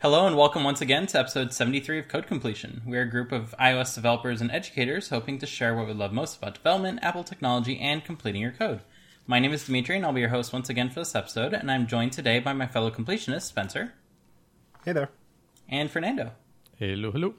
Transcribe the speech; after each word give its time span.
Hello 0.00 0.26
and 0.26 0.36
welcome 0.36 0.62
once 0.62 0.82
again 0.82 1.06
to 1.06 1.18
episode 1.18 1.54
73 1.54 2.00
of 2.00 2.08
Code 2.08 2.26
Completion. 2.26 2.82
We're 2.84 3.00
a 3.00 3.10
group 3.10 3.32
of 3.32 3.54
iOS 3.58 3.94
developers 3.94 4.42
and 4.42 4.50
educators 4.50 5.08
hoping 5.08 5.38
to 5.38 5.46
share 5.46 5.74
what 5.74 5.86
we 5.86 5.94
love 5.94 6.12
most 6.12 6.36
about 6.36 6.52
development, 6.52 6.98
Apple 7.00 7.24
technology, 7.24 7.80
and 7.80 8.04
completing 8.04 8.42
your 8.42 8.52
code. 8.52 8.82
My 9.26 9.38
name 9.38 9.54
is 9.54 9.64
Dimitri 9.64 9.96
and 9.96 10.04
I'll 10.04 10.12
be 10.12 10.20
your 10.20 10.28
host 10.28 10.52
once 10.52 10.68
again 10.68 10.90
for 10.90 11.00
this 11.00 11.14
episode, 11.14 11.54
and 11.54 11.70
I'm 11.70 11.86
joined 11.86 12.12
today 12.12 12.40
by 12.40 12.52
my 12.52 12.66
fellow 12.66 12.90
completionist, 12.90 13.48
Spencer. 13.48 13.94
Hey 14.84 14.92
there. 14.92 15.08
And 15.66 15.90
Fernando. 15.90 16.32
Hello, 16.78 17.10
hello. 17.10 17.32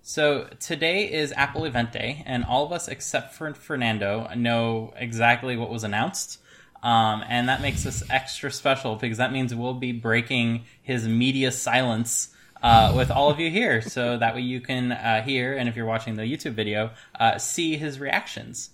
So 0.00 0.48
today 0.60 1.10
is 1.12 1.32
Apple 1.32 1.64
Event 1.64 1.90
Day, 1.90 2.22
and 2.24 2.44
all 2.44 2.66
of 2.66 2.70
us 2.70 2.86
except 2.86 3.34
for 3.34 3.52
Fernando 3.52 4.30
know 4.36 4.94
exactly 4.96 5.56
what 5.56 5.70
was 5.70 5.82
announced. 5.82 6.40
Um, 6.82 7.24
and 7.28 7.48
that 7.48 7.60
makes 7.60 7.86
us 7.86 8.02
extra 8.08 8.50
special 8.52 8.96
because 8.96 9.18
that 9.18 9.32
means 9.32 9.54
we'll 9.54 9.74
be 9.74 9.92
breaking 9.92 10.64
his 10.82 11.06
media 11.08 11.50
silence 11.50 12.30
uh, 12.62 12.92
with 12.96 13.10
all 13.10 13.30
of 13.30 13.40
you 13.40 13.50
here. 13.50 13.82
So 13.82 14.16
that 14.16 14.34
way 14.34 14.42
you 14.42 14.60
can 14.60 14.92
uh, 14.92 15.22
hear, 15.22 15.56
and 15.56 15.68
if 15.68 15.76
you're 15.76 15.86
watching 15.86 16.14
the 16.14 16.22
YouTube 16.22 16.52
video, 16.52 16.90
uh, 17.18 17.38
see 17.38 17.76
his 17.76 17.98
reactions. 17.98 18.70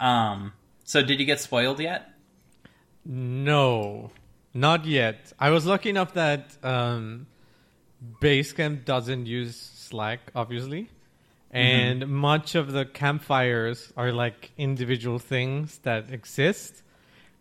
Um, 0.00 0.52
so, 0.84 1.02
did 1.02 1.20
you 1.20 1.26
get 1.26 1.40
spoiled 1.40 1.80
yet? 1.80 2.10
No, 3.04 4.10
not 4.54 4.86
yet. 4.86 5.32
I 5.38 5.50
was 5.50 5.66
lucky 5.66 5.90
enough 5.90 6.14
that 6.14 6.56
um, 6.62 7.26
Basecamp 8.20 8.84
doesn't 8.84 9.26
use 9.26 9.56
Slack, 9.56 10.20
obviously. 10.34 10.88
And 11.50 12.02
mm-hmm. 12.02 12.12
much 12.12 12.54
of 12.54 12.72
the 12.72 12.84
campfires 12.84 13.92
are 13.96 14.12
like 14.12 14.50
individual 14.58 15.18
things 15.18 15.78
that 15.78 16.10
exist. 16.10 16.82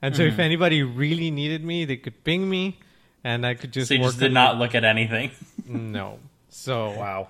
And 0.02 0.16
so, 0.16 0.24
mm-hmm. 0.24 0.34
if 0.34 0.40
anybody 0.40 0.84
really 0.84 1.32
needed 1.32 1.64
me, 1.64 1.86
they 1.86 1.98
could 1.98 2.24
ping 2.24 2.48
me, 2.50 2.80
and 3.24 3.46
I 3.46 3.56
could 3.56 3.72
just. 3.72 3.88
So 3.88 3.96
you 3.96 4.04
just 4.04 4.20
did 4.20 4.34
not 4.34 4.58
look 4.58 4.76
at 4.76 4.84
anything. 4.84 5.32
no. 5.68 6.20
So 6.50 6.92
wow. 6.92 7.30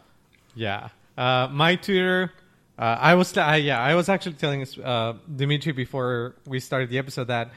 Yeah. 0.56 0.90
Uh, 1.18 1.48
my 1.52 1.76
Twitter. 1.76 2.34
Uh, 2.78 2.98
I 3.00 3.16
was 3.16 3.36
uh, 3.36 3.58
yeah. 3.60 3.82
I 3.82 3.96
was 3.96 4.08
actually 4.08 4.36
telling 4.36 4.66
uh, 4.84 5.14
Dimitri 5.34 5.72
before 5.72 6.36
we 6.46 6.60
started 6.60 6.90
the 6.90 7.00
episode 7.00 7.28
that 7.28 7.52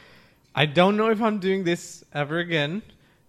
I 0.55 0.67
don't 0.67 0.97
know 0.97 1.11
if 1.11 1.21
I'm 1.21 1.39
doing 1.39 1.65
this 1.65 2.05
ever 2.13 2.39
again 2.39 2.83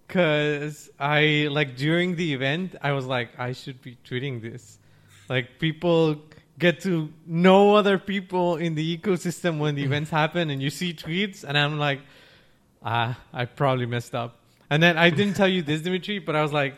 because 0.08 0.90
I 1.00 1.48
like 1.52 1.76
during 1.76 2.16
the 2.16 2.34
event 2.34 2.76
I 2.82 2.94
was 2.94 3.06
like 3.06 3.38
I 3.40 3.54
should 3.54 3.82
be 3.82 3.98
tweeting 4.06 4.42
this. 4.42 4.80
Like 5.30 5.60
people 5.60 6.22
get 6.62 6.82
to 6.82 7.12
know 7.26 7.76
other 7.76 7.98
people 7.98 8.56
in 8.56 8.76
the 8.76 8.98
ecosystem 8.98 9.58
when 9.58 9.76
the 9.76 9.84
events 9.84 10.12
happen 10.12 10.50
and 10.50 10.62
you 10.62 10.70
see 10.70 10.94
tweets 10.94 11.44
and 11.44 11.58
I'm 11.58 11.80
like, 11.80 12.00
ah, 12.84 13.20
I 13.34 13.46
probably 13.46 13.88
messed 13.88 14.16
up. 14.16 14.38
And 14.70 14.82
then 14.82 14.98
I 14.98 15.10
didn't 15.10 15.34
tell 15.34 15.48
you 15.48 15.64
this, 15.64 15.82
Dimitri, 15.82 16.20
but 16.20 16.36
I 16.36 16.42
was 16.42 16.54
like, 16.54 16.76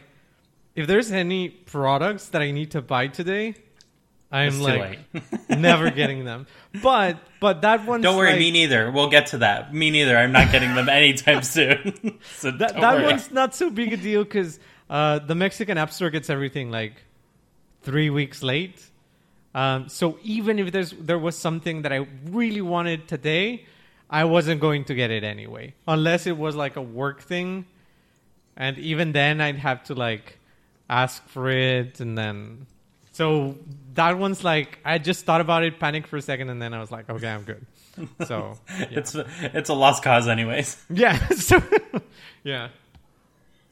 if 0.73 0.87
there's 0.87 1.11
any 1.11 1.49
products 1.49 2.29
that 2.29 2.41
I 2.41 2.51
need 2.51 2.71
to 2.71 2.81
buy 2.81 3.07
today, 3.07 3.55
I'm 4.31 4.59
like 4.61 4.97
never 5.49 5.91
getting 5.91 6.25
them. 6.25 6.47
But 6.81 7.19
but 7.39 7.61
that 7.61 7.85
one. 7.85 8.01
Don't 8.01 8.17
worry, 8.17 8.31
like, 8.31 8.39
me 8.39 8.49
neither. 8.49 8.89
We'll 8.89 9.09
get 9.09 9.27
to 9.27 9.39
that. 9.39 9.71
Me 9.71 9.91
neither. 9.91 10.17
I'm 10.17 10.31
not 10.31 10.51
getting 10.51 10.73
them 10.73 10.89
anytime 10.89 11.43
soon. 11.57 12.19
so 12.37 12.49
that 12.49 12.73
that 12.73 12.95
worry. 12.95 13.05
one's 13.05 13.29
not 13.29 13.53
so 13.53 13.69
big 13.69 13.93
a 13.93 13.97
deal 13.97 14.23
because 14.23 14.59
uh, 14.89 15.19
the 15.19 15.35
Mexican 15.35 15.77
App 15.77 15.91
Store 15.91 16.09
gets 16.09 16.31
everything 16.31 16.71
like 16.71 16.93
three 17.83 18.09
weeks 18.09 18.41
late. 18.41 18.83
Um, 19.55 19.87
so 19.89 20.17
even 20.23 20.59
if 20.59 20.71
there's 20.71 20.91
there 20.91 21.19
was 21.19 21.37
something 21.37 21.83
that 21.83 21.93
I 21.93 22.07
really 22.25 22.61
wanted 22.61 23.07
today, 23.07 23.65
I 24.09 24.25
wasn't 24.25 24.61
going 24.61 24.85
to 24.85 24.95
get 24.95 25.11
it 25.11 25.23
anyway, 25.23 25.75
unless 25.87 26.25
it 26.27 26.37
was 26.37 26.55
like 26.55 26.75
a 26.75 26.81
work 26.81 27.21
thing, 27.21 27.65
and 28.57 28.77
even 28.79 29.11
then 29.11 29.41
I'd 29.41 29.57
have 29.57 29.83
to 29.85 29.95
like 29.95 30.39
ask 30.89 31.27
for 31.27 31.49
it, 31.49 31.99
and 31.99 32.17
then 32.17 32.65
so 33.11 33.57
that 33.93 34.17
one's 34.17 34.43
like 34.43 34.79
I 34.83 34.97
just 34.97 35.25
thought 35.25 35.41
about 35.41 35.63
it, 35.63 35.79
panicked 35.79 36.07
for 36.07 36.17
a 36.17 36.21
second, 36.21 36.49
and 36.49 36.61
then 36.61 36.73
I 36.73 36.79
was 36.79 36.91
like, 36.91 37.09
okay, 37.09 37.27
I'm 37.29 37.43
good. 37.43 37.65
So 38.25 38.57
yeah. 38.69 38.87
it's 38.91 39.15
it's 39.15 39.69
a 39.69 39.73
lost 39.73 40.03
cause, 40.03 40.27
anyways. 40.27 40.83
Yeah. 40.89 41.17
So 41.35 41.61
yeah. 42.43 42.69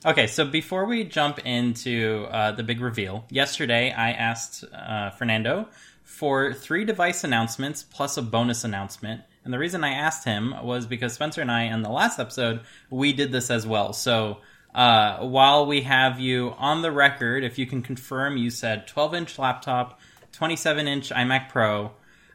Okay, 0.04 0.26
so 0.26 0.46
before 0.46 0.86
we 0.86 1.04
jump 1.04 1.46
into 1.46 2.26
uh, 2.32 2.54
the 2.54 2.64
big 2.64 2.82
reveal, 2.82 3.24
yesterday 3.30 3.92
I 3.92 4.14
asked 4.14 4.64
uh, 4.74 5.12
Fernando 5.12 5.68
for 6.04 6.54
three 6.54 6.86
device 6.86 7.24
announcements 7.24 7.84
plus 7.84 8.18
a 8.18 8.24
bonus 8.24 8.64
announcement. 8.64 9.22
And 9.44 9.54
the 9.54 9.60
reason 9.60 9.84
I 9.84 9.92
asked 9.92 10.26
him 10.26 10.56
was 10.64 10.88
because 10.88 11.14
Spencer 11.14 11.42
and 11.42 11.52
I, 11.52 11.66
in 11.66 11.84
the 11.84 11.92
last 11.92 12.20
episode, 12.20 12.62
we 12.90 13.14
did 13.14 13.32
this 13.32 13.52
as 13.52 13.68
well. 13.68 13.94
So 13.94 14.40
uh, 14.74 15.20
while 15.20 15.68
we 15.68 15.82
have 15.82 16.20
you 16.20 16.56
on 16.58 16.82
the 16.82 16.92
record, 16.92 17.44
if 17.44 17.60
you 17.60 17.68
can 17.68 17.84
confirm, 17.84 18.38
you 18.38 18.50
said 18.50 18.88
12 18.88 19.14
inch 19.14 19.38
laptop, 19.38 20.00
27 20.32 20.88
inch 20.88 21.12
iMac 21.12 21.50
Pro, 21.50 21.92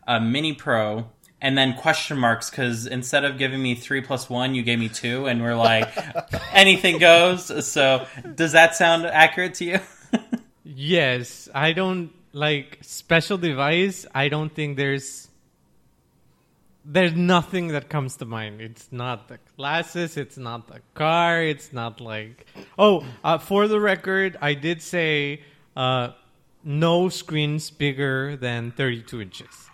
a 0.06 0.21
Mini 0.21 0.53
Pro, 0.53 1.10
and 1.41 1.56
then 1.56 1.74
question 1.74 2.19
marks 2.19 2.50
because 2.50 2.86
instead 2.86 3.24
of 3.24 3.38
giving 3.38 3.62
me 3.62 3.74
three 3.74 4.00
plus 4.00 4.30
one, 4.30 4.54
you 4.54 4.62
gave 4.62 4.78
me 4.78 4.88
two, 4.88 5.26
and 5.26 5.42
we're 5.42 5.54
like, 5.54 5.88
anything 6.52 6.98
goes. 6.98 7.66
So, 7.66 8.06
does 8.34 8.52
that 8.52 8.74
sound 8.74 9.04
accurate 9.06 9.54
to 9.54 9.64
you? 9.64 9.80
yes, 10.64 11.48
I 11.54 11.72
don't 11.72 12.12
like 12.32 12.78
special 12.80 13.38
device. 13.38 14.06
I 14.14 14.28
don't 14.28 14.54
think 14.54 14.76
there's 14.76 15.28
there's 16.88 17.14
nothing 17.14 17.69
that 17.69 17.88
comes 17.88 18.16
to 18.16 18.25
mind. 18.25 18.60
It's 18.60 18.88
not 18.92 19.28
the 19.28 19.38
glasses. 19.56 20.16
It's 20.16 20.38
not 20.38 20.69
the 20.69 20.80
car. 20.94 21.42
It's 21.42 21.72
not 21.72 22.00
like 22.00 22.46
oh, 22.78 23.04
uh, 23.22 23.38
for 23.38 23.69
the 23.69 23.78
record, 23.78 24.38
I 24.41 24.54
did 24.54 24.80
say 24.80 25.42
uh, 25.76 26.12
no 26.64 27.10
screens 27.10 27.70
bigger 27.70 28.36
than 28.36 28.70
32 28.70 29.20
inches 29.20 29.70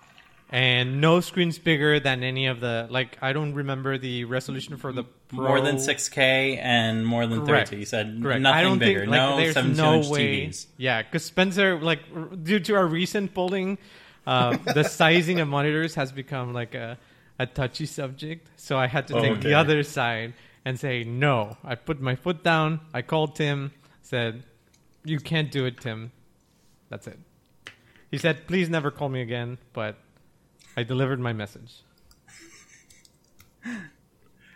and 0.53 1.01
no 1.01 1.21
screens 1.21 1.59
bigger 1.59 1.99
than 1.99 2.23
any 2.23 2.47
of 2.47 2.61
the 2.61 2.87
like 2.91 3.17
I 3.23 3.33
don't 3.33 3.55
remember 3.55 3.97
the 3.97 4.27
resolution 4.27 4.77
for 4.77 4.93
the 4.93 5.05
Pro. 5.05 5.49
more 5.49 5.61
than 5.63 5.77
6K 5.77 6.59
and 6.61 7.07
more 7.07 7.27
than 7.27 7.47
Correct. 7.47 7.71
32. 7.71 7.81
You 7.81 7.87
said 7.87 8.21
Correct. 8.23 8.43
nothing 8.43 8.59
I 8.59 8.63
don't 8.63 8.79
bigger. 8.79 9.01
Think, 9.01 9.13
like, 9.13 9.21
no 9.21 9.37
there's 9.39 9.77
no 9.77 10.11
way. 10.11 10.47
TVs. 10.47 10.67
Yeah, 10.77 11.03
because 11.03 11.25
Spencer, 11.25 11.81
like 11.81 12.01
due 12.45 12.61
to 12.61 12.75
our 12.75 12.87
recent 12.87 13.33
polling, 13.33 13.79
uh, 14.27 14.59
the 14.75 14.85
sizing 14.85 15.41
of 15.41 15.49
monitors 15.49 15.95
has 15.95 16.13
become 16.13 16.53
like 16.53 16.75
a 16.75 16.99
a 17.39 17.47
touchy 17.47 17.87
subject. 17.87 18.49
So 18.57 18.77
I 18.77 18.87
had 18.87 19.09
to 19.09 19.15
take 19.15 19.33
okay. 19.33 19.41
the 19.41 19.55
other 19.55 19.83
side 19.83 20.35
and 20.67 20.79
say 20.79 21.03
no. 21.03 21.57
I 21.65 21.77
put 21.77 22.01
my 22.01 22.15
foot 22.15 22.45
down. 22.45 22.81
I 22.93 23.01
called 23.01 23.37
Tim. 23.37 23.73
Said, 24.03 24.45
"You 25.03 25.19
can't 25.19 25.51
do 25.51 25.65
it, 25.65 25.81
Tim." 25.81 26.13
That's 26.91 27.07
it. 27.07 27.19
He 28.11 28.19
said, 28.19 28.47
"Please 28.47 28.69
never 28.69 28.91
call 28.91 29.09
me 29.09 29.23
again." 29.23 29.57
But 29.73 29.97
I 30.77 30.83
delivered 30.83 31.21
my 31.21 31.33
message. 31.33 31.83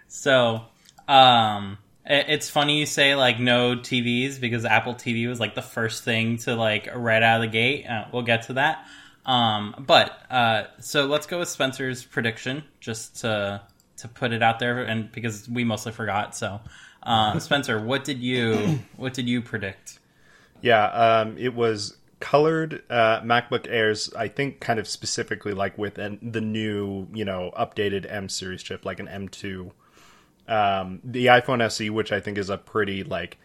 So, 0.09 0.63
um, 1.09 1.79
it's 2.07 2.49
funny 2.49 2.79
you 2.79 2.87
say 2.87 3.15
like 3.15 3.39
no 3.39 3.77
TVs 3.77 4.41
because 4.41 4.65
Apple 4.65 4.95
TV 4.95 5.29
was 5.29 5.41
like 5.41 5.55
the 5.55 5.63
first 5.63 6.05
thing 6.05 6.39
to 6.39 6.55
like 6.55 6.89
right 6.95 7.23
out 7.23 7.37
of 7.37 7.43
the 7.43 7.49
gate. 7.53 7.87
Uh, 7.87 8.07
we'll 8.13 8.23
get 8.23 8.43
to 8.43 8.55
that. 8.55 8.87
Um, 9.27 9.85
but 9.87 10.19
uh, 10.31 10.65
so 10.81 11.07
let's 11.07 11.27
go 11.27 11.41
with 11.41 11.49
Spencer's 11.49 12.05
prediction 12.05 12.65
just 12.81 13.21
to 13.21 13.63
to 13.99 14.09
put 14.09 14.33
it 14.33 14.43
out 14.43 14.59
there, 14.59 14.83
and 14.83 15.11
because 15.11 15.49
we 15.49 15.65
mostly 15.65 15.93
forgot. 15.93 16.37
So, 16.37 16.61
uh, 17.03 17.39
Spencer, 17.39 17.81
what 17.81 18.05
did 18.05 18.21
you 18.21 18.79
what 18.97 19.15
did 19.15 19.29
you 19.29 19.43
predict? 19.43 19.99
Yeah, 20.63 20.87
um, 20.87 21.37
it 21.39 21.55
was 21.55 21.97
colored 22.21 22.83
uh, 22.89 23.21
MacBook 23.21 23.67
Airs, 23.69 24.13
I 24.15 24.29
think, 24.29 24.61
kind 24.61 24.79
of 24.79 24.89
specifically 24.89 25.53
like 25.53 25.77
with 25.77 25.99
an, 25.99 26.19
the 26.23 26.41
new, 26.41 27.09
you 27.13 27.25
know, 27.25 27.53
updated 27.59 28.11
M 28.11 28.29
series 28.29 28.63
chip, 28.63 28.85
like 28.85 29.01
an 29.01 29.07
M2. 29.07 29.71
Um, 30.49 31.01
the 31.05 31.27
iPhone 31.27 31.63
SE, 31.63 31.91
which 31.91 32.13
I 32.13 32.21
think 32.21 32.39
is 32.39 32.51
a 32.51 32.57
pretty 32.57 33.03
like 33.05 33.39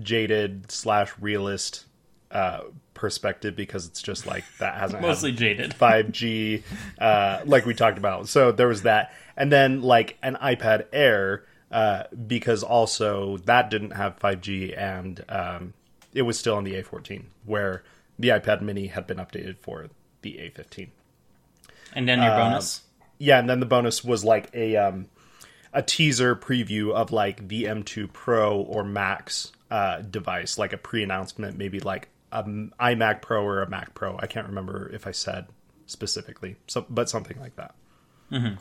jaded 0.00 0.70
slash 0.70 1.12
realist 1.20 1.86
uh, 2.30 2.60
perspective 2.94 3.54
because 3.56 3.86
it's 3.86 4.02
just 4.02 4.26
like 4.26 4.44
that 4.58 4.74
hasn't 4.74 5.00
mostly 5.00 5.32
jaded 5.32 5.70
5G, 5.80 6.62
uh, 6.98 7.40
like 7.44 7.64
we 7.64 7.74
talked 7.74 7.98
about. 7.98 8.28
So 8.28 8.52
there 8.52 8.68
was 8.68 8.82
that, 8.82 9.12
and 9.36 9.50
then 9.50 9.82
like 9.82 10.18
an 10.22 10.36
iPad 10.42 10.86
Air. 10.92 11.44
Uh, 11.68 12.04
because 12.28 12.62
also 12.62 13.38
that 13.38 13.70
didn't 13.70 13.90
have 13.90 14.16
5G 14.20 14.78
and 14.78 15.24
um, 15.28 15.74
it 16.16 16.22
was 16.22 16.38
still 16.38 16.56
on 16.56 16.64
the 16.64 16.72
A14, 16.72 17.24
where 17.44 17.84
the 18.18 18.28
iPad 18.28 18.62
Mini 18.62 18.86
had 18.86 19.06
been 19.06 19.18
updated 19.18 19.58
for 19.58 19.88
the 20.22 20.32
A15. 20.32 20.88
And 21.92 22.08
then 22.08 22.22
your 22.22 22.32
uh, 22.32 22.36
bonus. 22.38 22.82
Yeah, 23.18 23.38
and 23.38 23.48
then 23.48 23.60
the 23.60 23.66
bonus 23.66 24.02
was 24.02 24.24
like 24.24 24.48
a 24.54 24.76
um, 24.76 25.06
a 25.74 25.82
teaser 25.82 26.34
preview 26.34 26.92
of 26.92 27.12
like 27.12 27.48
the 27.48 27.64
M2 27.64 28.12
Pro 28.12 28.60
or 28.62 28.82
Max 28.82 29.52
uh, 29.70 30.00
device, 30.00 30.56
like 30.56 30.72
a 30.72 30.78
pre-announcement, 30.78 31.58
maybe 31.58 31.80
like 31.80 32.08
an 32.32 32.72
iMac 32.80 33.20
Pro 33.20 33.44
or 33.44 33.62
a 33.62 33.68
Mac 33.68 33.94
Pro. 33.94 34.16
I 34.18 34.26
can't 34.26 34.48
remember 34.48 34.90
if 34.92 35.06
I 35.06 35.10
said 35.10 35.46
specifically, 35.84 36.56
so, 36.66 36.86
but 36.88 37.10
something 37.10 37.38
like 37.38 37.56
that. 37.56 37.74
Mm-hmm. 38.32 38.54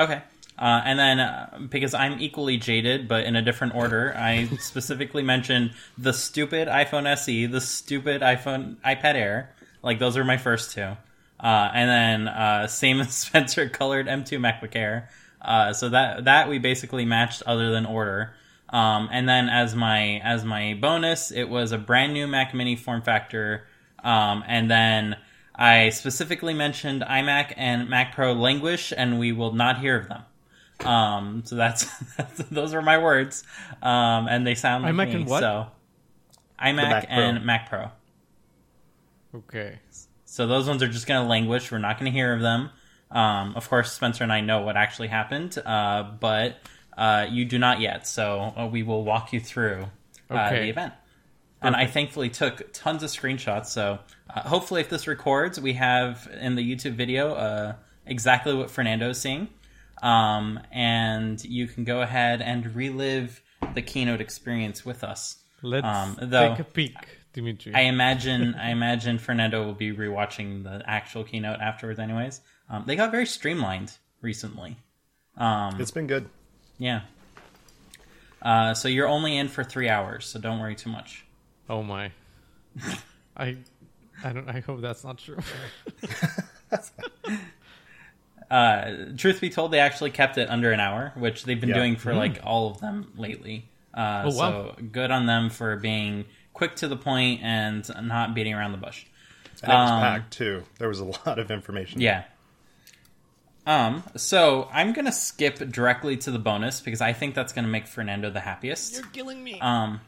Okay. 0.00 0.22
Uh, 0.58 0.82
and 0.84 0.98
then, 0.98 1.20
uh, 1.20 1.58
because 1.68 1.94
I'm 1.94 2.20
equally 2.20 2.56
jaded, 2.56 3.06
but 3.06 3.24
in 3.24 3.36
a 3.36 3.42
different 3.42 3.74
order, 3.76 4.12
I 4.16 4.46
specifically 4.60 5.22
mentioned 5.22 5.72
the 5.96 6.12
stupid 6.12 6.66
iPhone 6.66 7.06
SE, 7.06 7.46
the 7.46 7.60
stupid 7.60 8.22
iPhone 8.22 8.76
iPad 8.84 9.14
Air. 9.14 9.54
Like 9.82 9.98
those 9.98 10.16
are 10.16 10.24
my 10.24 10.36
first 10.36 10.72
two. 10.72 10.96
Uh, 11.40 11.70
and 11.72 11.88
then 11.88 12.28
uh, 12.28 12.66
same 12.66 13.00
as 13.00 13.14
Spencer 13.14 13.68
colored 13.68 14.06
M2 14.06 14.38
MacBook 14.38 14.74
Air. 14.74 15.08
Uh, 15.40 15.72
so 15.72 15.88
that 15.90 16.24
that 16.24 16.48
we 16.48 16.58
basically 16.58 17.04
matched, 17.04 17.42
other 17.46 17.70
than 17.70 17.86
order. 17.86 18.34
Um, 18.70 19.08
and 19.12 19.28
then 19.28 19.48
as 19.48 19.74
my 19.74 20.20
as 20.24 20.44
my 20.44 20.74
bonus, 20.74 21.30
it 21.30 21.48
was 21.48 21.70
a 21.72 21.78
brand 21.78 22.12
new 22.12 22.26
Mac 22.26 22.54
Mini 22.54 22.74
form 22.74 23.02
factor. 23.02 23.66
Um, 24.02 24.44
and 24.46 24.70
then 24.70 25.16
I 25.54 25.90
specifically 25.90 26.54
mentioned 26.54 27.02
iMac 27.02 27.54
and 27.56 27.88
Mac 27.88 28.14
Pro 28.14 28.32
languish, 28.32 28.92
and 28.96 29.18
we 29.18 29.32
will 29.32 29.52
not 29.52 29.78
hear 29.78 29.96
of 29.96 30.08
them. 30.08 30.22
Um, 30.84 31.42
so 31.44 31.56
that's, 31.56 31.84
that's 32.16 32.38
those 32.50 32.74
are 32.74 32.82
my 32.82 32.98
words, 32.98 33.44
um, 33.82 34.28
and 34.28 34.46
they 34.46 34.54
sound 34.54 34.84
like 34.84 34.94
iMac 34.94 35.08
me, 35.08 35.14
and 35.14 35.26
what? 35.26 35.40
So 35.40 35.66
iMac 36.60 36.76
Mac 36.76 37.08
Pro. 37.08 37.16
and 37.16 37.44
Mac 37.44 37.68
Pro. 37.68 37.90
Okay. 39.34 39.78
So 40.24 40.46
those 40.46 40.68
ones 40.68 40.82
are 40.82 40.88
just 40.88 41.06
going 41.06 41.22
to 41.22 41.28
languish. 41.28 41.70
We're 41.72 41.78
not 41.78 41.98
going 41.98 42.10
to 42.10 42.16
hear 42.16 42.32
of 42.32 42.40
them. 42.40 42.70
Um, 43.10 43.54
of 43.56 43.68
course, 43.68 43.92
Spencer 43.92 44.22
and 44.24 44.32
I 44.32 44.40
know 44.40 44.60
what 44.62 44.76
actually 44.76 45.08
happened, 45.08 45.56
uh, 45.64 46.02
but 46.20 46.58
uh, 46.96 47.26
you 47.30 47.44
do 47.44 47.58
not 47.58 47.80
yet. 47.80 48.06
So 48.06 48.52
uh, 48.56 48.68
we 48.70 48.82
will 48.82 49.04
walk 49.04 49.32
you 49.32 49.40
through 49.40 49.86
uh, 50.30 50.34
Okay. 50.34 50.60
the 50.64 50.68
event. 50.70 50.92
And 51.60 51.74
I 51.74 51.86
thankfully 51.86 52.28
took 52.28 52.72
tons 52.72 53.02
of 53.02 53.10
screenshots. 53.10 53.66
So 53.66 53.98
uh, 54.32 54.40
hopefully, 54.42 54.80
if 54.80 54.88
this 54.90 55.08
records, 55.08 55.60
we 55.60 55.72
have 55.72 56.28
in 56.40 56.54
the 56.54 56.62
YouTube 56.62 56.92
video 56.92 57.34
uh, 57.34 57.72
exactly 58.06 58.54
what 58.54 58.70
Fernando 58.70 59.10
is 59.10 59.20
seeing. 59.20 59.48
Um, 60.02 60.60
and 60.72 61.42
you 61.44 61.66
can 61.66 61.84
go 61.84 62.02
ahead 62.02 62.40
and 62.42 62.74
relive 62.74 63.42
the 63.74 63.82
keynote 63.82 64.20
experience 64.20 64.84
with 64.84 65.02
us. 65.04 65.38
Let's 65.62 65.84
Um, 65.86 66.16
though- 66.20 66.50
take 66.50 66.58
a 66.60 66.64
peek, 66.64 66.94
Dimitri. 67.32 67.74
I 67.74 67.80
imagine 67.82 68.54
I 68.54 68.70
imagine 68.70 69.18
Fernando 69.18 69.64
will 69.64 69.74
be 69.74 69.92
rewatching 69.92 70.62
the 70.62 70.82
actual 70.86 71.24
keynote 71.24 71.60
afterwards. 71.60 71.98
Anyways, 71.98 72.40
um, 72.70 72.84
they 72.86 72.94
got 72.96 73.10
very 73.10 73.26
streamlined 73.26 73.96
recently. 74.20 74.76
Um, 75.36 75.80
It's 75.80 75.90
been 75.90 76.06
good. 76.06 76.28
yeah. 76.78 77.02
Uh, 78.40 78.72
so 78.74 78.86
you're 78.86 79.08
only 79.08 79.36
in 79.36 79.48
for 79.48 79.64
three 79.64 79.88
hours, 79.88 80.24
so 80.26 80.38
don't 80.38 80.60
worry 80.60 80.76
too 80.76 80.90
much. 80.90 81.24
oh 81.68 81.82
my. 81.82 82.12
I, 83.36 83.56
I 84.22 84.32
don't. 84.32 84.48
I 84.48 84.60
hope 84.60 84.80
that's 84.80 85.02
not 85.02 85.18
true. 85.18 85.38
Uh, 88.50 88.92
truth 89.16 89.40
be 89.40 89.50
told, 89.50 89.70
they 89.72 89.80
actually 89.80 90.10
kept 90.10 90.38
it 90.38 90.48
under 90.48 90.72
an 90.72 90.80
hour, 90.80 91.12
which 91.16 91.44
they've 91.44 91.60
been 91.60 91.68
Yeah. 91.70 91.74
doing 91.76 91.96
for 91.96 92.14
like 92.14 92.40
all 92.44 92.70
of 92.70 92.80
them 92.80 93.12
lately. 93.16 93.68
Uh, 93.94 94.22
Oh, 94.26 94.28
wow. 94.28 94.32
So 94.76 94.76
good 94.92 95.10
on 95.10 95.26
them 95.26 95.50
for 95.50 95.76
being 95.76 96.24
quick 96.54 96.76
to 96.76 96.88
the 96.88 96.96
point 96.96 97.42
and 97.42 97.88
not 98.02 98.34
beating 98.34 98.54
around 98.54 98.72
the 98.72 98.78
bush. 98.78 99.04
And 99.62 99.72
it 99.72 99.74
was 99.74 99.90
Um, 99.90 100.00
packed 100.00 100.32
too. 100.32 100.62
There 100.78 100.88
was 100.88 101.00
a 101.00 101.04
lot 101.26 101.38
of 101.38 101.50
information. 101.50 102.00
Yeah. 102.00 102.24
Um, 103.66 104.02
so 104.16 104.68
I'm 104.72 104.92
gonna 104.94 105.12
skip 105.12 105.58
directly 105.70 106.16
to 106.18 106.30
the 106.30 106.38
bonus 106.38 106.80
because 106.80 107.00
I 107.02 107.12
think 107.12 107.34
that's 107.34 107.52
gonna 107.52 107.68
make 107.68 107.86
Fernando 107.86 108.30
the 108.30 108.40
happiest. 108.40 108.94
You're 108.94 109.02
killing 109.12 109.44
me. 109.44 109.60
Um, 109.60 110.00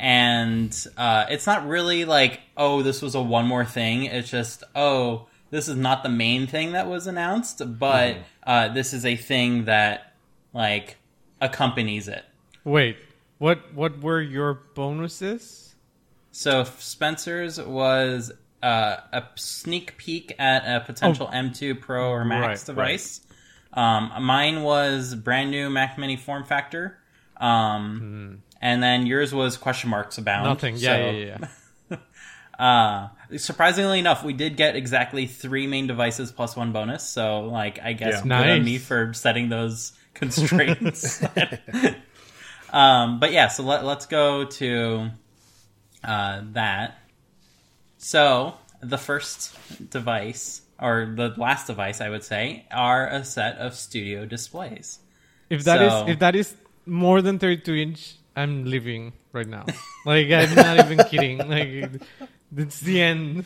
and 0.00 0.74
uh, 0.96 1.26
it's 1.28 1.46
not 1.46 1.66
really 1.68 2.04
like, 2.06 2.40
oh, 2.56 2.82
this 2.82 3.02
was 3.02 3.14
a 3.14 3.20
one 3.20 3.46
more 3.46 3.64
thing. 3.64 4.04
It's 4.04 4.30
just, 4.30 4.64
oh, 4.74 5.26
this 5.54 5.68
is 5.68 5.76
not 5.76 6.02
the 6.02 6.08
main 6.08 6.48
thing 6.48 6.72
that 6.72 6.88
was 6.88 7.06
announced, 7.06 7.62
but 7.78 8.16
uh, 8.44 8.68
this 8.68 8.92
is 8.92 9.06
a 9.06 9.14
thing 9.14 9.66
that 9.66 10.12
like 10.52 10.96
accompanies 11.40 12.08
it. 12.08 12.24
Wait. 12.64 12.96
What? 13.38 13.72
What 13.72 14.00
were 14.00 14.20
your 14.20 14.54
bonuses? 14.74 15.74
So 16.32 16.64
Spencer's 16.64 17.60
was 17.60 18.32
uh, 18.64 18.96
a 19.12 19.22
sneak 19.36 19.96
peek 19.96 20.34
at 20.38 20.64
a 20.64 20.84
potential 20.84 21.28
M2 21.32 21.80
Pro 21.80 22.10
or 22.10 22.24
Max 22.24 22.68
Oh. 22.68 22.72
Right, 22.72 22.76
device. 22.88 23.20
Um, 23.72 24.10
mine 24.22 24.62
was 24.62 25.14
brand 25.14 25.50
new 25.52 25.70
Mac 25.70 25.98
Mini 25.98 26.16
form 26.16 26.44
factor. 26.44 26.98
Um, 27.36 28.42
And 28.60 28.82
then 28.82 29.06
yours 29.06 29.32
was 29.34 29.56
question 29.56 29.90
marks 29.90 30.18
abound. 30.18 30.46
Hmm. 30.46 30.48
Nothing. 30.48 30.76
Yeah, 30.78 30.96
So, 30.96 31.10
yeah, 31.10 31.10
yeah. 31.40 31.48
Uh, 32.58 33.08
surprisingly 33.36 33.98
enough, 33.98 34.22
we 34.24 34.32
did 34.32 34.56
get 34.56 34.76
exactly 34.76 35.26
three 35.26 35.66
main 35.66 35.86
devices 35.86 36.30
plus 36.32 36.54
one 36.56 36.72
bonus. 36.72 37.02
So, 37.02 37.40
like, 37.42 37.80
I 37.82 37.92
guess 37.94 38.22
Yeah. 38.24 38.40
good 38.40 38.50
on 38.50 38.64
me 38.64 38.78
for 38.78 39.12
setting 39.12 39.48
those 39.48 39.92
constraints. 40.14 41.22
um, 42.72 43.20
but 43.20 43.32
yeah, 43.32 43.48
so 43.48 43.62
let, 43.62 43.84
let's 43.84 44.06
go 44.06 44.44
to 44.44 45.10
uh, 46.02 46.42
that. 46.52 46.98
So, 47.98 48.54
the 48.80 48.98
first 48.98 49.56
device, 49.90 50.60
or 50.80 51.12
the 51.16 51.28
last 51.36 51.66
device, 51.66 52.00
I 52.00 52.10
would 52.10 52.22
say, 52.24 52.66
are 52.70 53.08
a 53.08 53.24
set 53.24 53.56
of 53.58 53.74
studio 53.74 54.26
displays. 54.26 54.98
If 55.50 55.64
that 55.64 55.82
is 55.82 55.90
So- 55.92 56.08
if 56.08 56.18
that 56.20 56.34
is 56.36 56.54
more 56.86 57.22
than 57.22 57.38
32 57.38 57.74
inch, 57.74 58.16
I'm 58.36 58.64
leaving 58.64 59.12
right 59.32 59.46
now. 59.46 59.64
like 60.04 60.30
I'm 60.30 60.54
not 60.54 60.78
even 60.90 60.98
kidding. 61.08 61.38
Like 61.38 62.02
it's 62.56 62.80
the 62.80 63.00
end. 63.02 63.44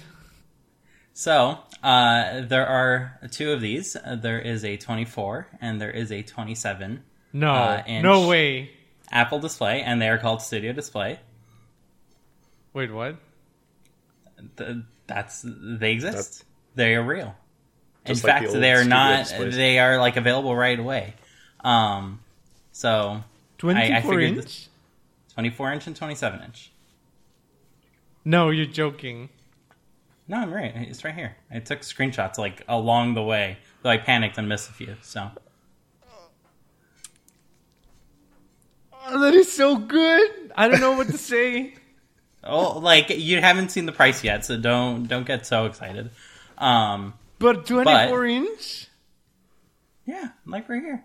So 1.15 1.59
uh, 1.83 2.43
there 2.43 2.67
are 2.67 3.19
two 3.31 3.53
of 3.53 3.61
these. 3.61 3.97
Uh, 3.97 4.17
there 4.17 4.39
is 4.41 4.65
a 4.65 4.77
24 4.77 5.49
and 5.61 5.81
there 5.81 5.91
is 5.91 6.13
a 6.13 6.23
27 6.23 7.03
No, 7.33 7.53
Uh, 7.53 7.83
inch. 7.87 8.03
no 8.05 8.29
way. 8.29 8.71
Apple 9.11 9.39
display, 9.41 9.81
and 9.83 10.01
they 10.03 10.09
are 10.09 10.19
called 10.19 10.43
Studio 10.43 10.73
Display. 10.73 11.19
Wait, 12.75 12.93
what? 12.93 13.17
Th- 14.57 14.77
That's 15.07 15.43
they 15.47 15.93
exist. 15.93 16.15
That's- 16.17 16.45
they 16.75 16.95
are 16.95 17.03
real. 17.03 17.35
In 18.05 18.15
like 18.15 18.23
fact, 18.23 18.47
old 18.49 18.63
they 18.63 18.73
are 18.73 18.85
not. 18.85 19.25
displays. 19.25 19.57
They 19.57 19.79
are 19.79 19.99
like 19.99 20.17
available 20.17 20.55
right 20.55 20.79
away. 20.79 21.15
Um, 21.65 22.21
so 22.71 23.25
24 23.59 24.01
figured 24.03 24.23
inch? 24.23 24.37
this- 24.45 24.69
24 25.35 25.73
inch 25.73 25.87
and 25.89 25.97
27 25.97 26.43
inch. 26.43 26.71
No, 28.29 28.51
you're 28.51 28.67
joking. 28.67 29.31
No, 30.29 30.37
I'm 30.37 30.53
right. 30.53 30.71
It's 30.77 31.03
right 31.03 31.15
here. 31.15 31.35
I 31.51 31.61
took 31.61 31.81
screenshots 31.81 32.37
like 32.37 32.63
along 32.69 33.15
the 33.15 33.23
way, 33.23 33.57
though 33.81 33.89
I 33.89 33.97
panicked 33.97 34.37
and 34.37 34.47
missed 34.47 34.69
a 34.69 34.75
few. 34.75 34.97
So 35.01 35.31
Oh, 39.07 39.19
that 39.23 39.33
is 39.33 39.51
so 39.51 39.77
good. 39.79 40.53
I 40.55 40.69
don't 40.69 40.81
know 40.81 40.93
what 40.93 41.07
to 41.09 41.17
say. 41.19 41.75
Oh, 42.45 42.79
like 42.79 43.11
you 43.11 43.41
haven't 43.41 43.71
seen 43.71 43.85
the 43.87 43.93
price 43.93 44.23
yet, 44.23 44.45
so 44.45 44.57
don't 44.57 45.07
don't 45.09 45.27
get 45.27 45.45
so 45.45 45.67
excited. 45.67 46.11
Um, 46.57 47.15
But 47.41 47.67
24 47.67 48.27
inch? 48.27 48.87
yeah, 50.07 50.29
like 50.47 50.69
right 50.69 50.81
here. 50.81 51.05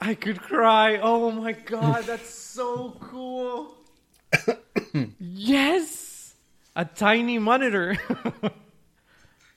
I 0.00 0.14
could 0.14 0.40
cry. 0.40 0.96
Oh 0.96 1.30
my 1.30 1.52
god, 1.52 2.04
that's 2.04 2.30
so 2.30 2.96
cool. 3.00 3.76
yes! 5.20 6.34
A 6.76 6.84
tiny 6.84 7.38
monitor. 7.38 7.96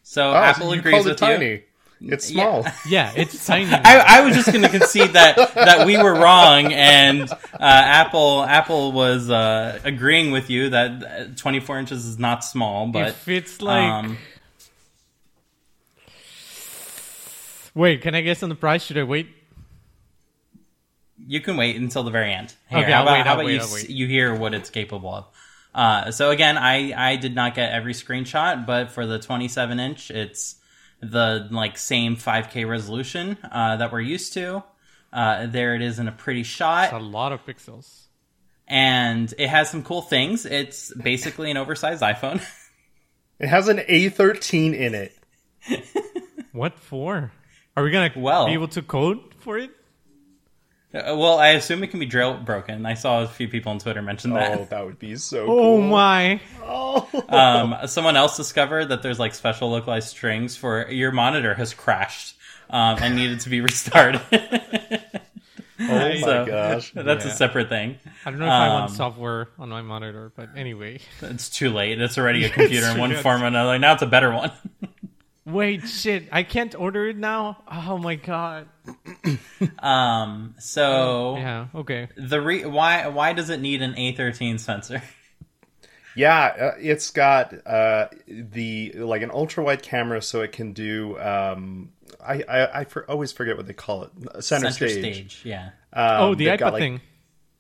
So 0.08 0.30
Oh, 0.30 0.36
Apple 0.36 0.68
so 0.68 0.74
agrees 0.78 0.94
called 0.94 1.06
with 1.08 1.18
tiny. 1.18 1.64
you. 2.00 2.14
It's 2.14 2.28
small. 2.28 2.64
yeah, 2.88 3.12
it's 3.16 3.44
tiny. 3.44 3.72
I, 3.74 4.20
I 4.20 4.22
was 4.22 4.36
just 4.36 4.52
going 4.52 4.62
to 4.62 4.70
concede 4.70 5.14
that 5.14 5.36
that 5.56 5.88
we 5.88 5.98
were 5.98 6.14
wrong, 6.14 6.72
and 6.72 7.28
uh, 7.32 7.36
Apple 7.60 8.44
Apple 8.44 8.92
was 8.92 9.32
uh, 9.32 9.80
agreeing 9.84 10.30
with 10.30 10.52
you 10.52 10.70
that 10.70 11.04
uh, 11.04 11.36
24 11.36 11.80
inches 11.80 12.06
is 12.06 12.20
not 12.20 12.44
small, 12.44 12.86
but 12.88 13.08
it 13.08 13.16
fits 13.16 13.64
like. 13.64 13.82
um, 13.84 14.18
Wait, 17.74 18.02
can 18.02 18.14
I 18.14 18.22
guess 18.22 18.44
on 18.44 18.50
the 18.50 18.56
price? 18.56 18.84
Should 18.84 18.98
I 19.00 19.04
wait? 19.04 19.28
You 21.28 21.42
can 21.42 21.58
wait 21.58 21.76
until 21.76 22.04
the 22.04 22.12
very 22.12 22.34
end. 22.34 22.54
Here, 22.70 22.80
Okay, 22.80 22.92
how 22.92 23.04
about, 23.04 23.14
wait, 23.18 23.26
how 23.26 23.34
about 23.34 23.46
wait, 23.46 23.54
you, 23.54 23.60
s- 23.60 23.74
wait. 23.74 23.90
you 23.90 24.08
hear 24.08 24.36
what 24.36 24.54
it's 24.54 24.70
capable 24.70 25.14
of? 25.14 25.26
Uh, 25.74 26.12
so 26.12 26.32
again, 26.32 26.58
I, 26.58 26.94
I 27.12 27.16
did 27.18 27.36
not 27.36 27.56
get 27.56 27.72
every 27.72 27.94
screenshot, 27.94 28.66
but 28.66 28.92
for 28.92 29.06
the 29.06 29.20
27 29.20 29.80
inch, 29.80 30.10
it's 30.12 30.56
the 31.02 31.48
like 31.52 31.78
same 31.78 32.16
5K 32.16 32.68
resolution 32.70 33.38
uh, 33.52 33.76
that 33.78 33.92
we're 33.92 34.00
used 34.02 34.34
to. 34.34 34.64
Uh, 35.12 35.46
there 35.48 35.76
it 35.76 35.82
is 35.82 36.00
in 36.00 36.08
a 36.08 36.12
pretty 36.12 36.44
shot, 36.44 36.86
It's 36.86 36.94
a 36.94 37.00
lot 37.00 37.32
of 37.32 37.46
pixels. 37.46 38.06
and 38.68 39.34
it 39.38 39.48
has 39.50 39.70
some 39.70 39.84
cool 39.84 40.02
things. 40.02 40.46
It's 40.46 40.94
basically 40.94 41.52
an 41.52 41.58
oversized 41.58 42.02
iPhone. 42.02 42.42
It 43.38 43.48
has 43.50 43.68
an 43.68 43.80
A13 43.80 44.74
in 44.74 44.96
it. 44.96 45.14
What 46.54 46.80
for? 46.80 47.34
Are 47.76 47.84
we 47.84 47.92
gonna 47.92 48.14
Well- 48.16 48.46
be 48.46 48.54
able 48.54 48.70
to 48.70 48.82
code 48.82 49.20
for 49.40 49.58
it? 49.58 49.72
Uh, 50.96 51.16
well, 51.18 51.38
I 51.40 51.50
assume 51.50 51.84
it 51.84 51.88
can 51.88 52.00
be 52.00 52.08
jailbroken. 52.08 52.86
I 52.88 52.94
saw 52.94 53.22
a 53.24 53.28
few 53.28 53.48
people 53.50 53.72
on 53.72 53.80
Twitter 53.80 54.02
mention 54.02 54.32
that. 54.34 54.58
Oh, 54.60 54.68
that 54.70 54.86
would 54.86 54.98
be 55.00 55.16
so 55.18 55.44
Oh 55.44 55.46
cool. 55.48 55.82
my! 55.82 56.40
Oh. 56.64 57.10
um, 57.30 57.88
someone 57.88 58.16
else 58.16 58.38
discovered 58.38 58.86
that 58.86 59.02
there's 59.04 59.20
like 59.20 59.34
special 59.36 59.70
localized 59.72 60.08
strings 60.10 60.56
for 60.56 60.90
your 60.90 61.12
monitor 61.12 61.54
has 61.56 61.74
crashed. 61.74 62.36
um, 62.70 62.98
and 63.02 63.16
needed 63.16 63.42
to 63.42 63.50
be 63.50 63.62
restarted. 63.62 64.22
Oh 65.78 65.88
my 65.88 66.18
So- 66.22 66.46
gosh. 66.46 66.92
That's 66.96 67.26
a 67.26 67.30
separate 67.32 67.68
thing. 67.68 68.00
I 68.26 68.30
don't 68.32 68.40
know 68.40 68.46
if 68.46 68.52
I 68.52 68.70
want 68.70 68.92
Um, 68.92 68.96
software 68.96 69.50
on 69.60 69.68
my 69.68 69.82
monitor, 69.82 70.32
but 70.34 70.50
anyway. 70.56 71.00
It's 71.22 71.50
too 71.50 71.70
late. 71.70 72.00
It's 72.02 72.18
already 72.18 72.46
a 72.46 72.50
computer 72.58 72.88
in 72.88 72.98
one 72.98 73.14
form 73.16 73.44
or 73.44 73.48
another. 73.48 73.78
Now 73.78 73.92
it's 73.94 74.02
a 74.02 74.06
better 74.08 74.32
one. 74.32 74.52
Wait, 75.46 75.88
shit! 75.88 76.28
I 76.32 76.42
can't 76.44 76.74
order 76.76 77.08
it 77.08 77.18
now. 77.18 77.58
Oh 77.72 77.98
my 77.98 78.16
god. 78.16 78.68
Um, 79.80 80.56
so 80.60 81.38
Yeah. 81.38 81.68
Okay. 81.76 82.08
the 82.18 82.42
re- 82.42 82.66
why 82.66 83.08
why 83.08 83.34
does 83.34 83.50
it 83.50 83.60
need 83.62 83.82
an 83.82 83.94
A13 83.94 84.60
sensor? 84.60 85.02
Yeah, 86.18 86.44
uh, 86.46 86.72
it's 86.80 87.12
got 87.12 87.54
uh, 87.68 88.08
the 88.26 88.94
like 88.96 89.22
an 89.22 89.32
ultra 89.32 89.66
wide 89.66 89.84
camera, 89.84 90.22
so 90.22 90.44
it 90.44 90.54
can 90.54 90.72
do. 90.72 91.20
Um, 91.20 91.92
I 92.26 92.42
I, 92.48 92.80
I 92.80 92.84
for, 92.86 93.04
always 93.12 93.34
forget 93.34 93.58
what 93.58 93.68
they 93.68 93.74
call 93.74 94.04
it. 94.04 94.42
Center, 94.42 94.72
stage. 94.72 95.42
yeah. 95.44 95.72
Um, 95.92 96.22
oh, 96.22 96.34
the 96.36 96.46
they've 96.46 96.54
iPad 96.54 96.60
got, 96.60 96.72
like- 96.74 96.80
thing. 96.82 97.02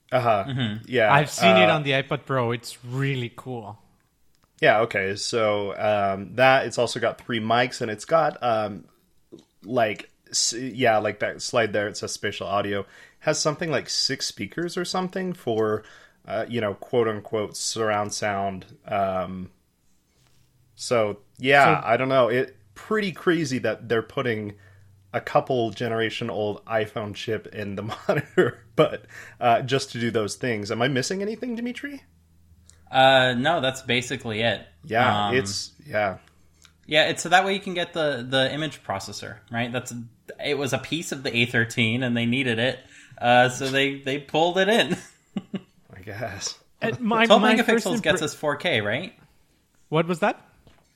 Uh-huh. 0.09 0.75
Yeah, 0.87 1.13
I've 1.13 1.29
seen 1.29 1.57
it 1.57 1.69
uh, 1.69 1.75
on 1.75 1.83
the 1.83 1.91
iPad 1.91 2.25
Pro. 2.25 2.53
It's 2.53 2.77
really 2.85 3.33
cool. 3.35 3.77
Yeah, 4.61 4.79
okay. 4.81 5.15
So 5.15 5.75
um, 5.77 6.35
that 6.35 6.65
it's 6.65 6.77
also 6.77 6.99
got 6.99 7.19
three 7.19 7.39
mics, 7.39 7.81
and 7.81 7.91
it's 7.91 8.05
got 8.05 8.41
um, 8.41 8.85
like 9.63 10.09
yeah, 10.53 10.97
like 10.97 11.19
that 11.19 11.41
slide 11.41 11.73
there. 11.73 11.87
It 11.87 11.97
says 11.97 12.11
spatial 12.11 12.47
audio 12.47 12.85
has 13.19 13.39
something 13.39 13.71
like 13.71 13.89
six 13.89 14.25
speakers 14.27 14.77
or 14.77 14.85
something 14.85 15.33
for 15.33 15.83
uh, 16.27 16.45
you 16.47 16.61
know 16.61 16.73
quote 16.75 17.07
unquote 17.07 17.57
surround 17.57 18.13
sound. 18.13 18.65
Um, 18.87 19.49
so 20.75 21.19
yeah, 21.37 21.81
So- 21.81 21.87
I 21.87 21.97
don't 21.97 22.09
know. 22.09 22.29
It 22.29 22.57
pretty 22.75 23.11
crazy 23.11 23.57
that 23.59 23.87
they're 23.89 24.01
putting 24.01 24.53
a 25.13 25.21
couple 25.21 25.69
generation 25.71 26.29
old 26.29 26.63
iPhone 26.65 27.15
chip 27.15 27.47
in 27.47 27.75
the 27.75 27.81
monitor, 28.07 28.65
but 28.75 29.05
uh, 29.39 29.61
just 29.61 29.91
to 29.91 29.99
do 29.99 30.11
those 30.11 30.35
things. 30.35 30.71
Am 30.71 30.81
I 30.81 30.87
missing 30.89 31.21
anything, 31.21 31.55
Dimitri? 31.55 32.03
Uh, 32.95 33.33
no, 33.37 33.59
that's 33.59 33.81
basically 33.81 34.39
it. 34.41 34.65
Yeah, 34.85 35.27
Um, 35.27 35.35
it's 35.35 35.71
yeah. 35.85 36.17
yeah. 36.85 37.09
It's 37.09 37.21
so 37.23 37.29
that 37.29 37.43
way 37.43 37.53
you 37.53 37.59
can 37.59 37.73
get 37.73 37.91
the 37.91 38.25
the 38.27 38.53
image 38.53 38.81
processor, 38.83 39.39
right? 39.51 39.69
That's 39.71 39.93
it 40.43 40.57
was 40.57 40.71
a 40.71 40.77
piece 40.77 41.11
of 41.11 41.23
the 41.23 41.31
A13, 41.31 42.03
and 42.03 42.15
they 42.15 42.25
needed 42.25 42.57
it, 42.57 42.79
uh, 43.17 43.49
so 43.49 43.67
they 43.67 43.99
they 43.99 44.19
pulled 44.19 44.57
it 44.57 44.69
in. 44.69 44.95
I 45.93 45.99
guess. 46.05 46.57
And 46.81 46.99
my, 47.01 47.25
12 47.25 47.41
my 47.41 47.55
megapixels 47.55 47.97
impre- 47.97 48.01
gets 48.01 48.21
us 48.21 48.35
4K, 48.35 48.83
right? 48.83 49.13
What 49.89 50.07
was 50.07 50.19
that? 50.19 50.41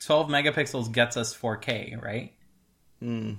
12 0.05 0.29
megapixels 0.29 0.91
gets 0.93 1.17
us 1.17 1.35
4K, 1.35 2.01
right? 2.01 2.31
Hmm. 3.01 3.33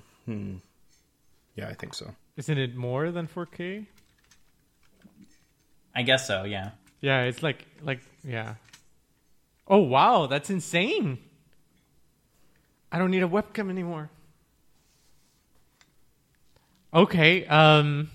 Yeah, 1.56 1.68
I 1.68 1.74
think 1.74 1.94
so. 1.94 2.14
Isn't 2.36 2.58
it 2.58 2.76
more 2.76 3.10
than 3.10 3.26
4K? 3.26 3.86
I 5.94 6.02
guess 6.02 6.26
so. 6.26 6.44
Yeah. 6.44 6.70
Yeah, 7.00 7.22
it's 7.22 7.42
like 7.42 7.64
like 7.82 8.00
yeah. 8.24 8.54
Oh 9.66 9.78
wow, 9.78 10.26
that's 10.26 10.50
insane. 10.50 11.18
I 12.92 12.98
don't 12.98 13.10
need 13.10 13.22
a 13.22 13.28
webcam 13.28 13.70
anymore. 13.70 14.10
Okay, 16.92 17.46
um 17.46 18.10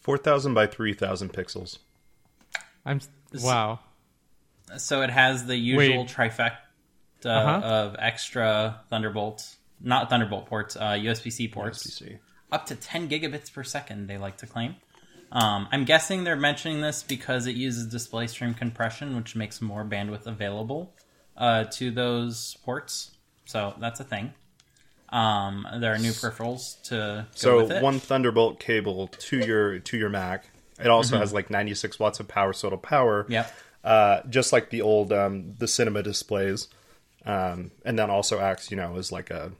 Four 0.00 0.16
thousand 0.18 0.54
by 0.54 0.66
three 0.66 0.94
thousand 0.94 1.32
pixels. 1.32 1.78
I'm 2.84 3.00
wow. 3.42 3.80
So 4.78 5.02
it 5.02 5.10
has 5.10 5.46
the 5.46 5.56
usual 5.56 5.98
Wait. 6.02 6.08
trifecta 6.08 6.52
Uh-huh. 7.24 7.60
of 7.66 7.96
extra 7.98 8.80
Thunderbolt, 8.90 9.56
not 9.80 10.08
Thunderbolt 10.10 10.46
ports, 10.46 10.76
uh, 10.76 10.92
USB-C 10.92 11.48
ports. 11.48 11.86
PC. 12.00 12.18
up 12.52 12.64
to 12.66 12.74
10 12.76 13.08
gigabits 13.08 13.52
per 13.52 13.62
second, 13.64 14.06
they 14.08 14.16
like 14.18 14.36
to 14.38 14.46
claim. 14.46 14.76
Um, 15.30 15.68
I'm 15.70 15.84
guessing 15.84 16.24
they're 16.24 16.36
mentioning 16.36 16.80
this 16.80 17.02
because 17.02 17.46
it 17.46 17.54
uses 17.54 17.86
display 17.86 18.26
stream 18.26 18.54
compression, 18.54 19.16
which 19.16 19.36
makes 19.36 19.60
more 19.60 19.84
bandwidth 19.84 20.26
available 20.26 20.94
uh, 21.36 21.64
to 21.64 21.90
those 21.90 22.56
ports. 22.64 23.12
So 23.44 23.74
that's 23.78 24.00
a 24.00 24.04
thing. 24.04 24.32
Um, 25.10 25.66
there 25.80 25.94
are 25.94 25.98
new 25.98 26.10
peripherals 26.10 26.82
to 26.84 27.26
So 27.34 27.58
with 27.58 27.72
it. 27.72 27.82
one 27.82 27.98
Thunderbolt 27.98 28.60
cable 28.60 29.08
to 29.08 29.38
your 29.38 29.78
to 29.78 29.96
your 29.96 30.10
Mac. 30.10 30.44
It 30.78 30.88
also 30.88 31.18
has 31.18 31.32
like 31.32 31.50
ninety 31.50 31.74
six 31.74 31.98
watts 31.98 32.20
of 32.20 32.28
power, 32.28 32.52
so 32.52 32.66
it'll 32.68 32.78
power. 32.78 33.26
Yep. 33.28 33.54
Uh, 33.82 34.20
just 34.28 34.52
like 34.52 34.70
the 34.70 34.82
old 34.82 35.12
um, 35.12 35.54
the 35.58 35.66
cinema 35.66 36.02
displays, 36.02 36.68
um, 37.24 37.70
and 37.84 37.98
then 37.98 38.10
also 38.10 38.38
acts, 38.38 38.70
you 38.70 38.76
know, 38.76 38.96
as 38.96 39.10
like 39.10 39.30
a 39.30 39.52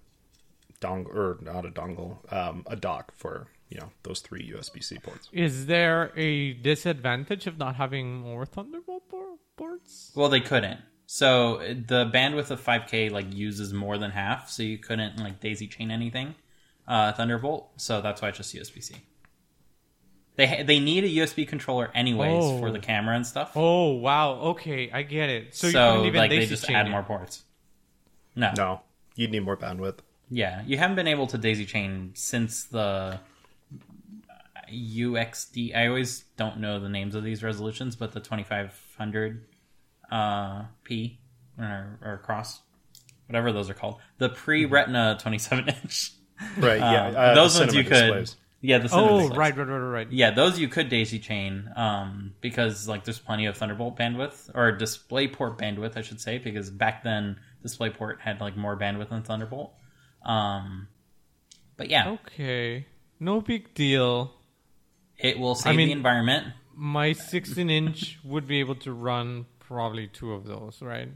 dongle 0.80 1.14
or 1.14 1.38
not 1.40 1.64
a 1.64 1.70
dongle, 1.70 2.30
um, 2.32 2.64
a 2.66 2.76
dock 2.76 3.12
for 3.16 3.46
you 3.68 3.78
know 3.78 3.90
those 4.02 4.20
three 4.20 4.50
USB 4.54 4.82
C 4.82 4.98
ports. 4.98 5.28
Is 5.32 5.66
there 5.66 6.12
a 6.16 6.54
disadvantage 6.54 7.46
of 7.46 7.58
not 7.58 7.76
having 7.76 8.20
more 8.20 8.46
Thunderbolt 8.46 9.08
por- 9.08 9.36
ports? 9.56 10.12
Well, 10.14 10.28
they 10.28 10.40
couldn't. 10.40 10.80
So 11.06 11.58
the 11.58 12.10
bandwidth 12.12 12.50
of 12.50 12.60
5K 12.62 13.10
like 13.10 13.32
uses 13.32 13.72
more 13.72 13.96
than 13.98 14.10
half, 14.10 14.50
so 14.50 14.62
you 14.62 14.76
couldn't 14.78 15.18
like 15.18 15.40
daisy 15.40 15.66
chain 15.66 15.90
anything 15.90 16.34
uh, 16.86 17.12
Thunderbolt. 17.12 17.70
So 17.76 18.00
that's 18.00 18.20
why 18.22 18.28
it's 18.28 18.38
just 18.38 18.54
USB 18.54 18.82
C. 18.82 18.96
They 20.36 20.46
ha- 20.46 20.62
they 20.64 20.78
need 20.78 21.04
a 21.04 21.08
USB 21.08 21.46
controller 21.48 21.90
anyways 21.94 22.44
Oh. 22.44 22.58
for 22.60 22.70
the 22.70 22.78
camera 22.78 23.16
and 23.16 23.26
stuff. 23.26 23.52
Oh 23.56 23.92
wow, 23.94 24.32
okay, 24.52 24.90
I 24.92 25.02
get 25.02 25.28
it. 25.30 25.54
So, 25.54 25.68
So, 25.70 25.78
you 25.78 25.90
couldn't 25.92 26.06
even 26.06 26.18
like 26.20 26.30
they 26.30 26.36
daisy 26.38 26.50
just 26.50 26.64
chain 26.66 26.76
add 26.76 26.86
it. 26.86 26.90
more 26.90 27.02
ports. 27.02 27.42
No. 28.36 28.52
No, 28.56 28.80
you'd 29.16 29.30
need 29.32 29.40
more 29.44 29.56
bandwidth. 29.56 29.98
Yeah, 30.30 30.62
you 30.66 30.76
haven't 30.78 30.96
been 30.96 31.08
able 31.08 31.26
to 31.28 31.38
daisy 31.38 31.64
chain 31.64 32.12
since 32.14 32.64
the 32.64 33.18
UXD. 34.72 35.74
I 35.76 35.86
always 35.88 36.20
don't 36.36 36.58
know 36.58 36.80
the 36.80 36.88
names 36.88 37.14
of 37.14 37.24
these 37.24 37.42
resolutions, 37.42 37.96
but 37.96 38.12
the 38.12 38.20
2500 38.20 39.44
uh, 40.10 40.64
P 40.84 41.18
or, 41.58 41.98
or 42.02 42.18
cross, 42.24 42.60
whatever 43.26 43.52
those 43.52 43.68
are 43.70 43.74
called, 43.74 44.00
the 44.18 44.28
pre 44.28 44.64
Retina 44.64 45.16
27 45.20 45.68
inch. 45.68 46.12
Right? 46.56 46.78
Yeah, 46.78 47.06
Um, 47.08 47.16
uh, 47.16 47.34
those 47.34 47.58
ones 47.58 47.74
you 47.74 47.82
cinema 47.82 47.88
could. 47.88 48.22
displays. 48.24 48.36
Yeah, 48.60 48.78
the 48.78 48.88
Oh 48.92 49.18
displays. 49.18 49.36
right, 49.38 49.56
right, 49.56 49.66
right, 49.66 49.76
right, 49.78 49.90
right. 49.90 50.12
Yeah, 50.12 50.30
those 50.30 50.56
you 50.58 50.68
could 50.68 50.88
daisy 50.88 51.18
chain 51.18 51.68
um, 51.74 52.34
because 52.40 52.86
like 52.86 53.02
there's 53.04 53.18
plenty 53.18 53.46
of 53.46 53.56
Thunderbolt 53.56 53.96
bandwidth 53.98 54.48
or 54.54 54.76
DisplayPort 54.78 55.58
bandwidth, 55.58 55.96
I 55.96 56.02
should 56.02 56.20
say, 56.20 56.38
because 56.38 56.70
back 56.70 57.02
then 57.02 57.40
DisplayPort 57.64 58.20
had 58.20 58.40
like 58.40 58.56
more 58.56 58.76
bandwidth 58.78 59.08
than 59.10 59.22
Thunderbolt. 59.24 59.74
Um, 60.24 60.86
but 61.76 61.90
yeah, 61.90 62.10
Okay, 62.26 62.86
no 63.18 63.40
big 63.40 63.74
deal. 63.74 64.34
It 65.18 65.38
will 65.38 65.54
save 65.54 65.76
mean- 65.76 65.88
the 65.88 65.92
environment. 65.92 66.46
My 66.80 67.12
16 67.12 67.68
inch 67.70 68.18
would 68.22 68.46
be 68.46 68.60
able 68.60 68.76
to 68.76 68.92
run 68.92 69.46
probably 69.58 70.06
two 70.06 70.32
of 70.32 70.44
those, 70.46 70.80
right? 70.80 71.08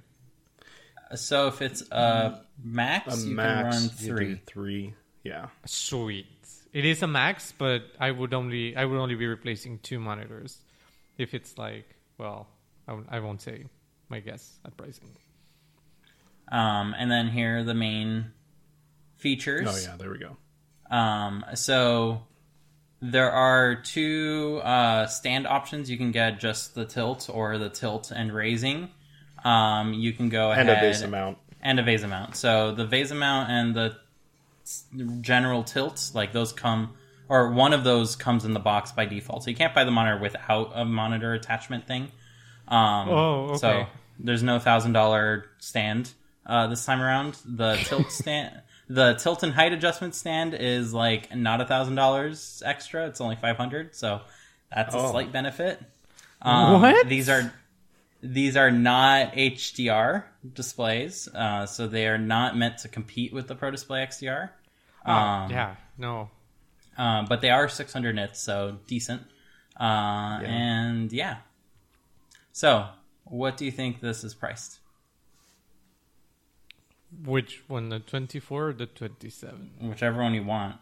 So 1.14 1.46
if 1.46 1.62
it's 1.62 1.82
a 1.92 2.40
max, 2.62 3.22
A 3.22 3.28
you 3.28 3.34
max 3.36 3.62
can 3.62 3.64
run 3.64 3.82
you 3.82 3.88
do 3.88 3.94
three. 4.16 4.40
three. 4.46 4.94
Yeah. 5.22 5.48
Sweet. 5.66 6.26
It 6.72 6.84
is 6.84 7.02
a 7.02 7.06
max, 7.06 7.52
but 7.56 7.82
I 8.00 8.10
would 8.10 8.32
only 8.34 8.74
I 8.74 8.84
would 8.86 8.98
only 8.98 9.14
be 9.14 9.26
replacing 9.26 9.78
two 9.80 10.00
monitors. 10.00 10.58
If 11.18 11.32
it's 11.34 11.58
like, 11.58 11.86
well, 12.18 12.48
I 12.88 12.94
won't- 12.94 13.10
won't 13.22 13.42
say 13.42 13.66
my 14.08 14.18
guess 14.20 14.58
at 14.64 14.76
pricing. 14.76 15.14
Um, 16.50 16.94
and 16.98 17.10
then 17.10 17.28
here 17.28 17.58
are 17.58 17.62
the 17.64 17.74
main 17.74 18.32
features. 19.16 19.68
Oh 19.68 19.90
yeah, 19.90 19.96
there 19.96 20.10
we 20.10 20.18
go. 20.18 20.36
Um, 20.90 21.44
so 21.54 22.22
there 23.02 23.30
are 23.32 23.74
two 23.74 24.60
uh, 24.62 25.06
stand 25.06 25.46
options. 25.46 25.90
You 25.90 25.98
can 25.98 26.12
get 26.12 26.38
just 26.40 26.74
the 26.74 26.84
tilt 26.84 27.28
or 27.32 27.58
the 27.58 27.68
tilt 27.68 28.10
and 28.14 28.32
raising. 28.32 28.88
Um, 29.44 29.92
you 29.92 30.12
can 30.12 30.28
go 30.28 30.52
ahead 30.52 30.68
And 30.68 30.78
a 30.78 30.80
VESA 30.88 31.10
mount. 31.10 31.38
and 31.60 31.80
a 31.80 31.82
VESA 31.82 32.08
mount. 32.08 32.36
So 32.36 32.72
the 32.72 32.86
VESA 32.86 33.16
mount 33.16 33.50
and 33.50 33.74
the 33.74 33.96
general 35.20 35.64
tilt, 35.64 36.10
like 36.14 36.32
those 36.32 36.52
come, 36.52 36.94
or 37.28 37.50
one 37.50 37.72
of 37.72 37.84
those 37.84 38.14
comes 38.16 38.44
in 38.44 38.52
the 38.54 38.60
box 38.60 38.92
by 38.92 39.04
default. 39.06 39.42
So 39.44 39.50
you 39.50 39.56
can't 39.56 39.74
buy 39.74 39.84
the 39.84 39.90
monitor 39.90 40.18
without 40.20 40.72
a 40.74 40.84
monitor 40.84 41.34
attachment 41.34 41.86
thing. 41.86 42.04
Um, 42.68 43.08
Oh, 43.08 43.44
okay. 43.50 43.58
So 43.58 43.86
there's 44.20 44.42
no 44.42 44.58
thousand 44.58 44.92
dollar 44.92 45.46
stand 45.58 46.12
uh, 46.46 46.68
this 46.68 46.84
time 46.84 47.02
around. 47.02 47.36
The 47.44 47.76
tilt 47.84 48.10
stand, 48.12 48.60
the 48.94 49.14
tilt 49.14 49.42
and 49.42 49.52
height 49.52 49.72
adjustment 49.72 50.14
stand 50.14 50.54
is 50.54 50.92
like 50.92 51.34
not 51.34 51.60
a 51.60 51.64
thousand 51.66 51.94
dollars 51.94 52.62
extra. 52.64 53.06
It's 53.06 53.20
only 53.20 53.36
five 53.36 53.56
hundred. 53.56 53.94
So 53.94 54.20
that's 54.74 54.94
a 54.94 54.98
Oh. 54.98 55.10
slight 55.10 55.32
benefit. 55.32 55.80
Um, 56.42 56.80
What? 56.82 57.08
These 57.08 57.28
are 57.28 57.52
these 58.22 58.56
are 58.56 58.70
not 58.70 59.32
HDR 59.34 60.24
displays, 60.54 61.28
uh, 61.34 61.66
so 61.66 61.86
they 61.88 62.06
are 62.06 62.18
not 62.18 62.56
meant 62.56 62.78
to 62.78 62.88
compete 62.88 63.32
with 63.32 63.48
the 63.48 63.54
Pro 63.54 63.70
Display 63.70 64.00
XDR. 64.06 64.50
Um, 65.04 65.50
yeah, 65.50 65.74
no. 65.98 66.30
uh, 66.96 67.22
but 67.26 67.40
they 67.40 67.50
are 67.50 67.68
600 67.68 68.14
nits, 68.14 68.40
so 68.40 68.78
decent. 68.86 69.22
Uh, 69.80 70.38
And 70.44 71.12
yeah. 71.12 71.38
So, 72.52 72.86
what 73.24 73.56
do 73.56 73.64
you 73.64 73.72
think 73.72 74.00
this 74.00 74.22
is 74.22 74.34
priced? 74.34 74.78
Which 77.24 77.62
one, 77.68 77.90
the 77.90 78.00
24 78.00 78.68
or 78.68 78.72
the 78.72 78.86
27? 78.86 79.70
Whichever 79.80 80.22
one 80.22 80.34
you 80.34 80.44
want. 80.44 80.76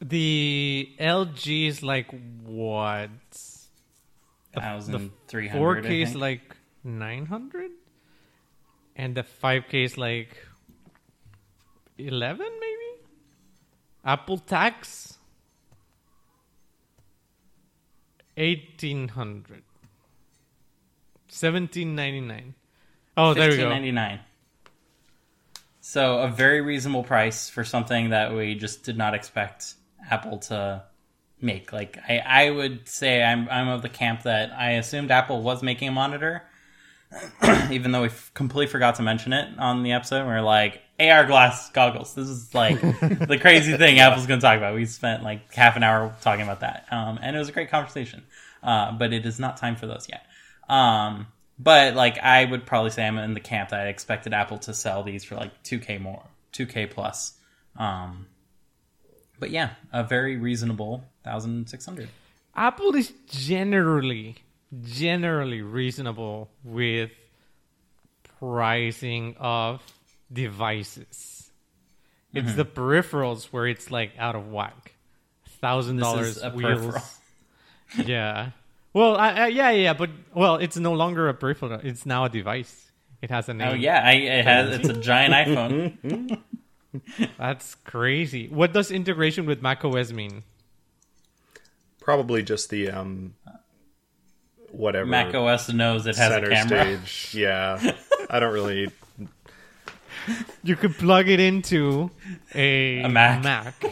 The 0.00 0.90
LG 0.98 1.68
is 1.68 1.82
like 1.82 2.08
what? 2.42 3.10
Thousand 4.52 5.12
three 5.28 5.48
hundred. 5.48 5.60
Four 5.60 5.80
K 5.80 6.02
is 6.02 6.14
like 6.14 6.56
nine 6.82 7.26
hundred, 7.26 7.70
and 8.96 9.14
the 9.14 9.22
five 9.22 9.64
K 9.68 9.84
is 9.84 9.96
like 9.96 10.36
eleven, 11.96 12.48
maybe. 12.60 13.06
Apple 14.04 14.38
tax. 14.38 15.18
Eighteen 18.36 19.08
hundred. 19.08 19.62
Seventeen 21.28 21.94
ninety 21.94 22.20
nine. 22.20 22.54
Oh, 23.16 23.34
there 23.34 23.50
we 23.50 23.56
go. 23.56 23.68
ninety 23.68 23.92
nine. 23.92 24.20
So 25.80 26.18
a 26.18 26.28
very 26.28 26.60
reasonable 26.60 27.04
price 27.04 27.48
for 27.48 27.64
something 27.64 28.10
that 28.10 28.34
we 28.34 28.54
just 28.54 28.84
did 28.84 28.96
not 28.96 29.14
expect 29.14 29.74
Apple 30.10 30.38
to 30.38 30.84
make. 31.40 31.72
Like 31.72 31.98
I, 32.08 32.18
I 32.18 32.50
would 32.50 32.88
say 32.88 33.22
I'm 33.22 33.48
I'm 33.50 33.68
of 33.68 33.82
the 33.82 33.88
camp 33.88 34.22
that 34.22 34.52
I 34.52 34.72
assumed 34.72 35.10
Apple 35.10 35.42
was 35.42 35.62
making 35.62 35.88
a 35.88 35.92
monitor, 35.92 36.42
even 37.70 37.92
though 37.92 38.02
we 38.02 38.08
f- 38.08 38.30
completely 38.34 38.70
forgot 38.70 38.96
to 38.96 39.02
mention 39.02 39.32
it 39.32 39.58
on 39.58 39.82
the 39.82 39.92
episode. 39.92 40.26
We 40.26 40.32
are 40.32 40.42
like 40.42 40.82
AR 40.98 41.26
glass 41.26 41.70
goggles. 41.70 42.14
This 42.14 42.28
is 42.28 42.54
like 42.54 42.80
the 43.00 43.38
crazy 43.40 43.76
thing 43.76 43.98
Apple's 43.98 44.26
going 44.26 44.40
to 44.40 44.44
talk 44.44 44.56
about. 44.56 44.74
We 44.74 44.86
spent 44.86 45.22
like 45.22 45.52
half 45.52 45.76
an 45.76 45.82
hour 45.82 46.14
talking 46.20 46.42
about 46.42 46.60
that, 46.60 46.86
um, 46.90 47.18
and 47.22 47.36
it 47.36 47.38
was 47.38 47.48
a 47.48 47.52
great 47.52 47.70
conversation. 47.70 48.24
Uh, 48.62 48.92
but 48.92 49.12
it 49.12 49.26
is 49.26 49.40
not 49.40 49.56
time 49.56 49.76
for 49.76 49.86
those 49.86 50.06
yet. 50.08 50.24
Um, 50.68 51.26
but 51.58 51.94
like 51.94 52.18
I 52.18 52.44
would 52.44 52.64
probably 52.64 52.90
say 52.90 53.06
I'm 53.06 53.18
in 53.18 53.34
the 53.34 53.40
camp 53.40 53.70
that 53.70 53.80
I 53.80 53.88
expected 53.88 54.32
Apple 54.32 54.58
to 54.58 54.74
sell 54.74 55.02
these 55.02 55.24
for 55.24 55.34
like 55.36 55.62
2k 55.64 56.00
more, 56.00 56.22
2k 56.52 56.90
plus. 56.90 57.34
Um, 57.76 58.26
but 59.38 59.50
yeah, 59.50 59.70
a 59.92 60.04
very 60.04 60.36
reasonable 60.36 61.04
1600. 61.24 62.08
Apple 62.54 62.94
is 62.94 63.12
generally 63.28 64.36
generally 64.84 65.62
reasonable 65.62 66.50
with 66.64 67.10
pricing 68.40 69.36
of 69.38 69.82
devices. 70.32 71.50
It's 72.34 72.48
Mm-hmm. 72.48 72.56
the 72.56 72.64
peripherals 72.64 73.44
where 73.46 73.66
it's 73.66 73.90
like 73.90 74.12
out 74.18 74.34
of 74.34 74.48
whack. 74.50 74.94
Thousand 75.60 75.98
dollars 75.98 76.42
wheels. 76.42 76.80
peripheral. 76.80 77.02
yeah. 78.08 78.50
Well, 78.94 79.16
I, 79.16 79.30
I, 79.32 79.46
yeah, 79.48 79.70
yeah, 79.70 79.92
but 79.94 80.10
well, 80.34 80.56
it's 80.56 80.76
no 80.76 80.92
longer 80.94 81.28
a 81.28 81.34
peripheral. 81.34 81.80
It's 81.82 82.04
now 82.06 82.24
a 82.24 82.28
device. 82.28 82.90
It 83.20 83.30
has 83.30 83.48
a 83.48 83.54
name. 83.54 83.68
Oh 83.68 83.74
yeah, 83.74 84.00
I, 84.02 84.12
it 84.12 84.44
has 84.44 84.74
it's 84.80 84.88
a 84.88 84.94
giant 85.00 85.34
iPhone. 85.48 86.38
That's 87.38 87.74
crazy. 87.76 88.48
What 88.48 88.72
does 88.72 88.90
integration 88.90 89.46
with 89.46 89.62
macOS 89.62 90.10
mean? 90.12 90.42
Probably 92.00 92.42
just 92.42 92.70
the 92.70 92.90
um, 92.90 93.34
whatever 94.72 95.06
Mac 95.06 95.34
OS 95.34 95.68
knows 95.72 96.06
it 96.06 96.16
has 96.16 96.32
a 96.32 96.40
camera. 96.48 96.98
stage. 96.98 97.34
Yeah, 97.34 97.94
I 98.30 98.40
don't 98.40 98.52
really. 98.52 98.90
You 100.62 100.76
could 100.76 100.94
plug 100.96 101.28
it 101.28 101.40
into 101.40 102.10
a, 102.54 103.00
A 103.02 103.08
Mac. 103.08 103.42
Mac. 103.42 103.84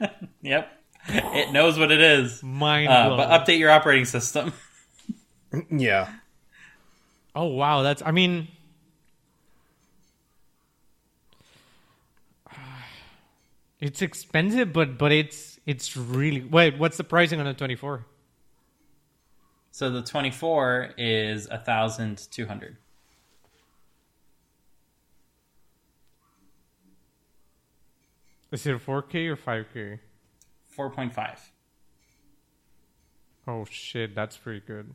Yep, 0.42 0.70
it 1.08 1.52
knows 1.52 1.78
what 1.78 1.90
it 1.90 2.00
is. 2.00 2.42
Mind 2.42 2.88
Uh, 2.88 3.08
blown. 3.08 3.16
but 3.18 3.28
update 3.46 3.58
your 3.58 3.70
operating 3.70 4.04
system. 4.04 4.52
Yeah, 5.70 6.08
Oh 7.34 7.46
wow, 7.46 7.82
that's 7.82 8.02
I 8.06 8.10
mean 8.12 8.48
It's 13.80 14.02
expensive 14.02 14.72
but 14.72 14.98
but 14.98 15.12
it's 15.12 15.58
it's 15.66 15.96
really 15.96 16.42
Wait, 16.42 16.78
what's 16.78 16.96
the 16.96 17.04
pricing 17.04 17.40
on 17.40 17.46
the 17.46 17.54
24? 17.54 18.04
So 19.70 19.90
the 19.90 20.02
24 20.02 20.94
is 20.98 21.46
a 21.46 21.58
thousand 21.58 22.26
two 22.30 22.46
hundred. 22.46 22.76
Is 28.50 28.66
it 28.66 28.84
4K 28.84 29.28
or 29.28 29.36
5K? 29.36 30.00
Four 30.66 30.90
point 30.90 31.12
five. 31.14 31.40
Oh 33.46 33.64
shit, 33.68 34.14
that's 34.14 34.36
pretty 34.36 34.60
good. 34.60 34.94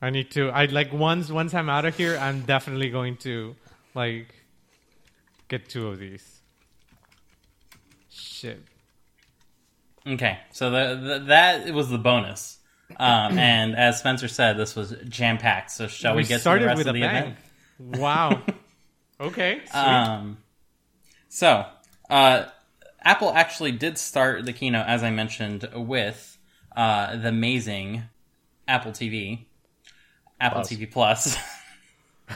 I 0.00 0.10
need 0.10 0.30
to 0.32 0.48
I 0.50 0.64
like 0.66 0.92
once 0.92 1.30
once 1.30 1.54
I'm 1.54 1.68
out 1.68 1.84
of 1.84 1.96
here, 1.96 2.16
I'm 2.18 2.42
definitely 2.42 2.90
going 2.90 3.16
to 3.18 3.54
like 3.94 4.34
get 5.48 5.68
two 5.68 5.88
of 5.88 5.98
these. 5.98 6.40
Shit. 8.10 8.62
Okay, 10.06 10.38
so 10.50 10.70
the, 10.70 10.94
the, 10.96 11.18
that 11.26 11.72
was 11.72 11.88
the 11.88 11.98
bonus. 11.98 12.58
Um, 12.98 13.38
and 13.38 13.76
as 13.76 13.98
Spencer 13.98 14.28
said, 14.28 14.56
this 14.56 14.74
was 14.74 14.94
jam 15.08 15.38
packed. 15.38 15.70
So 15.70 15.86
shall 15.86 16.14
we, 16.14 16.22
get 16.22 16.28
to 16.28 16.34
the 16.34 16.40
started 16.40 16.66
rest 16.66 16.78
with 16.78 16.86
of 16.88 16.96
a 16.96 16.98
the 16.98 17.06
bang. 17.06 17.36
event? 17.78 18.00
Wow. 18.00 18.42
okay. 19.20 19.60
Sweet. 19.64 19.74
Um, 19.74 20.38
so, 21.28 21.64
uh, 22.10 22.44
Apple 23.04 23.32
actually 23.32 23.72
did 23.72 23.98
start 23.98 24.44
the 24.44 24.52
keynote, 24.52 24.86
as 24.86 25.02
I 25.02 25.10
mentioned, 25.10 25.68
with 25.74 26.38
uh, 26.76 27.16
the 27.16 27.28
amazing 27.28 28.04
Apple 28.68 28.92
TV, 28.92 29.46
Apple 30.40 30.60
Plus. 30.60 30.72
TV 30.72 30.90
Plus. 30.90 31.36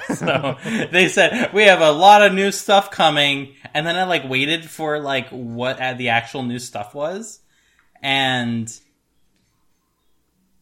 so 0.18 0.56
they 0.90 1.08
said 1.08 1.52
we 1.52 1.64
have 1.64 1.80
a 1.80 1.92
lot 1.92 2.22
of 2.22 2.34
new 2.34 2.50
stuff 2.50 2.90
coming, 2.90 3.54
and 3.74 3.86
then 3.86 3.96
I 3.96 4.04
like 4.04 4.28
waited 4.28 4.68
for 4.68 4.98
like 4.98 5.28
what 5.28 5.78
the 5.98 6.08
actual 6.08 6.42
new 6.42 6.58
stuff 6.58 6.94
was, 6.94 7.40
and 8.02 8.72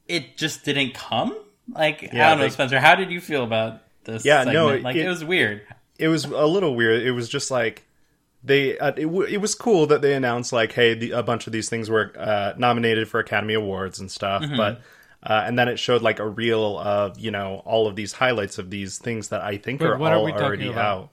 it 0.09 0.37
just 0.37 0.65
didn't 0.65 0.95
come. 0.95 1.37
Like 1.73 2.03
I 2.05 2.07
don't 2.09 2.39
know, 2.39 2.45
they- 2.45 2.51
Spencer. 2.51 2.79
How 2.81 2.95
did 2.95 3.11
you 3.11 3.21
feel 3.21 3.43
about 3.45 3.81
this? 4.05 4.25
Yeah, 4.25 4.45
segment? 4.45 4.55
no, 4.55 4.77
like 4.77 4.97
it, 4.97 5.07
it- 5.07 5.09
was 5.09 5.25
weird. 5.25 5.63
it 5.99 6.09
was 6.09 6.25
a 6.25 6.47
little 6.47 6.75
weird. 6.75 7.03
It 7.03 7.13
was 7.13 7.29
just 7.29 7.51
like 7.51 7.85
they. 8.43 8.77
Uh, 8.79 8.89
it, 8.97 9.05
w- 9.05 9.23
it 9.27 9.41
was 9.41 9.55
cool 9.55 9.87
that 9.87 10.03
they 10.03 10.15
announced 10.15 10.53
like, 10.53 10.73
hey, 10.73 10.95
the, 10.95 11.13
a 11.13 11.23
bunch 11.23 11.47
of 11.47 11.53
these 11.53 11.69
things 11.71 11.89
were 11.89 12.13
uh, 12.19 12.53
nominated 12.59 13.09
for 13.09 13.19
Academy 13.21 13.55
Awards 13.55 14.01
and 14.01 14.11
stuff, 14.11 14.43
Mm-hmm. 14.43 14.57
but. 14.57 14.81
Uh, 15.27 15.43
and 15.47 15.59
then 15.59 15.69
it 15.69 15.79
showed 15.79 16.03
like 16.03 16.19
a 16.19 16.29
reel 16.29 16.79
of 16.79 17.19
you 17.19 17.31
know 17.31 17.63
all 17.65 17.87
of 17.87 17.97
these 17.97 18.13
highlights 18.13 18.59
of 18.59 18.69
these 18.69 18.99
things 18.99 19.31
that 19.31 19.41
I 19.41 19.57
think 19.57 19.81
Wait, 19.81 19.87
are 19.87 19.97
what 19.97 20.13
are 20.13 20.17
all 20.19 20.25
we 20.27 20.33
already 20.33 20.69
about? 20.69 21.05
out. 21.05 21.11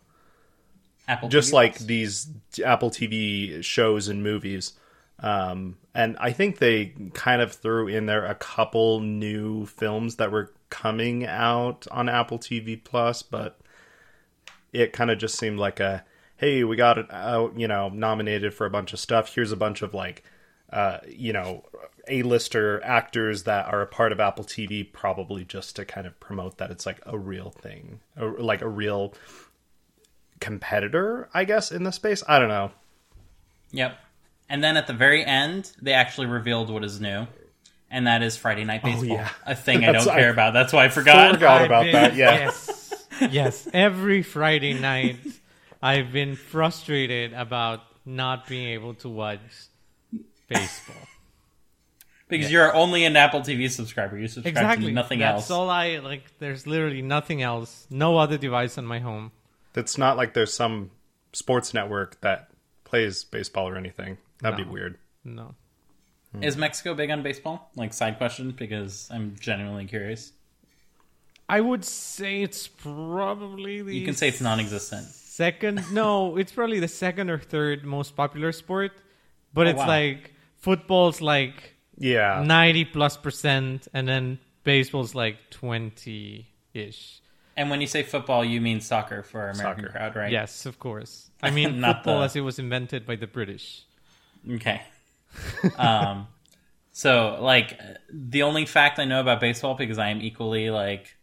Apple 1.08 1.30
just 1.30 1.52
TV 1.52 1.54
like 1.54 1.78
these 1.80 2.28
Apple 2.66 2.90
TV 2.92 3.64
shows 3.64 4.10
and 4.10 4.22
movies. 4.22 4.74
Um, 5.22 5.78
and 5.94 6.18
I 6.20 6.32
think 6.32 6.58
they 6.58 6.94
kind 7.14 7.42
of 7.42 7.54
threw 7.54 7.88
in 7.88 8.06
there 8.06 8.26
a 8.26 8.36
couple 8.36 9.02
new 9.02 9.66
films 9.66 10.16
that 10.16 10.32
were 10.32 10.52
coming 10.70 11.26
out 11.26 11.86
on 11.92 12.10
Apple 12.10 12.40
TV 12.40 12.82
Plus, 12.82 13.22
but 13.22 13.60
it 14.74 14.94
kind 14.94 15.12
of 15.12 15.20
just 15.20 15.38
seemed 15.38 15.60
like 15.60 15.80
a 15.80 16.04
hey, 16.42 16.64
we 16.64 16.76
got 16.76 16.98
it 16.98 17.06
out, 17.12 17.58
you 17.58 17.68
know, 17.68 17.90
nominated 17.90 18.52
for 18.52 18.66
a 18.66 18.70
bunch 18.70 18.94
of 18.94 19.00
stuff. 19.00 19.34
Here's 19.34 19.52
a 19.52 19.56
bunch 19.56 19.84
of 19.84 19.94
like, 19.94 20.24
uh, 20.74 20.98
you 21.08 21.32
know, 21.32 21.64
A-lister 22.08 22.84
actors 22.84 23.44
that 23.44 23.68
are 23.68 23.84
a 23.84 23.86
part 23.86 24.12
of 24.12 24.20
Apple 24.20 24.44
TV, 24.44 24.92
probably 24.92 25.46
just 25.46 25.76
to 25.76 25.86
kind 25.86 26.08
of 26.08 26.20
promote 26.20 26.58
that 26.58 26.72
it's 26.72 26.88
like 26.88 27.00
a 27.06 27.16
real 27.16 27.52
thing, 27.52 28.00
or 28.20 28.40
like 28.40 28.64
a 28.64 28.68
real 28.68 29.14
competitor, 30.40 31.30
I 31.32 31.46
guess, 31.46 31.72
in 31.72 31.84
the 31.84 31.92
space. 31.92 32.24
I 32.28 32.40
don't 32.40 32.50
know. 32.50 32.72
Yep. 33.70 34.00
And 34.52 34.62
then 34.62 34.76
at 34.76 34.86
the 34.86 34.92
very 34.94 35.26
end, 35.26 35.72
they 35.82 35.94
actually 35.94 36.28
revealed 36.28 36.70
what 36.70 36.84
is 36.84 37.00
new, 37.00 37.26
and 37.90 38.06
that 38.06 38.22
is 38.22 38.36
Friday 38.36 38.66
Night 38.66 38.82
oh, 38.84 38.90
Baseball, 38.90 39.08
yeah. 39.08 39.30
a 39.46 39.56
thing 39.56 39.86
I 39.86 39.92
don't 39.94 40.04
care 40.04 40.28
I 40.28 40.34
about. 40.34 40.52
That's 40.52 40.74
why 40.74 40.84
I 40.84 40.90
forgot. 40.90 41.36
forgot 41.36 41.66
about 41.66 41.86
been- 41.86 41.94
that, 41.94 42.16
yeah. 42.18 42.32
Yes. 42.34 43.08
yes. 43.32 43.68
Every 43.74 44.24
Friday 44.24 44.74
night, 44.74 45.20
I've 45.82 46.12
been 46.12 46.36
frustrated 46.36 47.32
about 47.32 47.80
not 48.06 48.46
being 48.46 48.68
able 48.74 48.94
to 48.96 49.08
watch 49.08 49.40
baseball. 50.50 50.98
because 52.28 52.52
you're 52.52 52.76
only 52.76 53.06
an 53.06 53.16
Apple 53.16 53.40
TV 53.40 53.72
subscriber. 53.72 54.18
You 54.18 54.28
subscribe 54.28 54.52
Exactly. 54.58 54.88
to 54.88 54.92
nothing 54.92 55.20
That's 55.20 55.44
else. 55.44 55.52
all 55.52 55.70
I 55.70 56.00
like. 56.00 56.26
There's 56.40 56.68
literally 56.68 57.02
nothing 57.02 57.42
else. 57.42 57.88
No 57.90 58.18
other 58.18 58.38
device 58.38 58.78
on 58.78 58.86
my 58.86 59.00
home. 59.00 59.32
It's 59.76 59.98
not 59.98 60.18
like 60.18 60.34
there's 60.34 60.54
some 60.54 60.92
sports 61.32 61.74
network 61.74 62.20
that 62.20 62.51
plays 62.92 63.24
baseball 63.24 63.68
or 63.70 63.78
anything. 63.78 64.18
That'd 64.42 64.60
No. 64.60 64.66
be 64.66 64.70
weird. 64.70 64.98
No. 65.24 65.56
Hmm. 66.34 66.44
Is 66.44 66.58
Mexico 66.58 66.94
big 66.94 67.10
on 67.10 67.24
baseball? 67.24 67.72
Like 67.76 67.94
side 67.94 68.18
question, 68.18 68.52
because 68.52 69.10
I'm 69.12 69.36
genuinely 69.40 69.86
curious. 69.86 70.34
I 71.50 71.60
would 71.62 71.84
say 71.86 72.42
it's 72.42 72.68
probably 72.68 73.82
the 73.82 73.96
You 73.96 74.06
can 74.06 74.14
say 74.16 74.28
it's 74.28 74.42
non-existent. 74.42 75.06
second. 75.08 75.84
No, 75.92 76.38
it's 76.38 76.52
probably 76.52 76.80
the 76.80 76.88
second 76.88 77.30
or 77.30 77.40
third 77.40 77.84
most 77.84 78.16
popular 78.16 78.52
sport. 78.52 78.92
But 79.54 79.68
Oh, 79.68 79.70
it's 79.72 79.80
wow. 79.80 79.88
like 79.88 80.34
football's 80.58 81.22
like 81.22 81.76
Yeah. 81.98 82.44
90 82.46 82.86
plus 82.86 83.16
percent, 83.18 83.88
and 83.94 84.08
then 84.08 84.40
baseball's 84.64 85.14
like 85.16 85.50
20 85.50 86.48
ish. 86.74 87.22
And 87.58 87.70
when 87.70 87.82
you 87.82 87.88
say 87.88 88.04
football, 88.04 88.44
you 88.46 88.62
mean 88.62 88.80
soccer 88.82 89.24
for 89.24 89.42
our 89.42 89.50
American 89.50 89.84
Soccer. 89.86 89.92
crowd, 89.98 90.16
right? 90.16 90.32
Yes, 90.32 90.66
of 90.66 90.80
course. 90.80 91.30
I 91.44 91.52
mean 91.52 91.82
football 91.82 92.20
the- 92.20 92.26
as 92.26 92.36
it 92.36 92.42
was 92.42 92.60
invented 92.60 93.06
by 93.06 93.16
the 93.16 93.28
British. 93.28 93.84
Okay. 94.50 94.82
um, 95.78 96.28
so 96.92 97.38
like 97.42 97.80
the 98.12 98.44
only 98.44 98.66
fact 98.66 99.00
I 99.00 99.06
know 99.06 99.22
about 99.22 99.40
baseball 99.40 99.76
because 99.76 99.98
I 99.98 100.10
am 100.10 100.22
equally 100.22 100.70
like 100.70 101.16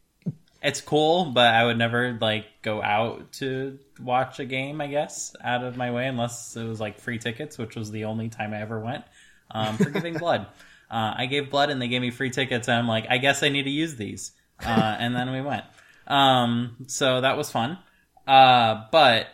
it's 0.63 0.81
cool, 0.81 1.27
but 1.27 1.55
I 1.55 1.65
would 1.65 1.79
never 1.79 2.19
like 2.21 2.47
go 2.63 2.83
out 2.83 3.33
to 3.35 3.79
watch 4.01 4.41
a 4.41 4.45
game. 4.45 4.81
I 4.81 4.87
guess 4.89 5.35
out 5.43 5.63
of 5.65 5.77
my 5.77 5.91
way 5.93 6.07
unless 6.09 6.57
it 6.57 6.65
was 6.65 6.81
like 6.81 7.01
free 7.01 7.19
tickets, 7.19 7.59
which 7.59 7.77
was 7.77 7.91
the 7.91 8.05
only 8.05 8.29
time 8.29 8.53
I 8.53 8.61
ever 8.61 8.81
went 8.81 9.05
um, 9.51 9.77
for 9.77 9.91
giving 9.91 10.15
blood. 10.19 10.47
Uh, 10.91 11.15
I 11.19 11.27
gave 11.27 11.51
blood 11.51 11.71
and 11.71 11.81
they 11.83 11.89
gave 11.89 12.01
me 12.01 12.11
free 12.11 12.31
tickets, 12.31 12.67
and 12.67 12.79
I'm 12.79 12.89
like, 12.89 13.07
I 13.11 13.19
guess 13.19 13.43
I 13.43 13.51
need 13.51 13.65
to 13.65 13.71
use 13.71 13.97
these, 13.97 14.33
uh, 14.65 14.97
and 14.99 15.15
then 15.15 15.31
we 15.33 15.43
went. 15.43 15.65
Um, 16.09 16.77
so 16.89 17.21
that 17.21 17.37
was 17.37 17.51
fun. 17.51 17.79
Uh, 18.27 18.85
but 18.91 19.29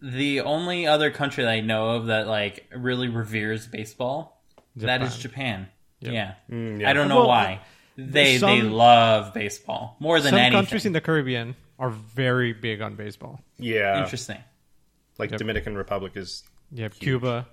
the 0.00 0.40
only 0.42 0.86
other 0.86 1.10
country 1.10 1.44
that 1.44 1.50
I 1.50 1.60
know 1.60 1.90
of 1.92 2.06
that 2.06 2.26
like 2.28 2.66
really 2.74 3.08
reveres 3.08 3.66
baseball 3.66 4.42
that 4.76 5.02
is 5.02 5.16
Japan. 5.16 5.68
Yeah. 6.00 6.34
Mm, 6.50 6.80
yeah. 6.80 6.90
I 6.90 6.92
don't 6.92 7.08
know 7.08 7.20
Well, 7.20 7.28
why. 7.28 7.60
They 7.96 8.36
they 8.38 8.60
love 8.60 9.32
baseball 9.32 9.96
more 10.00 10.20
than 10.20 10.34
any. 10.34 10.36
Some 10.36 10.38
anything. 10.40 10.58
countries 10.58 10.86
in 10.86 10.92
the 10.92 11.00
Caribbean 11.00 11.54
are 11.78 11.90
very 11.90 12.52
big 12.52 12.82
on 12.82 12.96
baseball. 12.96 13.40
Yeah, 13.58 14.02
Interesting. 14.02 14.38
like 15.18 15.30
Yep. 15.30 15.38
Dominican 15.38 15.76
Republic 15.76 16.12
is 16.16 16.42
Yeah, 16.72 16.88
Cuba. 16.88 17.46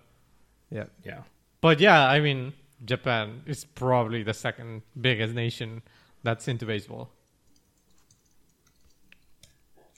Yeah. 0.71 0.85
yeah. 1.05 1.21
But 1.61 1.79
yeah, 1.79 2.07
I 2.07 2.19
mean, 2.21 2.53
Japan 2.83 3.43
is 3.45 3.65
probably 3.65 4.23
the 4.23 4.33
second 4.33 4.81
biggest 4.99 5.35
nation 5.35 5.83
that's 6.23 6.47
into 6.47 6.65
baseball. 6.65 7.11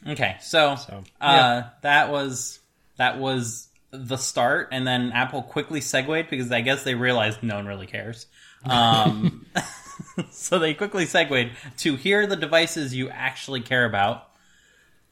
Okay, 0.08 0.36
so, 0.42 0.76
So, 0.76 1.04
uh, 1.22 1.64
that 1.82 2.10
was 2.12 2.60
that 2.98 3.18
was 3.20 3.68
the 3.92 4.18
start, 4.18 4.70
and 4.72 4.86
then 4.86 5.12
Apple 5.14 5.42
quickly 5.44 5.80
segued 5.82 6.30
because 6.30 6.52
I 6.52 6.62
guess 6.62 6.84
they 6.84 6.96
realized 6.96 7.42
no 7.44 7.56
one 7.56 7.66
really 7.68 7.88
cares. 7.88 8.26
Um, 8.66 9.46
so 10.32 10.60
they 10.60 10.74
quickly 10.74 11.06
segued 11.06 11.52
to 11.78 11.96
here 11.96 12.22
are 12.22 12.28
the 12.28 12.36
devices 12.36 12.94
you 12.94 13.10
actually 13.10 13.62
care 13.62 13.86
about: 13.86 14.30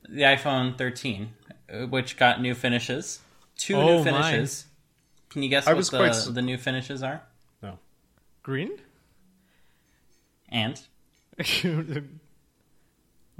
the 0.09 0.21
iPhone 0.23 0.77
13, 0.77 1.29
uh, 1.71 1.77
which 1.87 2.17
got 2.17 2.41
new 2.41 2.53
finishes, 2.53 3.19
two 3.57 3.77
Oh, 3.77 3.85
new 4.03 4.11
my. 4.11 4.21
finishes. 4.31 4.65
Can 5.29 5.43
you 5.43 5.49
guess 5.49 5.65
I 5.65 5.73
what 5.73 5.89
the, 5.89 6.03
s- 6.03 6.25
the 6.25 6.41
new 6.41 6.57
finishes 6.57 7.01
are? 7.01 7.21
No. 7.63 7.79
Green? 8.43 8.71
And 10.49 10.77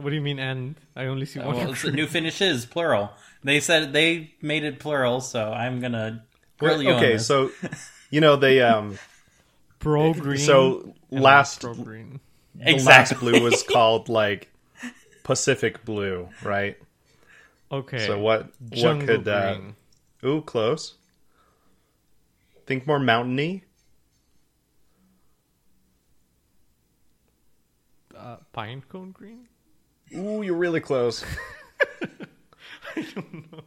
what 0.02 0.10
do 0.10 0.16
you 0.16 0.22
mean 0.22 0.40
and? 0.40 0.76
I 0.96 1.06
only 1.06 1.26
see 1.26 1.40
Uh, 1.40 1.48
one. 1.48 1.56
well, 1.56 1.94
new 1.94 2.08
finishes 2.08 2.66
plural. 2.66 3.12
They 3.44 3.60
said 3.60 3.94
they 3.94 4.34
made 4.42 4.64
it 4.64 4.80
plural, 4.80 5.22
so 5.22 5.52
I'm 5.52 5.80
gonna 5.80 6.26
grill 6.58 6.82
you 6.82 6.90
on 6.92 6.96
okay, 6.98 7.14
this. 7.14 7.28
so 7.28 7.52
you 8.10 8.22
know 8.22 8.36
they 8.36 8.62
um 8.62 8.98
Pro 9.80 10.14
green. 10.14 10.38
so 10.38 10.94
last 11.10 11.62
Pro 11.62 11.74
green. 11.74 12.20
the 12.56 12.70
exactly. 12.72 13.32
last 13.32 13.40
blue 13.40 13.44
was 13.44 13.64
called 13.72 14.10
like 14.10 14.50
Pacific 15.24 15.84
blue, 15.86 16.30
right? 16.44 16.78
Okay. 17.72 18.06
So 18.06 18.20
what 18.20 18.52
what 18.60 18.74
Jungle 18.74 19.08
could 19.08 19.28
uh, 19.28 19.60
ooh 20.24 20.42
close? 20.42 20.96
Think 22.68 22.86
more 22.86 23.00
mountainy. 23.00 23.64
Uh, 28.16 28.38
pine 28.54 28.84
cone 28.88 29.12
green? 29.12 29.48
Ooh, 30.15 30.41
you're 30.41 30.56
really 30.56 30.80
close. 30.82 31.24
I 32.95 33.02
don't 33.15 33.52
know. 33.52 33.60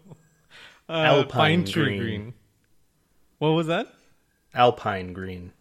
Uh, 0.89 0.93
Alpine 0.93 1.29
pine 1.29 1.65
tree 1.65 1.85
green. 1.85 2.01
green. 2.01 2.35
What 3.39 3.51
was 3.51 3.67
that? 3.69 3.87
Alpine 4.55 5.13
green. 5.13 5.53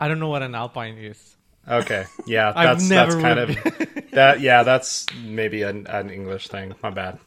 I 0.00 0.08
don't 0.08 0.18
know 0.18 0.28
what 0.28 0.42
an 0.42 0.54
alpine 0.54 0.98
is. 0.98 1.36
Okay, 1.66 2.04
yeah, 2.26 2.52
I've 2.56 2.78
that's 2.78 2.88
never 2.90 3.12
that's 3.12 3.22
kind 3.22 3.38
of 3.38 4.10
that. 4.10 4.40
Yeah, 4.40 4.64
that's 4.64 5.06
maybe 5.22 5.62
an, 5.62 5.86
an 5.86 6.10
English 6.10 6.48
thing. 6.48 6.74
My 6.82 6.90
bad. 6.90 7.18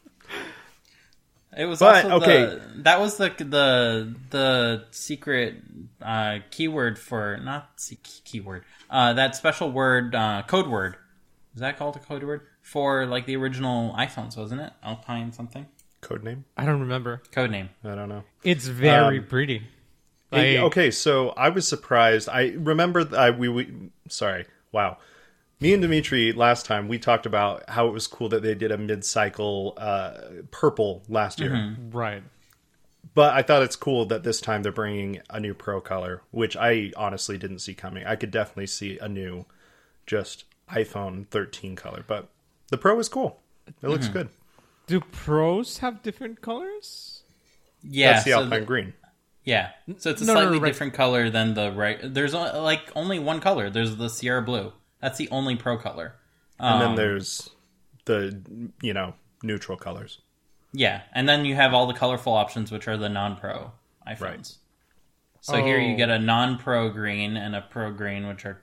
It 1.57 1.65
was 1.65 1.79
But, 1.79 2.05
also 2.05 2.17
okay. 2.17 2.43
the 2.45 2.61
that 2.83 2.99
was 2.99 3.17
the 3.17 3.29
the 3.39 4.13
the 4.29 4.83
secret 4.91 5.55
uh, 6.01 6.39
keyword 6.51 6.99
for 6.99 7.37
not 7.37 7.71
se- 7.77 7.97
keyword 8.25 8.63
uh, 8.91 9.13
that 9.13 9.35
special 9.35 9.71
word 9.71 10.13
uh, 10.13 10.43
code 10.45 10.67
word. 10.67 10.97
Is 11.57 11.61
that 11.61 11.75
called 11.79 11.95
a 11.95 11.99
code 11.99 12.23
word 12.23 12.41
for 12.61 13.07
like 13.07 13.25
the 13.25 13.35
original 13.35 13.91
iPhones? 13.97 14.37
Wasn't 14.37 14.61
it 14.61 14.71
Alpine 14.83 15.31
something 15.31 15.65
Code 16.01 16.23
name? 16.23 16.45
I 16.55 16.65
don't 16.67 16.79
remember. 16.81 17.23
code 17.31 17.49
name? 17.49 17.69
I 17.83 17.95
don't 17.95 18.09
know. 18.09 18.23
It's 18.43 18.67
very 18.67 19.17
Um, 19.17 19.25
pretty. 19.25 19.63
Hey, 20.31 20.59
Like- 20.61 20.67
okay, 20.67 20.91
so 20.91 21.29
I 21.29 21.49
was 21.49 21.67
surprised. 21.67 22.29
I 22.29 22.49
remember 22.59 23.03
th- 23.03 23.15
I 23.15 23.31
we, 23.31 23.49
we 23.49 23.89
sorry. 24.07 24.45
Wow. 24.71 24.99
Me 25.59 25.73
and 25.73 25.81
Dimitri 25.81 26.31
last 26.31 26.67
time 26.67 26.87
we 26.87 26.99
talked 26.99 27.25
about 27.25 27.67
how 27.71 27.87
it 27.87 27.91
was 27.91 28.05
cool 28.05 28.29
that 28.29 28.43
they 28.43 28.53
did 28.53 28.71
a 28.71 28.77
mid-cycle 28.77 29.73
uh, 29.77 30.11
purple 30.51 31.01
last 31.09 31.39
year. 31.39 31.75
Right. 31.89 32.21
But 33.15 33.33
I 33.33 33.41
thought 33.41 33.63
it's 33.63 33.75
cool 33.75 34.05
that 34.05 34.21
this 34.21 34.39
time 34.39 34.61
they're 34.61 34.71
bringing 34.71 35.21
a 35.31 35.39
new 35.39 35.55
pro 35.55 35.81
color, 35.81 36.21
which 36.29 36.55
I 36.55 36.91
honestly 36.95 37.39
didn't 37.39 37.59
see 37.59 37.73
coming. 37.73 38.05
I 38.05 38.15
could 38.15 38.29
definitely 38.29 38.67
see 38.67 38.99
a 38.99 39.09
new 39.09 39.47
just 40.05 40.43
iPhone 40.71 41.27
13 41.27 41.75
color, 41.75 42.03
but 42.07 42.29
the 42.69 42.77
pro 42.77 42.99
is 42.99 43.09
cool. 43.09 43.39
It 43.67 43.87
looks 43.87 44.07
good. 44.07 44.29
Do 44.87 44.99
pros 45.01 45.79
have 45.79 46.01
different 46.03 46.41
colors? 46.41 47.23
Yeah, 47.83 48.13
That's 48.13 48.25
the 48.25 48.31
so 48.31 48.43
Alpine 48.43 48.59
the- 48.61 48.65
green. 48.65 48.93
yeah. 49.43 49.71
So 49.97 50.09
it's 50.11 50.21
a 50.21 50.25
No, 50.25 50.33
no, 50.33 50.39
no, 50.39 50.45
slightly 50.45 50.59
right. 50.59 50.67
different 50.69 50.93
color 50.93 51.29
than 51.29 51.53
the 51.53 51.71
right. 51.71 51.99
There's 52.01 52.33
o- 52.33 52.61
like 52.63 52.89
only 52.95 53.19
one 53.19 53.39
color. 53.41 53.69
There's 53.69 53.95
the 53.97 54.09
Sierra 54.09 54.41
Blue. 54.41 54.73
That's 55.01 55.17
the 55.17 55.29
only 55.29 55.55
pro 55.55 55.77
color. 55.77 56.15
And 56.59 56.81
then 56.81 56.89
Um, 56.89 56.95
there's 56.95 57.49
the 58.05 58.71
you 58.81 58.93
know, 58.93 59.13
neutral 59.43 59.77
colors. 59.77 60.19
Yeah, 60.73 61.01
and 61.13 61.27
then 61.29 61.45
you 61.45 61.55
have 61.55 61.73
all 61.73 61.85
the 61.87 61.93
colorful 61.93 62.33
options, 62.33 62.71
which 62.71 62.87
are 62.87 62.97
the 62.97 63.09
non-pro 63.09 63.71
iPhones. 64.07 64.21
Right. 64.21 64.51
So 65.41 65.63
here 65.63 65.79
you 65.79 65.93
Oh. 65.93 65.97
get 65.97 66.09
a 66.09 66.19
non-pro 66.19 66.89
green 66.89 67.37
and 67.37 67.55
a 67.55 67.61
pro 67.61 67.91
green, 67.91 68.27
which 68.27 68.45
are 68.45 68.61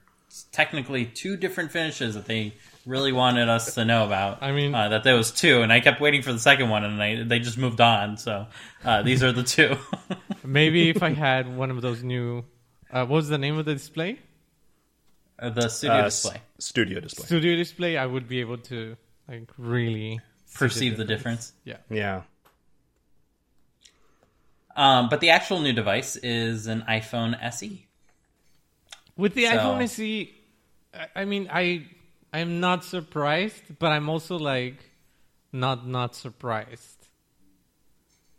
technically 0.53 1.07
two 1.07 1.37
different 1.37 1.71
finishes 1.73 2.15
that 2.15 2.27
they 2.27 2.55
really 2.87 3.13
wanted 3.13 3.49
us 3.49 3.75
to 3.77 3.85
know 3.85 4.05
about. 4.05 4.43
I 4.43 4.53
mean- 4.53 4.75
uh, 4.75 4.89
that 4.91 5.05
there 5.05 5.15
was 5.17 5.31
two, 5.31 5.63
and 5.63 5.73
I 5.73 5.81
kept 5.81 6.01
waiting 6.01 6.23
for 6.23 6.33
the 6.33 6.39
second 6.39 6.69
one, 6.69 6.85
and 6.85 7.03
I, 7.03 7.23
they 7.23 7.39
just 7.39 7.57
moved 7.59 7.81
on. 7.81 8.17
So 8.19 8.47
uh, 8.85 9.03
these 9.03 9.23
are 9.23 9.33
the 9.33 9.43
two. 9.43 9.77
Maybe 10.45 10.91
if 10.91 11.03
I 11.03 11.11
had 11.11 11.57
one 11.57 11.71
of 11.71 11.81
those 11.83 12.03
new. 12.03 12.45
Uh, 12.93 13.07
what 13.07 13.17
was 13.17 13.29
the 13.29 13.39
name 13.39 13.57
of 13.59 13.65
the 13.65 13.73
display? 13.75 14.19
Uh, 15.39 15.51
the 15.51 15.69
studio 15.69 15.97
Uh, 15.97 16.05
display 16.05 16.35
s- 16.37 16.65
studio 16.65 17.01
display. 17.01 17.27
Studio 17.27 17.57
display. 17.57 17.97
I 17.97 18.07
would 18.07 18.29
be 18.29 18.41
able 18.41 18.59
to 18.59 18.97
like 19.29 19.49
really 19.59 20.21
perceive 20.55 20.97
the 20.97 21.05
difference. 21.05 21.53
Yeah. 21.65 21.79
Yeah. 21.91 22.23
Um, 24.77 25.09
but 25.09 25.21
the 25.21 25.31
actual 25.31 25.61
new 25.61 25.73
device 25.73 26.17
is 26.17 26.67
an 26.67 26.83
iPhone 26.89 27.35
E. 27.35 27.39
SE. 27.43 27.87
With 29.17 29.35
the 29.35 29.45
So- 29.45 29.51
iPhone 29.53 29.83
SE, 29.83 30.33
I- 31.15 31.25
mean, 31.25 31.49
I 31.53 31.87
I'm 32.33 32.59
not 32.61 32.85
surprised, 32.85 33.79
but 33.79 33.93
I'm 33.93 34.09
also 34.09 34.39
like 34.39 34.79
not 35.53 35.87
not 35.87 36.15
surprised. 36.15 37.09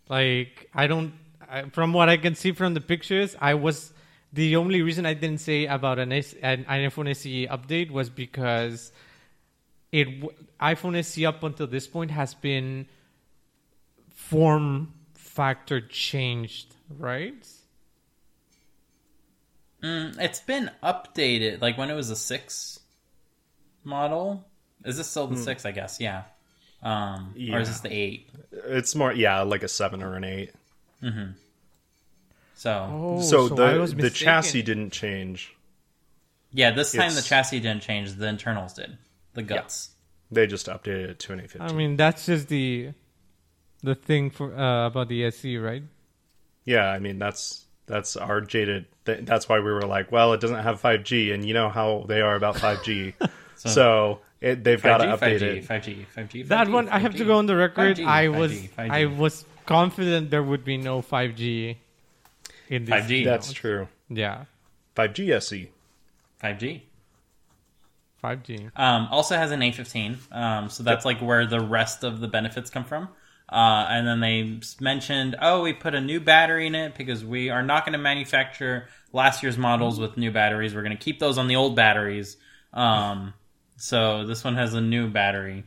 Like 0.10 0.70
I 0.74 0.88
don't, 0.88 1.14
I, 1.50 1.64
from 1.70 1.94
what 1.94 2.10
I 2.10 2.18
can 2.18 2.36
see 2.36 2.52
from 2.52 2.74
the 2.74 2.82
pictures, 2.82 3.36
I 3.40 3.54
was 3.54 3.94
the 4.34 4.58
only 4.58 4.82
reason 4.82 5.06
I 5.06 5.14
didn't 5.14 5.40
say 5.40 5.66
about 5.66 5.98
an, 5.98 6.12
S, 6.12 6.34
an 6.42 6.66
iPhone 6.66 7.10
SE 7.12 7.48
update 7.48 7.90
was 7.90 8.10
because 8.10 8.92
it 9.92 10.08
iPhone 10.60 10.98
SE 10.98 11.26
up 11.26 11.42
until 11.44 11.68
this 11.68 11.88
point 11.88 12.12
has 12.12 12.34
been 12.34 12.86
form 14.14 14.94
factor 15.14 15.80
changed, 15.80 16.76
right? 16.98 17.48
Mm, 19.86 20.20
it's 20.20 20.40
been 20.40 20.72
updated. 20.82 21.62
Like 21.62 21.78
when 21.78 21.90
it 21.92 21.94
was 21.96 22.10
a 22.10 22.16
six 22.16 22.80
model. 23.84 24.46
Is 24.84 24.98
this 24.98 25.08
still 25.08 25.28
the 25.28 25.38
six? 25.38 25.66
I 25.66 25.72
guess. 25.72 26.00
Yeah. 26.00 26.24
Um, 26.84 27.34
Or 27.52 27.60
is 27.60 27.68
this 27.68 27.80
the 27.80 27.92
eight? 27.92 28.30
It's 28.52 28.94
more 28.96 29.12
yeah, 29.12 29.42
like 29.42 29.64
a 29.64 29.68
7 29.68 30.04
or 30.04 30.16
an 30.16 30.24
8. 30.24 30.52
So 32.56 32.90
Oh, 32.92 33.22
so, 33.22 33.46
I 33.46 33.74
the 33.78 33.96
the 33.98 34.10
chassis 34.10 34.62
didn't 34.62 34.92
change. 34.92 35.56
yeah, 36.52 36.72
this 36.72 36.92
time 36.94 37.14
the 37.14 37.22
chassis 37.22 37.60
didn't 37.60 37.82
change. 37.82 38.14
The 38.14 38.28
internals 38.28 38.74
did. 38.74 38.98
The 39.34 39.44
guts. 39.44 39.92
They 40.32 40.48
just 40.48 40.68
updated 40.68 41.10
it 41.10 41.20
to 41.20 41.34
an 41.34 41.48
I 41.60 41.74
mean, 41.74 41.98
that's 41.98 42.26
just 42.26 42.48
the 42.48 42.92
the 43.84 43.96
thing 43.96 44.30
for 44.30 44.56
uh, 44.56 44.88
about 44.88 45.10
the 45.10 45.26
SE, 45.26 45.58
right? 45.58 45.84
yeah, 46.66 46.90
I 46.90 47.00
mean 47.00 47.20
that's 47.20 47.65
that's 47.88 48.16
our 48.16 48.42
jaded. 48.42 48.86
Th- 49.06 49.26
that's 49.26 49.48
why 49.48 49.60
we 49.60 49.72
were 49.72 49.82
like, 49.82 50.12
well, 50.12 50.34
it 50.34 50.42
doesn't 50.42 50.64
have 50.64 50.82
5G, 50.82 51.34
and 51.34 51.46
you 51.46 51.54
know 51.54 51.70
how 51.70 52.06
they 52.08 52.22
are 52.22 52.36
about 52.36 52.56
5G. 52.56 53.14
so 53.56 54.20
it, 54.42 54.64
they've 54.64 54.82
got 54.82 54.98
to 54.98 55.06
5G, 55.06 55.20
update 55.20 55.40
5G, 55.40 55.42
it. 55.42 55.68
5G, 55.68 56.06
5G, 56.16 56.48
That 56.48 56.70
one, 56.70 56.90
I 56.90 57.00
have 57.00 57.16
to 57.16 57.26
go 57.26 57.38
on 57.38 57.46
the 57.46 57.56
record. 57.56 57.98
5G, 57.98 58.06
I 58.06 58.28
was 58.30 58.52
5G, 58.52 58.70
5G. 58.72 58.92
I 58.92 59.06
was 59.06 59.46
confident 59.66 60.30
there 60.30 60.44
would 60.44 60.64
be 60.64 60.78
no 60.78 61.02
5G 61.02 61.78
in 62.70 62.86
this. 62.86 62.94
5G. 62.94 63.26
That's 63.26 63.54
true. 63.54 63.88
Yeah, 64.10 64.46
5G 64.96 65.32
SE. 65.32 65.72
5G. 66.44 66.82
5G. 68.24 68.72
Um, 68.76 69.08
also 69.12 69.36
has 69.36 69.52
an 69.52 69.60
A15, 69.60 70.36
um, 70.36 70.70
so 70.70 70.84
that's 70.84 71.06
like 71.06 71.20
where 71.22 71.46
the 71.46 71.60
rest 71.60 72.04
of 72.04 72.20
the 72.20 72.28
benefits 72.28 72.70
come 72.70 72.84
from. 72.84 73.10
Uh, 73.48 73.86
and 73.90 74.08
then 74.08 74.20
they 74.22 74.60
mentioned, 74.84 75.36
oh, 75.42 75.62
we 75.62 75.74
put 75.74 75.94
a 75.94 76.02
new 76.02 76.20
battery 76.20 76.66
in 76.68 76.74
it 76.76 76.96
because 76.96 77.24
we 77.24 77.50
are 77.50 77.62
not 77.62 77.86
going 77.86 77.94
to 77.94 78.00
manufacture 78.00 78.88
last 79.14 79.44
year's 79.44 79.58
models 79.58 80.00
with 80.00 80.18
new 80.18 80.32
batteries. 80.32 80.74
We're 80.74 80.82
going 80.82 80.98
to 80.98 81.04
keep 81.04 81.20
those 81.20 81.38
on 81.38 81.48
the 81.48 81.56
old 81.56 81.76
batteries. 81.76 82.38
Um, 82.74 83.34
so 83.78 84.26
this 84.26 84.44
one 84.44 84.56
has 84.56 84.74
a 84.74 84.82
new 84.82 85.10
battery. 85.10 85.64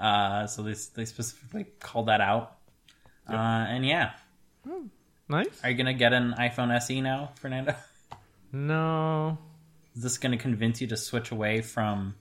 Uh, 0.00 0.46
so 0.46 0.62
they, 0.62 0.74
they 0.94 1.04
specifically 1.04 1.66
called 1.80 2.06
that 2.08 2.20
out. 2.20 2.56
Uh, 3.28 3.32
and 3.34 3.84
yeah, 3.84 4.12
Nice. 5.28 5.48
are 5.64 5.70
you 5.70 5.76
going 5.76 5.86
to 5.86 5.94
get 5.94 6.12
an 6.12 6.34
iPhone 6.38 6.72
SE 6.76 7.00
now, 7.00 7.32
Fernando? 7.36 7.74
No. 8.52 9.36
Is 9.96 10.02
this 10.02 10.18
going 10.18 10.32
to 10.32 10.38
convince 10.38 10.80
you 10.80 10.86
to 10.88 10.96
switch 10.96 11.32
away 11.32 11.60
from 11.62 12.14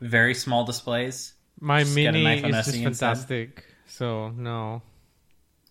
very 0.00 0.34
small 0.34 0.64
displays? 0.64 1.34
My 1.60 1.82
Just 1.82 1.94
mini 1.94 2.24
iPhone 2.24 2.58
is 2.58 2.66
SE 2.68 2.82
just 2.82 3.02
instead. 3.02 3.62
Fantastic. 3.92 3.98
So 3.98 4.28
no, 4.30 4.82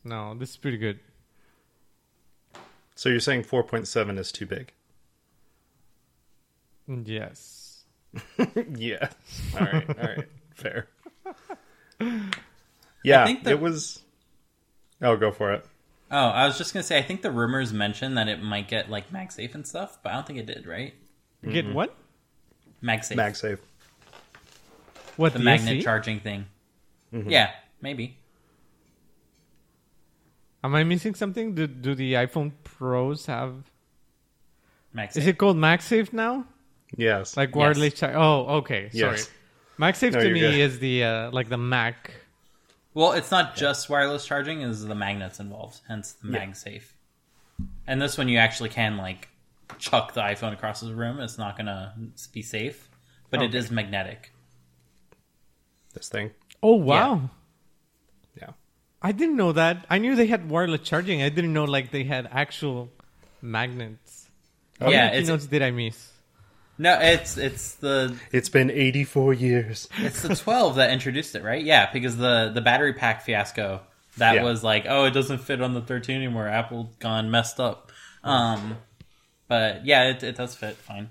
no, 0.03 0.35
this 0.37 0.51
is 0.51 0.57
pretty 0.57 0.77
good. 0.77 0.99
So 2.95 3.09
you're 3.09 3.19
saying 3.19 3.43
4.7 3.43 4.19
is 4.19 4.31
too 4.31 4.45
big? 4.45 4.71
Yes. 6.87 7.83
yeah. 8.75 9.09
All 9.59 9.65
right. 9.65 9.89
All 9.89 10.07
right. 10.07 10.27
Fair. 10.55 10.87
Yeah, 13.03 13.25
think 13.25 13.43
the- 13.43 13.51
it 13.51 13.59
was. 13.59 14.01
Oh, 15.01 15.15
go 15.15 15.31
for 15.31 15.53
it. 15.53 15.65
Oh, 16.11 16.17
I 16.27 16.45
was 16.45 16.57
just 16.57 16.73
gonna 16.73 16.83
say, 16.83 16.97
I 16.97 17.01
think 17.01 17.21
the 17.21 17.31
rumors 17.31 17.71
mentioned 17.71 18.17
that 18.17 18.27
it 18.27 18.43
might 18.43 18.67
get 18.67 18.89
like 18.89 19.11
MagSafe 19.11 19.55
and 19.55 19.65
stuff, 19.65 19.97
but 20.03 20.11
I 20.11 20.15
don't 20.15 20.27
think 20.27 20.39
it 20.39 20.45
did, 20.45 20.67
right? 20.67 20.93
Get 21.49 21.73
what? 21.73 21.95
MagSafe, 22.83 23.15
MagSafe. 23.15 23.59
What 25.15 25.31
the 25.33 25.39
the 25.39 25.45
magnet 25.45 25.77
SE? 25.77 25.81
charging 25.83 26.19
thing. 26.19 26.45
Mm-hmm. 27.13 27.29
Yeah, 27.29 27.51
maybe. 27.81 28.17
Am 30.63 30.75
I 30.75 30.83
missing 30.83 31.15
something? 31.15 31.55
Do 31.55 31.67
do 31.67 31.95
the 31.95 32.13
iPhone 32.13 32.51
Pros 32.63 33.25
have? 33.25 33.55
MagSafe. 34.95 35.17
Is 35.17 35.27
it 35.27 35.37
called 35.37 35.57
MagSafe 35.57 36.13
now? 36.13 36.45
Yes. 36.95 37.35
Like 37.37 37.55
wireless 37.55 37.93
charge? 37.95 38.15
Oh, 38.15 38.57
okay. 38.59 38.89
Sorry. 38.89 39.15
Yes. 39.17 39.29
MagSafe 39.79 40.11
No, 40.13 40.21
to 40.21 40.29
me 40.33 40.39
good. 40.41 40.53
is 40.59 40.79
the 40.79 41.03
uh, 41.03 41.31
like 41.31 41.49
the 41.49 41.57
Mac. 41.57 42.11
well, 42.93 43.13
it's 43.13 43.31
not 43.31 43.55
just 43.55 43.89
wireless 43.89 44.25
charging; 44.25 44.61
is 44.61 44.85
the 44.85 44.93
magnets 44.95 45.39
involved, 45.39 45.79
hence 45.87 46.11
the 46.13 46.31
Yeah. 46.31 46.45
MagSafe. 46.45 46.91
And 47.87 48.01
this 48.01 48.17
one, 48.17 48.27
you 48.29 48.37
actually 48.37 48.69
can 48.69 48.97
like 48.97 49.29
chuck 49.79 50.13
the 50.13 50.21
iPhone 50.21 50.53
across 50.53 50.81
the 50.81 50.93
room. 50.93 51.19
It's 51.19 51.37
not 51.37 51.57
gonna 51.57 51.95
be 52.33 52.41
safe, 52.43 52.89
but 53.31 53.41
it 53.41 53.49
Okay. 53.49 53.57
is 53.57 53.71
magnetic. 53.71 54.31
this 55.93 56.07
thing. 56.09 56.31
Oh 56.61 56.75
wow! 56.75 57.29
Yeah. 59.03 59.09
I 59.09 59.11
didn't 59.11 59.35
know 59.37 59.51
that. 59.53 59.85
I 59.89 59.97
knew 59.97 60.15
they 60.15 60.27
had 60.27 60.49
wireless 60.49 60.81
charging. 60.81 61.21
I 61.21 61.29
didn't 61.29 61.53
know 61.53 61.65
like 61.65 61.91
they 61.91 62.03
had 62.03 62.27
actual 62.31 62.89
magnets. 63.41 64.29
How 64.79 64.89
Yeah, 64.89 65.05
many 65.05 65.07
it's- 65.17 65.25
keynotes 65.27 65.45
did 65.47 65.61
I 65.61 65.71
miss? 65.71 66.07
No, 66.77 66.97
it's 66.99 67.37
it's 67.37 67.75
the 67.75 68.15
It's 68.31 68.49
been 68.49 68.71
84 68.71 69.33
years. 69.35 69.87
It's 69.99 70.23
the 70.23 70.35
12 70.35 70.75
that 70.77 70.89
introduced 70.91 71.35
it, 71.35 71.43
right? 71.43 71.63
Yeah, 71.63 71.91
because 71.93 72.17
the 72.17 72.51
the 72.53 72.61
battery 72.61 72.93
pack 72.93 73.21
fiasco 73.21 73.81
that 74.17 74.35
Yeah. 74.35 74.43
was 74.43 74.63
like, 74.63 74.85
oh, 74.89 75.05
it 75.05 75.11
doesn't 75.11 75.39
fit 75.39 75.61
on 75.61 75.73
the 75.75 75.81
13 75.81 76.15
anymore. 76.15 76.47
Apple 76.47 76.91
gone 76.99 77.29
messed 77.29 77.59
up. 77.59 77.91
Um, 78.23 78.77
but 79.47 79.85
yeah, 79.85 80.09
it, 80.09 80.23
it 80.23 80.35
does 80.37 80.55
fit 80.55 80.75
fine. 80.75 81.09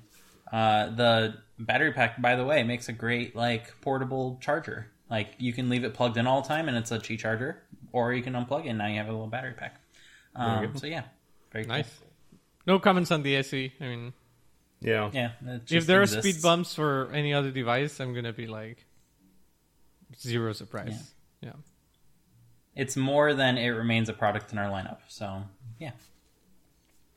Uh, 0.50 0.90
the 0.90 1.35
battery 1.59 1.92
pack, 1.92 2.20
by 2.20 2.35
the 2.35 2.44
way, 2.44 2.64
makes 2.64 2.88
a 2.88 2.92
great 2.92 3.37
like 3.37 3.81
portable 3.81 4.38
charger. 4.40 4.88
Like 5.09 5.35
you 5.38 5.53
can 5.53 5.68
leave 5.68 5.85
it 5.85 5.94
plugged 5.94 6.16
in 6.16 6.26
all 6.26 6.42
the 6.42 6.48
time, 6.48 6.66
and 6.68 6.76
it's 6.76 6.90
a 6.90 6.98
Qi 6.98 7.16
charger, 7.18 7.62
or 7.92 8.12
you 8.12 8.22
can 8.22 8.35
unplug 8.35 8.64
it. 8.64 8.68
and 8.70 8.79
Now 8.79 8.87
you 8.87 8.96
have 8.98 9.09
a 9.09 9.12
little 9.12 9.26
battery 9.26 9.55
pack. 9.57 9.81
Um, 10.35 10.76
so 10.76 10.87
yeah, 10.87 11.05
very 11.53 11.64
cool. 11.64 11.74
Nice. 11.74 11.98
No 12.66 12.79
comments 12.79 13.11
on 13.11 13.22
the 13.22 13.37
SE. 13.37 13.72
I 13.81 13.85
mean, 13.85 14.12
Yeah. 14.81 15.11
Yeah, 15.12 15.33
if 15.46 15.64
just 15.64 15.87
there 15.87 16.00
are 16.03 16.07
speed 16.07 16.40
bumps 16.42 16.74
for 16.74 17.11
any 17.12 17.35
other 17.35 17.50
device, 17.50 18.00
I'm 18.00 18.14
gonna 18.14 18.33
be 18.33 18.46
like 18.46 18.85
zero 20.18 20.53
surprise. 20.53 21.12
Yeah. 21.40 21.53
It's 22.76 22.96
more 22.96 23.35
than 23.35 23.59
it 23.59 23.68
remains 23.70 24.09
a 24.09 24.12
product 24.12 24.53
in 24.53 24.59
our 24.59 24.70
lineup. 24.70 24.98
So 25.09 25.42
yeah. 25.79 25.92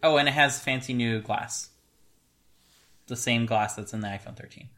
Oh, 0.01 0.17
and 0.17 0.27
it 0.27 0.31
has 0.33 0.59
fancy 0.59 0.93
new 0.93 1.21
glass. 1.21 1.69
The 3.07 3.15
same 3.15 3.45
glass 3.45 3.75
that's 3.75 3.93
in 3.93 3.99
the 4.01 4.07
iPhone 4.07 4.36
13. 4.36 4.69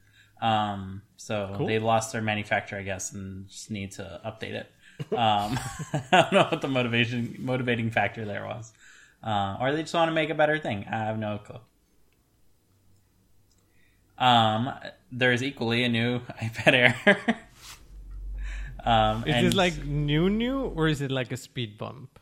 Um, 0.42 1.02
so 1.18 1.54
Cool. 1.58 1.68
they 1.68 1.80
lost 1.80 2.12
their 2.12 2.22
manufacturer, 2.22 2.80
I 2.80 2.84
guess, 2.84 3.14
and 3.14 3.48
just 3.48 3.72
need 3.72 3.92
to 3.94 4.20
update 4.26 4.54
it. 4.54 4.72
Um, 5.12 5.60
I 5.94 6.04
don't 6.12 6.34
know 6.34 6.48
what 6.50 6.62
the 6.62 6.68
motivation 6.68 7.36
motivating 7.40 7.92
factor 7.92 8.26
there 8.26 8.46
was, 8.46 8.72
uh, 9.24 9.58
or 9.60 9.72
they 9.74 9.82
just 9.82 9.94
want 9.94 10.10
to 10.10 10.14
make 10.14 10.30
a 10.30 10.36
better 10.36 10.58
thing. 10.60 10.86
I 10.90 10.98
have 11.00 11.18
no 11.20 11.38
clue. 11.40 11.60
Um, 14.18 14.72
there 15.12 15.34
is 15.34 15.44
equally 15.44 15.84
a 15.84 15.90
new 15.90 16.20
iPad 16.42 16.74
Air. 16.74 17.18
um, 18.86 19.24
Is 19.28 19.44
this 19.44 19.54
like 19.54 19.84
new 19.84 20.30
new 20.30 20.62
or 20.62 20.88
is 20.88 21.02
it 21.02 21.12
like 21.12 21.32
a 21.32 21.38
speed 21.38 21.78
bump? 21.78 22.20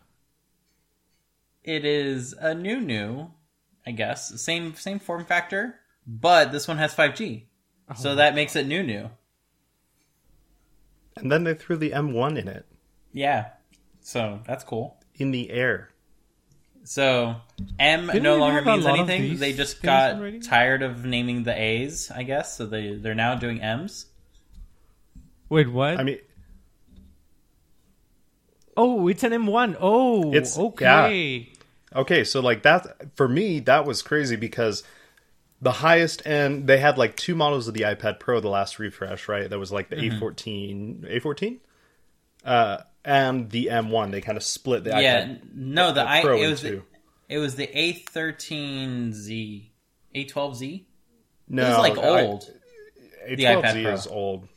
it 1.63 1.85
is 1.85 2.33
a 2.33 2.53
new 2.53 2.81
new, 2.81 3.31
I 3.87 3.91
guess. 3.91 4.41
Same 4.41 4.75
same 4.75 4.99
form 4.99 5.23
factor, 5.25 5.79
but 6.05 6.51
this 6.51 6.67
one 6.67 6.77
has 6.77 6.93
5G. 6.93 7.43
so 7.95 8.15
that 8.15 8.35
makes 8.35 8.55
it 8.57 8.65
new 8.67 8.83
new. 8.83 9.09
And 11.17 11.31
then 11.31 11.43
they 11.43 11.53
threw 11.53 11.77
the 11.77 11.91
M1 11.91 12.37
in 12.37 12.47
it, 12.47 12.65
Yeah. 13.11 13.49
So 14.01 14.41
that's 14.45 14.63
cool. 14.63 14.97
in 15.15 15.31
the 15.31 15.49
air. 15.51 15.89
So 16.83 17.35
M 17.79 18.07
Didn't 18.07 18.23
no 18.23 18.35
longer 18.37 18.61
means 18.61 18.85
anything. 18.85 19.37
They 19.37 19.53
just 19.53 19.81
got 19.81 20.15
already? 20.15 20.39
tired 20.39 20.81
of 20.83 21.05
naming 21.05 21.43
the 21.43 21.57
A's, 21.57 22.11
I 22.11 22.23
guess. 22.23 22.57
So 22.57 22.65
they 22.65 22.95
they're 22.95 23.15
now 23.15 23.35
doing 23.35 23.61
M's. 23.61 24.07
Wait, 25.47 25.71
what? 25.71 25.97
I 25.99 26.03
mean, 26.03 26.17
oh, 28.75 29.07
it's 29.07 29.23
an 29.23 29.31
M1. 29.31 29.77
Oh, 29.79 30.29
It's- 30.33 30.57
okay. 30.57 31.49
okay, 31.95 32.23
so 32.23 32.39
like 32.41 32.63
that 32.63 33.15
for 33.15 33.27
me 33.27 33.59
that 33.61 33.85
was 33.85 34.01
crazy 34.01 34.35
because 34.35 34.83
the 35.63 35.71
highest 35.71 36.25
end 36.27 36.67
they 36.67 36.77
had 36.77 36.97
like 36.97 37.15
two 37.15 37.35
models 37.35 37.67
of 37.67 37.73
the 37.73 37.81
iPad 37.81 38.19
Pro 38.19 38.39
the 38.39 38.49
last 38.49 38.77
refresh, 38.79 39.27
right? 39.27 39.49
That 39.49 39.57
was 39.57 39.71
like 39.71 39.89
the 39.89 39.95
A14, 39.95 41.21
A14, 41.21 41.59
uh, 42.45 42.77
and 43.05 43.49
the 43.49 43.67
M1. 43.71 44.11
They 44.11 44.21
kind 44.21 44.37
of 44.37 44.43
split 44.43 44.83
the 44.83 44.91
yeah, 44.91 45.25
iPad 45.25 45.53
no, 45.55 45.93
the 45.93 46.01
uh, 46.01 46.05
I 46.07 46.21
Pro 46.21 46.37
it 46.41 46.47
was 46.47 46.61
the, 46.61 46.81
it 47.29 47.37
was 47.39 47.55
the 47.55 47.67
A13Z, 47.67 49.63
A12Z. 50.15 50.83
No, 51.49 51.65
It 51.65 51.69
was 51.69 51.77
like 51.77 51.97
I- 51.97 52.21
old. 52.25 52.49
A12Z 53.27 53.37
iPad 53.39 53.83
Pro. 53.83 53.93
is 53.93 54.07
old. 54.07 54.47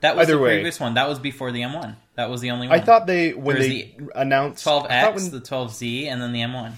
That 0.00 0.16
was 0.16 0.24
Either 0.28 0.36
the 0.36 0.42
way. 0.42 0.54
previous 0.56 0.80
one. 0.80 0.94
That 0.94 1.08
was 1.08 1.18
before 1.20 1.52
the 1.52 1.62
M1. 1.62 1.94
That 2.16 2.28
was 2.28 2.40
the 2.40 2.50
only 2.50 2.68
one. 2.68 2.78
I 2.78 2.82
thought 2.82 3.06
they 3.06 3.32
when 3.34 3.56
There's 3.56 3.68
they 3.68 3.96
announced 4.14 4.64
12X, 4.66 5.14
when- 5.14 5.30
the 5.30 5.40
12Z, 5.40 6.06
and 6.06 6.20
then 6.22 6.32
the 6.32 6.40
M1. 6.40 6.72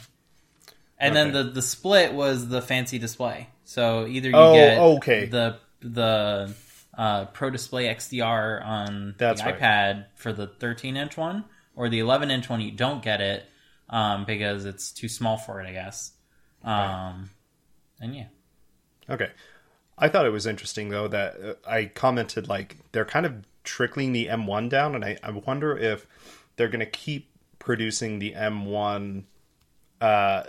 And 0.98 1.14
then 1.14 1.32
the 1.32 1.42
the 1.42 1.60
split 1.62 2.12
was 2.14 2.48
the 2.48 2.62
fancy 2.62 2.98
display. 2.98 3.48
So 3.64 4.06
either 4.06 4.30
you 4.30 4.36
Oh, 4.36 4.52
get 4.52 4.78
okay. 4.96 5.26
the 5.26 5.58
the 5.80 6.54
uh, 6.96 7.26
Pro 7.26 7.50
Display 7.50 7.88
XDR 7.88 8.64
on 8.64 9.14
That's 9.18 9.42
the 9.42 9.50
right. 9.50 9.60
iPad 9.60 10.06
for 10.16 10.32
the 10.32 10.46
13 10.46 10.96
inch 10.96 11.16
one, 11.16 11.44
or 11.74 11.88
the 11.88 11.98
11 11.98 12.30
inch 12.30 12.48
one. 12.48 12.60
You 12.60 12.70
don't 12.72 13.02
get 13.02 13.20
it 13.20 13.44
um, 13.90 14.24
because 14.24 14.64
it's 14.64 14.92
too 14.92 15.08
small 15.08 15.36
for 15.36 15.60
it, 15.60 15.66
I 15.66 15.72
guess. 15.72 16.12
Um, 16.62 17.30
And 18.00 18.14
yeah, 18.14 18.26
Okay. 19.08 19.30
I 19.98 20.08
thought 20.08 20.26
it 20.26 20.30
was 20.30 20.46
interesting 20.46 20.88
though 20.88 21.08
that 21.08 21.40
uh, 21.40 21.54
I 21.68 21.86
commented 21.86 22.48
like 22.48 22.78
they're 22.92 23.04
kind 23.04 23.26
of 23.26 23.44
trickling 23.64 24.12
the 24.12 24.28
M1 24.28 24.68
down, 24.68 24.94
and 24.94 25.04
I, 25.04 25.18
I 25.22 25.30
wonder 25.30 25.76
if 25.76 26.06
they're 26.56 26.68
going 26.68 26.80
to 26.80 26.86
keep 26.86 27.30
producing 27.58 28.18
the 28.18 28.32
M1 28.32 29.24
uh, 30.04 30.42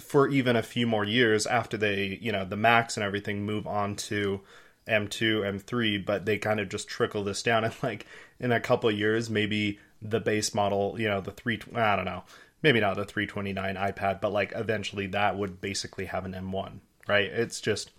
for 0.00 0.28
even 0.28 0.56
a 0.56 0.62
few 0.62 0.86
more 0.86 1.04
years 1.04 1.46
after 1.46 1.76
they, 1.76 2.18
you 2.22 2.32
know, 2.32 2.46
the 2.46 2.56
Max 2.56 2.96
and 2.96 3.04
everything 3.04 3.44
move 3.44 3.66
on 3.66 3.96
to 3.96 4.40
M2, 4.88 5.60
M3, 5.60 6.06
but 6.06 6.24
they 6.24 6.38
kind 6.38 6.58
of 6.58 6.70
just 6.70 6.88
trickle 6.88 7.22
this 7.22 7.42
down, 7.42 7.64
and 7.64 7.74
like 7.82 8.06
in 8.40 8.50
a 8.50 8.60
couple 8.60 8.90
years, 8.90 9.28
maybe 9.28 9.78
the 10.00 10.20
base 10.20 10.54
model, 10.54 10.96
you 10.98 11.06
know, 11.06 11.20
the 11.20 11.32
three, 11.32 11.60
I 11.74 11.96
don't 11.96 12.06
know, 12.06 12.24
maybe 12.62 12.80
not 12.80 12.96
the 12.96 13.04
329 13.04 13.74
iPad, 13.74 14.22
but 14.22 14.32
like 14.32 14.54
eventually 14.56 15.06
that 15.08 15.36
would 15.36 15.60
basically 15.60 16.06
have 16.06 16.24
an 16.24 16.32
M1, 16.32 16.78
right? 17.06 17.26
It's 17.26 17.60
just 17.60 17.90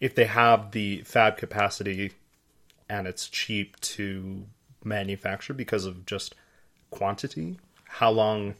if 0.00 0.16
they 0.16 0.24
have 0.26 0.72
the 0.72 1.02
fab 1.02 1.36
capacity 1.36 2.10
and 2.88 3.06
it's 3.06 3.28
cheap 3.28 3.78
to 3.82 4.46
manufacture 4.82 5.54
because 5.54 5.84
of 5.84 6.06
just 6.06 6.34
quantity, 6.90 7.60
how 7.84 8.10
long. 8.10 8.56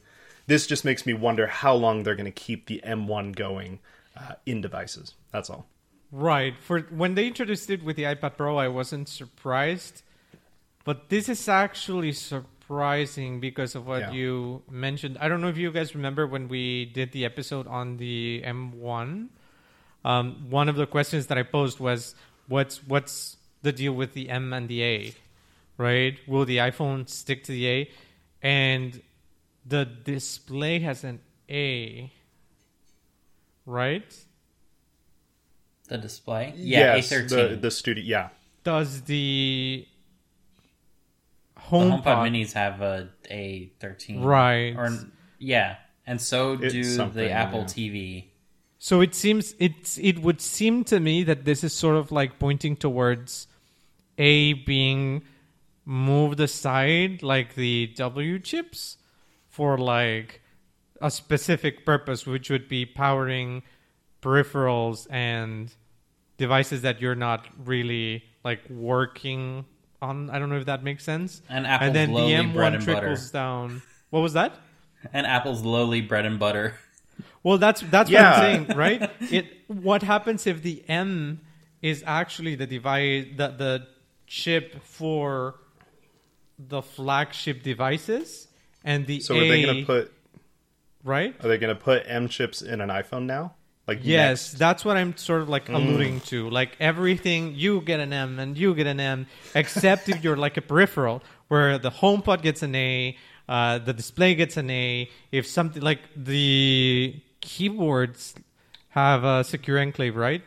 This 0.51 0.67
just 0.67 0.83
makes 0.83 1.05
me 1.05 1.13
wonder 1.13 1.47
how 1.47 1.73
long 1.73 2.03
they're 2.03 2.19
going 2.21 2.25
to 2.25 2.39
keep 2.47 2.65
the 2.67 2.81
M1 2.85 3.35
going 3.37 3.79
uh, 4.17 4.33
in 4.45 4.59
devices. 4.59 5.13
That's 5.31 5.49
all. 5.49 5.65
Right. 6.11 6.53
For 6.59 6.81
when 7.01 7.15
they 7.15 7.25
introduced 7.25 7.69
it 7.69 7.81
with 7.81 7.95
the 7.95 8.03
iPad 8.03 8.35
Pro, 8.35 8.57
I 8.57 8.67
wasn't 8.67 9.07
surprised, 9.07 10.01
but 10.83 11.07
this 11.07 11.29
is 11.29 11.47
actually 11.47 12.11
surprising 12.11 13.39
because 13.39 13.75
of 13.75 13.87
what 13.87 14.01
Yeah. 14.01 14.11
you 14.11 14.63
mentioned. 14.69 15.17
I 15.21 15.29
don't 15.29 15.39
know 15.39 15.47
if 15.47 15.55
you 15.57 15.71
guys 15.71 15.95
remember 15.95 16.27
when 16.27 16.49
we 16.49 16.83
did 16.83 17.13
the 17.13 17.23
episode 17.23 17.65
on 17.67 17.95
the 17.95 18.41
M1. 18.43 19.29
Um, 20.03 20.49
one 20.49 20.67
of 20.67 20.75
the 20.75 20.85
questions 20.85 21.27
that 21.27 21.37
I 21.37 21.43
posed 21.43 21.79
was, 21.79 22.13
"What's 22.47 22.83
what's 22.85 23.37
the 23.61 23.71
deal 23.71 23.93
with 23.93 24.11
the 24.13 24.29
M 24.29 24.51
and 24.51 24.67
the 24.67 24.83
A? 24.83 25.13
Right? 25.77 26.19
Will 26.27 26.43
the 26.43 26.57
iPhone 26.57 27.07
stick 27.07 27.45
to 27.45 27.53
the 27.53 27.67
A?" 27.69 27.89
And 28.41 29.01
the 29.65 29.85
display 29.85 30.79
has 30.79 31.03
an 31.03 31.19
A, 31.49 32.11
right? 33.65 34.15
The 35.87 35.97
display, 35.97 36.53
yeah, 36.55 36.97
A13. 36.97 37.29
The, 37.29 37.55
the 37.57 37.71
studio, 37.71 38.03
yeah. 38.05 38.29
does 38.63 39.01
the 39.03 39.85
the 39.85 39.87
HomePod, 41.69 42.03
HomePod 42.03 42.31
Minis 42.31 42.53
have 42.53 42.81
a 42.81 43.09
A13, 43.29 44.23
right? 44.23 44.75
Or 44.75 44.89
yeah, 45.39 45.77
and 46.05 46.21
so 46.21 46.53
It's 46.53 46.73
do 46.73 46.83
the 47.09 47.29
Apple 47.31 47.61
yeah. 47.61 47.65
TV. 47.65 48.25
so 48.79 49.01
it 49.01 49.13
seems 49.15 49.55
it's 49.59 49.97
it 49.97 50.19
would 50.19 50.41
seem 50.41 50.83
to 50.85 50.99
me 50.99 51.23
that 51.23 51.45
this 51.45 51.63
is 51.63 51.73
sort 51.73 51.95
of 51.97 52.11
like 52.11 52.39
pointing 52.39 52.75
towards 52.75 53.47
A 54.17 54.53
being 54.53 55.23
moved 55.85 56.39
aside, 56.39 57.21
like 57.23 57.55
the 57.55 57.87
W 57.95 58.39
chips, 58.39 58.97
for 59.51 59.77
like 59.77 60.41
a 61.01 61.11
specific 61.11 61.85
purpose, 61.85 62.25
which 62.25 62.49
would 62.49 62.67
be 62.67 62.85
powering 62.85 63.61
peripherals 64.21 65.07
and 65.11 65.73
devices 66.37 66.81
that 66.81 67.01
you're 67.01 67.15
not 67.15 67.47
really 67.65 68.23
like 68.43 68.61
working 68.69 69.65
on. 70.01 70.29
I 70.29 70.39
don't 70.39 70.49
know 70.49 70.57
if 70.57 70.65
that 70.65 70.83
makes 70.83 71.03
sense. 71.03 71.41
And 71.49 71.67
Apple's 71.67 71.87
and 71.87 71.95
then 71.95 72.09
the 72.09 72.15
lowly 72.19 72.47
bread 72.53 72.73
M1 72.73 72.75
and 72.77 72.85
butter. 72.85 72.99
trickles 73.01 73.31
down. 73.31 73.81
What 74.09 74.21
was 74.21 74.33
that? 74.33 74.55
And 75.13 75.25
Apple's 75.27 75.61
lowly 75.61 76.01
bread 76.01 76.25
and 76.25 76.39
butter. 76.39 76.75
Well, 77.43 77.57
that's 77.57 77.81
that's 77.81 78.09
Yeah. 78.09 78.31
what 78.39 78.45
I'm 78.49 78.65
saying, 78.65 78.77
right? 78.77 79.11
It 79.31 79.45
what 79.67 80.03
happens 80.03 80.45
if 80.47 80.61
the 80.61 80.83
M 80.87 81.41
is 81.81 82.03
actually 82.05 82.55
the 82.55 82.67
device, 82.67 83.25
the 83.35 83.47
the 83.49 83.87
chip 84.27 84.83
for 84.83 85.55
the 86.59 86.81
flagship 86.81 87.63
devices, 87.63 88.47
and 88.83 89.05
the 89.07 89.19
So 89.19 89.35
A, 89.35 89.37
are 89.37 89.47
they 89.47 89.61
going 89.63 89.77
to 89.81 89.85
put 89.85 90.13
right? 91.03 91.35
are 91.43 91.47
they 91.47 91.57
going 91.57 91.75
to 91.75 91.81
put 91.81 92.03
M 92.07 92.27
chips 92.27 92.61
in 92.61 92.81
an 92.81 92.89
iPhone 92.89 93.25
now? 93.25 93.53
Like 93.87 93.99
Yes, 94.03 94.53
next? 94.53 94.59
that's 94.59 94.85
what 94.85 94.95
I'm 94.95 95.17
sort 95.17 95.41
of 95.41 95.49
like 95.49 95.67
alluding 95.67 96.21
to. 96.21 96.49
Like 96.49 96.77
everything, 96.79 97.55
you 97.55 97.81
get 97.81 97.99
an 97.99 98.13
M 98.13 98.39
and 98.39 98.57
you 98.57 98.73
get 98.75 98.87
an 98.87 98.99
M, 98.99 99.27
except 99.55 100.07
if 100.07 100.23
you're 100.23 100.37
like 100.37 100.55
a 100.57 100.61
peripheral, 100.61 101.23
where 101.47 101.77
the 101.77 101.89
HomePod 101.89 102.41
gets 102.43 102.61
an 102.61 102.75
A, 102.75 103.17
uh, 103.49 103.79
the 103.79 103.91
display 103.93 104.35
gets 104.35 104.55
an 104.55 104.69
A. 104.69 105.09
If 105.31 105.47
something 105.47 105.81
like 105.81 105.99
the 106.15 107.19
keyboards 107.41 108.35
have 108.89 109.23
a 109.23 109.43
secure 109.43 109.79
enclave, 109.79 110.15
right? 110.15 110.43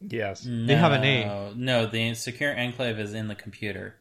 Yes. 0.00 0.42
They 0.46 0.74
have 0.74 0.92
an 0.92 1.04
A. 1.04 1.24
No, 1.24 1.52
No, 1.56 1.86
the 1.86 2.14
secure 2.14 2.54
enclave 2.54 2.98
is 2.98 3.14
in 3.14 3.28
the 3.28 3.34
computer. 3.34 3.96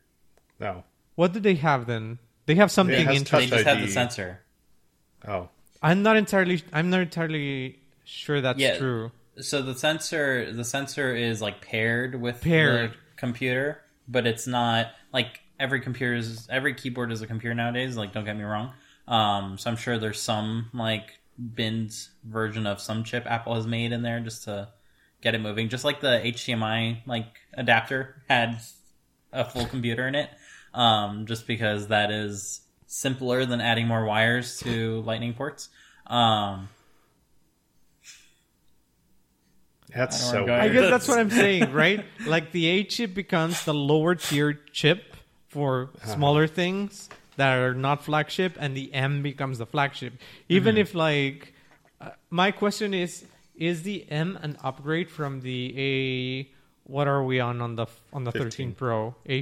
No. 0.59 0.83
What 1.15 1.33
do 1.33 1.39
they 1.39 1.55
have 1.55 1.85
then? 1.87 2.19
They 2.47 2.55
have 2.55 2.71
something 2.71 2.95
It 2.99 3.05
has 3.05 3.17
interesting. 3.17 3.49
They 3.51 3.55
just 3.57 3.67
have 3.67 3.81
the 3.85 3.91
sensor. 3.91 4.39
Oh. 5.27 5.49
I'm 5.83 6.01
not 6.01 6.17
entirely. 6.17 6.63
I'm 6.73 6.89
not 6.89 7.01
entirely 7.01 7.77
sure 8.03 8.41
that's 8.41 8.57
Yeah. 8.59 8.77
true. 8.77 9.11
So 9.39 9.61
the 9.61 9.75
sensor, 9.75 10.51
the 10.51 10.63
sensor 10.63 11.15
is 11.15 11.41
like 11.41 11.61
paired 11.61 12.19
with 12.19 12.41
Paired. 12.41 12.91
the 12.93 12.95
computer, 13.17 13.81
but 14.07 14.25
it's 14.25 14.47
not 14.47 14.87
like 15.13 15.41
every 15.59 15.81
computer 15.81 16.15
is 16.15 16.47
every 16.49 16.73
keyboard 16.73 17.11
is 17.11 17.21
a 17.21 17.27
computer 17.27 17.53
nowadays. 17.53 17.95
Like, 17.95 18.13
don't 18.13 18.25
get 18.25 18.35
me 18.35 18.43
wrong. 18.43 18.73
Um, 19.07 19.57
so 19.59 19.69
I'm 19.69 19.77
sure 19.77 19.99
there's 19.99 20.19
some 20.21 20.69
like 20.73 21.19
binned 21.53 21.93
version 22.23 22.65
of 22.65 22.81
some 22.81 23.03
chip 23.03 23.25
Apple 23.27 23.53
has 23.55 23.67
made 23.67 23.91
in 23.91 24.01
there 24.01 24.19
just 24.21 24.45
to 24.45 24.69
get 25.21 25.35
it 25.35 25.41
moving. 25.41 25.69
Just 25.69 25.83
like 25.85 25.99
the 25.99 26.19
HDMI 26.23 27.01
like 27.05 27.27
adapter 27.53 28.21
had 28.29 28.59
a 29.33 29.43
full 29.45 29.65
computer 29.65 30.07
in 30.07 30.15
it. 30.15 30.29
Um, 30.73 31.25
just 31.25 31.47
because 31.47 31.87
that 31.87 32.11
is 32.11 32.61
simpler 32.85 33.45
than 33.45 33.61
adding 33.61 33.87
more 33.87 34.05
wires 34.05 34.57
to 34.59 35.01
Lightning 35.01 35.33
ports. 35.33 35.69
Um, 36.05 36.69
That's 39.93 40.15
I 40.15 40.31
so 40.31 40.37
don't 40.37 40.47
know 40.47 40.53
where 40.53 40.61
I'm 40.61 40.61
I 40.61 40.67
going. 40.67 40.75
weird. 40.75 40.83
guess 40.83 40.91
that's 40.91 41.07
what 41.07 41.19
I'm 41.19 41.29
saying, 41.43 41.71
right? 41.73 42.05
Like 42.25 42.51
the 42.51 42.67
A 42.67 42.83
chip 42.83 43.13
becomes 43.13 43.63
the 43.65 43.73
lower 43.73 44.15
tier 44.15 44.53
chip 44.71 45.15
for 45.47 45.89
smaller 46.03 46.45
things 46.47 47.09
that 47.37 47.57
are 47.57 47.73
not 47.73 48.03
flagship, 48.03 48.57
and 48.59 48.75
the 48.75 48.93
M 48.93 49.21
becomes 49.23 49.57
the 49.59 49.65
flagship. 49.65 50.13
Even 50.49 50.77
if 50.77 50.93
like, 50.93 51.53
uh, 52.01 52.09
my 52.29 52.51
question 52.51 52.93
is: 52.93 53.25
Is 53.55 53.83
the 53.83 54.05
M 54.11 54.37
an 54.41 54.57
upgrade 54.63 55.09
from 55.09 55.41
the 55.41 55.73
A? 55.77 56.49
What 56.83 57.07
are 57.07 57.23
we 57.23 57.39
on 57.39 57.61
on 57.61 57.75
the 57.75 57.87
on 58.13 58.23
the 58.25 58.31
15. 58.31 58.51
13 58.51 58.71
Pro? 58.75 59.15
A 59.27 59.41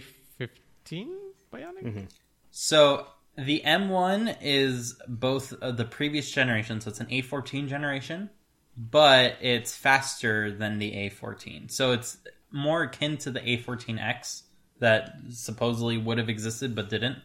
15 0.86 1.10
Bionic. 1.52 2.08
So 2.52 3.08
the 3.38 3.64
M1 3.66 4.38
is 4.42 5.02
both 5.08 5.52
of 5.54 5.78
the 5.78 5.86
previous 5.86 6.30
generation, 6.30 6.80
so 6.80 6.92
it's 6.92 7.00
an 7.00 7.08
A14 7.08 7.68
generation, 7.68 8.30
but 8.78 9.38
it's 9.42 9.76
faster 9.76 10.52
than 10.56 10.78
the 10.78 10.92
A14. 10.92 11.72
So 11.72 11.92
it's 11.92 12.18
more 12.52 12.84
akin 12.84 13.18
to 13.18 13.32
the 13.32 13.40
A14X 13.40 14.44
that 14.80 15.16
supposedly 15.32 15.98
would 15.98 16.20
have 16.20 16.30
existed 16.30 16.76
but 16.76 16.90
didn't. 16.90 17.18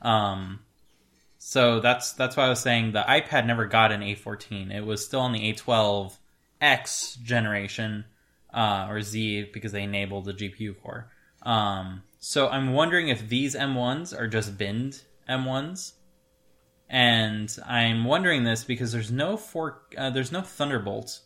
Um, 0.00 0.60
so 1.36 1.80
that's 1.80 2.12
that's 2.12 2.36
why 2.36 2.46
I 2.46 2.48
was 2.48 2.60
saying 2.60 2.92
the 2.92 3.02
iPad 3.02 3.46
never 3.46 3.66
got 3.66 3.92
an 3.92 4.00
A14. 4.00 4.72
It 4.72 4.86
was 4.86 5.04
still 5.04 5.20
on 5.20 5.32
the 5.32 5.52
A12X 5.52 7.20
generation 7.22 8.06
uh, 8.54 8.86
or 8.88 9.02
Z 9.02 9.50
because 9.52 9.72
they 9.72 9.82
enabled 9.82 10.24
the 10.24 10.32
GPU 10.32 10.80
core. 10.80 11.10
Um, 11.42 12.02
so 12.24 12.48
I'm 12.48 12.72
wondering 12.72 13.08
if 13.08 13.28
these 13.28 13.56
M1s 13.56 14.16
are 14.16 14.28
just 14.28 14.56
binned 14.56 15.02
M1s, 15.28 15.94
and 16.88 17.52
I'm 17.66 18.04
wondering 18.04 18.44
this 18.44 18.62
because 18.62 18.92
there's 18.92 19.10
no 19.10 19.36
for 19.36 19.82
uh, 19.98 20.10
there's 20.10 20.30
no 20.30 20.40
Thunderbolt 20.40 21.18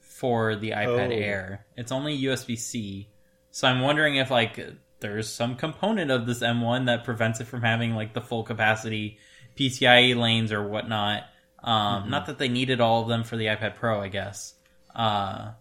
for 0.00 0.54
the 0.54 0.72
iPad 0.72 1.08
Oh. 1.08 1.12
Air. 1.14 1.66
It's 1.78 1.90
only 1.90 2.20
USB 2.24 2.58
C. 2.58 3.08
So 3.52 3.66
I'm 3.66 3.80
wondering 3.80 4.16
if 4.16 4.30
like 4.30 4.60
there's 5.00 5.30
some 5.32 5.56
component 5.56 6.10
of 6.10 6.26
this 6.26 6.40
M1 6.40 6.86
that 6.86 7.04
prevents 7.04 7.40
it 7.40 7.46
from 7.46 7.62
having 7.62 7.94
like 7.94 8.12
the 8.12 8.20
full 8.20 8.42
capacity 8.42 9.16
PCIe 9.56 10.14
lanes 10.14 10.52
or 10.52 10.68
whatnot. 10.68 11.22
Um, 11.62 12.10
Not 12.10 12.26
that 12.26 12.36
they 12.36 12.48
needed 12.48 12.82
all 12.82 13.00
of 13.00 13.08
them 13.08 13.24
for 13.24 13.38
the 13.38 13.46
iPad 13.46 13.76
Pro, 13.76 14.02
I 14.02 14.08
guess. 14.08 14.52
Uh, 14.94 15.52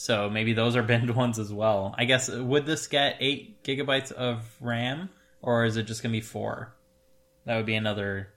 so 0.00 0.30
maybe 0.30 0.54
those 0.54 0.76
are 0.76 0.82
binned 0.90 1.14
ones 1.14 1.38
as 1.38 1.52
well. 1.52 1.94
I 1.98 2.06
guess 2.06 2.30
would 2.30 2.64
this 2.64 2.86
get 2.86 3.18
eight 3.20 3.62
gigabytes 3.62 4.10
of 4.10 4.56
RAM, 4.58 5.10
or 5.42 5.66
is 5.66 5.76
it 5.76 5.82
just 5.82 6.02
gonna 6.02 6.12
be 6.12 6.22
four? 6.22 6.72
That 7.44 7.56
would 7.56 7.66
be 7.66 7.74
another 7.74 8.30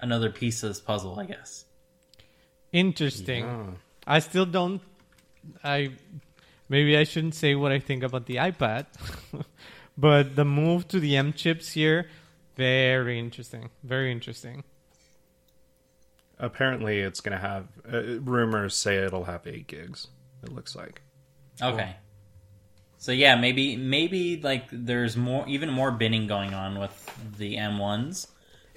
another 0.00 0.30
piece 0.30 0.64
of 0.64 0.70
this 0.70 0.80
puzzle, 0.80 1.20
I 1.20 1.26
guess. 1.26 1.64
Interesting. 2.72 3.44
Yeah. 3.44 3.66
I 4.04 4.18
still 4.18 4.46
don't. 4.46 4.82
I 5.62 5.92
maybe 6.68 6.96
I 6.96 7.04
shouldn't 7.04 7.36
say 7.36 7.54
what 7.54 7.70
I 7.70 7.78
think 7.78 8.02
about 8.02 8.26
the 8.26 8.36
iPad, 8.36 8.86
but 9.96 10.34
the 10.34 10.44
move 10.44 10.88
to 10.88 10.98
the 10.98 11.16
M 11.16 11.32
chips 11.32 11.70
here, 11.70 12.08
very 12.56 13.16
interesting. 13.20 13.70
Very 13.84 14.10
interesting. 14.10 14.64
Apparently, 16.40 16.98
it's 16.98 17.20
going 17.20 17.38
to 17.38 17.46
have. 17.46 17.68
Uh, 17.90 18.20
rumors 18.20 18.74
say 18.74 18.96
it'll 18.96 19.24
have 19.24 19.46
eight 19.46 19.68
gigs. 19.68 20.08
It 20.42 20.52
looks 20.52 20.74
like. 20.76 21.02
Okay. 21.60 21.96
So 22.98 23.12
yeah, 23.12 23.36
maybe 23.36 23.76
maybe 23.76 24.40
like 24.40 24.68
there's 24.72 25.16
more 25.16 25.46
even 25.48 25.70
more 25.70 25.90
binning 25.90 26.26
going 26.26 26.54
on 26.54 26.78
with 26.78 26.94
the 27.38 27.56
M1s, 27.56 28.26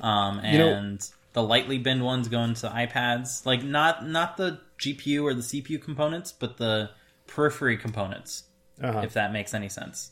um, 0.02 0.42
You 0.44 0.58
know- 0.58 0.74
and 0.74 1.10
the 1.34 1.44
lightly 1.44 1.78
binned 1.78 2.04
ones 2.04 2.28
going 2.28 2.54
to 2.56 2.70
iPads. 2.70 3.46
Like 3.46 3.64
not 3.64 4.08
not 4.08 4.38
the 4.38 4.60
GPU 4.78 5.24
or 5.24 5.34
the 5.34 5.42
CPU 5.42 5.82
components, 5.82 6.32
but 6.32 6.58
the 6.58 6.92
periphery 7.28 7.78
components. 7.78 8.44
Uh-huh. 8.82 9.02
If 9.04 9.14
that 9.14 9.34
makes 9.34 9.54
any 9.54 9.68
sense, 9.70 10.12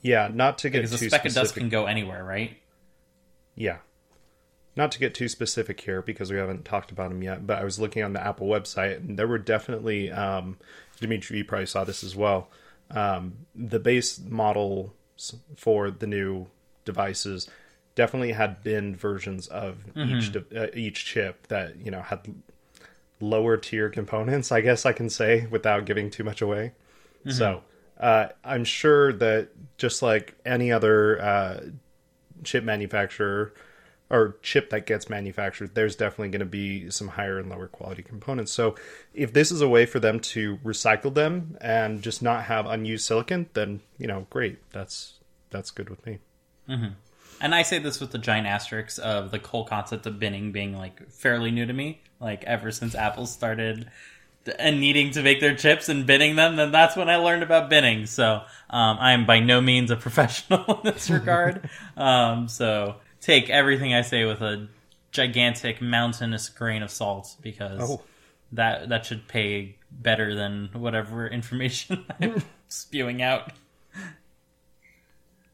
Yeah, 0.00 0.28
not 0.32 0.58
to 0.58 0.70
get 0.70 0.78
because 0.78 0.92
the 0.92 0.98
too 0.98 1.08
speck 1.08 1.24
of 1.24 1.34
dust 1.34 1.54
can 1.54 1.68
go 1.68 1.86
anywhere, 1.86 2.24
right? 2.24 2.56
Yeah. 3.56 3.78
Not 4.76 4.92
to 4.92 4.98
get 4.98 5.14
too 5.14 5.28
specific 5.28 5.80
here 5.80 6.02
because 6.02 6.30
we 6.30 6.36
haven't 6.36 6.64
talked 6.66 6.90
about 6.90 7.08
them 7.08 7.22
yet, 7.22 7.46
but 7.46 7.58
I 7.58 7.64
was 7.64 7.80
looking 7.80 8.02
on 8.02 8.12
the 8.12 8.24
Apple 8.24 8.46
website 8.46 8.98
and 8.98 9.18
there 9.18 9.26
were 9.26 9.38
definitely, 9.38 10.10
um, 10.12 10.58
Dimitri, 11.00 11.38
you 11.38 11.44
probably 11.44 11.66
saw 11.66 11.82
this 11.84 12.04
as 12.04 12.14
well. 12.14 12.50
Um, 12.90 13.32
the 13.54 13.78
base 13.80 14.20
models 14.20 14.90
for 15.56 15.90
the 15.90 16.06
new 16.06 16.46
devices 16.84 17.48
definitely 17.94 18.32
had 18.32 18.62
been 18.62 18.94
versions 18.94 19.48
of 19.48 19.78
each 20.18 20.32
de- 20.32 20.64
uh, 20.64 20.68
each 20.74 21.04
chip 21.06 21.46
that 21.48 21.76
you 21.78 21.90
know 21.90 22.02
had 22.02 22.20
lower 23.18 23.56
tier 23.56 23.88
components. 23.88 24.52
I 24.52 24.60
guess 24.60 24.84
I 24.86 24.92
can 24.92 25.08
say 25.08 25.46
without 25.46 25.86
giving 25.86 26.10
too 26.10 26.22
much 26.22 26.42
away. 26.42 26.72
So 27.32 27.62
uh, 27.98 28.28
I'm 28.44 28.64
sure 28.64 29.12
that 29.14 29.48
just 29.78 30.02
like 30.02 30.34
any 30.44 30.70
other 30.70 31.20
uh, 31.20 31.60
chip 32.44 32.62
manufacturer 32.62 33.52
or 34.08 34.36
chip 34.42 34.70
that 34.70 34.86
gets 34.86 35.10
manufactured, 35.10 35.74
there's 35.74 35.96
definitely 35.96 36.28
going 36.28 36.40
to 36.40 36.46
be 36.46 36.90
some 36.90 37.08
higher 37.08 37.38
and 37.38 37.50
lower 37.50 37.66
quality 37.66 38.02
components. 38.02 38.52
So 38.52 38.76
if 39.14 39.32
this 39.32 39.50
is 39.50 39.60
a 39.60 39.68
way 39.68 39.86
for 39.86 39.98
them 39.98 40.20
to 40.20 40.58
recycle 40.58 41.12
them 41.12 41.56
and 41.60 42.02
just 42.02 42.22
not 42.22 42.44
have 42.44 42.66
unused 42.66 43.04
silicon, 43.04 43.48
then 43.54 43.80
you 43.98 44.06
know, 44.06 44.26
great. 44.30 44.58
That's 44.72 45.14
that's 45.50 45.70
good 45.70 45.90
with 45.90 46.04
me. 46.06 46.18
And 47.40 47.54
I 47.54 47.62
say 47.62 47.78
this 47.78 48.00
with 48.00 48.12
the 48.12 48.18
giant 48.18 48.46
asterisks 48.46 48.98
of 48.98 49.30
the 49.30 49.38
whole 49.38 49.64
concept 49.64 50.06
of 50.06 50.18
binning 50.18 50.52
being 50.52 50.76
like 50.76 51.10
fairly 51.10 51.50
new 51.50 51.66
to 51.66 51.72
me. 51.72 52.00
Like 52.20 52.44
ever 52.44 52.70
since 52.70 52.94
Apple 52.94 53.26
started 53.26 53.90
and 54.58 54.80
needing 54.80 55.10
to 55.10 55.22
make 55.22 55.40
their 55.40 55.54
chips 55.54 55.88
and 55.88 56.06
binning 56.06 56.36
them, 56.36 56.56
then 56.56 56.70
that's 56.70 56.96
when 56.96 57.10
I 57.10 57.16
learned 57.16 57.42
about 57.42 57.68
binning. 57.68 58.06
So 58.06 58.42
um, 58.70 58.96
I 59.00 59.12
am 59.12 59.26
by 59.26 59.40
no 59.40 59.60
means 59.60 59.90
a 59.90 59.96
professional 60.06 60.80
in 60.82 60.92
this 60.92 61.10
regard. 61.10 61.68
um, 61.96 62.48
so 62.48 62.96
take 63.26 63.50
everything 63.50 63.92
I 63.92 64.02
say 64.02 64.24
with 64.24 64.40
a 64.40 64.68
gigantic 65.10 65.80
mountainous 65.82 66.48
grain 66.48 66.82
of 66.82 66.90
salt 66.90 67.34
because 67.42 67.80
Oh. 67.90 68.02
that 68.52 68.88
that 68.90 69.04
should 69.06 69.26
pay 69.26 69.76
better 69.90 70.34
than 70.34 70.70
whatever 70.72 71.26
information 71.38 72.04
I'm 72.20 72.42
spewing 72.68 73.20
out. 73.22 73.50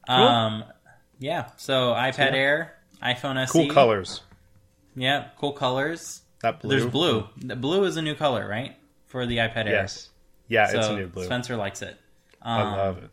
Um, 0.09 0.65
yeah. 1.19 1.51
So 1.57 1.93
iPad 1.95 2.33
Air, 2.33 2.75
iPhone 3.03 3.37
SE, 3.47 3.53
Cool 3.53 3.69
colors. 3.73 4.21
Yeah, 4.95 5.29
cool 5.39 5.53
colors. 5.53 6.23
That 6.43 6.61
blue. 6.61 6.71
There's 6.79 6.91
blue. 6.91 7.29
The 7.37 7.57
blue 7.57 7.85
is 7.85 7.97
a 7.97 8.03
new 8.03 8.15
color, 8.15 8.47
right, 8.47 8.77
for 9.07 9.25
the 9.27 9.39
iPad 9.39 9.67
Air. 9.67 9.73
Yes. 9.73 10.11
Yeah, 10.49 10.67
So 10.67 10.79
it's 10.79 10.89
a 10.89 10.97
new 10.97 11.07
blue. 11.07 11.25
Spencer 11.25 11.57
likes 11.57 11.81
it. 11.83 11.97
Um, 12.43 12.61
I 12.61 12.77
love 12.77 12.99
it. 12.99 13.11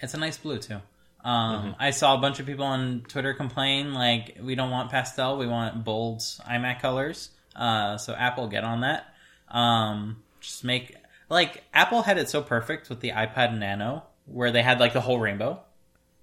It's 0.00 0.14
a 0.14 0.18
nice 0.18 0.38
blue 0.38 0.58
too. 0.58 0.78
Um, 1.24 1.76
I 1.78 1.90
saw 1.90 2.16
a 2.16 2.18
bunch 2.18 2.40
of 2.40 2.46
people 2.46 2.64
on 2.64 3.02
Twitter 3.08 3.32
complain 3.34 3.94
like 3.94 4.38
we 4.42 4.54
don't 4.54 4.70
want 4.70 4.90
pastel, 4.90 5.38
we 5.38 5.46
want 5.46 5.84
bold 5.84 6.18
iMac 6.20 6.80
colors. 6.80 7.30
Uh, 7.54 7.96
so 7.98 8.12
Apple 8.14 8.48
get 8.48 8.64
on 8.64 8.80
that. 8.80 9.06
Um, 9.48 10.22
just 10.40 10.64
make 10.64 10.96
like 11.28 11.62
Apple 11.72 12.02
had 12.02 12.18
it 12.18 12.28
so 12.28 12.42
perfect 12.42 12.88
with 12.88 13.00
the 13.00 13.10
iPad 13.10 13.56
Nano 13.58 14.02
where 14.26 14.50
they 14.50 14.62
had 14.62 14.80
like 14.80 14.92
the 14.94 15.00
whole 15.00 15.18
rainbow, 15.20 15.60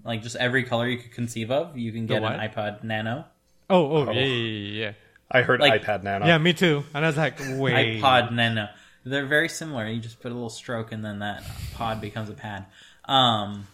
like 0.03 0.21
just 0.21 0.35
every 0.35 0.63
color 0.63 0.87
you 0.87 0.97
could 0.97 1.11
conceive 1.11 1.49
of. 1.51 1.77
You 1.77 1.91
can 1.91 2.05
get 2.05 2.17
an 2.17 2.23
what? 2.23 2.33
iPad 2.39 2.83
Nano, 2.83 3.25
Oh, 3.69 3.97
oh, 4.07 4.11
yeah, 4.11 4.21
yeah, 4.21 4.83
yeah, 4.85 4.91
I 5.31 5.41
heard 5.43 5.59
like- 5.61 5.83
iPad 5.83 6.03
Nano. 6.03 6.25
yeah. 6.25 6.33
Yeah, 6.33 6.37
me 6.39 6.53
too. 6.53 6.83
And 6.93 7.05
I 7.05 7.07
was 7.07 7.17
like, 7.17 7.39
wait. 7.39 8.01
iPod 8.01 8.31
Nano. 8.33 8.67
They're 9.05 9.25
very 9.27 9.47
similar. 9.47 9.87
You 9.87 9.99
just 10.01 10.19
put 10.19 10.31
a 10.31 10.35
little 10.35 10.49
stroke 10.49 10.91
and 10.91 11.05
then 11.05 11.19
that 11.19 11.43
pod 11.73 12.01
becomes 12.01 12.29
a 12.29 12.33
pad. 12.33 12.65
Um, 13.05 13.65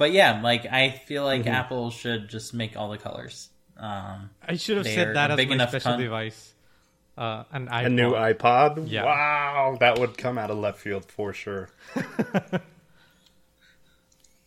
but 0.00 0.12
yeah, 0.12 0.40
like 0.40 0.64
I 0.64 0.90
feel 0.90 1.24
like 1.24 1.42
Mm-hmm. 1.42 1.50
Apple 1.50 1.90
should 1.90 2.30
just 2.30 2.54
make 2.54 2.74
all 2.74 2.88
the 2.88 2.96
colors. 2.96 3.50
Um, 3.76 4.30
I 4.42 4.56
should 4.56 4.78
have 4.78 4.86
said 4.86 5.14
that 5.14 5.30
as 5.30 5.34
a 5.34 5.36
big 5.36 5.50
my 5.50 5.56
enough 5.56 5.68
special 5.68 5.92
con- 5.92 6.00
device. 6.00 6.54
Uh, 7.18 7.44
an 7.52 7.68
iPod. 7.68 7.84
A 7.84 7.88
new 7.90 8.12
iPod? 8.12 8.90
Yeah. 8.90 9.04
Wow, 9.04 9.76
that 9.78 9.98
would 9.98 10.16
come 10.16 10.38
out 10.38 10.50
of 10.50 10.56
left 10.56 10.78
field 10.78 11.04
for 11.04 11.34
sure. 11.34 11.68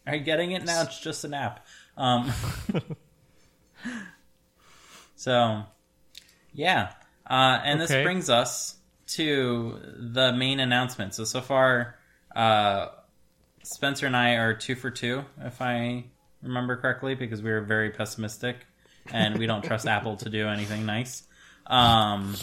are 0.07 0.15
you 0.15 0.21
getting 0.21 0.53
it 0.53 0.65
now? 0.65 0.81
It's 0.81 0.99
just 0.99 1.23
an 1.23 1.35
app. 1.35 1.63
Um, 1.97 2.31
so 5.15 5.65
yeah, 6.51 6.93
uh, 7.29 7.59
and 7.63 7.79
this 7.79 7.91
brings 7.91 8.31
us 8.31 8.75
to 9.09 9.79
the 9.97 10.33
main 10.33 10.59
announcement. 10.59 11.13
So 11.13 11.25
so 11.25 11.41
far, 11.41 11.99
uh, 12.35 12.87
Spencer 13.63 14.05
and 14.05 14.15
I 14.15 14.35
are 14.35 14.53
two 14.53 14.75
for 14.75 14.91
two, 14.91 15.23
if 15.39 15.61
I 15.61 16.05
remember 16.41 16.75
correctly, 16.75 17.15
because 17.15 17.41
we 17.41 17.49
were 17.49 17.61
very 17.61 17.89
pessimistic 17.89 18.57
and 19.11 19.37
we 19.37 19.47
don't 19.47 19.63
trust 19.63 19.87
Apple 19.87 20.17
to 20.17 20.29
do 20.29 20.47
anything 20.47 20.85
nice. 20.85 21.23
Um, 21.67 22.35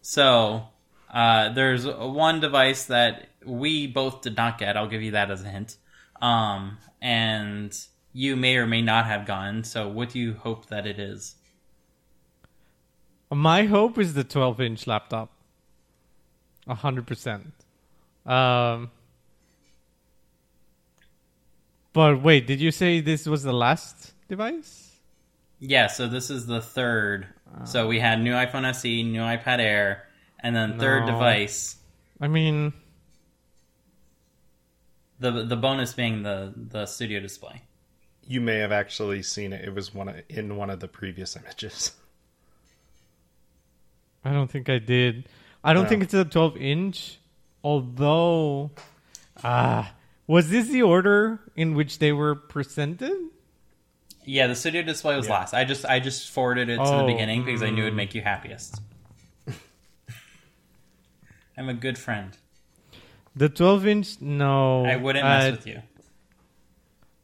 so 0.00 0.66
uh, 1.12 1.50
there's 1.50 1.86
one 1.86 2.40
device 2.40 2.86
that 2.86 3.28
we 3.44 3.86
both 3.86 4.22
did 4.22 4.36
not 4.36 4.58
get. 4.58 4.76
I'll 4.76 4.88
give 4.88 5.02
you 5.02 5.12
that 5.12 5.30
as 5.30 5.42
a 5.42 5.48
hint. 5.48 5.76
Um, 6.22 6.78
and 7.02 7.76
you 8.14 8.34
may 8.34 8.56
or 8.56 8.66
may 8.66 8.80
not 8.80 9.06
have 9.06 9.26
gotten. 9.26 9.62
So 9.64 9.88
what 9.88 10.10
do 10.10 10.18
you 10.18 10.34
hope 10.34 10.66
that 10.66 10.86
it 10.86 10.98
is? 10.98 11.34
My 13.30 13.64
hope 13.64 13.98
is 13.98 14.14
the 14.14 14.24
12 14.24 14.60
inch 14.60 14.86
laptop. 14.86 15.30
A 16.66 16.74
hundred 16.74 17.06
percent. 17.06 17.52
Um. 18.24 18.90
But 21.94 22.20
wait, 22.22 22.46
did 22.46 22.60
you 22.60 22.70
say 22.70 23.00
this 23.00 23.24
was 23.24 23.42
the 23.44 23.52
last 23.54 24.12
device? 24.28 24.96
Yeah, 25.60 25.86
so 25.86 26.06
this 26.08 26.28
is 26.28 26.44
the 26.46 26.60
third. 26.60 27.28
So 27.64 27.86
we 27.86 28.00
had 28.00 28.20
new 28.20 28.32
iPhone 28.32 28.64
SE, 28.74 29.02
new 29.04 29.20
iPad 29.20 29.60
Air, 29.60 30.08
and 30.40 30.54
then 30.54 30.78
third 30.78 31.06
No. 31.06 31.12
device. 31.12 31.76
I 32.20 32.26
mean, 32.28 32.72
The 35.20 35.44
the 35.46 35.56
bonus 35.56 35.94
being 35.94 36.22
the 36.24 36.52
the 36.56 36.84
studio 36.86 37.20
display. 37.20 37.62
You 38.26 38.40
may 38.40 38.56
have 38.58 38.72
actually 38.72 39.22
seen 39.22 39.52
it. 39.52 39.64
It 39.64 39.72
was 39.74 39.94
one 39.94 40.08
of, 40.08 40.16
in 40.28 40.56
one 40.56 40.68
of 40.70 40.80
the 40.80 40.88
previous 40.88 41.36
images. 41.40 41.92
I 44.24 44.32
don't 44.32 44.50
think 44.50 44.68
I 44.68 44.78
did. 44.78 45.28
I 45.62 45.72
don't 45.72 45.84
No. 45.84 45.88
think 45.88 46.02
it's 46.02 46.14
a 46.14 46.24
12 46.24 46.56
inch. 46.56 47.18
Although, 47.62 48.72
ah, 49.44 49.93
was 50.26 50.50
this 50.50 50.68
the 50.68 50.82
order 50.82 51.40
in 51.56 51.74
which 51.74 51.98
they 51.98 52.12
were 52.12 52.34
presented? 52.34 53.12
Yeah, 54.24 54.46
the 54.46 54.54
studio 54.54 54.82
display 54.82 55.16
was 55.16 55.26
Yeah. 55.26 55.32
last. 55.34 55.54
I 55.54 55.64
just 55.64 55.84
I 55.84 56.00
just 56.00 56.30
forwarded 56.30 56.68
it 56.70 56.76
to 56.76 56.82
the 56.82 57.02
Oh, 57.02 57.06
beginning 57.06 57.44
because 57.44 57.62
I 57.62 57.70
knew 57.70 57.82
it'd 57.82 57.94
make 57.94 58.14
you 58.14 58.22
happiest. 58.22 58.80
I'm 61.56 61.68
a 61.68 61.74
good 61.74 61.98
friend. 61.98 62.36
The 63.36 63.48
12 63.48 63.86
inch, 63.86 64.20
no. 64.20 64.84
I 64.86 64.96
wouldn't 64.96 65.24
mess 65.24 65.48
Uh, 65.48 65.50
with 65.56 65.66
you. 65.66 65.82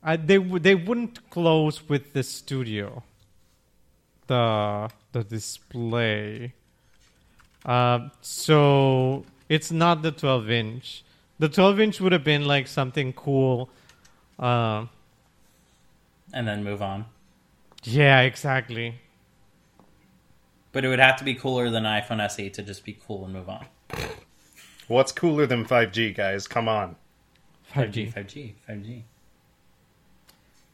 I, 0.02 0.16
they 0.16 0.38
they 0.38 0.74
wouldn't 0.74 1.28
close 1.30 1.88
with 1.88 2.12
the 2.14 2.22
studio. 2.22 3.02
The 4.26 4.90
the 5.12 5.24
display. 5.24 6.54
Uh, 7.64 8.08
so 8.22 9.24
it's 9.48 9.70
not 9.70 10.02
the 10.02 10.10
12 10.12 10.50
inch. 10.50 11.04
The 11.40 11.48
12 11.48 11.80
inch 11.80 12.00
would 12.02 12.12
have 12.12 12.22
been 12.22 12.44
like 12.46 12.66
something 12.68 13.12
cool. 13.14 13.70
Uh, 14.38 14.86
And 16.32 16.46
then 16.46 16.62
move 16.62 16.82
on. 16.82 17.06
yeah, 17.82 18.20
exactly. 18.20 19.00
But 20.72 20.84
it 20.84 20.88
would 20.88 20.98
have 21.00 21.16
to 21.16 21.24
be 21.24 21.34
cooler 21.34 21.70
than 21.70 21.84
iPhone 21.84 22.20
SE 22.28 22.50
to 22.50 22.62
just 22.62 22.84
be 22.84 22.96
cool 23.06 23.24
and 23.24 23.32
move 23.32 23.48
on. 23.48 23.64
What's 24.86 25.12
cooler 25.12 25.46
than 25.46 25.64
5G, 25.64 26.14
guys? 26.14 26.46
Come 26.46 26.68
on. 26.68 26.96
5G, 27.74 28.12
5G, 28.12 28.52
5G. 28.68 29.02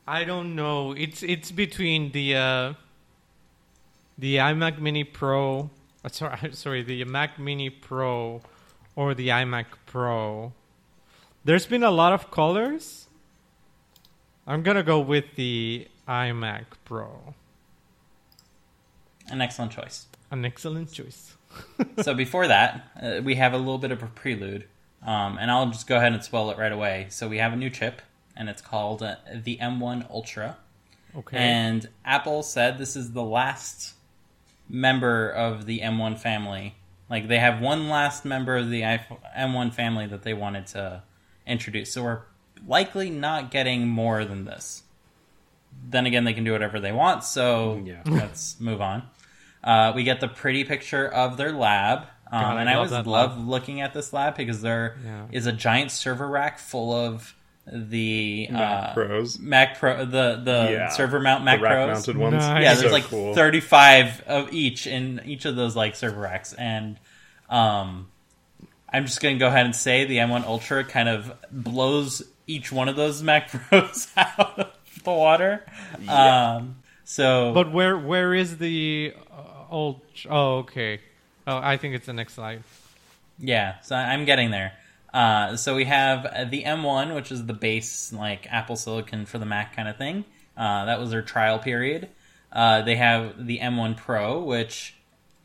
I 0.08 0.24
don't 0.24 0.54
know. 0.56 0.92
It's 0.92 1.22
it's 1.22 1.50
between 1.52 2.12
the 2.12 2.34
uh, 2.36 2.72
the 4.18 4.36
iMac 4.36 4.78
Mini 4.80 5.04
Pro. 5.04 5.70
Uh, 6.04 6.08
sorry, 6.08 6.38
sorry, 6.52 6.82
the 6.82 7.04
Mac 7.04 7.38
Mini 7.38 7.70
Pro 7.70 8.40
or 8.97 9.14
the 9.14 9.28
iMac 9.28 9.66
Pro. 9.84 10.53
There's 11.44 11.66
been 11.66 11.84
a 11.84 11.90
lot 11.90 12.12
of 12.12 12.30
colors. 12.30 13.07
I'm 14.47 14.62
gonna 14.62 14.82
go 14.82 14.99
with 14.99 15.36
the 15.36 15.86
iMac 16.09 16.64
Pro. 16.84 17.34
An 19.28 19.40
excellent 19.40 19.72
choice. 19.72 20.07
An 20.30 20.44
excellent 20.44 20.92
choice. 20.92 21.36
so 22.03 22.14
before 22.14 22.49
that, 22.49 22.88
uh, 23.01 23.20
we 23.22 23.36
have 23.36 23.53
a 23.53 23.59
little 23.59 23.78
bit 23.78 23.92
of 23.92 24.03
a 24.03 24.07
prelude, 24.07 24.66
um, 25.03 25.38
and 25.38 25.51
I'll 25.51 25.66
just 25.70 25.86
go 25.86 25.97
ahead 25.97 26.12
and 26.12 26.22
spoil 26.24 26.51
it 26.51 26.59
right 26.59 26.72
away. 26.72 27.07
So 27.11 27.28
we 27.28 27.38
have 27.38 27.53
a 27.53 27.57
new 27.57 27.70
chip, 27.70 28.03
and 28.36 28.49
it's 28.49 28.62
called 28.62 29.03
uh, 29.03 29.16
the 29.34 29.59
M1 29.59 30.11
Ultra. 30.11 30.57
Okay. 31.16 31.38
And 31.38 31.88
Apple 32.05 32.42
said 32.42 32.78
this 32.78 32.97
is 32.97 33.12
the 33.12 33.22
last 33.22 33.94
member 34.68 35.30
of 35.30 35.66
the 35.66 35.80
M1 35.80 36.18
family. 36.18 36.74
Like 37.09 37.28
they 37.28 37.38
have 37.38 37.61
one 37.61 37.88
last 37.88 38.24
member 38.24 38.57
of 38.57 38.68
the 38.70 38.82
M1 38.82 39.72
family 39.72 40.07
that 40.07 40.22
they 40.22 40.34
wanted 40.34 40.66
to 40.68 41.02
introduce. 41.46 41.92
So 41.92 42.02
we're 42.02 42.20
likely 42.66 43.11
not 43.11 43.50
getting 43.50 43.86
more 43.86 44.24
than 44.24 44.44
this. 44.44 44.82
Then 45.88 46.07
again, 46.07 46.24
they 46.24 46.32
can 46.32 46.42
do 46.44 46.52
whatever 46.52 46.80
they 46.80 46.92
want. 46.92 47.22
So 47.22 47.80
Yeah. 47.84 48.02
let's 48.07 48.59
move 48.61 48.80
on. 48.80 49.04
Uh, 49.62 49.92
we 49.94 50.02
get 50.02 50.20
the 50.20 50.28
pretty 50.28 50.64
picture 50.64 51.07
of 51.09 51.36
their 51.36 51.52
lab. 51.52 52.07
Um, 52.30 52.42
God, 52.42 52.57
and 52.59 52.68
I 52.68 52.76
love 52.76 52.92
always 52.92 53.07
love 53.07 53.38
looking 53.46 53.80
at 53.80 53.94
this 53.94 54.12
lab 54.12 54.36
because 54.36 54.61
there 54.62 54.96
is 55.30 55.46
Yeah. 55.46 55.52
a 55.52 55.54
giant 55.54 55.92
server 55.92 56.26
rack 56.26 56.59
full 56.59 56.92
of 56.92 57.36
the 57.70 58.46
Mac 58.50 58.90
uh, 58.90 58.94
Pros. 58.94 59.38
Mac 59.38 59.78
Pro, 59.78 60.04
the 60.04 60.40
the 60.44 60.68
Yeah. 60.70 60.88
server 60.90 61.18
mount 61.20 61.44
Mac 61.44 61.58
the 61.58 61.64
rack 61.64 61.72
Pros. 61.86 61.88
mounted 61.96 62.16
ones. 62.16 62.34
Nice. 62.34 62.62
Yeah, 62.62 62.74
So 62.74 62.80
there's 62.82 62.92
like 62.92 63.04
cool. 63.04 63.34
35 63.34 64.20
of 64.22 64.52
each 64.52 64.86
in 64.86 65.20
each 65.24 65.44
of 65.44 65.56
those 65.56 65.74
like 65.74 65.96
server 65.96 66.20
racks, 66.20 66.52
and 66.52 66.96
um, 67.50 68.08
I'm 68.92 69.04
just 69.06 69.20
gonna 69.20 69.38
go 69.38 69.48
ahead 69.48 69.66
and 69.66 69.74
say 69.74 70.04
the 70.04 70.18
M1 70.18 70.44
Ultra 70.44 70.84
kind 70.84 71.08
of 71.08 71.32
blows 71.50 72.22
each 72.46 72.70
one 72.70 72.88
of 72.88 72.94
those 72.96 73.22
Mac 73.22 73.50
Pros 73.68 74.08
out 74.16 74.58
of 74.60 74.72
the 75.04 75.10
water. 75.12 75.64
Um, 76.08 76.76
so 77.04 77.52
But 77.52 77.72
where 77.72 77.98
where 77.98 78.32
is 78.34 78.58
the 78.58 79.12
uh, 79.30 79.64
old? 79.70 80.00
Oh, 80.30 80.58
okay. 80.58 81.00
Oh, 81.48 81.56
I 81.58 81.76
think 81.76 81.94
it's 81.94 82.06
the 82.06 82.12
next 82.12 82.34
slide. 82.34 82.62
Yeah, 83.38 83.80
so 83.80 83.94
I'm 83.96 84.24
getting 84.24 84.50
there. 84.50 84.72
Uh, 85.16 85.56
so 85.56 85.74
we 85.74 85.86
have 85.86 86.26
uh, 86.26 86.44
the 86.44 86.62
M1, 86.64 87.14
which 87.14 87.32
is 87.32 87.46
the 87.46 87.54
base 87.54 88.12
like 88.12 88.46
Apple 88.52 88.76
Silicon 88.76 89.24
for 89.24 89.38
the 89.38 89.46
Mac 89.46 89.74
kind 89.74 89.88
of 89.88 89.96
thing. 89.96 90.26
Uh, 90.54 90.84
that 90.84 91.00
was 91.00 91.08
their 91.08 91.22
trial 91.22 91.58
period. 91.58 92.10
Uh, 92.52 92.82
they 92.82 92.96
have 92.96 93.46
the 93.46 93.60
M1 93.60 93.96
Pro, 93.96 94.42
which 94.42 94.94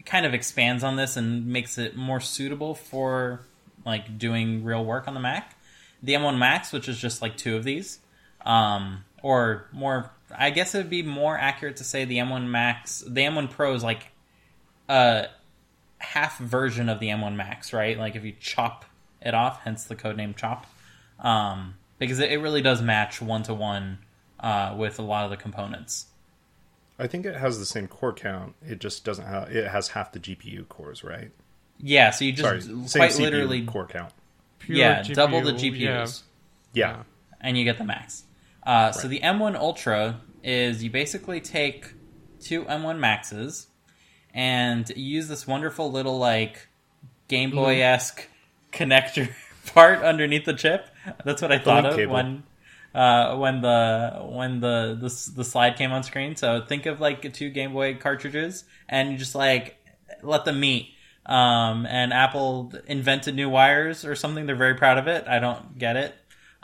kind 0.05 0.26
of 0.26 0.34
expands 0.34 0.84
on 0.84 0.97
this 0.97 1.15
and 1.15 1.47
makes 1.47 1.78
it 1.78 1.95
more 1.95 2.19
suitable 2.19 2.76
for 2.76 3.47
like 3.86 4.17
doing 4.17 4.65
real 4.65 4.84
work 4.84 5.07
on 5.07 5.13
the 5.13 5.22
Mac. 5.22 5.55
The 6.03 6.15
M1 6.15 6.38
Max, 6.38 6.74
which 6.74 6.89
is 6.89 6.99
just 6.99 7.22
like 7.22 7.38
two 7.38 7.55
of 7.55 7.63
these, 7.63 7.99
um, 8.45 9.05
or 9.24 9.69
more. 9.72 10.11
I 10.38 10.49
guess 10.49 10.76
it 10.76 10.80
would 10.80 10.89
be 10.89 11.01
more 11.01 11.38
accurate 11.38 11.78
to 11.78 11.86
say 11.86 12.03
the 12.03 12.17
M1 12.17 12.45
Max. 12.45 13.05
The 13.07 13.22
M1 13.22 13.49
Pro 13.49 13.74
is 13.74 13.86
like 13.86 14.07
a 14.89 15.28
half 15.99 16.39
version 16.39 16.89
of 16.89 16.99
the 16.99 17.07
M1 17.07 17.38
Max, 17.38 17.72
right? 17.72 17.97
Like 17.97 18.17
if 18.17 18.26
you 18.26 18.34
chop 18.38 18.84
it 19.22 19.34
off, 19.34 19.61
hence 19.61 19.84
the 19.84 19.95
codename 19.95 20.36
Chop, 20.36 20.65
um, 21.19 21.76
because 21.99 22.19
it, 22.19 22.32
it 22.32 22.38
really 22.39 22.61
does 22.61 22.82
match 22.82 23.22
one 23.22 23.43
to 23.43 23.53
one 23.53 23.99
with 24.78 24.99
a 24.99 25.03
lot 25.03 25.26
of 25.26 25.30
the 25.32 25.38
components. 25.38 26.07
I 26.99 27.07
think 27.07 27.26
it 27.26 27.36
has 27.36 27.57
the 27.57 27.65
same 27.65 27.88
core 27.88 28.13
count. 28.13 28.53
It 28.67 28.80
just 28.80 29.03
doesn't 29.03 29.26
have. 29.26 29.49
It 29.49 29.67
has 29.69 29.89
half 29.89 30.11
the 30.11 30.19
GPU 30.19 30.67
cores, 30.69 31.03
right? 31.03 31.32
Yeah, 31.80 32.11
so 32.11 32.26
you 32.26 32.36
Sorry, 32.36 32.57
just 32.59 32.69
same 32.69 32.99
quite 32.99 33.11
CPU 33.11 33.19
literally, 33.22 33.65
core 33.65 33.88
count. 33.88 34.13
Pure 34.59 34.78
yeah, 34.78 35.01
GPU, 35.01 35.13
double 35.15 35.41
the 35.41 35.53
GPUs. 35.53 36.22
yeah. 36.74 36.89
Yeah, 36.91 37.03
and 37.39 37.57
you 37.57 37.63
get 37.63 37.80
the 37.80 37.84
max. 37.86 38.24
Uh, 38.63 38.91
So 38.91 39.07
the 39.07 39.19
M1 39.19 39.55
Ultra 39.55 40.22
is 40.43 40.84
you 40.84 40.91
basically 40.91 41.41
take 41.41 41.91
two 42.39 42.63
M1 42.65 42.99
Maxes 42.99 43.67
and 44.34 44.88
use 44.95 45.28
this 45.28 45.47
wonderful 45.47 45.91
little 45.91 46.19
like 46.19 46.67
Game 47.28 47.49
Boy 47.51 47.82
esque 47.82 48.28
connector 48.72 49.30
part 49.74 49.99
underneath 50.01 50.45
the 50.45 50.53
chip. 50.53 50.88
That's 51.24 51.41
what 51.41 51.51
I 51.51 51.59
thought 51.59 51.84
link 51.84 51.93
of 51.93 51.99
cable. 51.99 52.13
when 52.13 52.43
uh, 52.93 53.38
when 53.38 53.61
the 53.61 54.19
when 54.30 54.59
the, 54.59 54.97
the 54.99 55.32
the 55.36 55.43
slide 55.43 55.78
came 55.78 55.91
on 55.91 56.03
screen. 56.03 56.36
So 56.36 56.61
think 56.65 56.86
of 56.86 56.99
like 56.99 57.32
two 57.34 57.49
Game 57.49 57.74
Boy 57.74 57.95
cartridges 57.95 58.65
and 58.89 59.11
you 59.11 59.17
just 59.17 59.36
like 59.36 59.78
let 60.22 60.45
them 60.45 60.59
meet. 60.59 60.93
Um, 61.26 61.86
and 61.86 62.11
Apple 62.11 62.74
invented 62.88 63.36
new 63.36 63.49
wires 63.49 64.03
or 64.05 64.15
something. 64.15 64.45
They're 64.47 64.55
very 64.55 64.76
proud 64.76 64.97
of 64.97 65.07
it. 65.07 65.28
I 65.28 65.39
don't 65.39 65.78
get 65.78 65.95
it. 65.95 66.15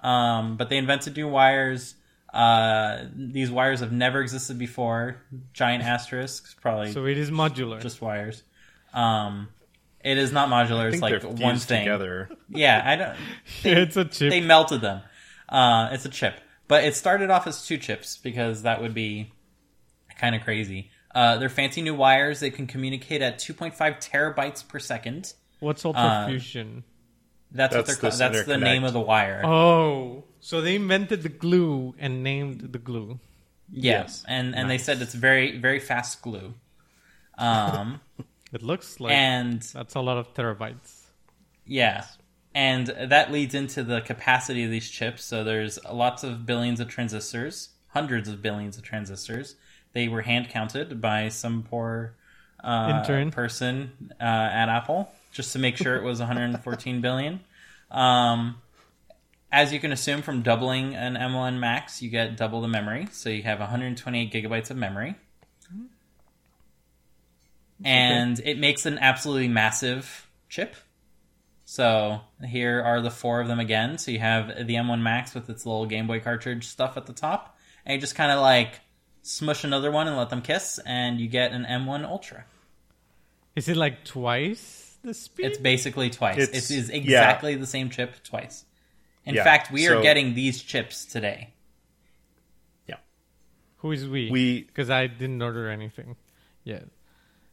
Um, 0.03 0.58
but 0.58 0.70
they 0.70 0.78
invented 0.78 1.16
new 1.16 1.28
wires. 1.28 1.95
Uh, 2.34 3.05
these 3.16 3.49
wires 3.49 3.80
have 3.80 3.91
never 3.91 4.22
existed 4.22 4.58
before. 4.58 5.18
Giant 5.53 5.84
asterisks, 5.84 6.55
probably 6.60 6.91
So 6.91 7.05
it 7.05 7.18
is 7.18 7.32
modular. 7.32 7.82
just 7.82 8.01
wires. 8.01 8.43
Um, 8.93 9.47
it 10.08 10.18
is 10.18 10.32
not 10.32 10.47
modular. 10.49 10.91
It's 10.91 11.01
like 11.01 11.22
one 11.24 11.58
thing. 11.58 11.82
together. 11.82 12.30
Yeah, 12.49 12.82
I 12.84 12.95
don't. 12.95 13.18
it's 13.64 13.97
a 13.97 14.05
chip. 14.05 14.30
They 14.30 14.39
melted 14.39 14.80
them. 14.80 15.01
Uh, 15.49 15.89
it's 15.91 16.05
a 16.05 16.10
chip, 16.10 16.39
but 16.70 16.86
it 16.86 16.95
started 16.95 17.30
off 17.30 17.45
as 17.45 17.66
two 17.66 17.78
chips 17.78 18.18
because 18.18 18.62
that 18.62 18.82
would 18.82 18.93
be 18.93 19.34
kind 20.18 20.34
of 20.34 20.43
crazy. 20.43 20.91
Uh, 21.14 21.38
they're 21.38 21.49
fancy 21.49 21.82
new 21.82 21.93
wires. 21.93 22.39
They 22.39 22.51
can 22.51 22.68
communicate 22.68 23.22
at 23.22 23.38
2.5 23.39 23.76
terabytes 23.76 24.66
per 24.66 24.80
second. 24.80 25.34
What's 25.60 25.84
uh, 25.84 25.89
ultra 25.89 26.28
fusion? 26.30 26.86
That's, 27.51 27.76
what 27.76 27.86
they're 27.86 27.95
called. 27.95 28.14
That's 28.14 28.45
the 28.45 28.58
name 28.58 28.86
of 28.86 28.93
the 28.93 29.01
wire. 29.01 29.41
Oh, 29.45 30.24
so 30.39 30.62
they 30.62 30.76
invented 30.76 31.24
the 31.24 31.30
glue 31.30 31.95
and 31.99 32.24
named 32.24 32.62
the 32.72 32.80
glue. 32.80 33.20
Yes, 33.70 34.24
and 34.28 34.55
and 34.55 34.70
they 34.70 34.78
said 34.78 35.01
it's 35.01 35.14
very 35.14 35.58
very 35.58 35.80
fast 35.80 36.22
glue. 36.22 36.53
Um, 37.38 37.99
It 38.58 38.64
looks 38.64 38.99
like 38.99 39.14
and 39.14 39.62
that's 39.62 39.93
a 39.93 40.01
lot 40.01 40.18
of 40.18 40.34
terabytes. 40.34 41.03
yeah, 41.64 42.05
and 42.55 42.88
that 42.88 43.32
leads 43.32 43.53
into 43.53 43.84
the 43.84 44.01
capacity 44.01 44.64
of 44.64 44.72
these 44.72 44.89
chips. 44.89 45.24
So 45.24 45.43
there's 45.43 45.78
lots 45.91 46.24
of 46.24 46.47
billions 46.47 46.80
of 46.80 46.88
transistors, 46.88 47.70
hundreds 47.89 48.28
of 48.28 48.41
billions 48.41 48.76
of 48.78 48.84
transistors. 48.84 49.55
They 49.93 50.08
were 50.08 50.24
hand 50.24 50.49
counted 50.49 50.99
by 50.99 51.30
some 51.30 51.62
poor 51.70 52.16
uh, 52.64 53.01
Intern. 53.03 53.30
person 53.30 54.12
uh, 54.20 54.24
at 54.24 54.70
Apple 54.70 55.12
just 55.32 55.53
to 55.53 55.60
make 55.60 55.78
sure 55.78 55.95
it 55.97 56.03
was 56.03 56.18
114 56.26 56.99
billion. 56.99 57.41
Um, 57.91 58.55
as 59.51 59.72
you 59.72 59.80
can 59.80 59.91
assume 59.91 60.24
from 60.24 60.41
doubling 60.41 60.95
an 60.95 61.14
M1 61.14 61.60
Max, 61.60 62.01
you 62.01 62.10
get 62.10 62.36
double 62.38 62.62
the 62.62 62.68
memory. 62.68 63.08
So 63.12 63.30
you 63.30 63.43
have 63.43 63.60
128 63.60 64.34
gigabytes 64.34 64.72
of 64.72 64.78
memory. 64.78 65.16
And 67.84 68.40
it 68.40 68.58
makes 68.58 68.86
an 68.86 68.98
absolutely 68.98 69.48
massive 69.50 70.28
chip. 70.50 70.76
So 71.66 72.22
here 72.46 72.82
are 72.82 73.02
the 73.02 73.12
four 73.12 73.42
of 73.42 73.48
them 73.48 73.60
again. 73.60 73.98
So 73.98 74.10
you 74.12 74.20
have 74.20 74.48
the 74.48 74.76
M1 74.76 75.02
Max 75.02 75.34
with 75.36 75.50
its 75.50 75.66
little 75.66 75.86
Game 75.86 76.08
Boy 76.08 76.20
cartridge 76.20 76.66
stuff 76.66 76.98
at 76.98 77.06
the 77.06 77.14
top. 77.14 77.58
And 77.86 77.96
you 77.96 78.02
just 78.02 78.16
kind 78.16 78.32
of 78.32 78.40
like 78.42 78.80
smush 79.22 79.64
another 79.64 79.92
one 79.92 80.08
and 80.08 80.16
let 80.18 80.30
them 80.30 80.42
kiss, 80.42 80.80
and 80.86 81.20
you 81.20 81.28
get 81.28 81.52
an 81.52 81.66
M1 81.66 82.06
Ultra. 82.06 82.46
Is 83.56 83.68
it 83.68 83.76
like 83.76 84.06
twice 84.06 84.98
the 85.04 85.14
speed? 85.14 85.46
It's 85.48 85.58
basically 85.58 86.10
twice. 86.10 86.38
It's- 86.38 86.72
it 86.72 86.78
is 86.78 86.90
yeah. 86.90 86.96
exactly 86.96 87.56
the 87.56 87.68
same 87.68 87.90
chip 87.90 88.24
twice. 88.24 88.64
In 89.26 89.36
Yeah, 89.36 89.44
fact, 89.44 89.72
we 89.72 89.88
are 89.90 90.02
getting 90.02 90.36
these 90.36 90.64
chips 90.64 91.06
today. 91.06 91.54
Yeah. 92.88 92.96
Who 93.78 93.92
is 93.92 94.08
we? 94.08 94.32
We 94.32 94.62
because 94.64 94.90
I 94.90 95.08
didn't 95.08 95.42
order 95.42 95.70
anything 95.70 96.16
yet. 96.64 96.88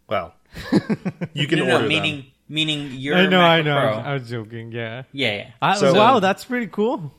Well, 0.09 0.35
you 1.35 1.47
can 1.47 1.59
no, 1.61 1.65
no, 1.67 1.73
order 1.75 1.83
no, 1.85 1.89
meaning 1.89 2.17
them. 2.17 2.27
meaning 2.49 2.93
your 2.93 3.17
I 3.17 3.27
know, 3.27 3.41
I 3.41 3.63
know. 3.63 3.79
Pro. 3.79 3.93
I 3.99 4.13
was 4.15 4.29
joking. 4.29 4.73
Yeah. 4.73 5.03
yeah, 5.13 5.37
yeah. 5.37 5.51
I, 5.63 5.77
So- 5.77 5.95
wow, 5.95 6.21
that's 6.21 6.45
pretty 6.45 6.67
cool. 6.69 7.13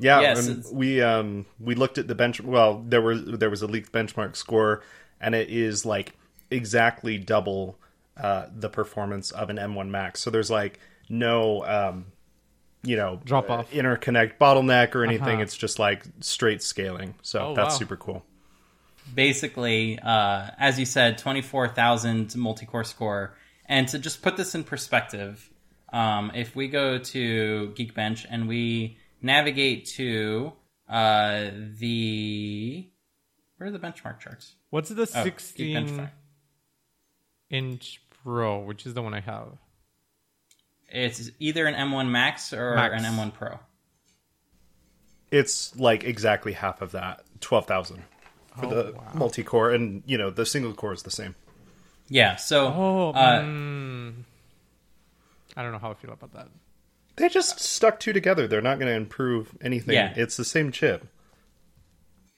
Yeah, 0.00 0.20
Yes, 0.20 0.48
and 0.48 0.64
we 0.72 1.00
um 1.00 1.46
we 1.60 1.74
looked 1.76 1.96
at 1.98 2.08
the 2.08 2.14
bench. 2.14 2.40
Well, 2.40 2.82
there 2.88 3.00
were 3.02 3.14
there 3.14 3.50
was 3.50 3.62
a 3.62 3.66
leaked 3.68 3.92
benchmark 3.92 4.34
score, 4.34 4.82
and 5.20 5.34
it 5.34 5.48
is 5.48 5.86
like 5.86 6.14
exactly 6.50 7.18
double 7.18 7.78
uh, 8.16 8.46
the 8.54 8.68
performance 8.68 9.30
of 9.30 9.48
an 9.48 9.56
M1 9.58 9.88
Max. 9.90 10.20
So 10.20 10.30
there's 10.30 10.50
like 10.50 10.80
no 11.08 11.64
um 11.66 12.06
you 12.82 12.96
know 12.96 13.20
Drop 13.24 13.48
uh, 13.48 13.54
off. 13.58 13.70
interconnect 13.70 14.38
bottleneck 14.40 14.94
or 14.96 15.04
anything. 15.04 15.34
Uh-huh. 15.34 15.42
It's 15.42 15.56
just 15.56 15.78
like 15.78 16.04
straight 16.20 16.62
scaling. 16.62 17.14
So 17.22 17.48
Oh, 17.48 17.54
that's 17.54 17.74
wow. 17.74 17.78
super 17.78 17.96
cool. 17.96 18.24
Basically, 19.14 19.98
uh, 19.98 20.50
as 20.58 20.78
you 20.78 20.84
said, 20.86 21.18
24,000 21.18 22.34
multi-core 22.36 22.84
score. 22.84 23.34
And 23.66 23.88
to 23.88 23.98
just 23.98 24.22
put 24.22 24.36
this 24.36 24.54
in 24.54 24.64
perspective, 24.64 25.48
um, 25.92 26.30
if 26.34 26.54
we 26.56 26.68
go 26.68 26.98
to 26.98 27.72
Geekbench 27.76 28.26
and 28.28 28.48
we 28.48 28.96
navigate 29.20 29.86
to 29.96 30.52
uh, 30.88 31.50
the... 31.78 32.88
Where 33.56 33.68
are 33.68 33.72
the 33.72 33.78
benchmark 33.78 34.18
charts? 34.18 34.54
What's 34.70 34.88
the 34.88 35.02
Oh, 35.02 35.04
16 35.04 35.86
Five. 35.96 36.08
inch 37.50 38.02
Pro, 38.24 38.58
which 38.60 38.86
is 38.86 38.94
the 38.94 39.02
one 39.02 39.14
I 39.14 39.20
have? 39.20 39.48
It's 40.88 41.30
either 41.38 41.66
an 41.66 41.74
M1 41.74 42.08
Max 42.10 42.52
or 42.52 42.74
Max. 42.74 42.94
an 42.94 43.04
M1 43.14 43.32
Pro. 43.34 43.58
It's 45.30 45.74
like 45.76 46.04
exactly 46.04 46.52
half 46.52 46.82
of 46.82 46.92
that, 46.92 47.22
twelve 47.40 47.66
thousand 47.66 48.02
for 48.58 48.66
Oh, 48.66 48.68
the 48.68 48.92
wow. 48.92 49.10
multi-core, 49.14 49.70
and 49.70 50.02
you 50.06 50.18
know 50.18 50.30
the 50.30 50.46
single 50.46 50.72
core 50.72 50.92
is 50.92 51.02
the 51.02 51.10
same. 51.10 51.34
Yeah, 52.08 52.36
so... 52.36 52.66
Oh, 52.66 53.12
uh, 53.14 53.40
mm, 53.40 54.12
I 55.56 55.62
don't 55.62 55.72
know 55.72 55.78
how 55.78 55.92
I 55.92 55.94
feel 55.94 56.12
about 56.12 56.34
that. 56.34 56.48
They 57.16 57.28
just 57.28 57.58
stuck 57.60 58.00
two 58.00 58.12
together. 58.12 58.46
They're 58.46 58.60
not 58.60 58.78
going 58.78 58.90
to 58.90 58.96
improve 58.96 59.56
anything. 59.62 59.94
Yeah. 59.94 60.12
It's 60.16 60.36
the 60.36 60.44
same 60.44 60.72
chip. 60.72 61.06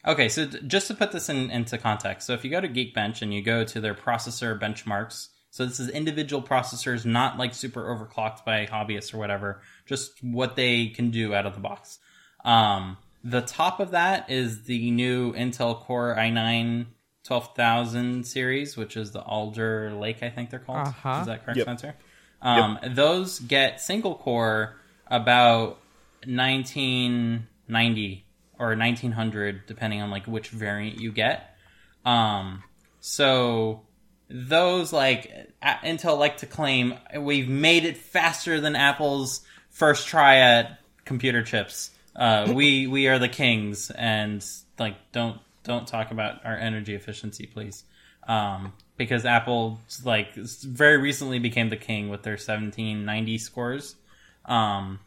Okay, 0.07 0.29
so 0.29 0.47
just 0.47 0.89
to 0.89 0.95
put 0.95 1.13
this 1.13 1.29
in, 1.29 1.51
into 1.51 1.79
context, 1.79 2.27
so 2.27 2.35
if 2.35 2.45
you 2.45 2.51
go 2.51 2.61
to 2.61 2.69
Geekbench 2.69 3.23
and 3.23 3.33
you 3.33 3.43
go 3.43 3.65
to 3.65 3.81
their 3.81 3.95
processor 3.95 4.59
benchmarks, 4.61 5.29
so 5.51 5.65
this 5.65 5.81
is 5.81 5.89
individual 5.89 6.43
processors, 6.43 7.05
not 7.07 7.39
like 7.39 7.55
super 7.55 7.83
overclocked 7.83 8.45
by 8.45 8.67
hobbyists 8.67 9.15
or 9.15 9.19
whatever, 9.19 9.63
just 9.87 10.23
what 10.23 10.57
they 10.57 10.89
can 10.89 11.11
do 11.11 11.35
out 11.35 11.47
of 11.47 11.55
the 11.55 11.61
box. 11.61 11.99
Um, 12.45 12.99
the 13.25 13.41
top 13.41 13.81
of 13.81 13.93
that 13.93 14.31
is 14.31 14.65
the 14.65 14.91
new 14.91 15.33
Intel 15.33 15.81
Core 15.81 16.15
i9 16.17 16.87
12000 17.25 18.25
series, 18.27 18.77
which 18.77 18.99
is 18.99 19.13
the 19.13 19.23
Alder 19.23 19.91
Lake, 19.93 20.23
I 20.23 20.29
think 20.29 20.51
they're 20.51 20.59
called. 20.59 20.89
Uh-huh. 20.89 21.19
Is 21.23 21.27
that 21.27 21.43
correct, 21.45 21.57
Yep. 21.57 21.65
Spencer? 21.65 21.95
Um, 22.43 22.79
Those 22.91 23.39
get 23.41 23.81
single 23.81 24.15
core 24.17 24.77
about 25.07 25.79
1990 26.27 28.27
or 28.59 28.77
1900 28.77 29.67
depending 29.67 30.01
on 30.03 30.11
like 30.11 30.27
which 30.27 30.49
variant 30.49 31.01
you 31.01 31.13
get. 31.13 31.57
Um 32.05 32.63
so 33.01 33.83
those 34.29 34.93
like 34.93 35.51
Intel 35.63 36.19
like 36.19 36.39
to 36.39 36.47
claim 36.47 36.95
we've 37.19 37.49
made 37.49 37.85
it 37.85 37.97
faster 37.97 38.61
than 38.61 38.77
Apple's 38.77 39.43
first 39.71 40.07
try 40.09 40.37
at 40.37 40.79
computer 41.05 41.43
chips. 41.43 41.91
Uh, 42.17 42.53
we 42.55 42.87
we 42.87 43.09
are 43.09 43.19
the 43.19 43.29
kings, 43.29 43.91
and 43.91 44.45
like 44.79 44.97
don't 45.13 45.41
don't 45.65 45.87
talk 45.87 46.11
about 46.11 46.45
our 46.45 46.57
energy 46.57 46.95
efficiency, 46.95 47.47
please, 47.47 47.85
um, 48.29 48.73
because 48.97 49.25
Apple 49.25 49.81
like 50.05 50.35
very 50.35 50.99
recently 50.99 51.39
became 51.39 51.71
the 51.71 51.77
king 51.77 52.09
with 52.09 52.23
their 52.23 52.35
1790 52.35 53.39
scores, 53.39 53.97
um, 54.45 55.01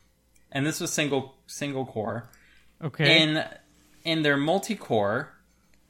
and 0.52 0.66
this 0.66 0.80
was 0.80 0.92
single 0.92 1.36
single 1.48 1.86
core. 1.86 2.30
Okay. 2.80 3.24
in 3.24 3.44
in 4.04 4.22
their 4.22 4.38
multi-core 4.38 5.34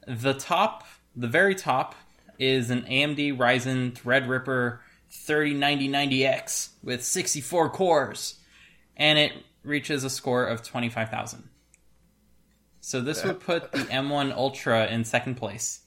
the 0.08 0.32
top 0.32 0.84
the 1.14 1.28
very 1.28 1.54
top 1.54 1.94
is 2.38 2.70
an 2.70 2.82
AMD 2.82 3.36
Ryzen 3.36 3.92
Threadripper 3.92 4.78
309090X 5.12 6.70
with 6.82 7.02
64 7.04 7.70
cores. 7.70 8.36
And 8.96 9.18
it 9.18 9.32
reaches 9.68 10.02
a 10.04 10.10
score 10.10 10.44
of 10.46 10.62
25,000 10.62 11.48
so 12.80 13.00
this 13.00 13.24
would 13.24 13.40
put 13.40 13.70
the 13.72 13.78
M1 13.90 14.32
Ultra 14.34 14.86
in 14.86 15.04
second 15.04 15.34
place 15.36 15.80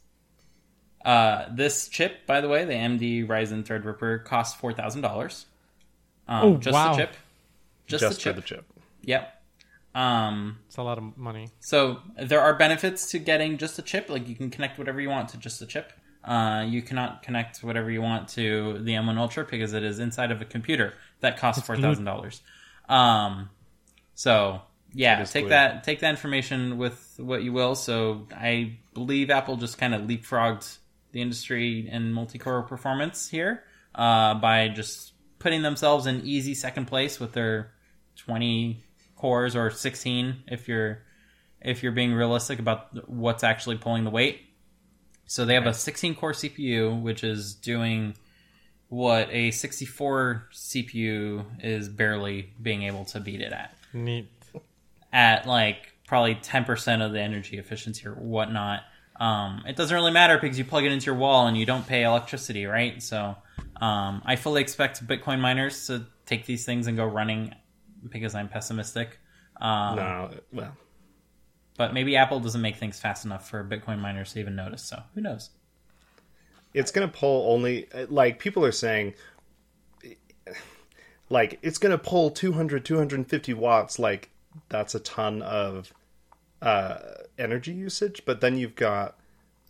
uh, 1.04 1.46
this 1.52 1.88
chip 1.88 2.26
by 2.28 2.42
the 2.42 2.48
way 2.48 2.64
the 2.64 2.74
AMD 2.74 3.28
Ryzen 3.28 3.64
Threadripper 3.66 4.24
costs 4.24 4.60
$4,000 4.62 5.46
um, 6.28 6.44
Oh, 6.46 6.58
just 6.58 6.74
wow. 6.74 6.92
the 6.96 7.02
chip 7.02 7.16
just, 7.88 8.02
just 8.02 8.16
the 8.18 8.22
chip 8.22 8.36
for 8.36 8.42
the 8.42 8.48
chip. 8.48 8.66
yep 9.02 9.38
um 9.94 10.58
it's 10.68 10.78
a 10.78 10.84
lot 10.84 10.98
of 10.98 11.18
money. 11.18 11.50
so 11.60 12.00
there 12.22 12.40
are 12.40 12.54
benefits 12.56 13.12
to 13.12 13.20
getting 13.20 13.58
just 13.58 13.78
a 13.78 13.82
chip. 13.82 14.10
Like 14.10 14.26
you 14.30 14.36
can 14.36 14.50
connect 14.50 14.78
whatever 14.78 15.02
you 15.02 15.10
want 15.10 15.28
to 15.30 15.38
just 15.38 15.62
a 15.62 15.66
chip. 15.66 15.92
Uh, 16.24 16.64
you 16.66 16.82
cannot 16.82 17.24
connect 17.24 17.58
whatever 17.62 17.92
you 17.92 18.02
want 18.02 18.30
to 18.30 18.78
the 18.84 18.94
M1 18.94 19.18
Ultra 19.18 19.44
because 19.44 19.74
it 19.74 19.84
is 19.84 20.00
inside 20.00 20.32
of 20.32 20.40
a 20.42 20.46
computer 20.46 20.94
that 21.20 21.36
costs 21.38 21.66
four 21.68 21.76
thousand 21.76 22.06
dollars. 22.06 22.42
So 24.22 24.62
yeah, 24.94 25.24
take 25.24 25.50
that 25.50 25.84
take 25.84 26.02
that 26.02 26.12
information 26.12 26.78
with 26.78 27.16
what 27.18 27.42
you 27.42 27.54
will. 27.54 27.74
So 27.74 28.28
I 28.32 28.78
believe 28.94 29.32
Apple 29.32 29.58
just 29.58 29.80
kind 29.80 29.96
of 29.96 30.04
leapfrogged 30.04 30.78
the 31.12 31.24
industry 31.24 31.90
in 31.90 32.14
multi-core 32.14 32.62
performance 32.62 33.28
here 33.28 33.64
uh, 33.96 34.36
by 34.36 34.68
just 34.68 35.14
putting 35.40 35.64
themselves 35.64 36.06
in 36.06 36.22
easy 36.24 36.54
second 36.54 36.86
place 36.86 37.20
with 37.20 37.34
their 37.34 37.72
twenty 38.16 38.84
cores 39.16 39.56
or 39.56 39.72
sixteen 39.72 40.44
if 40.46 40.68
you're 40.68 41.02
if 41.60 41.82
you're 41.82 41.92
being 41.92 42.14
realistic 42.14 42.60
about 42.60 43.10
what's 43.10 43.44
actually 43.44 43.80
pulling 43.80 44.04
the 44.04 44.12
weight. 44.12 44.42
So 45.26 45.46
they 45.46 45.56
have 45.56 45.66
a 45.66 45.74
16 45.74 46.16
core 46.16 46.34
CPU, 46.34 47.02
which 47.02 47.24
is 47.24 47.54
doing 47.54 48.16
what 48.90 49.30
a 49.32 49.52
64 49.52 50.50
CPU 50.52 51.46
is 51.64 51.88
barely 51.88 52.52
being 52.62 52.84
able 52.84 53.06
to 53.06 53.20
beat 53.20 53.42
it 53.42 53.54
at. 53.54 53.74
Neat. 53.94 54.30
At 55.14 55.46
like 55.48 55.94
probably 56.08 56.36
10% 56.36 57.06
of 57.06 57.14
the 57.14 57.20
energy 57.22 57.58
efficiency 57.58 58.06
or 58.08 58.14
whatnot. 58.14 58.82
Um, 59.20 59.64
it 59.68 59.76
doesn't 59.76 59.94
really 59.94 60.12
matter 60.12 60.38
because 60.38 60.58
you 60.58 60.66
plug 60.66 60.84
it 60.84 60.92
into 60.92 61.06
your 61.06 61.16
wall 61.16 61.48
and 61.48 61.56
you 61.56 61.66
don't 61.66 61.86
pay 61.86 62.04
electricity, 62.04 62.66
right? 62.66 63.02
So 63.02 63.36
um, 63.80 64.22
I 64.26 64.36
fully 64.36 64.62
expect 64.62 65.06
Bitcoin 65.06 65.40
miners 65.40 65.88
to 65.88 66.06
take 66.26 66.46
these 66.46 66.66
things 66.66 66.88
and 66.88 66.98
go 66.98 67.06
running 67.06 67.54
because 68.10 68.36
I'm 68.36 68.50
pessimistic. 68.50 69.20
Um, 69.60 69.96
No, 69.96 70.30
well, 70.52 70.76
But 71.78 71.94
maybe 71.94 72.16
Apple 72.16 72.40
doesn't 72.40 72.62
make 72.62 72.78
things 72.78 73.00
fast 73.00 73.26
enough 73.26 73.50
for 73.50 73.64
Bitcoin 73.64 74.00
miners 74.00 74.34
to 74.34 74.40
even 74.40 74.56
notice. 74.56 74.84
So 74.84 75.02
who 75.14 75.22
knows? 75.22 75.52
it's 76.74 76.92
going 76.92 77.10
to 77.10 77.14
pull 77.18 77.52
only 77.52 77.88
like 78.08 78.40
people 78.40 78.64
are 78.64 78.72
saying 78.72 79.14
like 81.32 81.58
it's 81.62 81.78
going 81.78 81.92
to 81.92 81.98
pull 81.98 82.30
200 82.30 82.84
250 82.86 83.54
watts 83.56 83.98
like 83.98 84.30
that's 84.70 84.94
a 84.94 85.00
ton 85.00 85.42
of 85.42 85.94
uh 86.62 86.98
energy 87.40 87.72
usage 87.72 88.22
but 88.26 88.42
then 88.42 88.58
you've 88.58 88.76
got 88.76 89.18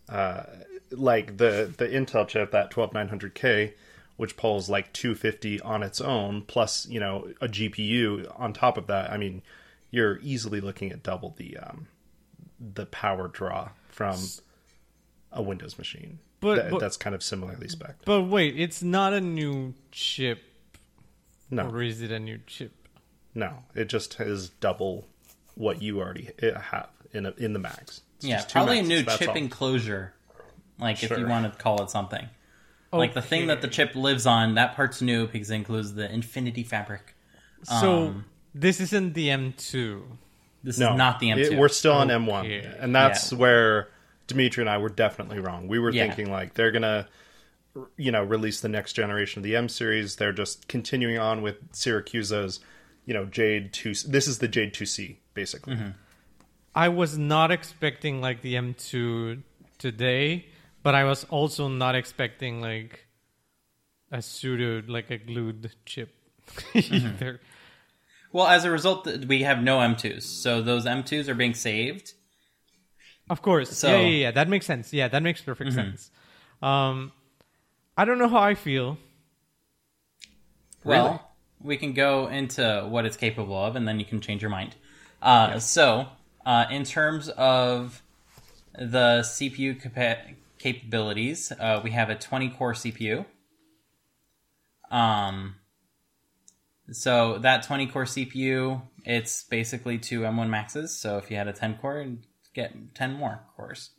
uh 0.08 0.42
like 0.90 1.38
the 1.38 1.72
the 1.78 1.86
Intel 1.88 2.26
chip 2.28 2.50
that 2.50 2.70
12900K 2.70 3.72
which 4.16 4.36
pulls 4.36 4.68
like 4.68 4.92
250 4.92 5.60
on 5.62 5.82
its 5.82 6.00
own 6.00 6.42
plus 6.42 6.86
you 6.88 7.00
know 7.00 7.28
a 7.40 7.48
GPU 7.48 8.30
on 8.38 8.52
top 8.52 8.76
of 8.76 8.88
that 8.88 9.10
I 9.10 9.16
mean 9.16 9.40
you're 9.90 10.18
easily 10.22 10.60
looking 10.60 10.90
at 10.92 11.02
double 11.02 11.34
the 11.38 11.56
um 11.58 11.86
the 12.60 12.86
power 12.86 13.28
draw 13.28 13.70
from 13.88 14.16
a 15.32 15.42
Windows 15.42 15.78
machine. 15.78 16.18
But- 16.40 16.56
That- 16.56 16.70
but- 16.72 16.80
that's 16.80 16.96
kind 16.96 17.14
of 17.14 17.22
similarly 17.22 17.68
spec 17.68 17.96
But 18.04 18.22
wait, 18.22 18.58
it's 18.58 18.82
not 18.82 19.12
a 19.12 19.20
new 19.20 19.74
chip, 19.90 20.42
no 21.52 21.68
or 21.68 21.82
is 21.82 22.02
it 22.02 22.10
a 22.10 22.18
new 22.18 22.40
chip? 22.46 22.72
no 23.34 23.58
it 23.74 23.84
just 23.88 24.18
is 24.20 24.48
double 24.60 25.06
what 25.54 25.80
you 25.82 26.00
already 26.00 26.30
have 26.42 26.88
in 27.12 27.26
a, 27.26 27.30
in 27.36 27.52
the 27.52 27.58
max 27.58 28.00
It's 28.16 28.24
yeah, 28.26 28.36
just 28.36 28.48
two 28.48 28.52
probably 28.54 28.78
a 28.78 28.82
new 28.82 29.02
that's 29.02 29.18
chip 29.18 29.28
all. 29.28 29.36
enclosure. 29.36 30.14
Like 30.78 31.02
if 31.02 31.10
you 31.16 31.26
want 31.28 31.52
to 31.52 31.58
call 31.62 31.82
it 31.82 31.90
something. 31.90 32.26
Like 32.92 33.14
the 33.14 33.22
thing 33.22 33.46
that 33.46 33.62
the 33.62 33.68
chip 33.68 33.94
lives 33.94 34.26
on, 34.26 34.54
that 34.56 34.74
part's 34.74 35.00
new 35.00 35.26
because 35.26 35.50
it 35.50 35.54
includes 35.54 35.94
the 35.94 36.10
Infinity 36.12 36.62
Fabric. 36.64 37.14
So 37.62 38.06
Um, 38.08 38.24
this 38.54 38.80
isn't 38.80 39.14
the 39.14 39.28
M2. 39.28 40.02
This 40.64 40.78
no 40.78 40.92
is 40.92 40.98
not 40.98 41.20
the 41.20 41.28
M2. 41.30 41.52
it- 41.52 41.58
we're 41.58 41.68
still 41.68 41.92
on 41.94 42.10
Okay. 42.10 42.62
M1 42.64 42.76
and 42.82 42.94
that's 42.94 43.32
Yeah. 43.32 43.38
where 43.38 43.88
Dimitri 44.26 44.62
and 44.62 44.70
I 44.70 44.78
were 44.78 44.88
definitely 44.88 45.38
wrong 45.38 45.68
we 45.68 45.78
were 45.78 45.90
Yeah. 45.90 46.06
thinking 46.06 46.30
like 46.32 46.54
they're 46.54 46.70
gonna 46.72 47.08
you 47.96 48.10
know 48.12 48.22
release 48.22 48.60
the 48.60 48.68
next 48.68 48.92
generation 48.94 49.38
of 49.40 49.44
the 49.44 49.56
M 49.56 49.68
series 49.68 50.16
they're 50.16 50.32
just 50.32 50.68
continuing 50.68 51.18
on 51.18 51.40
with 51.42 51.72
Siracusa's 51.72 52.60
you 53.06 53.14
know 53.14 53.24
Jade 53.24 53.72
2 53.72 53.94
this 54.06 54.28
is 54.28 54.38
the 54.38 54.48
Jade 54.48 54.72
2C 54.74 55.16
basically 55.34 55.74
Mm-hmm. 55.74 55.90
I 56.74 56.88
was 56.88 57.18
not 57.18 57.50
expecting 57.50 58.22
like 58.22 58.40
the 58.40 58.54
M2 58.54 59.42
today, 59.78 60.46
but 60.82 60.94
I 60.94 61.04
was 61.04 61.24
also 61.24 61.68
not 61.68 61.94
expecting 61.94 62.62
like 62.62 63.06
a 64.10 64.22
pseudo 64.22 64.82
like 64.86 65.10
a 65.10 65.18
glued 65.18 65.70
chip 65.84 66.14
Mm-hmm. 66.74 66.94
either. 67.06 67.40
well, 68.32 68.46
as 68.46 68.64
a 68.64 68.70
result, 68.70 69.06
we 69.28 69.42
have 69.42 69.62
no 69.62 69.78
M2s. 69.78 70.22
So 70.22 70.60
those 70.62 70.86
M2s 70.86 71.28
are 71.28 71.34
being 71.34 71.54
saved. 71.54 72.14
Of 73.30 73.42
course. 73.42 73.70
So- 73.76 73.88
Mm-hmm. 73.88 74.00
yeah, 74.00 74.06
yeah, 74.08 74.16
yeah. 74.24 74.30
That 74.32 74.48
makes 74.48 74.64
sense. 74.66 74.92
Yeah, 74.92 75.08
that 75.08 75.22
makes 75.22 75.40
perfect 75.42 75.72
sense. 75.74 76.10
Um, 76.62 77.12
I 77.96 78.04
don't 78.04 78.18
know 78.18 78.28
how 78.28 78.38
I 78.40 78.54
feel. 78.54 78.98
Well, 80.84 81.06
Really? 81.06 81.18
we 81.60 81.76
can 81.76 81.92
go 81.92 82.26
into 82.28 82.86
what 82.88 83.04
it's 83.04 83.16
capable 83.16 83.56
of, 83.56 83.76
and 83.76 83.86
then 83.86 83.98
you 84.00 84.04
can 84.06 84.20
change 84.20 84.42
your 84.42 84.50
mind. 84.50 84.74
Uh, 85.20 85.58
So, 85.58 86.08
uh, 86.44 86.66
in 86.70 86.84
terms 86.84 87.28
of 87.28 88.02
the 88.74 89.22
CPU 89.22 89.74
capa- 89.74 90.34
capabilities, 90.58 91.52
uh, 91.52 91.80
we 91.84 91.90
have 91.92 92.10
a 92.10 92.14
20 92.16 92.48
core 92.50 92.72
CPU. 92.74 93.26
Um, 94.90 95.56
so 96.90 97.38
that 97.38 97.62
20 97.62 97.86
core 97.86 98.04
CPU, 98.04 98.82
it's 99.04 99.44
basically 99.44 99.98
two 99.98 100.20
M1 100.24 100.48
Maxes. 100.50 100.98
So 100.98 101.18
if 101.18 101.30
you 101.30 101.36
had 101.36 101.48
a 101.48 101.52
10 101.52 101.78
core, 101.78 102.00
you'd 102.00 102.26
get 102.54 102.94
10 102.94 103.12
more 103.14 103.42
cores. 103.56 103.90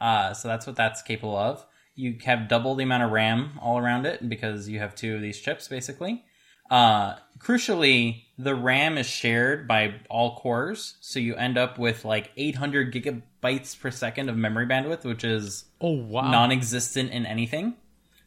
Uh, 0.00 0.34
so 0.34 0.48
that's 0.48 0.66
what 0.66 0.76
that's 0.76 1.00
capable 1.02 1.36
of. 1.36 1.64
You 1.96 2.16
have 2.24 2.48
double 2.48 2.74
the 2.74 2.82
amount 2.84 3.04
of 3.04 3.10
RAM 3.12 3.58
all 3.62 3.78
around 3.78 4.04
it 4.06 4.28
because 4.28 4.68
you 4.68 4.78
have 4.80 4.94
two 4.94 5.14
of 5.14 5.22
these 5.22 5.38
chips 5.40 5.68
basically. 5.68 6.24
Uh, 6.70 7.16
crucially, 7.38 8.24
the 8.38 8.54
RAM 8.54 8.96
is 8.98 9.06
shared 9.06 9.68
by 9.68 9.94
all 10.08 10.36
cores, 10.36 10.96
so 11.00 11.18
you 11.20 11.34
end 11.36 11.58
up 11.58 11.78
with 11.78 12.04
like 12.04 12.30
800 12.36 12.92
gigabytes 12.92 13.78
per 13.78 13.90
second 13.90 14.28
of 14.30 14.36
memory 14.36 14.66
bandwidth, 14.66 15.04
which 15.04 15.24
is 15.24 15.64
Oh 15.80 15.90
wow. 15.92 16.30
non-existent 16.30 17.10
in 17.10 17.26
anything. 17.26 17.74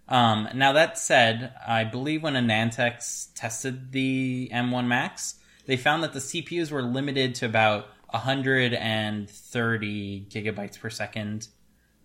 Um, 0.08 0.48
now 0.54 0.72
that 0.74 0.98
said, 0.98 1.54
I 1.68 1.84
believe 1.84 2.24
when 2.24 2.36
AnandTech 2.36 3.34
tested 3.34 3.92
the 3.92 4.50
M1 4.54 4.86
Max, 4.88 5.36
they 5.66 5.76
found 5.76 6.04
that 6.04 6.14
the 6.14 6.20
CPUs 6.20 6.72
were 6.72 6.84
limited 6.84 7.36
to 7.36 7.46
about 7.48 7.88
130 8.12 10.26
gigabytes 10.30 10.80
per 10.80 10.90
second, 10.90 11.48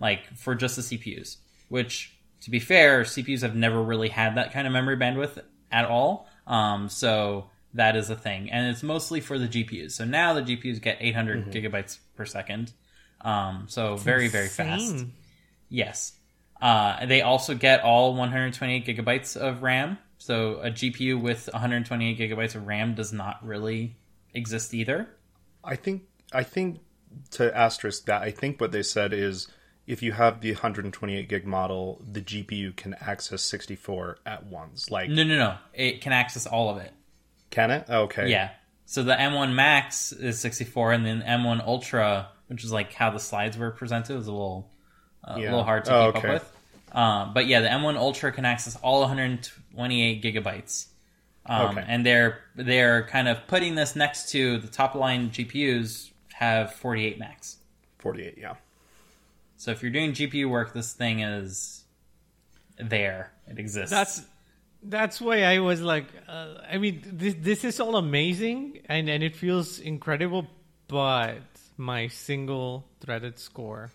like 0.00 0.26
for 0.36 0.54
just 0.54 0.76
the 0.76 0.82
CPUs. 0.82 1.36
Which, 1.73 2.14
to 2.43 2.51
be 2.51 2.59
fair, 2.59 3.01
CPUs 3.01 3.41
have 3.41 3.57
never 3.57 3.83
really 3.83 4.11
had 4.11 4.35
that 4.35 4.53
kind 4.53 4.66
of 4.66 4.75
memory 4.75 4.99
bandwidth 4.99 5.43
at 5.70 5.87
all. 5.87 6.29
Um, 6.47 6.91
so 6.91 7.47
that 7.73 7.97
is 7.97 8.11
a 8.11 8.14
thing, 8.14 8.51
and 8.51 8.68
it's 8.68 8.83
mostly 8.83 9.20
for 9.20 9.39
the 9.39 9.49
GPUs. 9.49 9.93
So 9.93 10.05
now 10.05 10.35
the 10.35 10.43
GPUs 10.43 10.83
get 10.83 10.99
800 11.01 11.51
gigabytes 11.51 11.99
per 12.14 12.27
second. 12.27 12.75
Um, 13.23 13.68
so 13.68 13.97
very 13.97 14.29
very 14.29 14.49
fast. 14.49 15.07
Yes. 15.70 16.12
Uh, 16.61 17.07
they 17.07 17.23
also 17.23 17.55
get 17.55 17.81
all 17.81 18.11
128 18.11 18.85
gigabytes 18.85 19.35
of 19.35 19.62
RAM. 19.62 19.97
So 20.18 20.61
a 20.61 20.70
GPU 20.70 21.18
with 21.18 21.49
128 21.55 22.18
gigabytes 22.18 22.55
of 22.55 22.66
RAM 22.66 22.95
does 22.95 23.14
not 23.14 23.45
really 23.47 23.97
exist 24.35 24.75
either. 24.75 25.09
I 25.64 25.77
think 25.77 26.03
I 26.35 26.43
think 26.43 26.81
to 27.31 27.57
asterisk 27.57 28.05
that, 28.05 28.20
I 28.20 28.31
think 28.31 28.61
what 28.61 28.73
they 28.73 28.83
said 28.83 29.14
is 29.14 29.49
if 29.87 30.03
you 30.03 30.12
have 30.12 30.41
the 30.41 30.53
128 30.53 31.28
gig 31.28 31.47
model, 31.47 32.01
the 32.11 32.20
GPU 32.20 32.74
can 32.76 32.95
access 32.95 33.43
64 33.43 34.18
at 34.24 34.47
once. 34.47 34.91
Like, 34.91 35.11
No, 35.11 35.24
no, 35.24 35.37
no. 35.37 35.55
It 35.74 36.01
can 36.01 36.12
access 36.12 36.47
all 36.47 36.70
of 36.70 36.78
it. 36.78 36.93
can 37.51 37.70
it? 37.70 37.87
Okay. 37.89 38.30
Yeah. 38.30 38.51
So 38.87 39.03
the 39.03 39.14
M1 39.14 39.55
Max 39.55 40.12
is 40.12 40.39
64, 40.41 40.93
and 40.93 41.05
then 41.07 41.22
M1 41.22 41.64
Ultra, 41.66 42.28
which 42.49 42.62
is 42.64 42.72
like 42.72 42.93
how 42.93 43.11
the 43.11 43.18
slides 43.18 43.57
were 43.57 43.70
presented, 43.70 44.16
is 44.18 44.26
a 44.26 44.33
little, 44.33 44.70
uh, 45.26 45.35
a 45.37 45.41
little 45.41 45.64
hard 45.64 45.85
to 45.87 45.95
Oh, 45.95 46.12
keep 46.12 46.24
okay. 46.24 46.28
up 46.28 46.35
with. 46.43 46.97
Um, 46.97 47.33
but 47.35 47.47
yeah, 47.47 47.61
the 47.61 47.68
M1 47.68 47.97
Ultra 47.97 48.33
can 48.33 48.45
access 48.45 48.76
all 48.83 49.01
128 49.01 50.22
gigabytes. 50.22 50.87
Um, 51.47 51.70
Okay. 51.78 51.85
And 51.89 52.05
they're 52.07 52.39
they're 52.55 53.05
kind 53.07 53.28
of 53.28 53.47
putting 53.49 53.74
this 53.74 53.97
next 53.97 54.30
to 54.30 54.59
the 54.59 54.68
top 54.68 54.95
line 54.95 55.30
GPUs 55.30 56.11
have 56.35 56.74
48 56.74 57.18
max. 57.18 57.57
48. 57.99 58.37
Yeah. 58.39 58.55
So 59.62 59.70
if 59.70 59.80
you're 59.80 59.92
doing 59.92 60.10
GPU 60.12 60.50
work, 60.50 60.72
this 60.72 60.92
thing 60.92 61.20
is 61.20 61.84
there. 62.78 63.30
It 63.46 63.60
exists. 63.60 63.92
That's 63.92 64.22
that's 64.82 65.20
why 65.20 65.44
I 65.44 65.60
was 65.60 65.80
like, 65.80 66.06
uh, 66.26 66.54
I 66.68 66.78
mean, 66.78 67.00
this 67.06 67.36
this 67.38 67.62
is 67.62 67.78
all 67.78 67.94
amazing 67.94 68.80
and 68.86 69.08
and 69.08 69.22
it 69.22 69.36
feels 69.36 69.78
incredible, 69.78 70.48
but 70.88 71.42
my 71.76 72.08
single 72.08 72.88
threaded 72.98 73.38
score, 73.38 73.92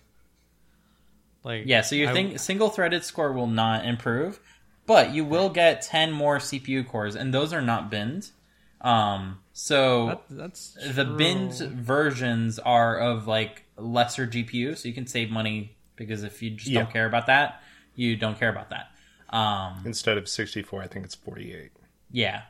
like 1.44 1.64
Yeah, 1.66 1.82
so 1.82 1.96
you 1.96 2.08
I- 2.08 2.14
think 2.14 2.40
single 2.40 2.70
threaded 2.70 3.04
score 3.04 3.34
will 3.34 3.52
not 3.52 3.84
improve, 3.84 4.40
but 4.86 5.14
you 5.14 5.26
will 5.26 5.50
get 5.50 5.82
10 5.82 6.14
more 6.14 6.38
CPU 6.38 6.88
cores, 6.88 7.14
and 7.18 7.34
those 7.34 7.52
are 7.52 7.62
not 7.62 7.92
binned. 7.92 8.32
Um, 8.80 9.40
so 9.52 10.06
that, 10.06 10.24
that's 10.30 10.78
the 10.96 11.04
true. 11.04 11.18
binned 11.18 11.56
versions 11.56 12.58
are 12.58 12.98
of 12.98 13.28
like 13.28 13.67
lesser 13.78 14.28
GPU, 14.28 14.76
so 14.78 14.88
you 14.88 14.94
can 14.94 15.08
save 15.08 15.30
money 15.30 15.76
because 15.96 16.24
if 16.24 16.42
you 16.42 16.52
just 16.52 16.70
Yeah. 16.70 16.82
don't 16.84 16.92
care 16.92 17.06
about 17.06 17.28
that, 17.28 17.62
you 17.96 18.16
don't 18.16 18.38
care 18.38 18.50
about 18.50 18.70
that. 18.72 18.92
Um, 19.36 19.82
Instead 19.86 20.18
of 20.18 20.28
64, 20.30 20.82
I 20.84 20.88
think 20.88 21.06
it's 21.06 21.16
48. 21.16 21.72
yeah. 22.12 22.44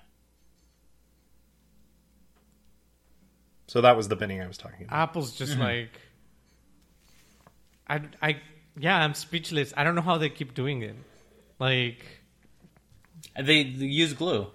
So 3.67 3.81
that 3.81 3.97
was 3.97 4.07
the 4.07 4.15
binning 4.15 4.41
I 4.41 4.47
was 4.47 4.57
talking 4.57 4.85
about. 4.85 4.95
Apple's 4.97 5.35
just 5.35 5.53
Mm-hmm. 5.53 5.61
like, 5.61 5.99
I 7.87 8.01
I 8.21 8.37
yeah, 8.79 8.97
I'm 8.97 9.13
speechless. 9.13 9.73
I 9.75 9.83
don't 9.83 9.95
know 9.95 10.01
how 10.01 10.17
they 10.17 10.29
keep 10.29 10.53
doing 10.53 10.83
it. 10.83 10.95
Like, 11.59 12.05
They, 13.35 13.63
they 13.63 13.85
use 13.85 14.13
glue. 14.13 14.47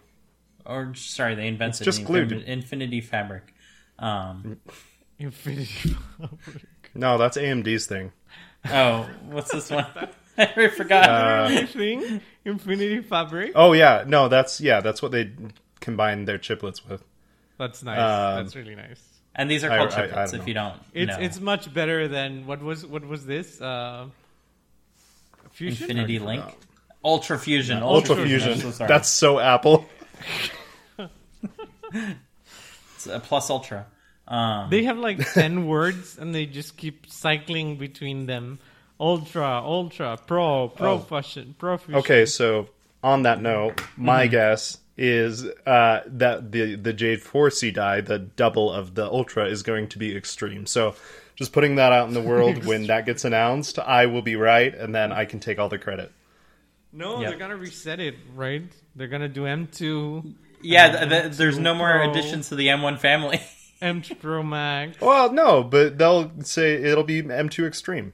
Or, 0.64 0.94
sorry, 0.94 1.34
they 1.34 1.48
invented 1.48 1.84
just 1.84 1.98
the 1.98 2.04
glue, 2.04 2.24
infin- 2.24 2.44
Infinity 2.44 3.00
Fabric. 3.00 3.52
Um, 3.98 4.60
Infinity. 5.22 5.96
No, 6.94 7.16
that's 7.16 7.38
AMD's 7.38 7.86
thing. 7.86 8.12
oh, 8.70 9.08
what's 9.30 9.50
this 9.50 9.70
one? 9.70 9.86
I 10.38 10.46
already 10.46 10.74
forgot. 10.74 11.50
Anything? 11.50 12.20
Infinity 12.44 13.00
Fabric. 13.00 13.52
Oh 13.54 13.72
yeah, 13.72 14.04
no, 14.06 14.28
that's 14.28 14.60
yeah, 14.60 14.80
that's 14.82 15.00
what 15.00 15.10
they 15.10 15.30
combine 15.80 16.26
their 16.26 16.38
chiplets 16.38 16.86
with. 16.86 17.02
That's 17.58 17.82
nice. 17.82 17.98
Um, 17.98 18.44
That's 18.44 18.54
really 18.56 18.74
nice. 18.74 19.00
and 19.34 19.50
these 19.50 19.64
are 19.64 19.70
I- 19.70 19.78
called 19.78 19.92
I- 19.92 20.02
I 20.02 20.06
chiplets, 20.08 20.32
don't 20.32 20.40
if 20.42 20.48
you 20.48 20.52
don't 20.54 20.74
It's 20.92 21.16
know. 21.16 21.22
it's 21.24 21.40
much 21.40 21.72
better 21.72 22.08
than 22.08 22.46
what 22.46 22.60
was 22.62 22.84
what 22.84 23.06
was 23.06 23.24
this? 23.24 23.58
Uh, 23.60 24.08
Fusion. 25.52 25.82
Infinity 25.84 26.18
I 26.18 26.24
Link. 26.24 26.42
forgot. 26.44 26.58
Ultra 27.04 27.38
Fusion. 27.38 27.82
Ultra 27.82 28.16
I'm 28.16 28.26
Fusion. 28.26 28.58
so. 28.72 28.86
That's 28.86 29.08
so 29.08 29.38
Apple. 29.38 29.86
It's 32.96 33.06
a 33.06 33.18
plus 33.20 33.50
Ultra. 33.50 33.86
Um, 34.32 34.70
They 34.70 34.84
have 34.84 34.98
like 34.98 35.32
ten 35.34 35.66
words, 35.66 36.16
and 36.18 36.34
they 36.34 36.46
just 36.46 36.76
keep 36.76 37.06
cycling 37.06 37.76
between 37.76 38.26
them. 38.26 38.58
Ultra, 38.98 39.60
Ultra, 39.62 40.16
Pro, 40.26 40.68
Pro 40.68 40.92
Oh. 40.92 40.98
Fusion, 40.98 41.54
Pro 41.58 41.76
Fusion. 41.76 41.96
Okay, 42.00 42.24
so 42.24 42.68
on 43.02 43.22
that 43.24 43.42
note, 43.42 43.80
my 43.96 44.26
guess 44.28 44.78
is 44.96 45.44
uh, 45.66 46.00
that 46.06 46.52
the 46.52 46.76
the 46.76 46.92
Jade 46.92 47.20
4C 47.20 47.74
die, 47.74 48.00
the 48.00 48.18
double 48.18 48.70
of 48.72 48.94
the 48.94 49.04
Ultra, 49.06 49.46
is 49.46 49.62
going 49.62 49.88
to 49.88 49.98
be 49.98 50.16
extreme. 50.16 50.66
So 50.66 50.94
just 51.34 51.52
putting 51.52 51.74
that 51.76 51.92
out 51.92 52.08
in 52.08 52.14
the 52.14 52.20
world 52.32 52.64
when 52.64 52.86
that 52.86 53.04
gets 53.06 53.24
announced, 53.24 53.78
I 53.78 54.06
will 54.06 54.22
be 54.22 54.36
right, 54.36 54.72
and 54.74 54.94
then 54.94 55.12
I 55.12 55.24
can 55.24 55.40
take 55.40 55.58
all 55.58 55.68
the 55.68 55.78
credit. 55.78 56.12
No, 56.92 57.20
Yep. 57.20 57.30
they're 57.30 57.38
gonna 57.38 57.56
reset 57.56 58.00
it, 58.00 58.14
right? 58.34 58.62
They're 58.94 59.08
gonna 59.08 59.28
do 59.28 59.46
M 59.46 59.66
two, 59.66 60.34
yeah, 60.62 61.04
th- 61.06 61.08
th- 61.10 61.32
there's 61.36 61.58
no 61.58 61.74
more 61.74 61.90
Pro. 61.90 62.10
additions 62.10 62.48
to 62.50 62.54
the 62.54 62.68
M1 62.68 62.98
family. 63.00 63.40
M2 63.82 64.20
Pro 64.20 64.42
Max. 64.42 65.00
Well, 65.00 65.32
no, 65.32 65.62
but 65.62 65.98
they'll 65.98 66.30
say 66.42 66.74
it'll 66.74 67.04
be 67.04 67.22
M2 67.22 67.66
Extreme. 67.66 68.12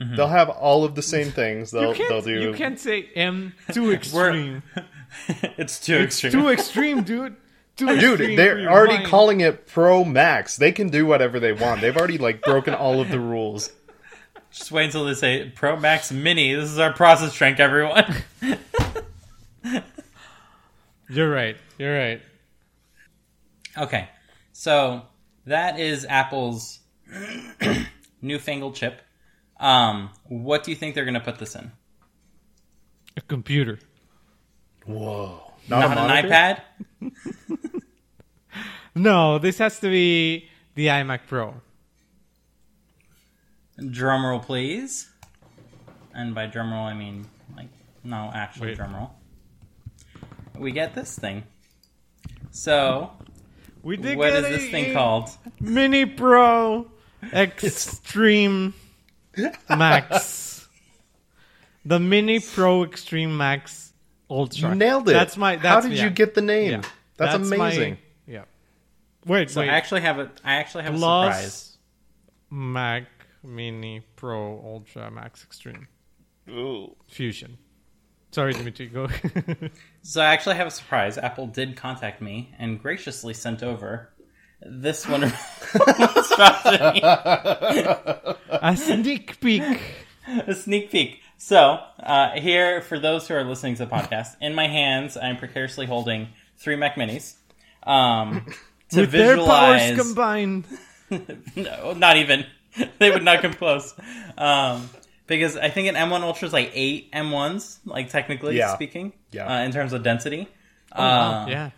Mm-hmm. 0.00 0.16
They'll 0.16 0.28
have 0.28 0.50
all 0.50 0.84
of 0.84 0.94
the 0.94 1.02
same 1.02 1.30
things. 1.30 1.70
They'll 1.70 1.96
You 1.96 2.08
they'll 2.08 2.22
can't, 2.22 2.24
do. 2.26 2.40
you 2.40 2.52
can't 2.52 2.78
say 2.78 3.08
M 3.14 3.54
two 3.72 3.92
extreme. 3.94 4.62
it's 5.56 5.80
too 5.80 5.96
extreme. 5.96 6.32
Too 6.32 6.48
extreme, 6.50 7.02
dude. 7.02 7.36
Too 7.76 7.86
Dude, 7.88 8.20
extreme 8.20 8.30
for 8.30 8.36
they're 8.36 8.70
already 8.70 8.94
mind. 8.96 9.06
calling 9.06 9.40
it 9.40 9.66
Pro 9.66 10.02
Max. 10.04 10.56
They 10.56 10.72
can 10.72 10.88
do 10.88 11.04
whatever 11.06 11.38
they 11.40 11.52
want. 11.52 11.80
They've 11.82 11.96
already 11.96 12.16
like 12.18 12.42
broken 12.42 12.72
all 12.74 13.00
of 13.00 13.10
the 13.10 13.20
rules. 13.20 13.70
Just 14.50 14.72
wait 14.72 14.86
until 14.86 15.04
they 15.04 15.12
say 15.14 15.50
Pro 15.54 15.76
Max 15.78 16.10
Mini. 16.10 16.54
This 16.54 16.70
is 16.70 16.78
our 16.78 16.92
process 16.94 17.32
strength, 17.32 17.60
everyone. 17.60 18.14
You're 21.08 21.30
right. 21.30 21.56
You're 21.78 21.96
right. 21.98 22.22
okay, 23.78 24.08
so 24.56 25.02
that 25.46 25.78
is 25.78 26.06
Apple's 26.08 26.80
newfangled 28.22 28.74
chip. 28.74 29.02
Um, 29.58 30.10
what 30.24 30.64
do 30.64 30.70
you 30.70 30.76
think 30.76 30.94
they're 30.94 31.04
going 31.04 31.14
to 31.14 31.20
put 31.20 31.38
this 31.38 31.54
in? 31.54 31.72
A 33.16 33.20
computer. 33.22 33.78
Whoa! 34.84 35.52
Not, 35.68 35.96
a 35.96 36.00
an 36.00 36.24
iPad? 36.24 36.60
No, 38.96 39.38
this 39.38 39.58
has 39.58 39.78
to 39.80 39.90
be 39.90 40.48
the 40.74 40.86
iMac 40.86 41.26
Pro. 41.28 41.54
Drumroll, 43.78 44.42
please. 44.42 45.10
And 46.14 46.34
by 46.34 46.46
drumroll, 46.46 46.86
I 46.86 46.94
mean 46.94 47.26
like 47.54 47.68
no 48.02 48.30
actual 48.34 48.68
drumroll. 48.68 49.10
We 50.58 50.72
get 50.72 50.94
this 50.94 51.18
thing. 51.18 51.44
So, 52.50 53.10
We 53.86 53.96
did 53.96 54.18
what 54.18 54.32
get 54.32 54.42
is 54.42 54.48
this 54.48 54.64
a- 54.64 54.70
thing 54.72 54.92
called? 54.92 55.30
Mini 55.60 56.06
Pro 56.06 56.88
Extreme 57.32 58.74
Max. 59.70 60.66
The 61.84 62.00
Mini 62.00 62.40
Pro 62.40 62.82
Extreme 62.82 63.36
Max 63.36 63.92
Ultra. 64.28 64.70
You 64.70 64.74
nailed 64.74 65.08
it. 65.08 65.12
That's 65.12 65.36
my. 65.36 65.54
That's, 65.54 65.84
How 65.84 65.88
did 65.88 65.96
yeah. 65.98 66.02
you 66.04 66.10
get 66.10 66.34
the 66.34 66.42
name? 66.42 66.70
Yeah. 66.72 66.82
That's, 67.16 67.48
my- 67.48 67.54
amazing. 67.68 67.98
yeah. 68.26 68.42
Wait, 69.24 69.50
So 69.50 69.60
wait. 69.60 69.70
I 69.70 69.74
actually 69.74 70.00
have 70.00 70.18
a 70.18 70.32
I 70.42 70.54
actually 70.56 70.82
have 70.82 70.94
a 70.94 70.98
surprise. 70.98 71.78
Mac 72.50 73.04
Mini 73.44 74.02
Pro 74.16 74.60
Ultra 74.64 75.12
Max 75.12 75.44
Extreme 75.44 75.86
Ooh. 76.48 76.96
Fusion. 77.06 77.56
Sorry, 78.36 78.52
Dimitri. 78.52 78.88
Go. 78.88 79.08
So 80.02 80.20
I 80.20 80.26
actually 80.26 80.56
have 80.56 80.66
a 80.66 80.70
surprise. 80.70 81.16
Apple 81.16 81.46
did 81.46 81.74
contact 81.74 82.20
me 82.20 82.54
and 82.58 82.78
graciously 82.78 83.32
sent 83.32 83.62
over 83.62 84.10
this 84.60 85.08
one 85.08 85.24
a 88.44 88.76
sneak 88.76 89.40
peek. 89.40 89.62
a 90.46 90.54
sneak 90.54 90.90
peek. 90.90 91.20
So 91.38 91.80
uh, 91.98 92.38
here, 92.38 92.82
for 92.82 92.98
those 92.98 93.26
who 93.26 93.32
are 93.32 93.42
listening 93.42 93.76
to 93.76 93.86
the 93.86 93.90
podcast, 93.90 94.36
in 94.42 94.54
my 94.54 94.68
hands, 94.68 95.16
I'm 95.16 95.38
precariously 95.38 95.86
holding 95.86 96.28
three 96.58 96.76
Mac 96.76 96.96
Minis. 96.96 97.36
Um, 97.84 98.44
to 98.90 99.00
With 99.00 99.12
their 99.12 99.36
powers 99.38 99.80
visualize, 99.80 99.96
combined. 99.98 100.64
no, 101.56 101.94
not 101.94 102.18
even. 102.18 102.44
they 102.98 103.10
would 103.10 103.24
not 103.24 103.40
come 103.40 103.54
close. 103.54 103.94
Um, 104.36 104.90
because 105.26 105.56
I 105.56 105.70
think 105.70 105.88
an 105.88 105.94
M1 105.94 106.22
Ultra 106.22 106.46
is 106.46 106.52
like 106.52 106.70
eight 106.74 107.10
M1s, 107.12 107.78
like 107.84 108.10
technically 108.10 108.56
Yeah. 108.56 108.74
speaking, 108.74 109.12
Yeah. 109.32 109.46
uh, 109.46 109.62
in 109.64 109.72
terms 109.72 109.92
of 109.92 110.02
density. 110.02 110.48
Oh, 110.92 111.02
wow. 111.02 111.42
Um, 111.44 111.48
yeah. 111.48 111.70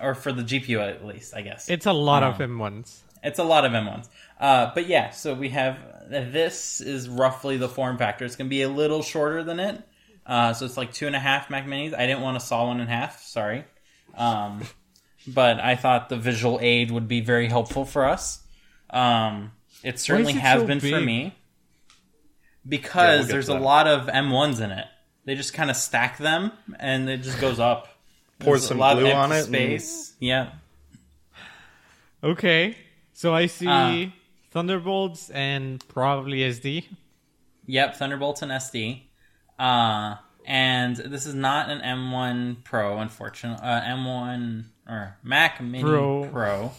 or 0.00 0.14
for 0.14 0.32
the 0.32 0.42
GPU 0.42 0.80
at 0.80 1.04
least, 1.04 1.34
I 1.34 1.42
guess. 1.42 1.68
It's 1.68 1.86
a 1.86 1.92
lot 1.92 2.22
of 2.22 2.40
um, 2.40 2.58
M1s. 2.58 3.00
It's 3.22 3.38
a 3.38 3.44
lot 3.44 3.64
of 3.64 3.72
M1s. 3.72 4.08
Uh, 4.40 4.70
but 4.74 4.86
yeah, 4.86 5.10
so 5.10 5.34
we 5.34 5.48
have 5.50 5.76
this 6.08 6.80
is 6.80 7.08
roughly 7.08 7.56
the 7.56 7.68
form 7.68 7.98
factor. 7.98 8.24
It's 8.24 8.36
going 8.36 8.46
to 8.46 8.50
be 8.50 8.62
a 8.62 8.68
little 8.68 9.02
shorter 9.02 9.42
than 9.42 9.58
it. 9.60 9.82
Uh, 10.24 10.52
so 10.52 10.64
it's 10.66 10.76
like 10.76 10.92
two 10.92 11.06
and 11.06 11.16
a 11.16 11.18
half 11.18 11.50
Mac 11.50 11.66
Minis. 11.66 11.94
I 11.94 12.06
didn't 12.06 12.20
want 12.22 12.38
to 12.38 12.44
saw 12.46 12.66
one 12.66 12.80
in 12.80 12.86
half. 12.86 13.22
Sorry. 13.22 13.64
Um, 14.14 14.62
but 15.26 15.58
I 15.60 15.74
thought 15.76 16.08
the 16.08 16.16
visual 16.16 16.58
aid 16.62 16.90
would 16.90 17.08
be 17.08 17.20
very 17.20 17.48
helpful 17.48 17.84
for 17.84 18.04
us. 18.06 18.40
Um, 18.90 19.52
it 19.82 19.98
certainly 19.98 20.32
it 20.34 20.38
has 20.38 20.60
so 20.60 20.66
been 20.66 20.80
for 20.80 20.86
big? 20.90 21.32
Me 22.64 22.76
Yeah, 22.76 22.80
because 22.82 23.18
we'll 23.26 23.28
there's 23.28 23.48
a 23.48 23.52
that. 23.54 23.62
lot 23.62 23.86
of 23.86 24.06
M1s 24.06 24.60
in 24.60 24.70
it. 24.70 24.86
They 25.24 25.34
just 25.34 25.52
kind 25.54 25.70
of 25.70 25.76
stack 25.76 26.18
them 26.18 26.52
and 26.78 27.08
it 27.08 27.18
just 27.22 27.40
goes 27.40 27.58
up. 27.60 27.88
Pour 28.38 28.54
There's 28.54 28.68
some 28.68 28.76
a 28.78 28.80
lot 28.80 28.98
glue 28.98 29.08
of 29.10 29.14
on 29.16 29.32
empty 29.32 29.36
it 29.58 29.70
and- 29.72 29.82
Space. 29.82 30.12
Yeah. 30.20 30.50
Okay. 32.22 32.76
So 33.12 33.34
I 33.34 33.46
see 33.46 33.66
Uh. 33.66 34.06
Thunderbolts 34.50 35.28
and 35.30 35.86
probably 35.88 36.38
SD. 36.38 36.84
Yep, 37.66 37.96
Thunderbolts 37.96 38.42
and 38.42 38.50
SD. 38.50 39.02
Uh, 39.58 40.14
and 40.46 40.96
this 40.96 41.26
is 41.26 41.34
not 41.34 41.68
an 41.68 41.80
M1 41.80 42.64
Pro, 42.64 42.98
unfortunately. 42.98 43.62
Uh, 43.62 43.80
M1 43.82 44.64
or 44.88 45.16
Mac 45.22 45.60
Mini 45.60 45.82
Pro. 45.84 46.24
Pro. 46.30 46.72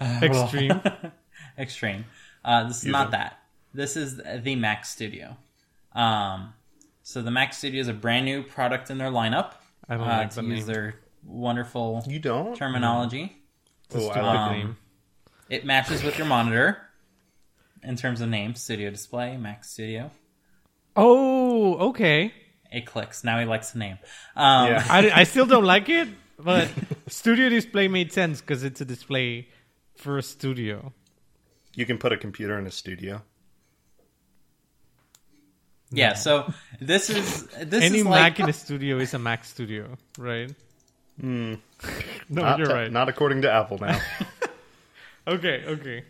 Uh, 0.00 0.20
Extreme. 0.22 0.80
Extreme. 1.58 2.04
Uh, 2.42 2.68
this 2.68 2.78
is 2.78 2.86
You 2.86 2.92
not 2.92 3.10
that. 3.10 3.38
This 3.72 3.96
is 3.96 4.16
the 4.42 4.56
Mac 4.56 4.84
Studio. 4.84 5.36
Um, 5.92 6.54
so 7.02 7.22
the 7.22 7.30
Mac 7.30 7.52
Studio 7.52 7.80
is 7.80 7.88
a 7.88 7.92
brand 7.94 8.24
new 8.24 8.42
product 8.42 8.90
in 8.90 8.98
their 8.98 9.10
lineup. 9.10 9.52
I 9.88 9.96
don't 9.96 10.04
uh, 10.04 10.16
like 10.18 10.30
to 10.30 10.42
the 10.42 10.48
use 10.48 10.58
name. 10.58 10.66
their 10.66 10.94
wonderful 11.24 12.02
You 12.06 12.18
don't? 12.18 12.56
terminology. 12.56 13.36
It's 13.86 13.96
a 13.96 13.98
Oh, 13.98 14.08
I 14.08 14.20
like 14.20 14.38
Um, 14.38 14.52
name. 14.52 14.76
It 15.48 15.64
matches 15.64 16.02
with 16.02 16.16
your 16.18 16.26
monitor 16.26 16.78
in 17.82 17.96
terms 17.96 18.20
of 18.20 18.28
name. 18.28 18.54
Studio 18.54 18.90
Display, 18.90 19.36
Mac 19.36 19.64
Studio. 19.64 20.10
Oh, 20.96 21.88
okay. 21.90 22.32
It 22.72 22.86
clicks. 22.86 23.24
Now 23.24 23.38
he 23.40 23.44
likes 23.44 23.72
the 23.72 23.78
name. 23.80 23.98
Um, 24.36 24.68
Yeah. 24.68 24.84
I, 24.88 25.10
I 25.20 25.24
still 25.24 25.46
don't 25.46 25.64
like 25.74 25.88
it, 25.88 26.08
but 26.38 26.68
Studio 27.08 27.48
Display 27.48 27.88
made 27.88 28.12
sense 28.12 28.40
because 28.40 28.62
it's 28.62 28.80
a 28.80 28.84
display 28.84 29.48
for 29.96 30.18
a 30.18 30.22
studio. 30.22 30.92
You 31.74 31.84
can 31.86 31.98
put 31.98 32.12
a 32.12 32.16
computer 32.16 32.58
in 32.58 32.66
a 32.66 32.70
studio. 32.70 33.22
Yeah, 35.92 36.14
so 36.14 36.52
this 36.80 37.10
is 37.10 37.46
this 37.62 37.84
Any 37.84 37.98
is 38.00 38.04
like 38.04 38.38
Mac 38.38 38.40
in 38.40 38.48
a 38.48 38.52
studio 38.64 38.98
is 38.98 39.12
a 39.14 39.18
Mac 39.18 39.44
Studio, 39.44 39.96
right? 40.18 40.52
no, 41.18 41.56
Not, 42.28 42.58
you're 42.58 42.68
to- 42.68 42.74
right. 42.74 42.90
not 42.92 43.08
according 43.08 43.42
to 43.42 43.50
Apple 43.52 43.78
now. 43.78 43.98
Okay, 45.28 45.62
okay. 45.66 46.04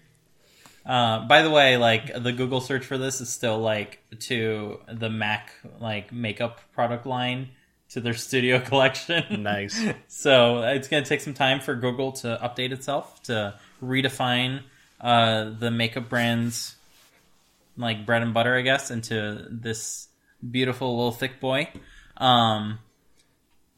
uh, 0.87 1.26
by 1.26 1.43
the 1.43 1.51
way, 1.51 1.76
like 1.76 2.22
the 2.22 2.33
Google 2.33 2.61
search 2.61 2.87
for 2.87 2.97
this 2.97 3.20
is 3.20 3.28
still 3.28 3.59
like 3.59 3.99
to 4.20 4.81
the 4.91 5.11
Mac 5.11 5.53
like 5.81 6.12
makeup 6.12 6.61
product 6.72 7.07
line 7.07 7.49
to 7.91 8.01
their 8.01 8.14
studio 8.14 8.61
collection. 8.61 9.43
nice. 9.43 9.78
so 10.07 10.62
it's 10.62 10.87
going 10.89 11.03
to 11.03 11.09
take 11.09 11.20
some 11.20 11.35
time 11.35 11.61
for 11.61 11.74
Google 11.74 12.12
to 12.12 12.39
update 12.43 12.70
itself 12.70 13.20
to 13.24 13.59
redefine 13.83 14.61
uh, 15.01 15.51
the 15.59 15.70
makeup 15.72 16.09
brands 16.09 16.76
like 17.81 18.07
bread 18.07 18.22
and 18.22 18.33
butter, 18.35 18.55
I 18.57 18.62
guess, 18.62 18.91
into 18.91 19.47
this 19.51 20.09
beautiful 20.49 20.97
little 20.97 21.12
thick 21.12 21.41
boy. 21.41 21.68
Um, 22.16 22.78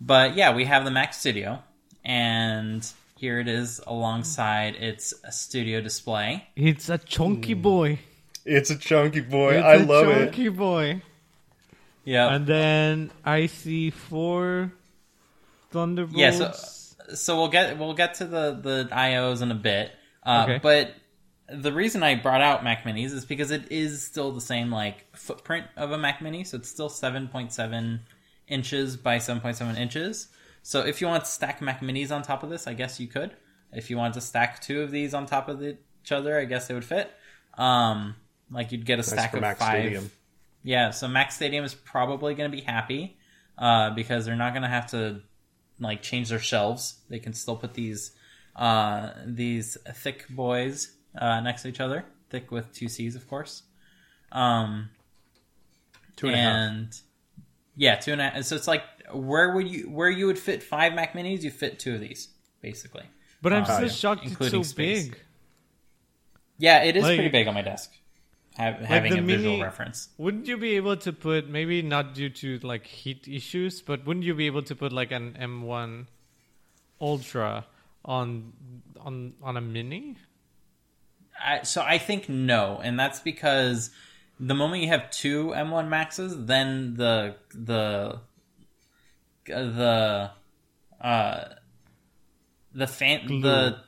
but 0.00 0.34
yeah, 0.36 0.54
we 0.54 0.64
have 0.64 0.84
the 0.84 0.90
Mac 0.90 1.14
Studio, 1.14 1.62
and 2.04 2.86
here 3.16 3.38
it 3.40 3.48
is 3.48 3.80
alongside 3.86 4.74
its 4.74 5.14
studio 5.30 5.80
display. 5.80 6.46
It's 6.56 6.88
a 6.88 6.98
chunky 6.98 7.54
boy. 7.54 8.00
It's 8.44 8.70
a 8.70 8.76
chunky 8.76 9.20
boy. 9.20 9.54
It's 9.54 9.64
I 9.64 9.74
a 9.74 9.84
love 9.86 10.08
it. 10.08 10.24
chunky 10.26 10.48
boy. 10.48 11.02
Yeah, 12.04 12.34
And 12.34 12.44
then 12.48 13.10
I 13.24 13.46
see 13.46 13.90
four 13.90 14.72
Thunderbolts. 15.70 16.18
Yeah, 16.18 16.30
so- 16.32 16.52
so 17.14 17.36
we'll 17.36 17.48
get 17.48 17.78
we'll 17.78 17.94
get 17.94 18.14
to 18.14 18.24
the 18.24 18.52
the 18.60 18.88
IOs 18.92 19.42
in 19.42 19.50
a 19.50 19.54
bit. 19.56 19.92
Uh, 20.24 20.42
Okay. 20.48 20.60
But 20.62 20.94
the 21.48 21.72
reason 21.72 22.02
I 22.02 22.14
brought 22.14 22.40
out 22.40 22.64
Mac 22.64 22.84
Minis 22.84 23.12
is 23.12 23.24
because 23.24 23.50
it 23.50 23.70
is 23.70 24.04
still 24.04 24.32
the 24.32 24.40
same 24.40 24.70
like 24.70 25.06
footprint 25.16 25.66
of 25.76 25.92
a 25.92 25.98
Mac 25.98 26.22
Mini, 26.22 26.44
so 26.44 26.56
it's 26.56 26.68
still 26.68 26.88
seven 26.88 27.28
point 27.28 27.52
seven 27.52 28.00
inches 28.48 28.96
by 28.96 29.18
seven 29.18 29.40
point 29.40 29.56
seven 29.56 29.76
inches. 29.76 30.28
So 30.62 30.80
if 30.80 31.00
you 31.00 31.06
want 31.08 31.24
to 31.24 31.30
stack 31.30 31.60
Mac 31.60 31.80
Minis 31.80 32.10
on 32.10 32.22
top 32.22 32.42
of 32.42 32.50
this, 32.50 32.66
I 32.66 32.74
guess 32.74 33.00
you 33.00 33.08
could. 33.08 33.32
If 33.72 33.90
you 33.90 33.96
want 33.96 34.14
to 34.14 34.20
stack 34.20 34.60
two 34.60 34.82
of 34.82 34.90
these 34.90 35.14
on 35.14 35.26
top 35.26 35.48
of 35.48 35.62
each 35.62 36.12
other, 36.12 36.38
I 36.38 36.44
guess 36.44 36.68
they 36.68 36.74
would 36.74 36.84
fit. 36.84 37.10
Um, 37.58 38.16
like 38.50 38.70
you'd 38.70 38.86
get 38.86 38.94
a 38.94 38.96
Nice 38.98 39.10
stack 39.10 39.34
of 39.34 39.40
Mac 39.40 39.58
five. 39.58 39.82
Stadium. 39.82 40.10
Yeah, 40.62 40.90
so 40.90 41.08
Mac 41.08 41.32
Stadium 41.32 41.64
is 41.64 41.74
probably 41.74 42.34
going 42.34 42.50
to 42.50 42.56
be 42.56 42.62
happy 42.62 43.16
uh, 43.58 43.90
because 43.90 44.24
they're 44.24 44.36
not 44.36 44.52
going 44.52 44.62
to 44.62 44.68
have 44.68 44.90
to 44.92 45.22
like 45.80 46.02
change 46.02 46.28
their 46.28 46.38
shelves. 46.38 47.00
They 47.08 47.18
can 47.18 47.32
still 47.32 47.56
put 47.56 47.74
these 47.74 48.12
uh, 48.54 49.10
these 49.26 49.76
thick 49.94 50.26
boys 50.28 50.92
uh, 51.16 51.40
next 51.40 51.62
to 51.62 51.68
each 51.68 51.80
other, 51.80 52.04
thick 52.30 52.50
with 52.50 52.72
two 52.72 52.88
C's, 52.88 53.14
of 53.16 53.28
course. 53.28 53.62
Um, 54.32 54.90
Two 56.16 56.28
and 56.28 56.36
and 56.36 56.46
a 56.46 56.50
half. 56.50 56.70
and 56.70 57.00
yeah, 57.76 57.96
two 57.96 58.12
and 58.12 58.20
a 58.20 58.28
half. 58.30 58.44
So 58.44 58.56
it's 58.56 58.68
like 58.68 58.82
where 59.12 59.54
would 59.54 59.68
you 59.68 59.90
where 59.90 60.10
you 60.10 60.26
would 60.26 60.38
fit 60.38 60.62
five 60.62 60.94
Mac 60.94 61.14
Minis, 61.14 61.42
you 61.42 61.50
fit 61.50 61.78
two 61.78 61.94
of 61.94 62.00
these 62.00 62.28
basically. 62.60 63.04
but 63.40 63.52
I'm 63.52 63.64
still 63.64 63.82
yeah. 63.82 63.88
shocked 63.88 64.22
it's 64.22 64.30
Including 64.32 64.62
so 64.64 64.68
space. 64.70 65.08
big. 65.08 65.18
Yeah, 66.58 66.82
it 66.84 66.96
is 66.96 67.02
Like- 67.02 67.16
pretty 67.16 67.30
big 67.30 67.48
on 67.48 67.54
my 67.54 67.62
desk. 67.62 67.90
Have, 68.56 68.80
having 68.80 69.16
a 69.18 69.22
visual 69.22 69.52
mini- 69.52 69.62
reference. 69.62 70.10
Wouldn't 70.18 70.46
you 70.46 70.58
be 70.58 70.76
able 70.76 70.98
to 70.98 71.12
put 71.14 71.48
maybe 71.48 71.80
not 71.80 72.12
due 72.14 72.28
to 72.28 72.58
like 72.58 72.86
heat 72.86 73.26
issues, 73.26 73.80
but 73.80 74.04
wouldn't 74.06 74.26
you 74.26 74.34
be 74.34 74.44
able 74.44 74.62
to 74.64 74.76
put 74.76 74.92
like 74.92 75.10
an 75.10 75.34
M1 75.40 76.06
Ultra 77.00 77.64
on 78.04 78.52
on 79.00 79.32
on 79.42 79.56
a 79.56 79.60
mini? 79.62 80.16
I, 81.44 81.62
so 81.62 81.82
I 81.82 81.98
think 81.98 82.28
no, 82.28 82.80
and 82.82 82.98
that's 82.98 83.20
because 83.20 83.90
the 84.38 84.54
moment 84.54 84.82
you 84.82 84.88
have 84.88 85.10
two 85.10 85.48
M1 85.48 85.88
Maxes, 85.88 86.46
then 86.46 86.94
the 86.94 87.34
the 87.54 88.20
the 89.46 90.30
uh 91.00 91.44
the 92.74 92.86
fan 92.86 93.26
Glue. 93.26 93.40
the 93.42 93.78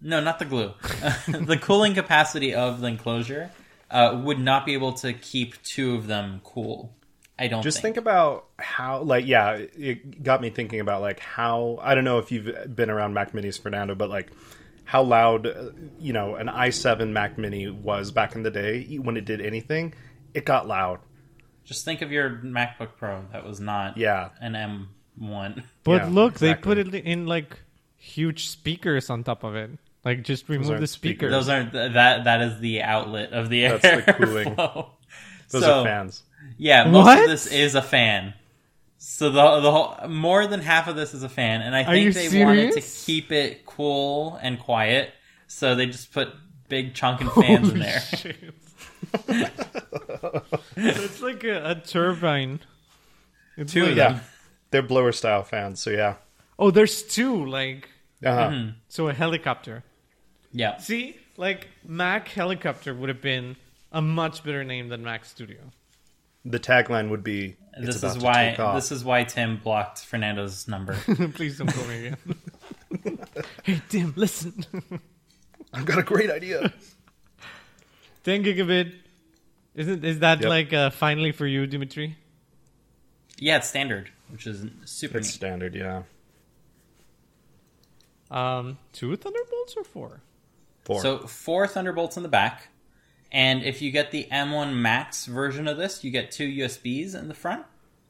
no 0.00 0.20
not 0.20 0.38
the 0.38 0.44
glue 0.44 0.72
the 1.28 1.58
cooling 1.60 1.94
capacity 1.94 2.54
of 2.54 2.80
the 2.80 2.86
enclosure 2.88 3.50
uh, 3.90 4.20
would 4.24 4.38
not 4.38 4.66
be 4.66 4.72
able 4.72 4.92
to 4.94 5.12
keep 5.12 5.62
two 5.62 5.94
of 5.94 6.06
them 6.06 6.40
cool. 6.42 6.92
I 7.38 7.48
don't 7.48 7.62
Just 7.62 7.76
think. 7.82 7.94
think 7.94 7.96
about 7.98 8.46
how, 8.58 9.02
like, 9.02 9.26
yeah, 9.26 9.52
it 9.52 10.22
got 10.22 10.40
me 10.40 10.48
thinking 10.50 10.80
about 10.80 11.02
like 11.02 11.20
how 11.20 11.78
I 11.82 11.94
don't 11.94 12.04
know 12.04 12.18
if 12.18 12.32
you've 12.32 12.74
been 12.74 12.88
around 12.90 13.12
Mac 13.14 13.32
Minis, 13.32 13.60
Fernando, 13.60 13.94
but 13.94 14.08
like 14.08 14.28
how 14.86 15.02
loud, 15.02 15.46
uh, 15.46 15.70
you 16.00 16.12
know, 16.14 16.36
an 16.36 16.46
i7 16.46 17.10
Mac 17.10 17.36
Mini 17.36 17.68
was 17.68 18.10
back 18.10 18.34
in 18.34 18.42
the 18.42 18.50
day 18.50 18.96
when 18.96 19.16
it 19.18 19.24
did 19.26 19.40
anything. 19.42 19.92
It 20.32 20.44
got 20.46 20.66
loud. 20.66 21.00
Just 21.64 21.84
think 21.84 22.00
of 22.00 22.10
your 22.12 22.30
MacBook 22.44 22.90
Pro 22.96 23.24
that 23.32 23.44
was 23.44 23.60
not 23.60 23.98
Yeah, 23.98 24.30
an 24.40 24.54
M1. 25.20 25.62
But 25.84 26.02
Yeah, 26.02 26.08
look, 26.08 26.38
they 26.38 26.54
put 26.54 26.78
it 26.78 26.94
in 26.94 27.26
like 27.26 27.58
huge 27.96 28.48
speakers 28.48 29.10
on 29.10 29.24
top 29.24 29.42
of 29.44 29.54
it. 29.56 29.70
Like 30.04 30.22
just 30.22 30.48
remove 30.48 30.78
the 30.80 30.86
speakers. 30.86 30.88
speakers. 30.88 31.32
Those 31.32 31.48
aren't 31.48 31.72
that. 31.72 32.22
That 32.24 32.40
is 32.42 32.60
the 32.60 32.82
outlet 32.82 33.32
of 33.32 33.48
the 33.50 33.64
air. 33.66 33.78
That's 33.78 34.06
the 34.06 34.12
cooling. 34.12 34.54
flow. 34.54 34.90
those 35.50 35.62
So, 35.62 35.80
are 35.80 35.84
fans. 35.84 36.22
Yeah, 36.56 36.84
most 36.88 37.04
What? 37.06 37.22
of 37.24 37.28
this 37.28 37.48
is 37.48 37.74
a 37.74 37.82
fan. 37.82 38.34
So 38.98 39.30
the 39.30 39.60
the 39.60 39.70
whole 39.70 40.08
more 40.08 40.46
than 40.46 40.60
half 40.60 40.88
of 40.88 40.96
this 40.96 41.14
is 41.14 41.22
a 41.22 41.28
fan, 41.28 41.62
and 41.62 41.74
I 41.76 41.84
think 41.84 42.14
they 42.14 42.44
wanted 42.44 42.72
to 42.72 42.80
keep 42.80 43.30
it 43.30 43.66
cool 43.66 44.38
and 44.42 44.58
quiet, 44.58 45.12
so 45.46 45.74
they 45.74 45.86
just 45.86 46.12
put 46.12 46.28
big 46.68 46.94
chunking 46.94 47.28
fans 47.30 47.70
in 47.70 47.78
there. 47.78 48.00
shit. 48.00 48.36
it's 50.76 51.20
like 51.20 51.44
a, 51.44 51.70
a 51.70 51.74
turbine. 51.76 52.60
It's 53.56 53.72
Two 53.72 53.84
of 53.84 53.96
them. 53.96 54.14
Yeah, 54.14 54.20
they're 54.70 54.82
blower 54.82 55.12
style 55.12 55.42
fans. 55.42 55.80
So 55.80 55.90
yeah, 55.90 56.16
Oh, 56.58 56.70
there's 56.70 57.02
two. 57.02 57.44
Like 57.44 57.88
uh-huh. 58.24 58.48
Mm-hmm. 58.48 58.70
so, 58.88 59.08
a 59.08 59.12
helicopter. 59.12 59.84
Yeah, 60.52 60.78
See, 60.78 61.16
like 61.36 61.68
Mac 61.84 62.28
helicopter 62.28 62.94
would 62.94 63.10
have 63.10 63.20
been 63.20 63.56
a 63.92 64.00
much 64.00 64.42
better 64.42 64.64
name 64.64 64.88
than 64.88 65.02
Mac 65.02 65.24
Studio. 65.24 65.58
The 66.50 66.58
tagline 66.60 67.10
would 67.10 67.22
be. 67.24 67.56
It's 67.78 67.86
this 67.86 67.98
about 67.98 68.16
is 68.16 68.22
to 68.22 68.24
why 68.24 68.32
take 68.50 68.60
off. 68.60 68.74
this 68.74 68.90
is 68.92 69.04
why 69.04 69.24
Tim 69.24 69.58
blocked 69.58 69.98
Fernando's 70.00 70.66
number. 70.66 70.94
Please 71.34 71.58
don't 71.58 71.66
call 71.68 71.84
me 71.86 72.06
again. 72.06 72.38
hey 73.64 73.82
Tim, 73.90 74.14
listen. 74.16 74.64
I've 75.74 75.84
got 75.84 75.98
a 75.98 76.02
great 76.02 76.30
idea. 76.30 76.72
10 78.24 78.44
gigabit. 78.44 78.94
Isn't 79.74 80.04
is 80.04 80.20
that 80.20 80.40
Yep. 80.40 80.48
like 80.48 80.72
uh, 80.72 80.88
finally 80.90 81.32
for 81.32 81.46
you, 81.46 81.66
Dimitri? 81.66 82.16
yeah, 83.38 83.58
it's 83.58 83.68
standard, 83.68 84.10
which 84.30 84.46
is 84.46 84.64
super 84.86 85.18
it's 85.18 85.28
neat. 85.28 85.34
standard, 85.34 85.74
yeah. 85.74 86.02
Um, 88.30 88.78
two 88.92 89.14
Thunderbolts 89.16 89.74
or 89.76 89.84
four? 89.84 90.20
Four. 90.84 91.02
So 91.02 91.18
four 91.26 91.66
Thunderbolts 91.66 92.16
in 92.16 92.22
the 92.22 92.28
back, 92.28 92.68
and 93.36 93.64
if 93.64 93.82
you 93.82 93.90
get 93.90 94.12
the 94.12 94.26
M1 94.32 94.72
Max 94.76 95.26
version 95.26 95.68
of 95.68 95.76
this, 95.76 96.02
you 96.02 96.10
get 96.10 96.30
two 96.30 96.48
USBs 96.48 97.14
in 97.14 97.28
the 97.28 97.34
front 97.34 97.66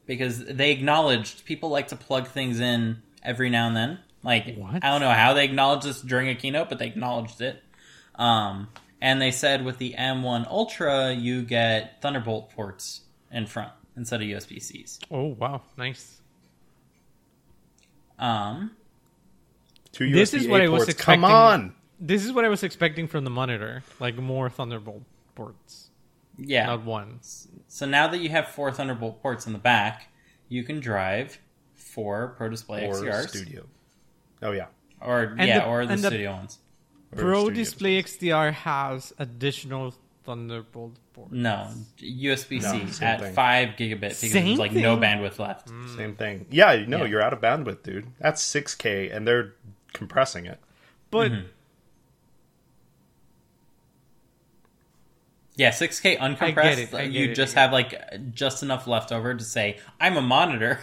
because 0.06 0.44
they 0.44 0.70
acknowledged 0.70 1.44
people 1.44 1.68
like 1.68 1.88
to 1.88 1.96
plug 1.96 2.28
things 2.28 2.60
in 2.60 3.02
every 3.24 3.50
now 3.50 3.66
and 3.66 3.74
then. 3.74 3.98
Like 4.22 4.54
What? 4.54 4.84
I 4.84 4.90
don't 4.90 5.00
know 5.00 5.10
how 5.10 5.34
they 5.34 5.44
acknowledged 5.44 5.84
this 5.84 6.00
during 6.00 6.28
a 6.28 6.36
keynote, 6.36 6.68
but 6.68 6.78
they 6.78 6.86
acknowledged 6.86 7.40
it. 7.40 7.60
Um, 8.14 8.68
and 9.00 9.20
they 9.20 9.32
said 9.32 9.64
with 9.64 9.78
the 9.78 9.96
M1 9.98 10.46
Ultra, 10.46 11.12
you 11.12 11.42
get 11.42 12.00
Thunderbolt 12.00 12.50
ports 12.50 13.00
in 13.32 13.46
front 13.46 13.72
instead 13.96 14.22
of 14.22 14.28
USB 14.28 14.62
Cs. 14.62 15.00
Oh 15.10 15.24
wow, 15.24 15.62
nice. 15.76 16.20
Um, 18.16 18.76
Two 19.90 20.08
This 20.08 20.34
is 20.34 20.46
what 20.46 20.60
I 20.60 20.68
was 20.68 20.88
expecting. 20.88 21.22
Come 21.22 21.24
on. 21.24 21.74
this 21.98 22.24
is 22.24 22.32
what 22.32 22.44
I 22.44 22.48
was 22.48 22.62
expecting 22.62 23.08
from 23.08 23.24
the 23.24 23.30
monitor, 23.30 23.82
like 23.98 24.16
more 24.16 24.48
Thunderbolt 24.48 25.02
ports, 25.36 25.90
Yeah. 26.36 26.66
not 26.66 26.84
one. 26.84 27.20
So 27.68 27.86
now 27.86 28.08
that 28.08 28.18
you 28.18 28.30
have 28.30 28.48
four 28.48 28.72
Thunderbolt 28.72 29.22
ports 29.22 29.46
in 29.46 29.52
the 29.52 29.58
back, 29.60 30.08
you 30.48 30.64
can 30.64 30.80
drive 30.80 31.38
four 31.74 32.34
Pro 32.36 32.48
Display 32.48 32.86
or 32.88 32.94
XDRs, 32.94 33.28
studio. 33.28 33.66
Oh 34.42 34.50
yeah. 34.50 34.66
or 35.00 35.22
And 35.38 35.46
yeah, 35.46 35.60
the- 35.60 35.66
or 35.66 35.86
the 35.86 35.92
and 35.92 36.02
the- 36.02 36.08
studio 36.08 36.32
ones. 36.32 36.58
Pro 37.14 37.44
studio. 37.44 37.54
Display 37.54 38.02
XDR 38.02 38.52
has 38.52 39.12
additional 39.18 39.94
Thunderbolt 40.24 40.96
ports. 41.12 41.32
No, 41.32 41.68
USB 42.00 42.60
C 42.60 42.78
No, 43.00 43.06
at 43.06 43.20
thing. 43.20 43.32
five 43.34 43.68
gigabit 43.76 44.00
because 44.00 44.18
Same 44.32 44.46
there's 44.46 44.58
like 44.58 44.72
no 44.72 44.96
bandwidth 44.96 45.38
left. 45.38 45.68
Same 45.96 46.16
thing. 46.16 46.46
Yeah, 46.50 46.84
no, 46.88 46.98
Yeah. 46.98 47.04
you're 47.04 47.22
out 47.22 47.32
of 47.32 47.40
bandwidth, 47.40 47.84
dude. 47.84 48.08
That's 48.18 48.42
6K, 48.42 49.08
and 49.14 49.26
they're 49.26 49.54
compressing 49.92 50.46
it. 50.46 50.58
But 51.12 51.30
Mm-hmm. 51.30 51.46
Yeah, 55.56 55.70
6K 55.70 56.18
uncompressed. 56.18 56.78
it, 56.78 56.94
I 56.94 57.04
get 57.06 57.12
you 57.12 57.30
it, 57.30 57.34
just 57.34 57.56
I 57.56 57.62
have 57.62 57.72
like 57.72 57.94
just 58.34 58.62
enough 58.62 58.86
left 58.86 59.10
over 59.10 59.34
to 59.34 59.42
say, 59.44 59.78
"I'm 60.00 60.16
a 60.16 60.22
monitor." 60.22 60.80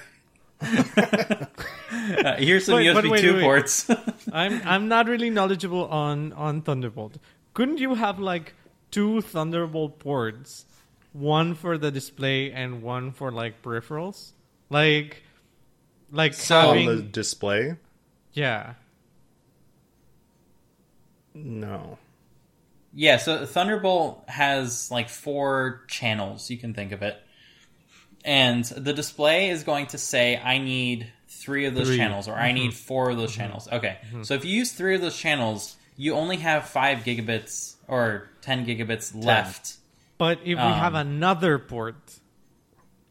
Uh, 1.93 2.35
here's 2.37 2.65
some 2.65 2.75
But- 2.83 2.93
but 2.95 3.03
USB 3.05 3.09
wait, 3.11 3.21
two 3.21 3.27
wait, 3.33 3.35
wait. 3.37 3.43
ports. 3.43 3.89
I'm 4.33 4.61
I'm 4.65 4.87
not 4.87 5.07
really 5.07 5.29
knowledgeable 5.29 5.85
on 5.87 6.33
on 6.33 6.61
Thunderbolt. 6.61 7.17
Couldn't 7.53 7.77
you 7.77 7.95
have 7.95 8.19
like 8.19 8.53
two 8.91 9.21
Thunderbolt 9.21 9.99
ports, 9.99 10.65
one 11.13 11.53
for 11.55 11.77
the 11.77 11.91
display 11.91 12.51
and 12.51 12.81
one 12.81 13.11
for 13.11 13.31
like 13.31 13.61
peripherals, 13.61 14.31
like 14.69 15.21
like 16.11 16.33
So- 16.33 16.57
On 16.57 16.65
having 16.77 16.87
the 16.87 17.01
display? 17.03 17.75
yeah. 18.33 18.73
No. 21.33 21.97
Yeah, 22.95 23.17
so 23.17 23.45
Thunderbolt 23.45 24.23
has 24.27 24.91
like 24.91 25.09
four 25.09 25.83
channels, 25.87 26.49
you 26.49 26.57
can 26.57 26.73
think 26.73 26.91
of 26.91 27.01
it. 27.01 27.17
And 28.23 28.63
the 28.63 28.93
display 28.93 29.49
is 29.49 29.63
going 29.63 29.87
to 29.87 29.97
say, 29.97 30.37
I 30.37 30.59
need 30.59 31.11
three 31.27 31.65
of 31.65 31.75
those 31.75 31.87
Three. 31.87 31.97
channels, 31.97 32.27
or 32.27 32.35
I 32.35 32.47
mm-hmm. 32.49 32.55
need 32.55 32.73
four 32.73 33.09
of 33.09 33.17
those 33.17 33.31
mm-hmm. 33.31 33.41
channels. 33.41 33.67
Okay, 33.71 33.97
mm-hmm. 34.07 34.23
so 34.23 34.35
if 34.35 34.45
you 34.45 34.57
use 34.57 34.71
three 34.71 34.95
of 34.95 35.01
those 35.01 35.17
channels, 35.17 35.75
you 35.97 36.13
only 36.13 36.37
have 36.37 36.69
five 36.69 36.99
gigabits 36.99 37.75
or 37.87 38.29
10 38.41 38.65
gigabits 38.65 39.13
left. 39.13 39.77
But 40.17 40.39
if 40.39 40.45
we 40.47 40.55
Um, 40.55 40.73
have 40.73 40.93
another 40.93 41.59
port, 41.59 42.19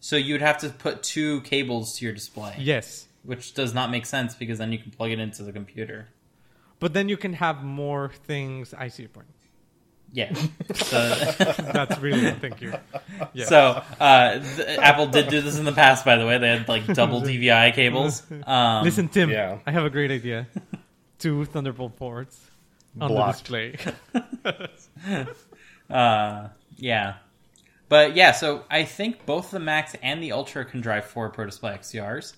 So 0.00 0.16
you 0.16 0.34
would 0.34 0.42
have 0.42 0.58
to 0.58 0.68
put 0.70 1.04
two 1.04 1.42
cables 1.42 1.96
to 1.98 2.04
your 2.04 2.12
display, 2.12 2.56
yes. 2.58 3.06
which 3.22 3.54
does 3.54 3.72
not 3.72 3.88
make 3.88 4.04
sense 4.04 4.34
because 4.34 4.58
then 4.58 4.72
you 4.72 4.78
can 4.78 4.90
plug 4.90 5.12
it 5.12 5.20
into 5.20 5.44
the 5.44 5.52
computer. 5.52 6.08
But 6.80 6.92
then 6.92 7.08
you 7.08 7.16
can 7.16 7.34
have 7.34 7.62
more 7.62 8.10
things. 8.26 8.74
I 8.74 8.88
see 8.88 9.04
your 9.04 9.10
point. 9.10 9.28
Yeah. 10.12 10.34
So, 10.74 11.14
That's 11.72 11.98
really 12.00 12.30
thank 12.32 12.60
you. 12.60 12.72
Yeah. 13.34 13.44
so 13.46 13.82
uh, 14.00 14.38
th- 14.56 14.78
Apple 14.78 15.06
did 15.06 15.28
do 15.28 15.40
this 15.40 15.58
in 15.58 15.64
the 15.64 15.72
past, 15.72 16.04
by 16.04 16.16
the 16.16 16.26
way. 16.26 16.38
They 16.38 16.48
had 16.48 16.68
like 16.68 16.86
double 16.94 17.20
DVI 17.30 17.74
cables. 17.74 18.22
Um, 18.46 18.84
Listen, 18.84 19.08
Tim. 19.08 19.30
yeah. 19.30 19.58
I 19.66 19.70
have 19.70 19.84
a 19.84 19.90
great 19.90 20.10
idea. 20.10 20.46
Two 21.18 21.44
Thunderbolt 21.46 21.96
ports 21.96 22.50
on 23.00 23.08
Blocked. 23.08 23.48
the 23.48 23.70
display. 23.72 25.26
Uh, 25.90 26.48
yeah. 26.76 27.14
But 27.88 28.16
yeah, 28.16 28.32
so 28.32 28.64
I 28.70 28.84
think 28.84 29.26
both 29.26 29.50
the 29.50 29.60
Max 29.60 29.94
and 30.02 30.22
the 30.22 30.32
Ultra 30.32 30.64
can 30.64 30.80
drive 30.80 31.04
four 31.04 31.28
Pro 31.30 31.44
Display 31.46 31.72
XDRs. 31.72 32.34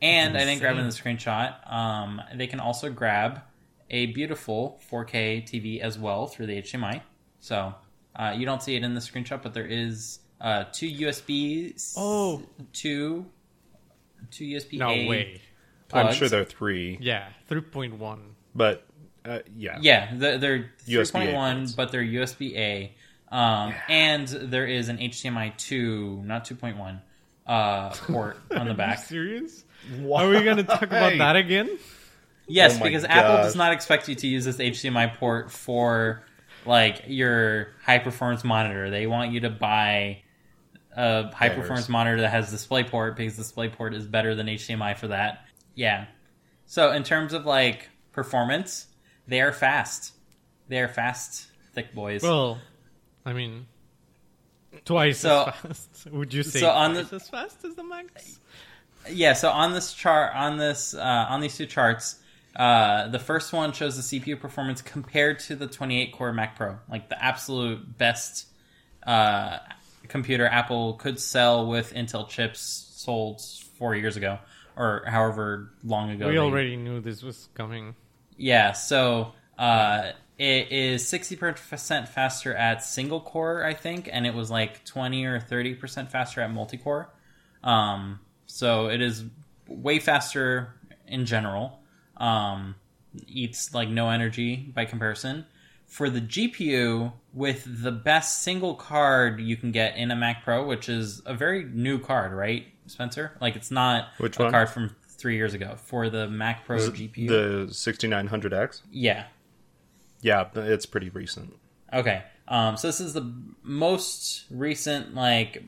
And 0.00 0.36
I 0.36 0.44
didn't 0.44 0.60
grab 0.60 0.76
in 0.78 0.84
the 0.84 0.92
screenshot. 0.92 1.72
Um, 1.72 2.20
they 2.34 2.46
can 2.46 2.60
also 2.60 2.90
grab 2.90 3.40
a 3.90 4.06
beautiful 4.06 4.80
4K 4.90 5.44
TV 5.48 5.80
as 5.80 5.98
well 5.98 6.26
through 6.26 6.46
the 6.46 6.60
HDMI. 6.62 7.00
So 7.42 7.74
uh, 8.16 8.34
you 8.36 8.46
don't 8.46 8.62
see 8.62 8.76
it 8.76 8.84
in 8.84 8.94
the 8.94 9.00
screenshot, 9.00 9.42
but 9.42 9.52
there 9.52 9.66
is 9.66 10.20
uh, 10.40 10.64
two 10.72 10.88
USB. 10.88 11.74
Oh, 11.96 12.40
two, 12.72 13.26
two 13.26 13.26
two 14.30 14.30
two 14.30 14.44
USB. 14.44 14.78
no 14.78 14.88
A 14.90 15.06
way. 15.08 15.40
I'm 15.92 16.14
sure 16.14 16.28
they're 16.28 16.44
three, 16.44 16.96
Yeah, 17.02 17.28
three 17.48 17.60
point 17.60 17.98
one. 17.98 18.36
but 18.54 18.86
uh, 19.26 19.40
yeah. 19.56 19.78
Yeah, 19.80 20.10
they're, 20.14 20.38
they're 20.38 20.70
3.1, 20.86 21.76
but 21.76 21.92
they're 21.92 22.02
USB 22.02 22.56
A. 22.56 22.94
Um, 23.30 23.74
And 23.88 24.26
there 24.26 24.66
is 24.66 24.88
an 24.88 24.98
HDMI 24.98 25.56
2, 25.56 26.22
not 26.24 26.44
2.1, 26.44 27.00
uh, 27.46 27.90
port 27.90 28.38
on 28.50 28.56
the 28.56 28.62
Are 28.62 28.68
you 28.70 28.74
back. 28.74 28.98
serious? 29.00 29.64
Are 30.14 30.28
we 30.28 30.42
going 30.42 30.56
to 30.58 30.64
talk 30.64 30.82
about 30.82 31.16
that 31.18 31.36
again? 31.36 31.78
Yes, 32.46 32.76
Oh 32.76 32.78
my 32.80 32.84
because 32.86 33.04
Apple 33.04 33.36
does 33.36 33.54
not 33.56 33.72
expect 33.72 34.08
you 34.08 34.14
to 34.14 34.26
use 34.26 34.44
this 34.44 34.56
HDMI 34.56 35.14
port 35.16 35.50
for 35.50 36.22
like 36.66 37.02
your 37.06 37.68
high 37.84 37.98
performance 37.98 38.44
monitor. 38.44 38.90
They 38.90 39.06
want 39.06 39.32
you 39.32 39.40
to 39.40 39.50
buy 39.50 40.22
a 40.96 41.32
high 41.34 41.48
performance 41.48 41.88
monitor 41.88 42.20
that 42.20 42.30
has 42.30 42.52
DisplayPort 42.52 43.16
because 43.16 43.38
DisplayPort 43.38 43.94
is 43.94 44.06
better 44.06 44.34
than 44.34 44.46
HDMI 44.46 44.96
for 44.96 45.08
that. 45.08 45.44
Yeah. 45.74 46.06
So 46.66 46.92
in 46.92 47.02
terms 47.02 47.32
of 47.32 47.44
like 47.46 47.88
performance, 48.12 48.86
they 49.26 49.40
are 49.40 49.52
fast. 49.52 50.12
They 50.68 50.80
are 50.80 50.88
fast, 50.88 51.46
thick 51.74 51.94
boys. 51.94 52.22
Well, 52.22 52.58
I 53.24 53.32
mean, 53.32 53.66
twice 54.84 55.20
So- 55.20 55.46
as 55.48 55.54
fast. 55.54 56.06
Would 56.12 56.32
you 56.34 56.42
say 56.42 56.60
so 56.60 56.70
on 56.70 56.92
twice 56.94 57.08
the- 57.10 57.16
as 57.16 57.28
fast 57.28 57.64
as 57.64 57.74
the 57.74 57.84
Max? 57.84 58.38
Yeah, 59.10 59.32
so 59.32 59.50
on 59.50 59.72
this 59.72 59.92
chart, 59.94 60.32
on 60.36 60.58
this, 60.58 60.94
uh, 60.94 61.00
on 61.28 61.40
these 61.40 61.56
two 61.56 61.66
charts, 61.66 62.16
uh, 62.56 63.08
the 63.08 63.18
first 63.18 63.52
one 63.52 63.72
shows 63.72 63.96
the 63.96 64.20
CPU 64.20 64.38
performance 64.38 64.82
compared 64.82 65.38
to 65.40 65.56
the 65.56 65.66
28 65.66 66.12
core 66.12 66.32
Mac 66.32 66.56
Pro, 66.56 66.78
like 66.90 67.08
the 67.08 67.22
absolute 67.22 67.96
best 67.98 68.46
uh, 69.06 69.58
computer 70.08 70.46
Apple 70.46 70.94
could 70.94 71.18
sell 71.18 71.66
with 71.66 71.92
Intel 71.94 72.28
chips 72.28 72.60
sold 72.96 73.40
four 73.78 73.94
years 73.94 74.16
ago, 74.16 74.38
or 74.76 75.02
however 75.06 75.70
long 75.84 76.10
ago. 76.10 76.26
We 76.28 76.32
they- 76.34 76.38
already 76.38 76.76
knew 76.76 77.00
this 77.00 77.22
was 77.22 77.48
coming. 77.54 77.94
yeah, 78.36 78.72
so 78.72 79.32
uh, 79.58 80.12
it 80.38 80.70
is 80.72 81.04
60% 81.04 82.08
faster 82.08 82.54
at 82.54 82.82
single 82.84 83.20
core, 83.20 83.64
I 83.64 83.74
think, 83.74 84.08
and 84.12 84.26
it 84.26 84.34
was 84.34 84.50
like 84.50 84.84
20 84.84 85.24
or 85.24 85.40
30% 85.40 86.10
faster 86.10 86.40
at 86.40 86.52
multi 86.52 86.76
core. 86.78 87.12
Um, 87.64 88.20
so 88.46 88.88
it 88.88 89.00
is 89.00 89.24
way 89.68 89.98
faster 90.00 90.74
in 91.06 91.26
general. 91.26 91.78
Um, 92.16 92.76
eats 93.26 93.74
like 93.74 93.88
no 93.88 94.10
energy 94.10 94.56
by 94.74 94.84
comparison. 94.84 95.46
For 95.86 96.08
the 96.08 96.20
GPU, 96.22 97.12
with 97.34 97.82
the 97.82 97.92
best 97.92 98.42
single 98.42 98.74
card 98.74 99.40
you 99.40 99.56
can 99.56 99.72
get 99.72 99.96
in 99.96 100.10
a 100.10 100.16
Mac 100.16 100.42
Pro, 100.42 100.64
which 100.66 100.88
is 100.88 101.20
a 101.26 101.34
very 101.34 101.64
new 101.64 101.98
card, 101.98 102.32
right, 102.32 102.66
Spencer? 102.86 103.36
Like 103.40 103.56
it's 103.56 103.70
not 103.70 104.08
Which 104.18 104.38
a 104.38 104.44
one? 104.44 104.52
card 104.52 104.70
from 104.70 104.96
three 105.08 105.36
years 105.36 105.52
ago 105.52 105.76
for 105.76 106.08
the 106.08 106.28
Mac 106.28 106.64
Pro 106.64 106.78
GPU. 106.78 107.28
The 107.28 107.66
6900X? 107.70 108.80
Yeah. 108.90 109.24
Yeah, 110.22 110.48
it's 110.54 110.86
pretty 110.86 111.10
recent. 111.10 111.54
Okay. 111.92 112.22
Um, 112.48 112.76
so 112.76 112.88
this 112.88 113.00
is 113.00 113.12
the 113.12 113.30
most 113.62 114.44
recent 114.50 115.14
like 115.14 115.62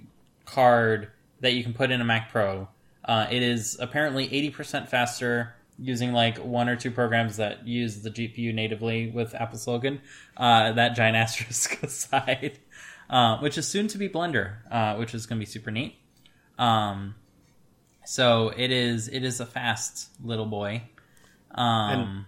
card 0.47 1.11
that 1.41 1.53
you 1.53 1.63
can 1.63 1.75
put 1.75 1.91
in 1.91 2.01
a 2.01 2.05
Mac 2.05 2.31
Pro. 2.31 2.69
Uh, 3.05 3.27
it 3.31 3.43
is 3.43 3.77
apparently 3.79 4.33
eighty 4.33 4.49
percent 4.51 4.89
faster 4.89 5.55
using 5.79 6.12
like 6.12 6.39
one 6.39 6.68
or 6.68 6.77
two 6.77 6.91
programs 6.91 7.37
that 7.39 7.66
use 7.66 8.03
the 8.03 8.11
GPU 8.11 8.55
natively 8.55 9.11
with 9.11 9.35
Apple 9.35 9.59
Silicon. 9.59 10.01
Uh, 10.37 10.72
that 10.72 10.95
giant 10.95 11.16
asterisk 11.16 11.83
aside, 11.83 12.59
uh, 13.11 13.39
which 13.39 13.59
is 13.59 13.66
soon 13.66 13.89
to 13.89 13.99
be 13.99 14.09
Blender, 14.09 14.57
uh, 14.70 14.97
which 14.97 15.14
is 15.14 15.27
going 15.27 15.39
to 15.39 15.41
be 15.41 15.51
super 15.51 15.70
neat. 15.70 15.97
Um, 16.59 17.16
so 18.05 18.53
it 18.57 18.70
is 18.70 19.09
it 19.09 19.25
is 19.25 19.41
a 19.41 19.47
fast 19.47 20.11
little 20.22 20.47
boy. 20.47 20.83
Um, 21.53 22.27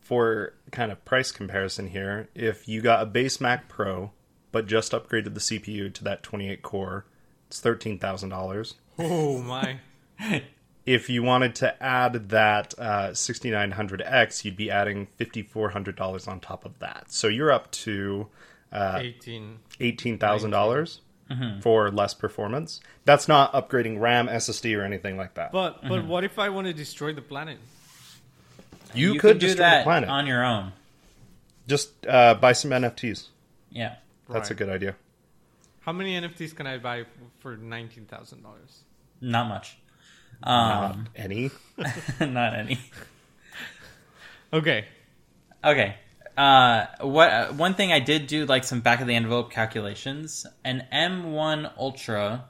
For 0.00 0.54
kind 0.72 0.92
of 0.92 1.04
price 1.04 1.32
comparison 1.32 1.88
here, 1.88 2.28
if 2.34 2.68
you 2.68 2.80
got 2.80 3.02
a 3.02 3.06
base 3.06 3.40
Mac 3.40 3.68
Pro 3.68 4.12
but 4.52 4.66
just 4.66 4.92
upgraded 4.92 5.34
the 5.34 5.40
CPU 5.40 5.92
to 5.92 6.04
that 6.04 6.22
28 6.22 6.62
core, 6.62 7.04
it's 7.46 7.60
$13,000. 7.60 8.74
Oh 8.98 9.42
my! 9.42 9.80
If 10.86 11.10
you 11.10 11.22
wanted 11.24 11.56
to 11.56 11.82
add 11.82 12.28
that 12.30 12.74
uh, 12.78 13.08
6900X, 13.10 14.44
you'd 14.44 14.56
be 14.56 14.70
adding 14.70 15.08
$5,400 15.18 16.28
on 16.28 16.40
top 16.40 16.64
of 16.64 16.78
that. 16.78 17.10
So 17.10 17.26
you're 17.26 17.50
up 17.50 17.70
to 17.72 18.28
uh, 18.72 19.00
Eighteen. 19.02 19.58
$18,000 19.80 21.00
for 21.60 21.90
less 21.90 22.14
performance. 22.14 22.80
That's 23.04 23.26
not 23.26 23.52
upgrading 23.52 24.00
RAM, 24.00 24.28
SSD, 24.28 24.78
or 24.78 24.82
anything 24.84 25.16
like 25.16 25.34
that. 25.34 25.50
But 25.52 25.86
but 25.88 26.06
what 26.06 26.22
if 26.24 26.38
I 26.38 26.48
want 26.50 26.68
to 26.68 26.72
destroy 26.72 27.12
the 27.12 27.22
planet? 27.22 27.58
you, 28.94 29.14
you 29.14 29.20
could 29.20 29.32
could 29.32 29.38
do 29.40 29.46
destroy 29.48 29.64
that 29.64 29.78
the 29.78 29.84
planet. 29.84 30.08
on 30.08 30.26
your 30.26 30.44
own. 30.44 30.72
Just 31.66 32.06
uh, 32.06 32.34
buy 32.34 32.52
some 32.52 32.70
NFTs. 32.70 33.28
Yeah. 33.70 33.96
That's 34.28 34.50
a 34.50 34.54
good 34.54 34.68
idea. 34.68 34.94
How 35.80 35.92
many 35.92 36.20
NFTs 36.20 36.54
can 36.54 36.66
I 36.66 36.78
buy 36.78 37.04
for 37.40 37.56
nineteen 37.56 38.04
thousand 38.06 38.42
dollars? 38.42 38.82
Not 39.20 39.48
much. 39.48 39.78
Not 40.44 40.90
Um, 40.92 41.08
any. 41.16 41.50
not 42.20 42.54
any. 42.54 42.78
Okay. 44.52 44.84
Okay. 45.64 45.96
Uh, 46.36 46.86
what 47.00 47.30
uh, 47.30 47.52
one 47.52 47.74
thing 47.74 47.92
I 47.92 47.98
did 47.98 48.26
do 48.26 48.44
like 48.46 48.64
some 48.64 48.80
back 48.80 49.00
of 49.00 49.06
the 49.06 49.14
envelope 49.14 49.50
calculations. 49.50 50.46
An 50.64 50.86
M1 50.92 51.72
Ultra 51.78 52.44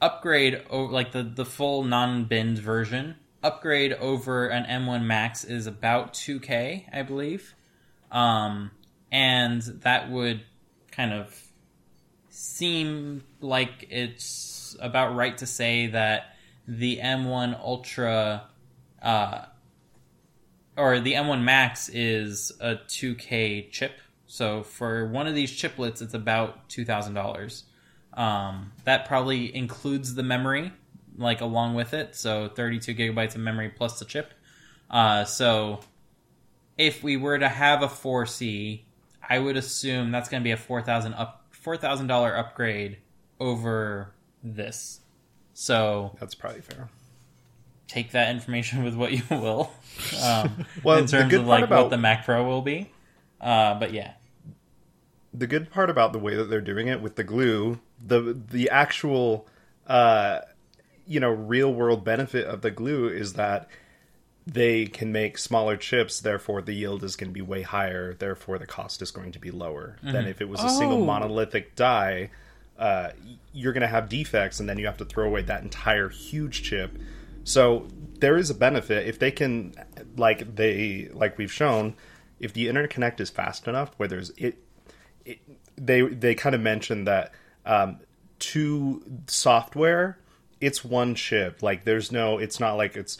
upgrade 0.00 0.62
over 0.70 0.92
like 0.92 1.12
the 1.12 1.22
the 1.22 1.44
full 1.44 1.84
non 1.84 2.24
binned 2.24 2.58
version 2.58 3.16
upgrade 3.42 3.92
over 3.94 4.46
an 4.46 4.64
M1 4.64 5.04
Max 5.04 5.44
is 5.44 5.66
about 5.66 6.14
2K, 6.14 6.84
I 6.92 7.02
believe. 7.02 7.54
Um, 8.10 8.70
and 9.10 9.60
that 9.82 10.10
would 10.10 10.42
kind 10.92 11.12
of 11.12 11.36
seem 12.30 13.24
like 13.40 13.88
it's 13.90 14.76
about 14.80 15.16
right 15.16 15.36
to 15.38 15.46
say 15.46 15.88
that 15.88 16.31
the 16.66 16.98
M1 16.98 17.58
Ultra 17.60 18.44
uh, 19.02 19.44
or 20.76 21.00
the 21.00 21.14
M1 21.14 21.42
Max 21.42 21.88
is 21.88 22.52
a 22.60 22.76
2K 22.76 23.70
chip. 23.70 23.92
So 24.26 24.62
for 24.62 25.06
one 25.06 25.26
of 25.26 25.34
these 25.34 25.52
chiplets, 25.52 26.00
it's 26.00 26.14
about 26.14 26.68
two 26.70 26.86
thousand 26.86 27.14
dollars. 27.14 27.64
Um, 28.14 28.72
that 28.84 29.06
probably 29.06 29.54
includes 29.54 30.14
the 30.14 30.22
memory, 30.22 30.72
like 31.18 31.42
along 31.42 31.74
with 31.74 31.92
it. 31.92 32.14
So 32.14 32.48
32 32.48 32.94
gigabytes 32.94 33.34
of 33.34 33.42
memory 33.42 33.68
plus 33.68 33.98
the 33.98 34.06
chip. 34.06 34.32
Uh, 34.90 35.24
so 35.24 35.80
if 36.78 37.02
we 37.02 37.16
were 37.16 37.38
to 37.38 37.48
have 37.48 37.82
a 37.82 37.88
4C, 37.88 38.82
I 39.28 39.38
would 39.38 39.56
assume 39.56 40.10
that's 40.10 40.28
going 40.28 40.42
to 40.42 40.44
be 40.44 40.50
a 40.50 40.56
four 40.56 40.82
thousand 40.82 41.14
up 41.14 41.46
four 41.50 41.76
thousand 41.76 42.06
dollar 42.06 42.36
upgrade 42.36 42.98
over 43.38 44.14
this. 44.42 45.00
So 45.54 46.16
That's 46.20 46.34
probably 46.34 46.60
fair. 46.62 46.88
take 47.88 48.12
that 48.12 48.30
information 48.30 48.84
with 48.84 48.94
what 48.94 49.12
you 49.12 49.22
will. 49.30 49.70
Um, 50.22 50.66
Well, 50.82 50.98
in 50.98 51.06
terms 51.06 51.30
good 51.30 51.40
of 51.40 51.46
like 51.46 51.64
about- 51.64 51.82
what 51.84 51.90
the 51.90 51.98
Mac 51.98 52.24
Pro 52.24 52.44
will 52.44 52.62
be. 52.62 52.90
Uh, 53.40 53.78
but 53.78 53.92
yeah, 53.92 54.12
the 55.34 55.46
good 55.46 55.70
part 55.70 55.90
about 55.90 56.12
the 56.12 56.18
way 56.18 56.34
that 56.36 56.44
they're 56.44 56.60
doing 56.60 56.86
it 56.88 57.00
with 57.02 57.16
the 57.16 57.24
glue, 57.24 57.80
the 58.04 58.20
the 58.50 58.70
actual 58.70 59.46
uh 59.88 60.40
you 61.06 61.18
know, 61.18 61.30
real 61.30 61.72
world 61.74 62.04
benefit 62.04 62.46
of 62.46 62.62
the 62.62 62.70
glue 62.70 63.08
is 63.08 63.32
that 63.32 63.68
they 64.46 64.86
can 64.86 65.10
make 65.10 65.36
smaller 65.36 65.76
chips, 65.76 66.20
therefore 66.20 66.62
the 66.62 66.72
yield 66.72 67.02
is 67.02 67.16
going 67.16 67.28
to 67.30 67.34
be 67.34 67.40
way 67.42 67.62
higher, 67.62 68.14
therefore 68.14 68.56
the 68.58 68.66
cost 68.66 69.02
is 69.02 69.10
going 69.10 69.32
to 69.32 69.38
be 69.40 69.50
lower 69.50 69.96
than 70.02 70.26
if 70.28 70.40
it 70.40 70.48
was 70.48 70.62
a 70.62 70.68
single 70.68 70.98
Oh. 71.02 71.04
monolithic 71.04 71.74
die. 71.74 72.30
Uh, 72.82 73.12
you're 73.52 73.72
going 73.72 73.82
to 73.82 73.86
have 73.86 74.08
defects, 74.08 74.58
and 74.60 74.68
then 74.68 74.76
you 74.78 74.86
have 74.86 74.96
to 74.98 75.04
throw 75.04 75.24
away 75.26 75.42
that 75.42 75.62
entire 75.62 76.08
huge 76.08 76.62
chip. 76.64 76.98
So 77.44 77.86
there 78.18 78.36
is 78.36 78.50
a 78.50 78.54
benefit 78.54 79.06
if 79.06 79.18
they 79.18 79.30
can, 79.30 79.74
like 80.16 80.56
they 80.56 81.08
like 81.12 81.38
we've 81.38 81.52
shown, 81.52 81.94
if 82.40 82.52
the 82.52 82.66
interconnect 82.66 83.20
is 83.20 83.30
fast 83.30 83.68
enough, 83.68 83.90
where 83.98 84.08
there's 84.08 84.30
it, 84.30 84.56
it 85.24 85.38
they 85.76 86.02
they 86.02 86.34
kind 86.34 86.54
of 86.56 86.60
mentioned 86.60 87.06
that 87.06 87.32
um, 87.64 87.98
to 88.40 89.02
software, 89.28 90.18
it's 90.60 90.84
one 90.84 91.14
chip. 91.14 91.62
Like 91.62 91.84
there's 91.84 92.10
no, 92.10 92.38
it's 92.38 92.58
not 92.58 92.74
like 92.74 92.96
it's 92.96 93.18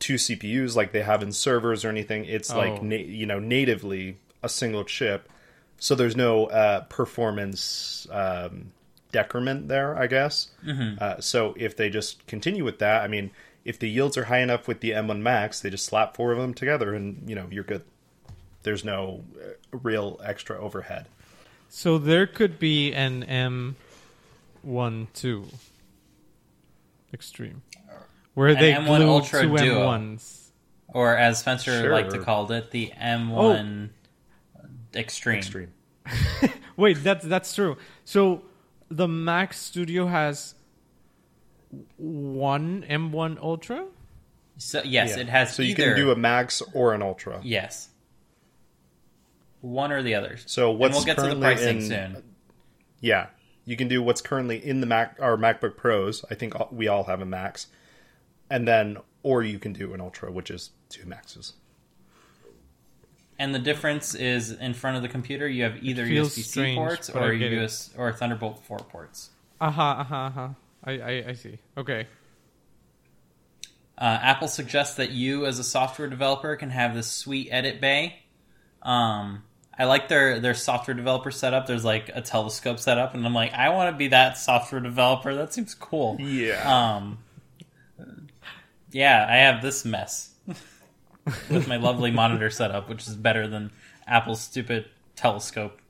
two 0.00 0.14
CPUs 0.14 0.74
like 0.74 0.90
they 0.92 1.02
have 1.02 1.22
in 1.22 1.30
servers 1.32 1.84
or 1.84 1.88
anything. 1.88 2.24
It's 2.24 2.50
Oh. 2.52 2.58
like 2.58 2.82
na- 2.82 2.96
you 2.96 3.26
know 3.26 3.38
natively 3.38 4.16
a 4.42 4.48
single 4.48 4.84
chip. 4.84 5.28
So 5.78 5.94
there's 5.94 6.16
no 6.16 6.46
uh, 6.46 6.80
performance 6.88 8.06
um, 8.10 8.72
decrement 9.14 9.68
there, 9.68 9.96
I 9.96 10.06
guess. 10.08 10.50
Uh, 11.00 11.20
so 11.20 11.54
if 11.56 11.76
they 11.76 11.88
just 11.88 12.26
continue 12.26 12.64
with 12.64 12.78
that, 12.80 13.02
I 13.02 13.08
mean, 13.08 13.30
if 13.64 13.78
the 13.78 13.88
yields 13.88 14.16
are 14.18 14.24
high 14.24 14.40
enough 14.40 14.68
with 14.68 14.80
the 14.80 14.90
M1 14.90 15.20
Max, 15.20 15.60
they 15.60 15.70
just 15.70 15.86
slap 15.86 16.16
four 16.16 16.32
of 16.32 16.38
them 16.38 16.52
together, 16.52 16.92
and 16.94 17.22
you 17.28 17.34
know 17.34 17.46
you're 17.50 17.64
good. 17.64 17.82
There's 18.64 18.84
no 18.84 19.24
uh, 19.40 19.78
real 19.82 20.20
extra 20.24 20.58
overhead. 20.60 21.06
So 21.70 21.96
there 21.98 22.26
could 22.26 22.58
be 22.58 22.92
an 22.92 23.22
M 23.24 23.76
one 24.62 25.08
two 25.14 25.46
extreme 27.12 27.62
where 28.34 28.48
An 28.48 28.58
they 28.58 28.72
M1 28.72 28.86
glue 28.86 29.08
Ultra 29.08 29.42
two 29.42 29.56
Duo. 29.56 29.86
M1s. 29.88 30.48
or 30.88 31.16
as 31.16 31.38
Spencer 31.40 31.80
Sure. 31.82 31.92
liked 31.92 32.10
to 32.12 32.18
call 32.18 32.50
it, 32.52 32.70
the 32.70 32.92
M1 33.00 33.90
Extreme. 34.94 35.38
Extreme. 35.38 35.72
Wait, 36.76 37.02
that's 37.02 37.24
that's 37.26 37.54
true. 37.54 37.76
So 38.04 38.42
the 38.90 39.08
Mac 39.08 39.52
Studio 39.52 40.06
has 40.06 40.54
one 41.96 42.84
M1 42.88 43.38
Ultra. 43.40 43.86
So 44.56 44.82
yes, 44.84 45.10
Yeah. 45.16 45.22
it 45.22 45.28
has 45.28 45.54
So 45.54 45.62
you 45.62 45.74
can 45.74 45.96
do 45.96 46.10
a 46.10 46.16
Max 46.16 46.62
or 46.72 46.94
an 46.94 47.02
Ultra. 47.02 47.40
yes, 47.42 47.88
one 49.60 49.90
or 49.90 50.02
the 50.02 50.14
other. 50.14 50.36
So 50.46 50.70
and 50.70 50.78
what's 50.78 50.94
we'll 50.94 51.04
get 51.04 51.16
to 51.16 51.22
the 51.22 51.28
currently 51.28 51.46
pricing 51.46 51.76
in- 51.78 51.82
soon. 51.88 52.22
Yeah, 53.00 53.26
you 53.64 53.76
can 53.76 53.88
do 53.88 54.02
what's 54.02 54.20
currently 54.20 54.64
in 54.64 54.80
the 54.80 54.86
Mac 54.86 55.16
or 55.18 55.36
MacBook 55.36 55.76
Pros. 55.76 56.24
I 56.30 56.34
think 56.34 56.54
we 56.72 56.86
all 56.86 57.04
have 57.04 57.20
a 57.20 57.26
Max, 57.26 57.66
and 58.48 58.68
then 58.68 58.98
or 59.22 59.42
you 59.42 59.58
can 59.58 59.72
do 59.72 59.92
an 59.94 60.00
Ultra, 60.00 60.30
which 60.30 60.50
is 60.50 60.70
two 60.88 61.06
Maxes. 61.06 61.54
And 63.38 63.54
the 63.54 63.58
difference 63.58 64.14
is 64.14 64.52
in 64.52 64.74
front 64.74 64.96
of 64.96 65.02
the 65.02 65.08
computer, 65.08 65.48
you 65.48 65.64
have 65.64 65.82
either 65.82 66.06
USB-C 66.06 66.74
ports 66.76 67.10
or 67.10 67.34
get 67.34 67.52
it. 67.52 67.62
US 67.64 67.90
or 67.96 68.12
Thunderbolt 68.12 68.64
4 68.64 68.78
ports. 68.78 69.30
Uh 69.60 69.70
huh. 69.70 69.82
Uh 69.82 70.04
huh. 70.04 70.16
Uh-huh. 70.16 70.48
I, 70.84 70.92
I 70.92 71.24
I 71.28 71.32
see. 71.32 71.58
Okay. 71.76 72.06
Uh, 73.96 74.18
Apple 74.22 74.48
suggests 74.48 74.96
that 74.96 75.10
you, 75.10 75.46
as 75.46 75.58
a 75.58 75.64
software 75.64 76.08
developer, 76.08 76.56
can 76.56 76.70
have 76.70 76.94
this 76.94 77.06
sweet 77.06 77.48
edit 77.50 77.80
bay. 77.80 78.18
Um, 78.82 79.44
I 79.76 79.84
like 79.84 80.08
their 80.08 80.40
their 80.40 80.54
software 80.54 80.94
developer 80.94 81.30
setup. 81.30 81.66
There's 81.66 81.84
like 81.84 82.10
a 82.12 82.20
telescope 82.20 82.78
setup, 82.78 83.14
and 83.14 83.24
I'm 83.24 83.34
like, 83.34 83.52
I 83.52 83.70
want 83.70 83.92
to 83.92 83.96
be 83.96 84.08
that 84.08 84.36
software 84.36 84.80
developer. 84.80 85.34
That 85.34 85.54
seems 85.54 85.74
cool. 85.74 86.16
Yeah. 86.20 86.94
Um, 86.96 87.18
yeah, 88.90 89.26
I 89.28 89.36
have 89.36 89.62
this 89.62 89.84
mess 89.84 90.33
with 91.50 91.66
my 91.68 91.76
lovely 91.76 92.10
monitor 92.10 92.50
setup, 92.50 92.88
which 92.88 93.06
is 93.06 93.14
better 93.14 93.46
than 93.46 93.70
Apple's 94.06 94.40
stupid 94.40 94.86
telescope. 95.16 95.80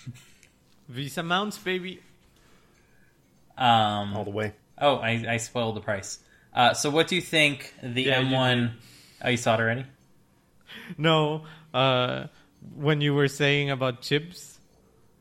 VESA 0.90 1.24
mounts, 1.24 1.58
baby. 1.58 2.00
Um, 3.56 4.16
all 4.16 4.24
the 4.24 4.30
way. 4.30 4.54
oh, 4.78 4.96
I, 4.96 5.24
I 5.28 5.36
spoiled 5.36 5.76
the 5.76 5.80
price. 5.80 6.18
Uh, 6.54 6.74
so, 6.74 6.90
what 6.90 7.08
do 7.08 7.14
you 7.14 7.20
think 7.20 7.72
the 7.82 8.02
Yeah, 8.04 8.22
M1? 8.22 8.72
Oh, 9.22 9.28
you 9.28 9.36
saw 9.36 9.54
it 9.54 9.60
already. 9.60 9.86
No. 10.96 11.44
Uh, 11.72 12.26
when 12.74 13.00
you 13.00 13.14
were 13.14 13.28
saying 13.28 13.70
about 13.70 14.02
chips, 14.02 14.58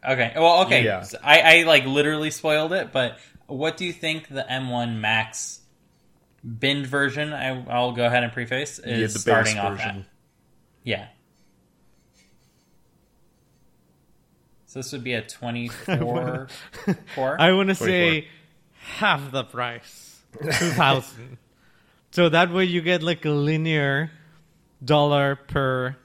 Okay. 0.07 0.31
Well, 0.35 0.63
okay. 0.65 0.85
Yeah. 0.85 1.01
So 1.01 1.17
I, 1.21 1.59
I 1.59 1.63
like 1.63 1.85
literally 1.85 2.31
spoiled 2.31 2.71
it, 2.71 2.91
but 2.93 3.19
what 3.47 3.75
do 3.75 3.83
you 3.85 3.91
think 3.91 4.29
the 4.29 4.45
M1 4.49 4.97
Max 4.97 5.58
binned 6.43 6.87
version? 6.87 7.33
I, 7.33 7.65
I'll 7.69 7.91
go 7.91 8.05
ahead 8.05 8.23
and 8.23 8.31
preface 8.31 8.79
Yeah, 8.85 8.95
is 8.95 9.13
the 9.13 9.19
starting 9.19 9.57
off 9.57 9.79
at. 9.79 9.97
Yeah. 10.83 11.07
So 14.65 14.79
this 14.79 14.91
would 14.91 15.03
be 15.03 15.13
a 15.13 15.21
24 15.23 16.47
core. 17.15 17.37
I 17.39 17.53
want 17.53 17.69
to 17.69 17.75
say 17.75 18.27
half 18.97 19.31
the 19.31 19.43
price, 19.43 20.21
two 20.41 20.51
thousand. 20.51 21.37
so 22.11 22.29
that 22.29 22.51
way 22.51 22.65
you 22.65 22.81
get 22.81 23.01
like 23.01 23.25
a 23.25 23.31
linear 23.31 24.11
dollar 24.83 25.35
per 25.35 25.95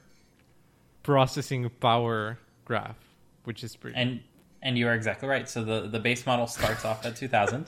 processing 1.02 1.68
power 1.78 2.38
graph, 2.64 2.96
which 3.44 3.62
is 3.62 3.76
pretty. 3.76 3.98
and 3.98 4.20
and 4.62 4.78
you 4.78 4.88
are 4.88 4.94
exactly 4.94 5.28
right. 5.28 5.46
So 5.48 5.62
the 5.62 5.82
the 5.82 6.00
base 6.00 6.24
model 6.24 6.46
starts 6.46 6.86
off 6.86 7.04
at 7.04 7.16
2000. 7.16 7.66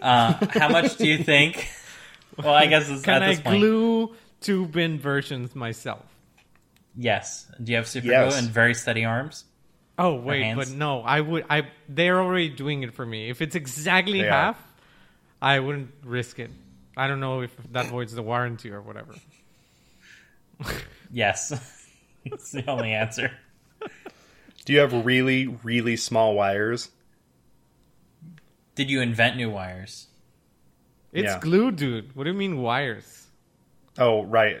Uh, 0.00 0.46
how 0.58 0.68
much 0.68 0.96
do 0.96 1.06
you 1.06 1.18
think? 1.18 1.68
Well, 2.38 2.54
I 2.54 2.66
guess 2.66 2.88
it's, 2.88 3.02
Can 3.02 3.14
at 3.14 3.22
I 3.22 3.36
point, 3.36 3.58
glue 3.60 4.14
two 4.40 4.66
bin 4.66 4.98
versions 4.98 5.54
myself? 5.54 6.04
yes. 6.96 7.50
Do 7.62 7.72
you 7.72 7.76
have 7.76 7.86
super 7.86 8.06
Yes. 8.06 8.32
glue 8.32 8.38
and 8.42 8.48
very 8.48 8.74
steady 8.74 9.04
arms? 9.04 9.44
Oh 9.98 10.14
wait, 10.14 10.42
hands? 10.42 10.58
but 10.58 10.76
no, 10.76 11.02
I 11.02 11.20
would. 11.20 11.44
I 11.50 11.68
they're 11.88 12.20
already 12.20 12.48
doing 12.48 12.82
it 12.82 12.94
for 12.94 13.04
me. 13.04 13.28
If 13.28 13.42
it's 13.42 13.54
exactly 13.54 14.22
They 14.22 14.28
are. 14.28 14.30
half, 14.30 14.58
I 15.42 15.60
wouldn't 15.60 15.90
risk 16.04 16.38
it. 16.38 16.50
I 16.96 17.06
don't 17.08 17.20
know 17.20 17.42
if 17.42 17.54
that 17.72 17.86
voids 17.88 18.14
the 18.14 18.22
warranty 18.22 18.70
or 18.70 18.80
whatever. 18.80 19.14
Yes. 21.10 21.52
It's 22.24 22.52
the 22.52 22.64
only 22.70 22.92
answer. 22.92 23.32
Do 24.64 24.72
you 24.72 24.78
have 24.78 25.04
really, 25.04 25.48
really 25.64 25.96
small 25.96 26.34
wires? 26.36 26.88
Did 28.76 28.88
you 28.90 29.00
invent 29.00 29.36
new 29.36 29.50
wires? 29.50 30.06
It's 31.12 31.32
Yeah. 31.32 31.40
glue, 31.40 31.70
dude. 31.72 32.14
What 32.16 32.24
do 32.24 32.30
you 32.30 32.36
mean 32.36 32.58
wires? 32.62 33.26
Oh, 33.98 34.22
right. 34.24 34.58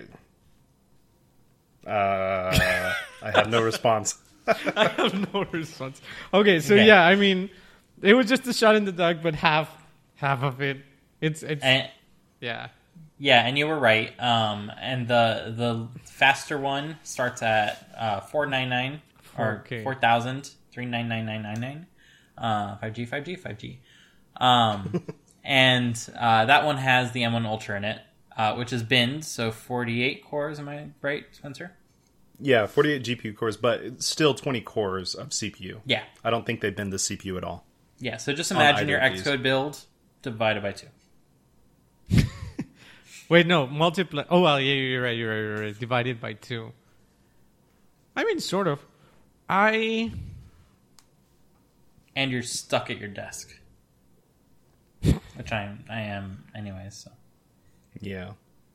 Uh, 1.86 2.92
I 3.22 3.30
have 3.32 3.50
no 3.50 3.60
response. 3.62 4.18
I 4.46 4.88
have 4.96 5.32
no 5.34 5.44
response. 5.52 6.00
Okay, 6.34 6.60
so 6.60 6.74
Okay. 6.74 6.86
yeah, 6.86 7.04
I 7.04 7.14
mean, 7.16 7.48
it 8.00 8.14
was 8.14 8.26
just 8.28 8.46
a 8.46 8.52
shot 8.52 8.74
in 8.76 8.84
the 8.84 8.92
dark, 8.92 9.22
but 9.22 9.34
half 9.34 9.68
half 10.16 10.42
of 10.42 10.60
it, 10.60 10.78
it's 11.20 11.42
it's 11.42 11.62
And 11.64 11.88
yeah. 12.40 12.68
Yeah, 13.18 13.46
and 13.46 13.56
you 13.56 13.68
were 13.68 13.78
right. 13.78 14.12
Um, 14.20 14.70
and 14.80 15.06
the 15.06 15.54
the 15.56 15.88
faster 16.04 16.58
one 16.58 16.98
starts 17.04 17.40
at 17.42 17.88
uh, 17.96 18.20
four 18.20 18.46
nine 18.46 18.68
nine 18.68 19.00
or 19.38 19.64
4K. 19.64 19.84
four 19.84 19.94
thousand 19.94 20.50
three 20.72 20.86
nine 20.86 21.08
nine 21.08 21.24
nine 21.26 21.42
nine 21.42 21.60
nine. 21.60 21.86
Uh, 22.36 22.76
five 22.78 22.92
G, 22.94 23.04
five 23.06 23.24
G, 23.24 23.36
five 23.36 23.58
G. 23.58 23.78
Um, 24.40 25.02
and 25.44 25.96
uh, 26.18 26.44
that 26.46 26.64
one 26.64 26.76
has 26.76 27.12
the 27.12 27.22
M1 27.22 27.44
Ultra 27.46 27.76
in 27.76 27.84
it, 27.84 28.00
uh, 28.36 28.54
which 28.54 28.72
is 28.72 28.82
binned, 28.82 29.24
so 29.24 29.50
forty 29.50 30.02
eight 30.02 30.24
cores. 30.24 30.58
Am 30.58 30.68
I 30.68 30.88
right, 31.00 31.24
Spencer? 31.32 31.72
Yeah, 32.44 32.66
48 32.66 33.04
GPU 33.04 33.36
cores, 33.36 33.56
but 33.56 34.02
still 34.02 34.34
20 34.34 34.62
cores 34.62 35.14
of 35.14 35.28
CPU. 35.28 35.78
Yeah, 35.86 36.02
I 36.24 36.30
don't 36.30 36.44
think 36.44 36.60
they've 36.60 36.74
been 36.74 36.90
the 36.90 36.96
CPU 36.96 37.36
at 37.36 37.44
all. 37.44 37.64
yeah. 38.00 38.16
So 38.16 38.32
just 38.32 38.50
imagine 38.50 38.88
your. 38.88 38.98
Xcode 38.98 39.42
build 39.42 39.78
divided 40.22 40.62
by 40.62 40.72
two. 40.72 40.88
Wait, 43.28 43.46
no, 43.46 43.66
multiply. 43.66 44.24
Oh 44.28 44.40
well, 44.40 44.60
yeah, 44.60 44.74
you're 44.74 45.02
right. 45.02 45.16
You're 45.16 45.30
right. 45.30 45.36
You're 45.40 45.60
right. 45.66 45.78
Divided 45.78 46.20
by 46.20 46.32
two. 46.34 46.72
I 48.16 48.24
mean, 48.24 48.40
sort 48.40 48.66
of. 48.68 48.84
I 49.48 50.12
and 52.16 52.30
you're 52.30 52.42
stuck 52.42 52.90
at 52.90 52.98
your 52.98 53.08
desk, 53.08 53.54
which 55.42 55.52
I 55.52 55.62
am. 55.64 55.84
I 55.90 56.00
am, 56.02 56.44
anyways. 56.54 56.94
So, 56.94 57.10
Yeah. 58.00 58.32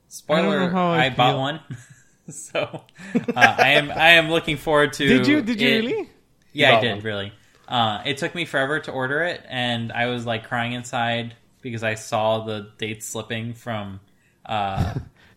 spoiler: 0.07 0.69
how 0.69 0.91
I 0.91 1.05
I, 1.05 1.09
bought 1.09 1.37
one, 1.37 1.59
so 2.29 2.83
uh, 3.15 3.55
I 3.57 3.69
am. 3.71 3.91
I 3.91 4.11
am 4.11 4.29
looking 4.29 4.57
forward 4.57 4.93
to. 4.93 5.07
did 5.07 5.27
you 5.27 5.41
did 5.41 5.59
you 5.61 5.67
it- 5.69 5.79
really? 5.85 6.09
Yeah, 6.53 6.77
I 6.77 6.81
did. 6.81 6.95
one. 6.95 7.01
Really. 7.03 7.33
Uh, 7.67 8.01
it 8.05 8.17
took 8.17 8.33
me 8.33 8.45
forever 8.45 8.79
to 8.79 8.91
order 8.91 9.23
it, 9.23 9.43
and 9.49 9.91
I 9.91 10.05
was 10.07 10.25
like 10.25 10.47
crying 10.47 10.73
inside 10.73 11.35
because 11.61 11.83
I 11.83 11.95
saw 11.95 12.45
the 12.45 12.71
date 12.77 13.03
slipping 13.03 13.53
from 13.53 13.99
uh, 14.45 14.93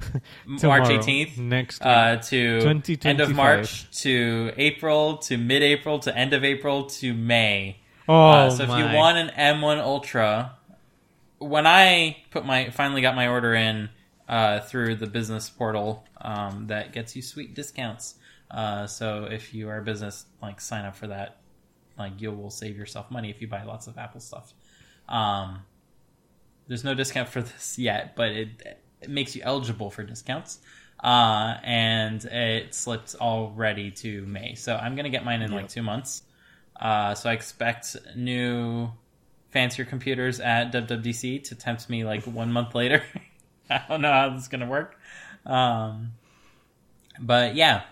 March 0.47 0.85
18th 0.89 1.37
next 1.39 1.83
uh, 1.83 2.17
to 2.31 2.81
end 3.05 3.21
of 3.21 3.35
March 3.35 3.91
to 4.03 4.53
April 4.57 5.17
to 5.19 5.37
mid 5.37 5.63
April 5.63 5.99
to 6.01 6.17
end 6.17 6.33
of 6.33 6.45
April 6.45 6.85
to 7.01 7.13
May. 7.13 7.79
oh 8.09 8.15
Uh, 8.31 8.51
so 8.51 8.63
if 8.63 8.69
my. 8.69 8.79
you 8.93 8.97
want 8.97 9.19
an 9.19 9.29
M1 9.37 9.79
Ultra, 9.81 10.57
when 11.41 11.67
I 11.67 12.19
put 12.31 12.45
my 12.45 12.71
finally 12.71 13.03
got 13.03 13.17
my 13.17 13.27
order 13.27 13.55
in 13.55 13.89
uh, 14.29 14.61
through 14.61 14.97
the 14.97 15.07
business 15.07 15.51
portal, 15.51 16.07
um, 16.21 16.69
that 16.69 16.93
gets 16.93 17.17
you 17.17 17.23
sweet 17.23 17.55
discounts. 17.55 18.15
Uh, 18.51 18.87
so 18.87 19.25
if 19.25 19.55
you 19.55 19.69
are 19.69 19.79
a 19.79 19.83
business, 19.83 20.27
like 20.43 20.61
sign 20.61 20.85
up 20.85 20.95
for 20.95 21.09
that, 21.09 21.39
like 21.99 22.21
you 22.21 22.31
will 22.31 22.51
save 22.51 22.77
yourself 22.77 23.11
money 23.11 23.31
if 23.31 23.41
you 23.41 23.49
buy 23.49 23.63
lots 23.65 23.87
of 23.87 23.99
Apple 23.99 24.21
stuff. 24.21 24.53
Um, 25.09 25.63
there's 26.69 26.85
no 26.85 26.95
discount 26.95 27.29
for 27.29 27.43
this 27.43 27.79
yet, 27.79 28.15
but 28.15 28.29
it, 28.29 28.49
it 29.01 29.11
makes 29.11 29.35
you 29.35 29.43
eligible 29.43 29.91
for 29.91 30.05
discounts. 30.05 30.61
Uh, 31.03 31.57
and 31.65 32.23
it 32.27 32.75
slipped 32.75 33.15
already 33.15 33.91
to 33.91 34.27
May. 34.27 34.55
So 34.55 34.77
I'm 34.77 34.95
going 34.95 35.05
to 35.05 35.11
get 35.11 35.25
mine 35.25 35.41
in 35.41 35.51
like 35.51 35.69
two 35.69 35.83
months. 35.83 36.23
Uh, 36.79 37.15
so 37.15 37.31
I 37.31 37.33
expect 37.33 37.97
new 38.15 38.91
fancier 39.51 39.85
computers 39.85 40.41
at 40.41 40.73
WWDC 40.73 41.45
to 41.45 41.55
tempt 41.55 41.89
me 41.91 42.05
like 42.05 42.25
one 42.25 42.53
month 42.53 42.75
later. 42.75 43.03
I 43.71 43.83
don't 43.89 44.01
know 44.01 44.13
how 44.13 44.31
this 44.31 44.43
is 44.43 44.49
going 44.49 44.61
to 44.63 44.67
work. 44.67 44.97
Um, 45.47 46.13
but 47.21 47.55
yeah, 47.55 47.83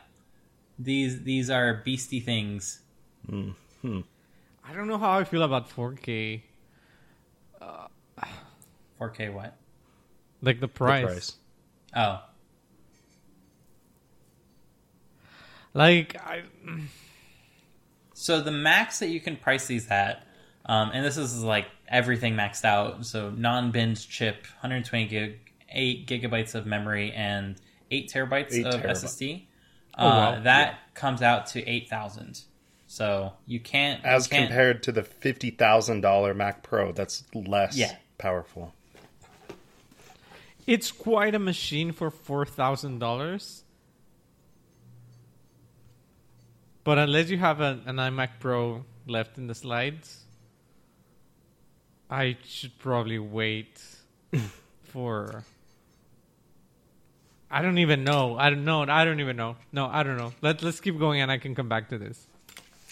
these 0.79 1.23
these 1.23 1.51
are 1.51 1.83
beastie 1.85 2.21
things. 2.21 2.81
I 3.31 4.73
don't 4.75 4.87
know 4.89 4.99
how 4.99 5.19
I 5.19 5.25
feel 5.25 5.43
about 5.43 5.69
4K. 5.71 6.43
4K 9.01 9.33
what? 9.33 9.57
Like 10.43 10.57
the 10.61 10.67
The 10.67 10.69
price. 10.69 11.05
price. 11.05 11.37
Oh, 11.95 12.23
Like 15.75 16.17
I. 16.21 16.43
So 18.15 18.41
the 18.41 18.51
max 18.51 18.99
that 18.99 19.09
you 19.11 19.21
can 19.21 19.37
price 19.37 19.67
these 19.69 19.89
at, 19.89 20.27
um, 20.69 20.91
and 20.93 21.05
this 21.05 21.17
is 21.17 21.43
like 21.43 21.67
everything 21.89 22.35
maxed 22.35 22.65
out. 22.65 23.05
So 23.07 23.31
non-binned 23.31 23.99
chip, 24.09 24.43
120 24.61 25.07
gig, 25.07 25.39
eight 25.71 26.07
gigabytes 26.07 26.55
of 26.55 26.67
memory, 26.67 27.11
and 27.13 27.57
eight 27.91 28.11
terabytes 28.13 28.53
Eight 28.53 28.67
of 28.67 28.75
terabyte. 28.83 28.91
SSD. 28.91 29.45
Oh, 29.99 30.07
uh, 30.07 30.11
wow. 30.37 30.41
That 30.43 30.79
comes 30.95 31.23
out 31.23 31.47
to 31.49 31.67
eight 31.69 31.89
thousand. 31.89 32.43
So 32.87 33.33
you 33.47 33.61
can't 33.61 34.03
As 34.05 34.27
you 34.27 34.31
can't, 34.37 34.49
compared 34.49 34.83
to 34.85 34.93
the 34.93 35.03
$50,000 35.03 36.35
Mac 36.37 36.63
Pro, 36.63 36.93
that's 36.93 37.23
less 37.35 37.77
Yeah. 37.77 37.95
powerful. 38.17 38.73
It's 40.67 40.91
quite 40.91 41.35
a 41.35 41.39
machine 41.39 41.93
for 41.93 42.11
four 42.11 42.45
thousand 42.47 42.99
dollars. 42.99 43.65
But 46.85 46.99
unless 46.99 47.29
you 47.31 47.39
have 47.39 47.61
a, 47.61 47.81
an 47.87 47.97
iMac 47.97 48.39
Pro 48.41 48.85
left 49.07 49.37
in 49.39 49.47
the 49.47 49.55
slides, 49.55 50.25
I 52.11 52.37
should 52.45 52.79
probably 52.79 53.19
wait 53.19 53.83
for. 54.85 55.45
I 57.51 57.63
don't 57.63 57.79
even 57.79 58.05
know. 58.05 58.37
I 58.39 58.51
don't 58.51 58.65
know. 58.65 58.83
I 58.83 59.05
don't 59.05 59.21
even 59.21 59.37
know. 59.37 59.57
No, 59.73 59.87
I 59.87 60.03
don't 60.03 60.17
know. 60.17 60.33
Let 60.43 60.63
Let's 60.63 60.81
keep 60.81 60.99
going, 60.99 61.21
and 61.21 61.31
I 61.31 61.39
can 61.39 61.55
come 61.55 61.69
back 61.69 61.89
to 61.91 61.99
this. 61.99 62.27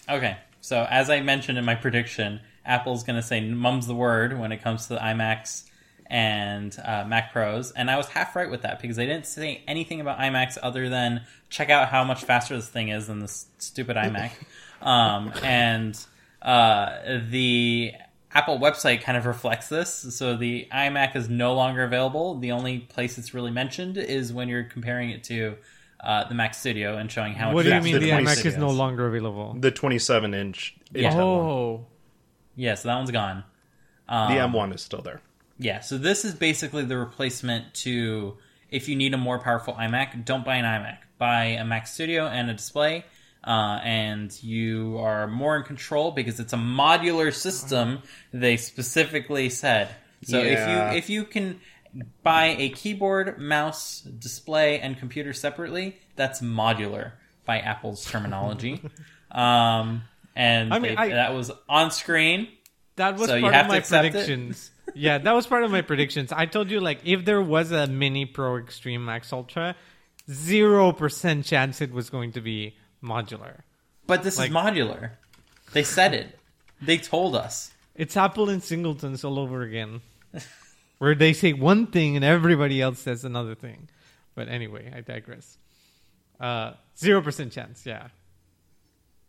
Okay, 0.09 0.37
so 0.61 0.87
as 0.89 1.11
I 1.11 1.21
mentioned 1.21 1.59
in 1.59 1.65
my 1.65 1.75
prediction, 1.75 2.41
Apple's 2.65 3.05
going 3.05 3.17
to 3.17 3.23
say 3.23 3.41
"mum's 3.41 3.87
the 3.87 3.95
word" 3.95 4.39
when 4.39 4.53
it 4.53 4.63
comes 4.63 4.87
to 4.89 4.95
the 4.95 5.01
iMacs 5.01 5.65
and 6.09 6.77
uh, 6.85 7.05
Mac 7.07 7.33
Pros, 7.33 7.73
and 7.73 7.91
I 7.91 7.97
was 7.97 8.07
half 8.07 8.37
right 8.37 8.51
with 8.51 8.63
that 8.63 8.81
because 8.81 8.97
they 8.97 9.07
didn't 9.07 9.27
say 9.27 9.63
anything 9.67 10.01
about 10.01 10.19
iMacs 10.19 10.57
other 10.63 10.89
than 10.89 11.23
check 11.49 11.71
out 11.71 11.89
how 11.89 12.05
much 12.05 12.25
faster 12.25 12.55
this 12.55 12.69
thing 12.69 12.89
is 12.91 13.09
than 13.09 13.19
this 13.19 13.47
stupid 13.59 13.97
iMac, 13.97 14.31
um, 14.83 15.33
and 15.43 15.99
uh, 16.43 17.19
the 17.29 17.93
Apple 18.37 18.59
website 18.59 19.01
kind 19.01 19.17
of 19.17 19.25
reflects 19.25 19.69
this. 19.69 19.91
So 20.15 20.37
the 20.37 20.69
iMac 20.71 21.17
is 21.17 21.31
no 21.31 21.55
longer 21.55 21.85
available. 21.85 22.39
The 22.39 22.53
only 22.53 22.81
place 22.81 23.17
it's 23.17 23.33
really 23.33 23.51
mentioned 23.51 23.97
is 23.97 24.31
when 24.31 24.49
you're 24.49 24.65
comparing 24.65 25.09
it 25.09 25.25
to 25.25 25.57
uh, 26.05 26.29
the 26.29 26.35
Mac 26.35 26.53
Studio 26.53 26.99
and 26.99 27.11
showing 27.11 27.33
how 27.33 27.47
much 27.47 27.55
What 27.55 27.63
do 27.65 27.75
you 27.75 27.81
mean 27.81 27.95
the 27.95 28.01
the 28.01 28.11
iMac 28.11 28.45
is 28.45 28.59
no 28.59 28.69
longer 28.69 29.07
available? 29.07 29.57
The 29.59 29.71
27 29.71 30.35
inch 30.35 30.77
Yeah. 30.93 31.19
Oh, 31.19 31.87
Yeah, 32.57 32.75
so 32.75 32.89
that 32.89 32.97
one's 32.97 33.11
gone. 33.11 33.43
Um, 34.07 34.35
The 34.35 34.39
M1 34.39 34.75
is 34.75 34.83
still 34.83 35.01
there. 35.01 35.23
Yeah, 35.59 35.81
so 35.81 35.97
this 35.97 36.27
is 36.27 36.35
basically 36.35 36.85
the 36.85 36.99
replacement 36.99 37.73
to 37.87 38.37
if 38.71 38.87
you 38.89 38.97
need 38.97 39.15
a 39.15 39.19
more 39.19 39.39
powerful 39.39 39.73
iMac, 39.73 40.27
don't 40.27 40.45
buy 40.45 40.57
an 40.57 40.65
iMac. 40.67 40.99
Buy 41.17 41.45
a 41.45 41.65
Mac 41.65 41.87
Studio 41.87 42.27
and 42.27 42.51
a 42.51 42.53
display, 42.53 43.07
uh, 43.47 43.81
and 43.85 44.43
you 44.43 44.99
are 44.99 45.27
more 45.29 45.57
in 45.57 45.63
control 45.63 46.11
because 46.11 46.41
it's 46.41 46.53
a 46.53 46.57
modular 46.59 47.33
system. 47.33 48.01
They 48.33 48.57
specifically 48.57 49.49
said. 49.51 49.89
So 50.25 50.41
Yeah. 50.43 50.49
if 50.51 50.69
you 50.69 50.99
if 50.99 51.11
you 51.11 51.25
can 51.25 51.61
buy 52.23 52.57
a 52.59 52.71
keyboard, 52.71 53.39
mouse, 53.39 54.01
display, 54.01 54.81
and 54.81 54.99
computer 54.99 55.33
separately, 55.33 55.97
that's 56.17 56.41
modular 56.41 57.13
by 57.45 57.61
Apple's 57.61 58.05
terminology. 58.05 58.83
um, 59.31 60.03
and 60.35 60.75
I 60.75 60.79
mean, 60.79 60.95
they- 60.95 60.97
I- 60.97 61.09
that 61.11 61.35
was 61.35 61.51
on 61.69 61.91
screen. 61.91 62.49
That 62.97 63.17
was 63.19 63.29
So 63.29 63.37
you 63.37 63.43
part 63.43 63.55
have 63.55 63.67
of 63.67 63.71
my 63.71 63.81
predictions. 63.81 64.71
yeah, 64.95 65.19
that 65.19 65.33
was 65.33 65.47
part 65.47 65.63
of 65.65 65.71
my 65.71 65.83
predictions. 65.83 66.33
I 66.33 66.47
told 66.47 66.71
you 66.71 66.81
like 66.81 67.01
if 67.05 67.25
there 67.27 67.43
was 67.43 67.71
a 67.71 67.87
mini 67.87 68.25
Pro 68.25 68.57
Extreme 68.57 69.05
Max 69.05 69.33
Ultra, 69.35 69.77
zero 70.31 70.93
percent 70.93 71.45
chance 71.45 71.81
it 71.83 71.93
was 71.93 72.09
going 72.11 72.33
to 72.33 72.41
be 72.41 72.75
modular. 73.03 73.61
But 74.07 74.23
this 74.23 74.39
Like- 74.39 74.51
is 74.51 74.55
modular. 74.57 75.13
They 75.73 75.83
said 75.83 76.15
it. 76.15 76.39
They 76.81 76.99
told 76.99 77.35
us. 77.35 77.73
It's 77.95 78.17
Apple 78.17 78.49
and 78.51 78.63
Singletons 78.63 79.25
all 79.25 79.39
over 79.39 79.63
again, 79.63 80.03
where 80.99 81.15
they 81.15 81.33
say 81.33 81.53
one 81.55 81.87
thing 81.87 82.15
and 82.15 82.25
everybody 82.25 82.81
else 82.81 83.01
says 83.01 83.25
another 83.25 83.55
thing. 83.55 83.89
But 84.35 84.49
anyway, 84.49 84.93
I 84.95 85.01
digress. 85.01 85.57
Uh, 86.39 86.75
Zero 86.99 87.23
percent 87.23 87.53
chance. 87.53 87.85
Yeah, 87.87 88.09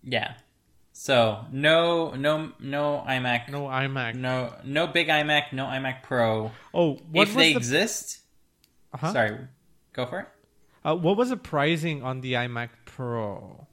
Yeah. 0.04 0.34
So 0.92 1.46
no, 1.52 2.12
no, 2.12 2.52
no 2.60 3.04
iMac. 3.08 3.50
no 3.50 3.64
iMac. 3.68 4.16
no, 4.16 4.54
no 4.64 4.88
big 4.88 5.08
iMac. 5.08 5.54
No 5.54 5.66
iMac 5.66 6.02
Pro. 6.04 6.52
Oh, 6.74 6.96
what 7.12 7.28
if 7.30 7.36
they 7.36 7.54
the 7.54 7.58
exist, 7.58 8.20
uh-huh. 8.94 9.14
sorry, 9.14 9.38
go 9.94 10.06
for 10.08 10.20
it. 10.22 10.28
Uh, 10.84 10.96
what 10.96 11.16
was 11.16 11.30
the 11.30 11.38
pricing 11.38 12.02
on 12.04 12.22
the 12.22 12.34
iMac 12.34 12.70
Pro? 12.98 13.68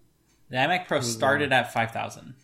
The 0.51 0.57
iMac 0.57 0.87
Pro 0.87 1.01
started 1.01 1.53
at 1.53 1.73
five 1.73 1.91
thousand. 1.91 2.35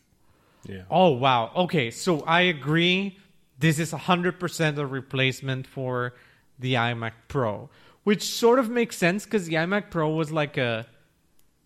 Yeah. 0.67 0.85
Oh 0.91 1.11
wow. 1.11 1.53
Okay, 1.55 1.91
so 1.91 2.23
I 2.23 2.41
agree. 2.57 3.19
This 3.59 3.79
is 3.79 3.93
hundred 3.93 4.41
percent 4.41 4.79
a 4.79 4.87
replacement 4.87 5.67
for 5.67 6.15
the 6.59 6.75
iMac 6.75 7.13
Pro, 7.29 7.69
which 8.05 8.23
sort 8.23 8.59
of 8.59 8.71
makes 8.71 8.97
sense 8.97 9.25
because 9.27 9.45
the 9.47 9.55
iMac 9.55 9.91
Pro 9.91 10.09
was 10.09 10.33
like 10.33 10.57
a, 10.57 10.87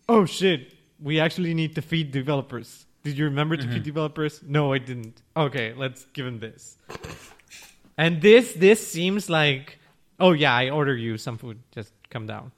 oh 0.09 0.25
shit, 0.25 0.73
we 0.99 1.19
actually 1.21 1.53
need 1.53 1.75
to 1.75 1.81
feed 1.81 2.11
developers. 2.11 2.85
Did 3.03 3.17
you 3.17 3.25
remember 3.25 3.55
to 3.55 3.63
feed 3.63 3.71
mm-hmm. 3.71 3.83
developers? 3.83 4.41
No, 4.45 4.73
I 4.73 4.79
didn't. 4.79 5.21
Okay, 5.37 5.73
let's 5.77 6.05
give 6.13 6.25
him 6.25 6.39
this. 6.39 6.77
And 7.97 8.21
this 8.21 8.51
this 8.53 8.85
seems 8.85 9.29
like 9.29 9.79
Oh 10.19 10.31
yeah, 10.31 10.53
I 10.53 10.69
order 10.69 10.95
you 10.95 11.17
some 11.17 11.37
food. 11.37 11.59
Just 11.71 11.93
come 12.09 12.25
down. 12.25 12.51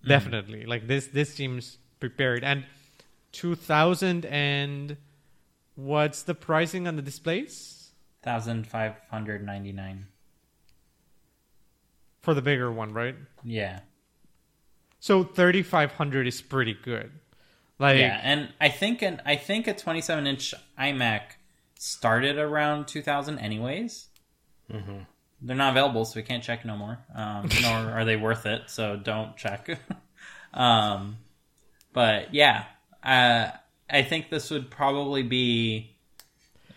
Mm-hmm. 0.00 0.08
Definitely. 0.08 0.66
Like 0.66 0.86
this. 0.86 1.06
This 1.06 1.32
seems 1.32 1.78
prepared. 2.00 2.44
And 2.44 2.64
two 3.32 3.54
thousand 3.54 4.24
and 4.26 4.96
what's 5.74 6.22
the 6.22 6.34
pricing 6.34 6.88
on 6.88 6.96
the 6.96 7.02
displays 7.02 7.90
Thousand 8.22 8.66
five 8.66 8.94
hundred 9.10 9.44
ninety 9.44 9.72
nine. 9.72 10.06
for 12.20 12.34
the 12.34 12.42
bigger 12.42 12.70
one, 12.70 12.92
right? 12.92 13.14
Yeah. 13.44 13.80
So 15.00 15.22
thirty 15.22 15.62
five 15.62 15.92
hundred 15.92 16.26
is 16.26 16.42
pretty 16.42 16.74
good. 16.74 17.12
Like 17.78 17.98
yeah, 17.98 18.20
and 18.22 18.52
I 18.60 18.70
think 18.70 19.02
an 19.02 19.22
I 19.24 19.36
think 19.36 19.68
a 19.68 19.74
27 19.74 20.26
inch 20.26 20.52
iMac 20.78 21.20
started 21.78 22.36
around 22.36 22.88
2000 22.88 23.38
anyways. 23.38 24.08
Mm-hmm. 24.72 24.98
They're 25.42 25.56
not 25.56 25.70
available, 25.70 26.04
so 26.04 26.18
we 26.18 26.24
can't 26.24 26.42
check 26.42 26.64
no 26.64 26.76
more. 26.76 26.98
Um, 27.14 27.48
nor 27.62 27.72
are 27.72 28.04
they 28.04 28.16
worth 28.16 28.46
it, 28.46 28.62
so 28.66 28.96
don't 28.96 29.36
check. 29.36 29.78
um, 30.52 31.18
but 31.98 32.32
yeah, 32.32 32.66
uh, 33.02 33.48
I 33.90 34.02
think 34.02 34.30
this 34.30 34.52
would 34.52 34.70
probably 34.70 35.24
be 35.24 35.96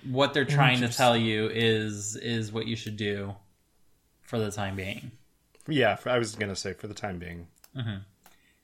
what 0.10 0.34
they're 0.34 0.46
trying 0.46 0.82
to 0.82 0.88
tell 0.88 1.16
you 1.16 1.48
is 1.48 2.16
is 2.16 2.52
what 2.52 2.66
you 2.66 2.76
should 2.76 2.98
do 2.98 3.36
for 4.24 4.40
the 4.40 4.50
time 4.50 4.76
being. 4.76 5.12
Yeah, 5.68 5.96
I 6.08 6.18
was 6.18 6.34
gonna 6.34 6.56
say 6.56 6.74
for 6.74 6.88
the 6.88 6.96
time 6.96 7.20
being. 7.20 7.46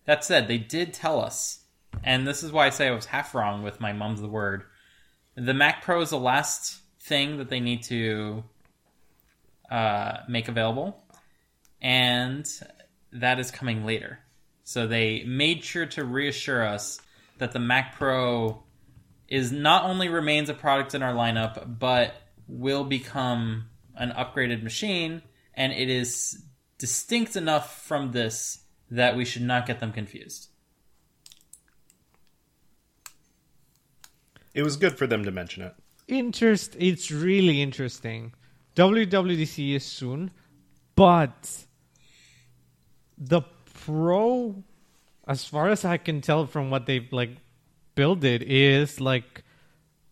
That 0.06 0.24
said, 0.24 0.48
they 0.48 0.58
did 0.58 0.96
tell 0.96 1.22
us, 1.22 1.60
and 2.04 2.26
this 2.28 2.42
is 2.42 2.52
why 2.52 2.66
I 2.66 2.72
say 2.72 2.88
I 2.88 2.92
was 2.92 3.06
half 3.06 3.36
wrong 3.36 3.62
with 3.62 3.80
my 3.80 3.94
mum's 3.94 4.20
the 4.20 4.28
word. 4.28 4.64
The 5.36 5.54
Mac 5.54 5.84
Pro 5.84 6.02
is 6.02 6.10
the 6.10 6.18
last 6.18 6.82
thing 7.02 7.38
that 7.38 7.50
they 7.50 7.60
need 7.60 7.84
to 7.84 8.44
uh, 9.70 10.22
make 10.28 10.48
available, 10.48 11.04
and 11.84 12.50
that 13.12 13.40
is 13.40 13.52
coming 13.52 13.86
later. 13.86 14.22
So 14.68 14.86
they 14.86 15.24
made 15.24 15.64
sure 15.64 15.86
to 15.86 16.04
reassure 16.04 16.62
us 16.62 17.00
that 17.38 17.54
the 17.54 17.60
Mac 17.60 17.96
Pro 17.96 18.64
is 19.30 19.50
not 19.50 19.86
only 19.86 20.10
remains 20.10 20.50
a 20.50 20.54
product 20.54 20.94
in 20.94 21.02
our 21.02 21.14
lineup, 21.14 21.80
but 21.80 22.16
will 22.50 22.84
become 22.84 23.70
an 23.96 24.12
upgraded 24.12 24.64
machine, 24.64 25.22
and 25.54 25.72
it 25.72 25.90
is 25.90 26.44
distinct 26.80 27.38
enough 27.38 27.82
from 27.82 28.12
this 28.12 28.66
that 28.92 29.16
we 29.16 29.24
should 29.24 29.44
not 29.44 29.68
get 29.68 29.80
them 29.80 29.94
confused. 29.94 30.50
It 34.54 34.64
was 34.64 34.76
good 34.76 34.98
for 34.98 35.08
them 35.08 35.24
to 35.24 35.32
mention 35.32 35.64
it. 35.64 35.76
interest 36.10 36.76
it's 36.78 37.10
really 37.10 37.62
interesting 37.62 38.34
wwdc 38.76 39.76
is 39.76 39.86
soon 39.86 40.32
but 40.96 41.66
the 43.18 43.42
pro 43.88 44.64
as 45.28 45.44
far 45.46 45.70
as 45.70 45.84
i 45.86 45.98
can 45.98 46.22
tell 46.22 46.46
from 46.46 46.70
what 46.70 46.86
they've 46.86 47.12
like 47.12 47.32
built 47.96 48.24
it 48.24 48.44
is 48.44 49.00
like 49.02 49.44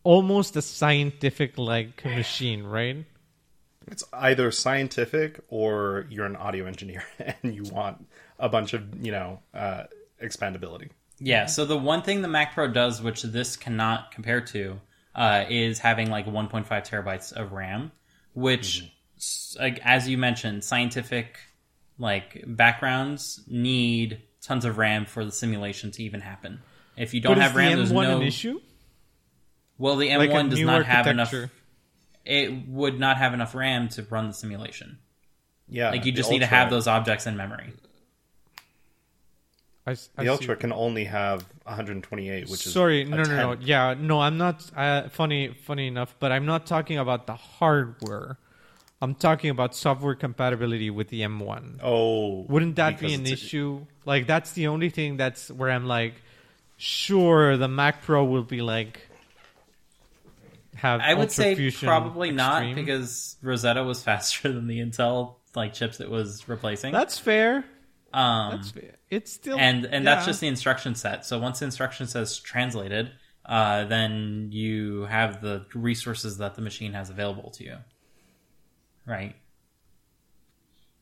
almost 0.03 0.55
a 0.55 0.61
scientific 0.61 1.57
like 1.57 2.03
machine 2.05 2.63
right 2.63 3.05
It's 3.93 4.03
either 4.13 4.49
scientific 4.51 5.39
or 5.47 6.07
you're 6.09 6.25
an 6.25 6.35
audio 6.35 6.65
engineer 6.65 7.03
and 7.43 7.53
you 7.53 7.63
want 7.71 7.97
a 8.39 8.49
bunch 8.49 8.73
of 8.73 8.81
you 9.05 9.11
know 9.11 9.39
uh, 9.53 9.83
expandability. 10.21 10.89
Yeah, 11.19 11.45
so 11.45 11.65
the 11.65 11.77
one 11.77 12.01
thing 12.01 12.21
the 12.23 12.27
Mac 12.27 12.53
Pro 12.55 12.67
does, 12.67 13.01
which 13.01 13.21
this 13.23 13.55
cannot 13.55 14.11
compare 14.11 14.41
to, 14.41 14.81
uh, 15.13 15.45
is 15.49 15.79
having 15.79 16.09
like 16.09 16.25
1.5 16.25 16.67
terabytes 16.67 17.31
of 17.31 17.53
RAM, 17.53 17.91
which, 18.33 18.91
s- 19.17 19.55
like, 19.59 19.79
as 19.85 20.09
you 20.09 20.17
mentioned, 20.17 20.63
scientific 20.63 21.37
like 21.97 22.43
backgrounds 22.47 23.41
need 23.47 24.21
tons 24.41 24.65
of 24.65 24.77
RAM 24.77 25.05
for 25.05 25.23
the 25.25 25.31
simulation 25.31 25.91
to 25.91 26.03
even 26.03 26.21
happen. 26.21 26.61
If 26.97 27.13
you 27.13 27.21
don't 27.21 27.35
but 27.35 27.41
have 27.41 27.51
is 27.51 27.57
RAM, 27.57 27.71
the 27.71 27.75
there's 27.77 27.91
m1 27.91 28.03
no. 28.03 28.17
an 28.17 28.23
issue 28.23 28.59
Well, 29.77 29.95
the 29.97 30.09
M1 30.09 30.29
like 30.31 30.49
does 30.49 30.59
not 30.61 30.85
have 30.85 31.07
enough. 31.07 31.33
It 32.23 32.67
would 32.67 32.99
not 32.99 33.17
have 33.17 33.33
enough 33.33 33.53
RAM 33.53 33.89
to 33.89 34.03
run 34.03 34.27
the 34.27 34.33
simulation. 34.33 34.97
Yeah, 35.67 35.89
Like 35.91 36.05
you 36.05 36.11
just 36.11 36.29
need 36.31 36.39
to 36.39 36.45
have 36.45 36.69
those 36.69 36.87
objects 36.87 37.25
in 37.27 37.35
memory. 37.37 37.73
I, 39.87 39.91
s- 39.91 40.09
I 40.17 40.23
The 40.23 40.27
see. 40.29 40.31
Ultra 40.31 40.55
can 40.55 40.71
only 40.73 41.05
have 41.05 41.45
128, 41.63 42.49
which 42.49 42.65
is 42.65 42.73
Sorry, 42.73 43.01
a 43.03 43.05
no, 43.05 43.23
no, 43.23 43.53
no. 43.53 43.57
Yeah, 43.61 43.93
no, 43.97 44.19
I'm 44.19 44.37
not. 44.37 44.63
Uh, 44.75 45.09
funny, 45.09 45.49
funny 45.65 45.87
enough, 45.87 46.15
but 46.19 46.31
I'm 46.31 46.45
not 46.45 46.65
talking 46.65 46.97
about 46.97 47.27
the 47.27 47.35
hardware. 47.35 48.37
I'm 49.01 49.13
talking 49.15 49.49
about 49.49 49.75
software 49.75 50.15
compatibility 50.15 50.89
with 50.89 51.09
the 51.09 51.21
M1. 51.21 51.79
Oh, 51.83 52.41
Wouldn't 52.47 52.77
that 52.77 52.99
be 52.99 53.13
an 53.13 53.21
it's- 53.21 53.33
issue? 53.33 53.85
Like, 54.05 54.25
that's 54.27 54.53
the 54.53 54.67
only 54.67 54.89
thing 54.89 55.17
that's 55.17 55.49
where 55.51 55.69
I'm 55.69 55.85
like, 55.85 56.15
sure, 56.77 57.57
the 57.57 57.67
Mac 57.67 58.03
Pro 58.03 58.23
will 58.23 58.43
be 58.43 58.61
like 58.61 59.01
have. 60.75 61.01
I 61.01 61.13
would 61.13 61.31
say 61.31 61.55
ultrafusion 61.55 61.83
probably 61.85 62.31
not 62.31 62.75
because 62.75 63.37
Rosetta 63.41 63.83
was 63.83 64.03
faster 64.09 64.51
than 64.51 64.67
the 64.67 64.79
Intel 64.79 65.35
like 65.55 65.73
chips 65.73 65.99
it 65.99 66.09
was 66.09 66.47
replacing. 66.49 66.91
that's 66.91 67.17
fair. 67.17 67.63
um, 68.13 68.57
That's 68.57 68.71
fair. 68.71 68.91
It's 69.09 69.31
still 69.31 69.57
and 69.57 69.85
and 69.85 70.05
that's 70.05 70.25
just 70.25 70.41
the 70.41 70.47
instruction 70.47 70.95
set. 70.95 71.25
So 71.25 71.39
once 71.39 71.59
the 71.59 71.65
instruction 71.65 72.07
set 72.07 72.23
is 72.23 72.37
translated, 72.39 73.11
uh, 73.45 73.85
then 73.85 74.49
you 74.51 75.03
have 75.05 75.41
the 75.41 75.65
resources 75.73 76.37
that 76.39 76.55
the 76.55 76.61
machine 76.61 76.93
has 76.93 77.09
available 77.09 77.51
to 77.51 77.63
you. 77.63 77.75
Right. 79.05 79.35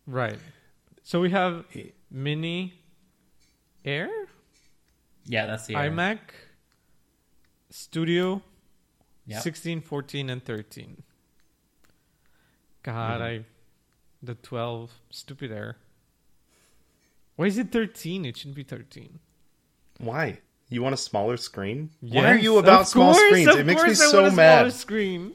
right. 0.05 0.37
So 1.03 1.19
we 1.21 1.29
have 1.31 1.65
Mini 2.11 2.73
Air, 3.85 4.09
Yeah, 5.25 5.45
that's 5.45 5.65
the 5.67 5.75
Air. 5.75 5.89
iMac, 5.91 6.19
Studio, 7.69 8.41
Yep. 9.25 9.41
16, 9.41 9.81
14, 9.81 10.29
and 10.29 10.43
13. 10.43 11.03
God, 12.83 13.21
Mm-hmm. 13.21 13.23
I. 13.23 13.45
The 14.21 14.35
12. 14.35 14.91
Stupid 15.09 15.51
Air. 15.51 15.77
Why 17.37 17.45
is 17.45 17.57
it 17.57 17.71
13? 17.71 18.25
It 18.25 18.37
shouldn't 18.37 18.55
be 18.55 18.63
13. 18.63 19.19
Why? 19.99 20.39
You 20.69 20.81
want 20.83 20.93
a 20.93 20.97
smaller 20.97 21.37
screen? 21.37 21.89
Why 22.01 22.31
are 22.31 22.37
you 22.37 22.57
about 22.57 22.81
of 22.81 22.87
small 22.87 23.13
course, 23.13 23.25
screens? 23.27 23.47
of 23.53 23.59
It 23.59 23.65
makes 23.65 23.83
me 23.83 23.89
I 23.91 23.93
so 23.93 24.21
want 24.23 24.27
a 24.27 24.31
smaller 24.31 24.63
mad. 24.65 24.73
Screen. 24.73 25.33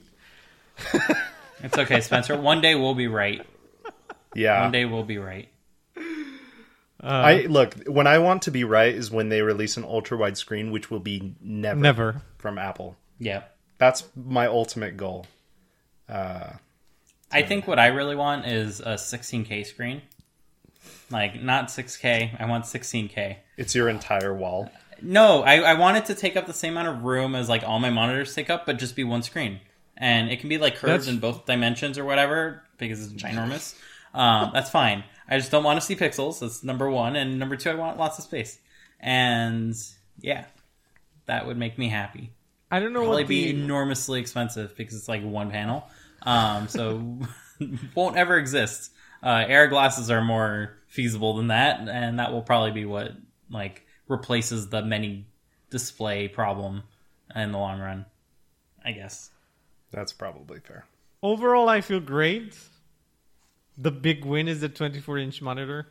It's 1.62 1.76
okay, 1.76 2.00
Spencer. 2.00 2.36
One 2.38 2.60
day 2.60 2.74
we'll 2.74 2.94
be 2.94 3.08
right. 3.08 3.44
Yeah. 4.34 4.62
One 4.62 4.72
day 4.72 4.84
we'll 4.84 5.04
be 5.04 5.18
right. 5.18 5.48
Uh, 5.96 7.06
I 7.06 7.46
look 7.46 7.74
when 7.86 8.06
I 8.06 8.18
want 8.18 8.42
to 8.42 8.50
be 8.50 8.64
right 8.64 8.92
is 8.92 9.10
when 9.10 9.28
they 9.28 9.42
release 9.42 9.76
an 9.76 9.84
ultra 9.84 10.16
wide 10.16 10.36
screen, 10.36 10.72
which 10.72 10.90
will 10.90 11.00
be 11.00 11.34
never, 11.40 11.78
Never. 11.78 12.22
from 12.38 12.58
Apple. 12.58 12.96
Yeah. 13.18 13.44
That's 13.78 14.04
my 14.16 14.46
ultimate 14.46 14.96
goal. 14.96 15.26
Uh, 16.08 16.50
I 17.30 17.42
think 17.42 17.68
what 17.68 17.78
I 17.78 17.88
really 17.88 18.16
want 18.16 18.46
is 18.46 18.80
a 18.80 18.94
16K 18.94 19.66
screen. 19.66 20.02
Like 21.10 21.40
not 21.40 21.68
6K. 21.68 22.40
I 22.40 22.46
want 22.46 22.64
16K. 22.64 23.36
It's 23.56 23.74
your 23.74 23.88
entire 23.88 24.34
wall. 24.34 24.70
No, 25.00 25.42
I, 25.42 25.58
I 25.58 25.74
want 25.74 25.98
it 25.98 26.06
to 26.06 26.14
take 26.14 26.36
up 26.36 26.46
the 26.46 26.52
same 26.52 26.72
amount 26.76 26.88
of 26.88 27.04
room 27.04 27.36
as 27.36 27.48
like 27.48 27.62
all 27.62 27.78
my 27.78 27.90
monitors 27.90 28.34
take 28.34 28.50
up, 28.50 28.66
but 28.66 28.78
just 28.78 28.96
be 28.96 29.04
one 29.04 29.22
screen. 29.22 29.60
And 30.00 30.30
it 30.30 30.40
can 30.40 30.48
be 30.48 30.58
like 30.58 30.76
curved 30.76 31.02
That's- 31.02 31.08
in 31.08 31.18
both 31.18 31.44
dimensions 31.44 31.98
or 31.98 32.04
whatever 32.04 32.62
because 32.78 33.04
it's 33.04 33.20
ginormous. 33.20 33.74
Um, 34.14 34.52
that's 34.54 34.70
fine. 34.70 35.04
I 35.28 35.38
just 35.38 35.50
don't 35.50 35.64
want 35.64 35.78
to 35.80 35.84
see 35.84 35.96
pixels. 35.96 36.40
That's 36.40 36.62
number 36.64 36.88
one, 36.88 37.14
and 37.16 37.38
number 37.38 37.56
two, 37.56 37.70
I 37.70 37.74
want 37.74 37.98
lots 37.98 38.18
of 38.18 38.24
space. 38.24 38.58
And 39.00 39.74
yeah, 40.20 40.46
that 41.26 41.46
would 41.46 41.58
make 41.58 41.76
me 41.78 41.88
happy. 41.88 42.30
I 42.70 42.80
don't 42.80 42.92
know 42.92 43.00
Probably 43.00 43.24
what 43.24 43.28
be 43.28 43.52
the, 43.52 43.62
enormously 43.62 44.20
expensive 44.20 44.76
because 44.76 44.94
it's 44.94 45.08
like 45.08 45.22
one 45.22 45.50
panel. 45.50 45.88
Um, 46.22 46.68
so 46.68 47.18
won't 47.94 48.16
ever 48.16 48.36
exist. 48.36 48.92
Uh, 49.22 49.44
air 49.46 49.66
glasses 49.68 50.10
are 50.10 50.22
more 50.22 50.76
feasible 50.86 51.36
than 51.36 51.48
that, 51.48 51.80
and 51.88 52.18
that 52.18 52.32
will 52.32 52.42
probably 52.42 52.70
be 52.70 52.84
what 52.84 53.12
like 53.50 53.84
replaces 54.06 54.68
the 54.68 54.82
many 54.82 55.26
display 55.70 56.28
problem 56.28 56.82
in 57.34 57.52
the 57.52 57.58
long 57.58 57.80
run. 57.80 58.06
I 58.84 58.92
guess. 58.92 59.30
That's 59.90 60.12
probably 60.12 60.60
fair. 60.60 60.86
overall. 61.22 61.68
I 61.68 61.80
feel 61.80 62.00
great. 62.00 62.56
The 63.76 63.90
big 63.90 64.24
win 64.24 64.48
is 64.48 64.60
the 64.60 64.68
24 64.68 65.18
inch 65.18 65.40
monitor. 65.42 65.86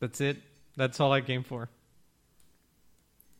That's 0.00 0.20
it. 0.20 0.38
That's 0.76 0.98
all 1.00 1.12
I 1.12 1.20
came 1.20 1.44
for. 1.44 1.68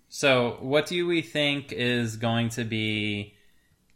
So, 0.08 0.58
what 0.60 0.86
do 0.86 1.06
we 1.06 1.22
think 1.22 1.72
is 1.72 2.16
going 2.16 2.50
to 2.50 2.64
be 2.64 3.34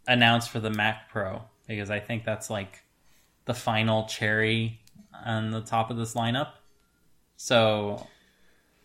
announced 0.06 0.50
for 0.50 0.58
the 0.58 0.70
Mac 0.70 1.08
Pro? 1.10 1.42
Because 1.68 1.90
I 1.90 2.00
think 2.00 2.24
that's 2.24 2.50
like 2.50 2.82
the 3.44 3.54
final 3.54 4.06
cherry 4.06 4.80
on 5.24 5.50
the 5.52 5.60
top 5.60 5.90
of 5.90 5.96
this 5.96 6.14
lineup. 6.14 6.50
So, 7.36 8.06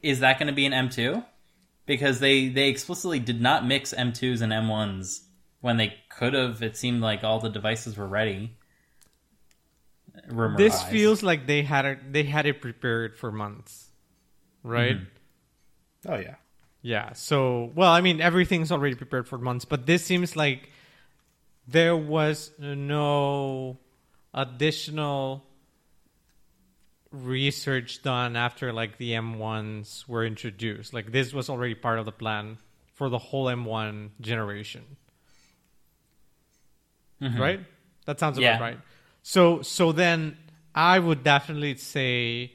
is 0.03 0.19
that 0.19 0.37
going 0.37 0.47
to 0.47 0.53
be 0.53 0.65
an 0.67 0.73
M2? 0.73 1.25
Because 1.85 2.19
they 2.19 2.49
they 2.49 2.69
explicitly 2.69 3.19
did 3.19 3.41
not 3.41 3.65
mix 3.65 3.93
M2s 3.93 4.41
and 4.41 4.53
M1s 4.53 5.21
when 5.63 5.77
they 5.77 5.95
could 6.09 6.33
have. 6.33 6.61
It 6.61 6.75
seemed 6.75 7.01
like 7.01 7.23
all 7.23 7.39
the 7.39 7.49
devices 7.49 7.95
were 7.95 8.05
ready. 8.05 8.57
rumor. 10.27 10.57
this 10.57 10.83
feels 10.83 11.23
like 11.23 11.47
they 11.47 11.63
had 11.63 11.85
it 11.85 12.11
they 12.11 12.23
had 12.23 12.45
it 12.45 12.61
prepared 12.61 13.17
for 13.17 13.31
months 13.31 13.89
right 14.61 14.97
mm-hmm. 14.97 16.11
Oh 16.11 16.17
yeah. 16.17 16.35
yeah 16.83 17.13
so 17.13 17.71
well 17.73 17.91
i 17.91 18.01
mean 18.01 18.21
everything's 18.21 18.71
already 18.71 18.93
prepared 18.93 19.27
for 19.27 19.39
months 19.39 19.65
but 19.65 19.87
this 19.87 20.05
seems 20.05 20.35
like 20.35 20.69
there 21.67 21.97
was 21.97 22.51
no 22.59 23.79
additional 24.35 25.43
research 27.11 28.03
done 28.03 28.35
after 28.35 28.71
like 28.71 28.97
the 28.97 29.13
m1s 29.13 30.07
were 30.07 30.23
introduced 30.23 30.93
like 30.93 31.11
this 31.11 31.33
was 31.33 31.49
already 31.49 31.73
part 31.73 31.97
of 31.97 32.05
the 32.05 32.11
plan 32.11 32.57
for 32.93 33.09
the 33.09 33.17
whole 33.17 33.45
m1 33.45 34.11
generation 34.21 34.83
Mm-hmm. 37.23 37.41
right 37.41 37.59
that 38.05 38.19
sounds 38.19 38.37
about 38.37 38.43
Yeah. 38.45 38.59
right 38.59 38.79
so 39.21 39.61
so 39.61 39.91
then 39.91 40.37
i 40.75 40.99
would 40.99 41.23
definitely 41.23 41.75
say 41.77 42.53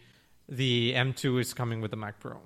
the 0.48 0.92
m2 0.94 1.40
is 1.40 1.54
coming 1.54 1.80
with 1.80 1.90
the 1.90 1.96
mac 1.96 2.20
pro 2.20 2.38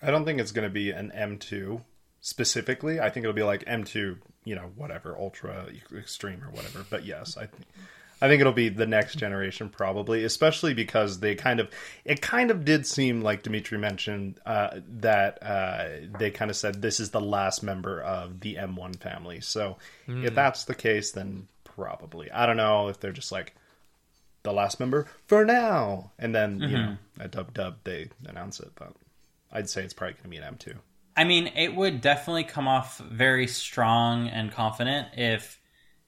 I 0.00 0.10
don't 0.12 0.24
think 0.24 0.38
it's 0.40 0.52
going 0.52 0.62
to 0.68 0.72
be 0.72 0.92
an 0.92 1.10
M2 1.12 1.82
specifically. 2.20 3.00
I 3.00 3.10
think 3.10 3.24
it'll 3.24 3.34
be 3.34 3.42
like 3.42 3.64
M2, 3.64 4.16
you 4.44 4.54
know, 4.54 4.70
whatever, 4.76 5.16
ultra 5.18 5.66
extreme 5.96 6.40
or 6.44 6.50
whatever. 6.50 6.86
But 6.88 7.04
yes, 7.04 7.36
I 7.36 7.46
think 7.46 7.66
I 8.20 8.28
think 8.28 8.40
it'll 8.40 8.52
be 8.52 8.68
the 8.68 8.86
next 8.86 9.16
generation 9.16 9.68
probably, 9.68 10.24
especially 10.24 10.74
because 10.74 11.20
they 11.20 11.34
kind 11.34 11.60
of 11.60 11.70
it 12.04 12.20
kind 12.20 12.50
of 12.50 12.64
did 12.64 12.86
seem 12.86 13.22
like 13.22 13.42
Dimitri 13.42 13.78
mentioned 13.78 14.40
uh, 14.44 14.80
that 15.00 15.42
uh, 15.42 15.88
they 16.18 16.30
kind 16.30 16.50
of 16.50 16.56
said 16.56 16.82
this 16.82 17.00
is 17.00 17.10
the 17.10 17.20
last 17.20 17.62
member 17.62 18.00
of 18.00 18.40
the 18.40 18.56
M1 18.56 19.00
family. 19.00 19.40
So 19.40 19.78
if 20.06 20.34
that's 20.34 20.64
the 20.64 20.74
case, 20.74 21.12
then 21.12 21.48
probably 21.64 22.30
I 22.30 22.46
don't 22.46 22.56
know 22.56 22.88
if 22.88 23.00
they're 23.00 23.12
just 23.12 23.32
like 23.32 23.54
the 24.42 24.52
last 24.52 24.80
member 24.80 25.06
for 25.26 25.44
now, 25.44 26.12
and 26.18 26.34
then 26.34 26.60
you 26.60 26.68
know 26.68 26.96
at 27.20 27.32
Dub 27.32 27.54
Dub 27.54 27.76
they 27.84 28.08
announce 28.26 28.60
it, 28.60 28.72
but. 28.74 28.92
I'd 29.50 29.68
say 29.68 29.82
it's 29.82 29.94
probably 29.94 30.14
going 30.14 30.24
to 30.24 30.28
be 30.28 30.36
an 30.36 30.54
M2. 30.54 30.78
I 31.16 31.24
mean, 31.24 31.48
it 31.48 31.74
would 31.74 32.00
definitely 32.00 32.44
come 32.44 32.68
off 32.68 32.98
very 32.98 33.46
strong 33.48 34.28
and 34.28 34.52
confident 34.52 35.08
if 35.16 35.60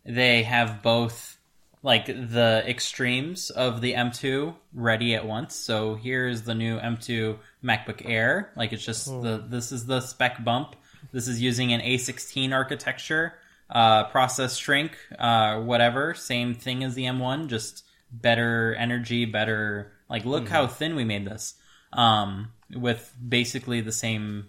they 0.04 0.44
have 0.44 0.82
both 0.82 1.36
like 1.82 2.06
the 2.06 2.62
extremes 2.66 3.50
of 3.50 3.80
the 3.80 3.94
M2 3.94 4.54
ready 4.74 5.14
at 5.14 5.26
once. 5.26 5.54
So 5.54 5.94
here's 5.94 6.42
the 6.42 6.54
new 6.54 6.78
M2 6.78 7.38
MacBook 7.64 8.02
Air. 8.04 8.52
Like 8.56 8.72
it's 8.72 8.84
just 8.84 9.06
the 9.06 9.42
this 9.46 9.72
is 9.72 9.86
the 9.86 10.00
spec 10.00 10.44
bump. 10.44 10.76
This 11.12 11.26
is 11.26 11.40
using 11.40 11.72
an 11.72 11.80
A16 11.80 12.52
architecture, 12.52 13.34
uh, 13.70 14.04
process 14.04 14.56
shrink, 14.56 14.98
uh, 15.18 15.60
whatever. 15.60 16.12
Same 16.14 16.54
thing 16.54 16.84
as 16.84 16.94
the 16.94 17.04
M1, 17.04 17.48
just 17.48 17.84
better 18.12 18.74
energy, 18.74 19.24
better. 19.24 19.92
Like 20.10 20.26
look 20.26 20.48
how 20.48 20.66
thin 20.66 20.96
we 20.96 21.04
made 21.04 21.24
this. 21.24 21.54
Um, 21.92 22.52
with 22.72 23.12
basically 23.26 23.80
the 23.80 23.92
same 23.92 24.48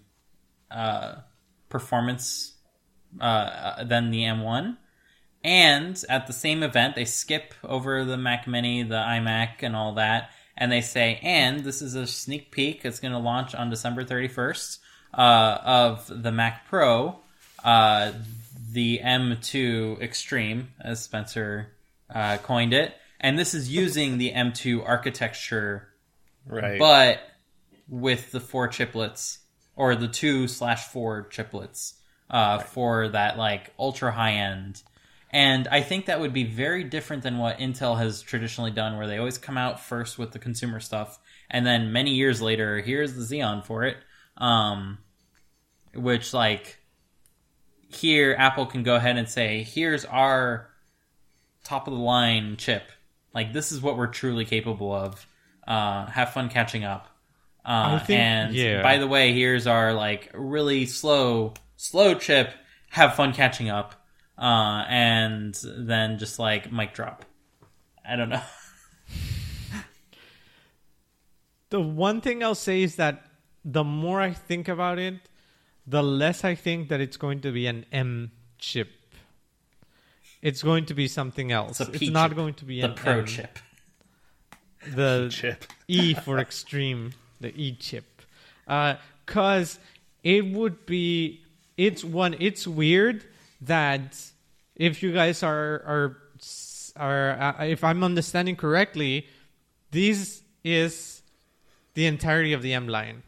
uh, 0.69 1.15
performance 1.69 2.53
uh, 3.19 3.83
than 3.85 4.11
the 4.11 4.23
M1. 4.23 4.77
And 5.43 6.01
at 6.07 6.27
the 6.27 6.33
same 6.33 6.61
event, 6.63 6.95
they 6.95 7.05
skip 7.05 7.53
over 7.63 8.05
the 8.05 8.17
Mac 8.17 8.47
Mini, 8.47 8.83
the 8.83 8.95
iMac, 8.95 9.63
and 9.63 9.75
all 9.75 9.93
that, 9.95 10.29
and 10.55 10.71
they 10.71 10.81
say, 10.81 11.19
"And 11.23 11.61
this 11.61 11.81
is 11.81 11.95
a 11.95 12.05
sneak 12.05 12.51
peek. 12.51 12.85
It's 12.85 12.99
going 12.99 13.13
to 13.13 13.17
launch 13.17 13.55
on 13.55 13.69
December 13.69 14.03
31st 14.03 14.77
uh, 15.13 15.57
of 15.63 16.05
the 16.23 16.31
Mac 16.31 16.67
Pro, 16.67 17.19
uh, 17.63 18.11
the 18.71 18.99
M2 19.03 19.99
Extreme, 20.01 20.69
as 20.79 21.01
Spencer 21.01 21.71
uh, 22.13 22.37
coined 22.37 22.73
it, 22.73 22.93
and 23.19 23.37
this 23.39 23.53
is 23.53 23.69
using 23.69 24.17
the 24.17 24.31
M2 24.33 24.87
architecture, 24.87 25.87
Right. 26.45 26.77
but 26.79 27.19
with 27.89 28.31
the 28.31 28.39
four 28.39 28.67
chiplets 28.69 29.39
or 29.75 29.95
the 29.95 30.07
two 30.07 30.47
slash 30.47 30.87
four 30.87 31.27
chiplets 31.31 31.93
uh, 32.29 32.59
for 32.59 33.09
that 33.09 33.37
like 33.37 33.73
ultra 33.79 34.11
high 34.11 34.33
end. 34.33 34.81
And 35.31 35.67
I 35.69 35.81
think 35.81 36.07
that 36.07 36.19
would 36.19 36.33
be 36.33 36.43
very 36.43 36.83
different 36.83 37.23
than 37.23 37.37
what 37.37 37.59
Intel 37.59 37.97
has 37.97 38.21
traditionally 38.21 38.71
done, 38.71 38.97
where 38.97 39.07
they 39.07 39.17
always 39.17 39.37
come 39.37 39.57
out 39.57 39.79
first 39.79 40.19
with 40.19 40.31
the 40.31 40.39
consumer 40.39 40.81
stuff, 40.81 41.19
and 41.49 41.65
then 41.65 41.93
many 41.93 42.11
years 42.15 42.41
later, 42.41 42.81
here's 42.81 43.13
the 43.13 43.21
Xeon 43.21 43.65
for 43.65 43.83
it. 43.83 43.97
Um, 44.37 44.97
which 45.93 46.33
like 46.33 46.79
here, 47.89 48.35
Apple 48.37 48.65
can 48.65 48.83
go 48.83 48.95
ahead 48.95 49.17
and 49.17 49.29
say, 49.29 49.63
here's 49.63 50.05
our 50.05 50.69
top 51.63 51.87
of 51.87 51.93
the 51.93 51.99
line 51.99 52.57
chip. 52.57 52.83
Like 53.33 53.53
this 53.53 53.71
is 53.71 53.81
what 53.81 53.97
we're 53.97 54.07
truly 54.07 54.45
capable 54.45 54.93
of. 54.93 55.25
Uh, 55.67 56.05
have 56.07 56.33
fun 56.33 56.49
catching 56.49 56.83
up. 56.83 57.07
Uh, 57.63 57.99
think- 57.99 58.19
and 58.19 58.55
yeah. 58.55 58.81
by 58.81 58.97
the 58.97 59.07
way, 59.07 59.33
here's 59.33 59.67
our 59.67 59.93
like 59.93 60.29
really 60.33 60.85
slow, 60.85 61.53
slow 61.77 62.15
chip. 62.15 62.53
Have 62.89 63.15
fun 63.15 63.33
catching 63.33 63.69
up. 63.69 64.00
Uh, 64.37 64.85
and 64.87 65.55
then 65.77 66.17
just 66.17 66.39
like 66.39 66.71
mic 66.71 66.93
drop. 66.93 67.25
I 68.07 68.15
don't 68.15 68.29
know. 68.29 68.41
The 71.69 71.79
one 71.79 72.19
thing 72.21 72.43
I'll 72.43 72.55
say 72.55 72.81
is 72.83 72.97
that 72.97 73.25
the 73.63 73.83
more 73.83 74.19
I 74.19 74.31
think 74.33 74.67
about 74.67 74.99
it, 74.99 75.15
the 75.87 76.03
less 76.03 76.43
I 76.43 76.55
think 76.55 76.89
that 76.89 76.99
it's 76.99 77.17
going 77.17 77.41
to 77.41 77.51
be 77.51 77.65
an 77.67 77.85
M 77.91 78.31
chip. 78.57 78.89
It's 80.41 80.63
going 80.63 80.85
to 80.87 80.93
be 80.93 81.07
something 81.07 81.51
else. 81.51 81.79
It's 81.79 82.01
It's, 82.01 82.09
not 82.11 82.35
going 82.35 82.55
to 82.55 82.65
be 82.65 82.81
The 82.81 82.89
an 82.89 82.95
pro 82.95 83.19
M. 83.19 83.25
chip. 83.25 83.59
The 84.95 85.29
Chip. 85.31 85.65
E 85.87 86.13
for 86.15 86.39
extreme, 86.47 87.13
the 87.39 87.53
E 87.55 87.75
chip. 87.75 88.21
Because 88.65 89.79
it 90.23 90.45
would 90.47 90.85
be, 90.85 91.41
it's 91.77 92.03
one, 92.03 92.35
it's 92.39 92.67
weird 92.67 93.23
that 93.61 94.19
if 94.75 95.03
you 95.03 95.13
guys 95.13 95.43
are, 95.43 95.83
are, 95.85 96.17
are 96.95 97.55
uh, 97.59 97.65
if 97.65 97.83
I'm 97.83 98.03
understanding 98.03 98.55
correctly, 98.55 99.27
this 99.91 100.41
is 100.63 101.21
the 101.93 102.05
entirety 102.05 102.53
of 102.53 102.61
the 102.61 102.73
M 102.73 102.87
line. 102.87 103.23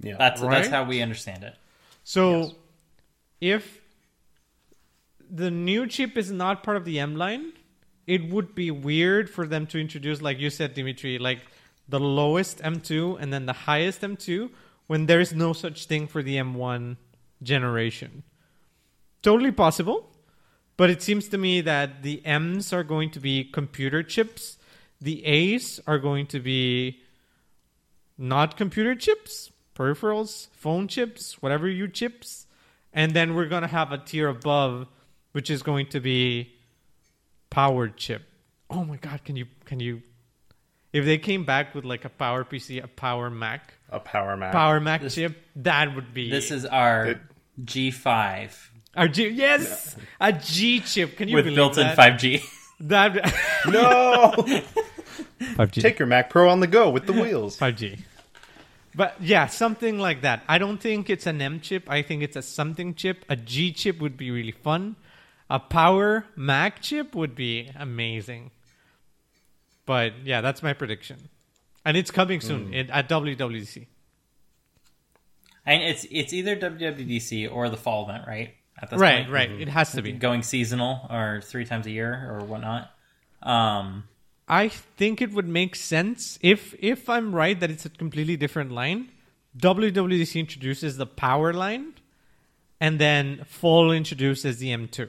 Yeah. 0.00 0.16
That's 0.18 0.40
that's 0.40 0.68
how 0.68 0.84
we 0.84 1.02
understand 1.02 1.44
it. 1.44 1.56
So 2.04 2.40
Yes. 2.40 2.54
if 3.40 3.80
the 5.30 5.50
new 5.50 5.86
chip 5.86 6.16
is 6.16 6.30
not 6.30 6.62
part 6.62 6.76
of 6.76 6.84
the 6.84 6.98
M 6.98 7.16
line, 7.16 7.52
it 8.06 8.28
would 8.30 8.54
be 8.54 8.70
weird 8.70 9.30
for 9.30 9.46
them 9.46 9.66
to 9.68 9.78
introduce, 9.78 10.20
like 10.20 10.38
you 10.38 10.50
said, 10.50 10.74
Dimitri, 10.74 11.18
like 11.18 11.40
the 11.88 12.00
lowest 12.00 12.58
M2 12.58 13.18
and 13.20 13.32
then 13.32 13.46
the 13.46 13.52
highest 13.52 14.00
M2 14.00 14.50
when 14.86 15.06
there 15.06 15.20
is 15.20 15.32
no 15.32 15.52
such 15.52 15.86
thing 15.86 16.06
for 16.06 16.22
the 16.22 16.36
M1 16.36 16.96
generation. 17.42 18.22
Totally 19.22 19.52
possible, 19.52 20.10
but 20.76 20.90
it 20.90 21.02
seems 21.02 21.28
to 21.28 21.38
me 21.38 21.60
that 21.60 22.02
the 22.02 22.24
M's 22.24 22.72
are 22.72 22.84
going 22.84 23.10
to 23.10 23.20
be 23.20 23.44
computer 23.44 24.02
chips, 24.02 24.58
the 25.00 25.24
A's 25.24 25.80
are 25.86 25.98
going 25.98 26.26
to 26.26 26.40
be 26.40 27.00
not 28.16 28.56
computer 28.56 28.94
chips, 28.94 29.50
peripherals, 29.74 30.48
phone 30.52 30.88
chips, 30.88 31.40
whatever 31.42 31.68
you 31.68 31.88
chips, 31.88 32.46
and 32.92 33.12
then 33.12 33.34
we're 33.34 33.46
going 33.46 33.62
to 33.62 33.68
have 33.68 33.92
a 33.92 33.98
tier 33.98 34.28
above 34.28 34.88
which 35.32 35.50
is 35.50 35.62
going 35.62 35.86
to 35.86 36.00
be 36.00 36.52
powered 37.50 37.96
chip. 37.96 38.22
Oh 38.68 38.84
my 38.84 38.96
god, 38.96 39.24
can 39.24 39.36
you 39.36 39.46
can 39.64 39.80
you 39.80 40.02
if 40.92 41.04
they 41.04 41.18
came 41.18 41.44
back 41.44 41.74
with 41.74 41.84
like 41.84 42.04
a 42.04 42.08
power 42.08 42.44
PC, 42.44 42.82
a 42.82 42.88
power 42.88 43.30
Mac, 43.30 43.74
a 43.90 44.00
power 44.00 44.36
Mac. 44.36 44.52
power 44.52 44.80
Mac 44.80 45.02
This- 45.02 45.14
chip, 45.14 45.36
that 45.56 45.94
would 45.94 46.12
be 46.14 46.30
This 46.30 46.50
is 46.50 46.64
our 46.64 47.06
It- 47.06 47.18
G5 47.64 48.68
our 48.96 49.06
G, 49.08 49.28
yes, 49.28 49.96
a 50.20 50.32
G 50.32 50.80
chip. 50.80 51.16
Can 51.16 51.28
you 51.28 51.36
with 51.36 51.44
believe 51.44 51.56
built-in 51.56 51.86
that? 51.86 51.96
5G. 51.96 52.42
That 52.80 53.14
No! 53.68 54.32
5G. 55.56 55.80
Take 55.82 55.98
your 55.98 56.06
Mac 56.06 56.28
Pro 56.30 56.48
on 56.48 56.60
the 56.60 56.66
go 56.66 56.90
with 56.90 57.06
the 57.06 57.12
wheels. 57.12 57.56
5G. 57.60 58.00
But 58.94 59.14
yeah, 59.20 59.46
something 59.46 59.98
like 60.00 60.22
that. 60.22 60.42
I 60.48 60.58
don't 60.58 60.78
think 60.78 61.08
it's 61.08 61.26
an 61.26 61.40
M 61.40 61.60
chip. 61.60 61.88
I 61.88 62.02
think 62.02 62.22
it's 62.24 62.34
a 62.36 62.42
something 62.42 62.94
chip. 62.94 63.24
A 63.28 63.36
G 63.36 63.72
chip 63.72 64.00
would 64.00 64.16
be 64.16 64.30
really 64.32 64.50
fun. 64.50 64.96
A 65.48 65.60
power 65.60 66.24
Mac 66.34 66.80
chip 66.82 67.14
would 67.14 67.36
be 67.36 67.70
amazing. 67.76 68.50
But 69.90 70.12
yeah, 70.24 70.40
that's 70.40 70.62
my 70.62 70.72
prediction. 70.72 71.16
And 71.84 71.96
it's 71.96 72.12
coming 72.12 72.40
soon 72.40 72.72
in, 72.72 72.88
at 72.90 73.08
WWDC. 73.08 73.88
And 75.66 75.82
it's 75.82 76.06
it's 76.12 76.32
either 76.32 76.54
WWDC 76.54 77.52
or 77.52 77.68
the 77.68 77.76
fall 77.76 78.04
event, 78.08 78.22
right? 78.28 78.54
At 78.80 78.90
this 78.90 79.00
Right, 79.00 79.22
point? 79.24 79.32
right. 79.32 79.50
It 79.50 79.66
has 79.66 79.90
to 79.94 80.00
be. 80.00 80.12
Going 80.12 80.44
seasonal 80.44 81.08
or 81.10 81.40
three 81.42 81.64
times 81.64 81.86
a 81.86 81.90
year 81.90 82.12
or 82.30 82.44
whatnot. 82.44 82.92
Um, 83.42 84.04
I 84.46 84.68
think 84.68 85.20
it 85.20 85.32
would 85.32 85.48
make 85.48 85.74
sense 85.74 86.38
if 86.40 86.72
if 86.78 87.08
I'm 87.08 87.34
right 87.34 87.58
that 87.58 87.68
it's 87.68 87.84
a 87.84 87.90
completely 87.90 88.36
different 88.36 88.70
line. 88.70 89.08
WWDC 89.58 90.38
introduces 90.38 90.98
the 90.98 91.06
power 91.06 91.52
line, 91.52 91.94
and 92.80 93.00
then 93.00 93.42
Fall 93.44 93.90
introduces 93.90 94.58
the 94.58 94.68
M2. 94.68 95.08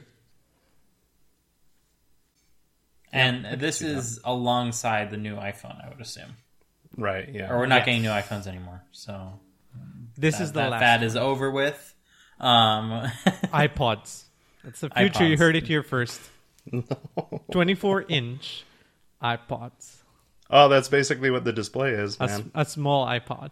And 3.12 3.60
this 3.60 3.82
is 3.82 4.20
alongside 4.24 5.10
the 5.10 5.16
new 5.18 5.36
iPhone, 5.36 5.84
I 5.84 5.88
would 5.90 6.00
assume. 6.00 6.36
Right. 6.96 7.28
Yeah. 7.32 7.52
Or 7.52 7.58
we're 7.58 7.66
not 7.66 7.76
Yes. 7.80 7.86
getting 7.86 8.02
new 8.02 8.08
iPhones 8.10 8.46
anymore. 8.46 8.82
So 8.92 9.38
This 10.16 10.38
that, 10.38 10.44
is 10.44 10.52
the 10.52 10.60
that 10.60 10.70
last. 10.70 10.80
fad 10.80 11.02
is 11.02 11.16
over 11.16 11.50
with. 11.50 11.94
Um, 12.40 12.90
iPods. 13.52 14.24
That's 14.64 14.80
the 14.80 14.90
future. 14.90 15.26
You 15.26 15.36
heard 15.36 15.56
it 15.56 15.66
here 15.66 15.82
first. 15.82 16.20
24 17.52 18.04
inch 18.08 18.64
iPods. 19.22 19.96
oh, 20.50 20.68
that's 20.68 20.88
basically 20.88 21.30
what 21.30 21.44
the 21.44 21.52
display 21.52 21.90
is, 21.90 22.16
A, 22.20 22.26
man. 22.26 22.40
s- 22.40 22.46
a 22.54 22.64
small 22.64 23.04
iPod. 23.06 23.50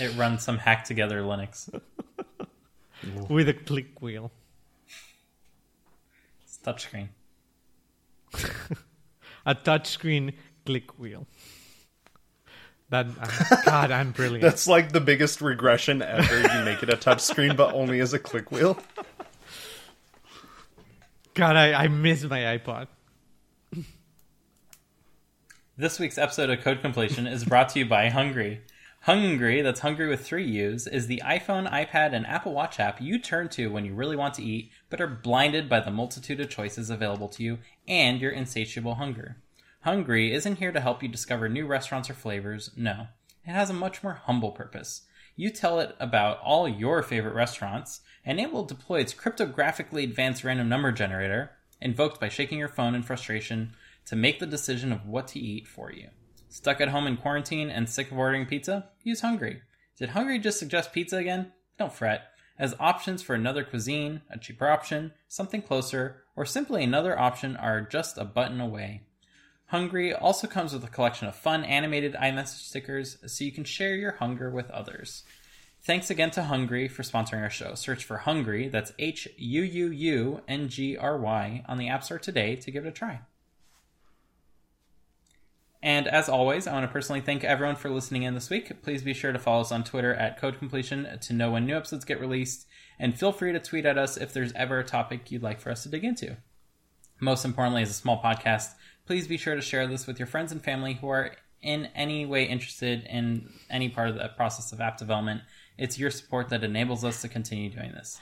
it 0.00 0.16
runs 0.16 0.42
some 0.42 0.58
hack 0.58 0.84
together 0.84 1.22
Linux. 1.22 1.68
with 3.28 3.48
a 3.48 3.54
click 3.54 4.00
wheel. 4.02 4.32
It's 6.42 6.58
touchscreen. 6.64 7.08
A 9.46 9.54
touchscreen 9.54 10.34
click 10.66 10.98
wheel. 10.98 11.26
That 12.90 13.06
uh, 13.20 13.56
God, 13.64 13.90
I'm 13.90 14.12
brilliant. 14.12 14.42
That's 14.42 14.66
like 14.66 14.92
the 14.92 15.00
biggest 15.00 15.40
regression 15.40 16.02
ever. 16.02 16.40
You 16.40 16.64
make 16.64 16.82
it 16.82 16.90
a 16.90 16.96
touchscreen, 16.96 17.56
but 17.56 17.74
only 17.74 18.00
as 18.00 18.12
a 18.12 18.18
click 18.18 18.50
wheel. 18.50 18.78
God, 21.34 21.56
I, 21.56 21.84
I 21.84 21.88
miss 21.88 22.24
my 22.24 22.58
iPod. 22.58 22.88
This 25.76 26.00
week's 26.00 26.18
episode 26.18 26.50
of 26.50 26.60
Code 26.60 26.80
Completion 26.80 27.28
is 27.28 27.44
brought 27.44 27.68
to 27.68 27.78
you 27.78 27.86
by 27.86 28.08
Hungry. 28.08 28.62
Hungry, 29.02 29.62
that's 29.62 29.78
Hungry 29.78 30.08
with 30.08 30.26
three 30.26 30.44
U's, 30.44 30.88
is 30.88 31.06
the 31.06 31.22
iPhone, 31.24 31.70
iPad, 31.70 32.14
and 32.14 32.26
Apple 32.26 32.52
Watch 32.52 32.80
app 32.80 33.00
you 33.00 33.20
turn 33.20 33.48
to 33.50 33.70
when 33.70 33.84
you 33.84 33.94
really 33.94 34.16
want 34.16 34.34
to 34.34 34.42
eat, 34.42 34.72
but 34.90 35.00
are 35.00 35.06
blinded 35.06 35.68
by 35.68 35.80
the 35.80 35.90
multitude 35.90 36.40
of 36.40 36.48
choices 36.48 36.90
available 36.90 37.28
to 37.28 37.42
you 37.42 37.58
and 37.86 38.20
your 38.20 38.30
insatiable 38.30 38.94
hunger. 38.94 39.36
Hungry 39.82 40.32
isn't 40.32 40.56
here 40.56 40.72
to 40.72 40.80
help 40.80 41.02
you 41.02 41.08
discover 41.08 41.48
new 41.48 41.66
restaurants 41.66 42.10
or 42.10 42.14
flavors, 42.14 42.70
no. 42.76 43.08
It 43.44 43.52
has 43.52 43.70
a 43.70 43.74
much 43.74 44.02
more 44.02 44.20
humble 44.24 44.50
purpose. 44.50 45.02
You 45.36 45.50
tell 45.50 45.78
it 45.78 45.94
about 46.00 46.40
all 46.40 46.68
your 46.68 47.02
favorite 47.02 47.34
restaurants, 47.34 48.00
and 48.24 48.40
it 48.40 48.52
will 48.52 48.64
deploy 48.64 49.00
its 49.00 49.14
cryptographically 49.14 50.02
advanced 50.02 50.42
random 50.42 50.68
number 50.68 50.90
generator, 50.90 51.52
invoked 51.80 52.20
by 52.20 52.28
shaking 52.28 52.58
your 52.58 52.68
phone 52.68 52.94
in 52.94 53.02
frustration, 53.02 53.72
to 54.06 54.16
make 54.16 54.40
the 54.40 54.46
decision 54.46 54.90
of 54.90 55.06
what 55.06 55.28
to 55.28 55.38
eat 55.38 55.68
for 55.68 55.92
you. 55.92 56.08
Stuck 56.48 56.80
at 56.80 56.88
home 56.88 57.06
in 57.06 57.16
quarantine 57.16 57.70
and 57.70 57.88
sick 57.88 58.10
of 58.10 58.18
ordering 58.18 58.46
pizza? 58.46 58.88
Use 59.04 59.20
Hungry. 59.20 59.62
Did 59.98 60.10
Hungry 60.10 60.38
just 60.38 60.58
suggest 60.58 60.92
pizza 60.92 61.18
again? 61.18 61.52
Don't 61.78 61.92
fret. 61.92 62.22
As 62.58 62.74
options 62.80 63.22
for 63.22 63.34
another 63.34 63.62
cuisine, 63.62 64.22
a 64.30 64.38
cheaper 64.38 64.68
option, 64.68 65.12
something 65.28 65.62
closer, 65.62 66.24
or 66.34 66.44
simply 66.44 66.82
another 66.82 67.18
option 67.18 67.56
are 67.56 67.80
just 67.80 68.18
a 68.18 68.24
button 68.24 68.60
away. 68.60 69.02
Hungry 69.66 70.12
also 70.14 70.46
comes 70.46 70.72
with 70.72 70.82
a 70.82 70.88
collection 70.88 71.28
of 71.28 71.36
fun 71.36 71.62
animated 71.62 72.14
iMessage 72.14 72.66
stickers 72.66 73.18
so 73.26 73.44
you 73.44 73.52
can 73.52 73.64
share 73.64 73.94
your 73.94 74.12
hunger 74.12 74.50
with 74.50 74.70
others. 74.70 75.22
Thanks 75.82 76.10
again 76.10 76.30
to 76.32 76.42
Hungry 76.42 76.88
for 76.88 77.02
sponsoring 77.02 77.42
our 77.42 77.50
show. 77.50 77.74
Search 77.74 78.04
for 78.04 78.18
Hungry, 78.18 78.68
that's 78.68 78.92
H 78.98 79.28
U 79.36 79.62
U 79.62 79.90
U 79.90 80.40
N 80.48 80.68
G 80.68 80.96
R 80.96 81.18
Y, 81.18 81.64
on 81.68 81.78
the 81.78 81.88
App 81.88 82.02
Store 82.02 82.18
today 82.18 82.56
to 82.56 82.70
give 82.70 82.84
it 82.84 82.88
a 82.88 82.92
try. 82.92 83.20
And 85.82 86.08
as 86.08 86.28
always, 86.28 86.66
I 86.66 86.72
want 86.72 86.86
to 86.86 86.92
personally 86.92 87.20
thank 87.20 87.44
everyone 87.44 87.76
for 87.76 87.88
listening 87.88 88.24
in 88.24 88.34
this 88.34 88.50
week. 88.50 88.82
Please 88.82 89.02
be 89.02 89.14
sure 89.14 89.32
to 89.32 89.38
follow 89.38 89.60
us 89.60 89.70
on 89.70 89.84
Twitter 89.84 90.12
at 90.12 90.40
Code 90.40 90.58
Completion 90.58 91.06
to 91.20 91.32
know 91.32 91.52
when 91.52 91.66
new 91.66 91.76
episodes 91.76 92.04
get 92.04 92.20
released, 92.20 92.66
and 92.98 93.16
feel 93.16 93.30
free 93.30 93.52
to 93.52 93.60
tweet 93.60 93.86
at 93.86 93.96
us 93.96 94.16
if 94.16 94.32
there's 94.32 94.52
ever 94.54 94.80
a 94.80 94.84
topic 94.84 95.30
you'd 95.30 95.42
like 95.42 95.60
for 95.60 95.70
us 95.70 95.84
to 95.84 95.88
dig 95.88 96.04
into. 96.04 96.36
Most 97.20 97.44
importantly, 97.44 97.82
as 97.82 97.90
a 97.90 97.94
small 97.94 98.20
podcast, 98.20 98.70
please 99.06 99.28
be 99.28 99.36
sure 99.36 99.54
to 99.54 99.60
share 99.60 99.86
this 99.86 100.06
with 100.06 100.18
your 100.18 100.26
friends 100.26 100.50
and 100.50 100.62
family 100.62 100.94
who 100.94 101.08
are 101.08 101.32
in 101.62 101.86
any 101.94 102.26
way 102.26 102.44
interested 102.44 103.04
in 103.08 103.48
any 103.70 103.88
part 103.88 104.08
of 104.08 104.16
the 104.16 104.28
process 104.36 104.72
of 104.72 104.80
app 104.80 104.98
development. 104.98 105.42
It's 105.76 105.98
your 105.98 106.10
support 106.10 106.48
that 106.48 106.64
enables 106.64 107.04
us 107.04 107.22
to 107.22 107.28
continue 107.28 107.70
doing 107.70 107.92
this. 107.92 108.20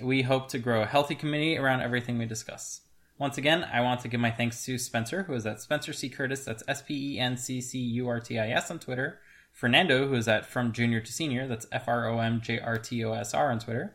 We 0.00 0.22
hope 0.22 0.48
to 0.48 0.58
grow 0.58 0.82
a 0.82 0.86
healthy 0.86 1.14
community 1.14 1.56
around 1.56 1.82
everything 1.82 2.18
we 2.18 2.26
discuss. 2.26 2.80
Once 3.18 3.38
again, 3.38 3.64
I 3.72 3.80
want 3.80 4.00
to 4.00 4.08
give 4.08 4.20
my 4.20 4.30
thanks 4.30 4.64
to 4.64 4.76
Spencer, 4.76 5.22
who 5.24 5.34
is 5.34 5.46
at 5.46 5.60
Spencer 5.60 5.92
C. 5.92 6.08
Curtis, 6.08 6.44
that's 6.44 6.64
S 6.66 6.82
P 6.82 7.14
E 7.14 7.18
N 7.20 7.36
C 7.36 7.60
C 7.60 7.78
U 7.78 8.08
R 8.08 8.18
T 8.20 8.38
I 8.38 8.48
S 8.50 8.70
on 8.70 8.78
Twitter. 8.78 9.20
Fernando, 9.52 10.08
who 10.08 10.14
is 10.14 10.26
at 10.26 10.46
From 10.46 10.72
Junior 10.72 11.00
to 11.00 11.12
Senior, 11.12 11.46
that's 11.46 11.66
F 11.70 11.86
R 11.86 12.08
O 12.08 12.18
M 12.18 12.40
J 12.40 12.58
R 12.58 12.76
T 12.76 13.04
O 13.04 13.12
S 13.12 13.32
R 13.32 13.52
on 13.52 13.60
Twitter. 13.60 13.94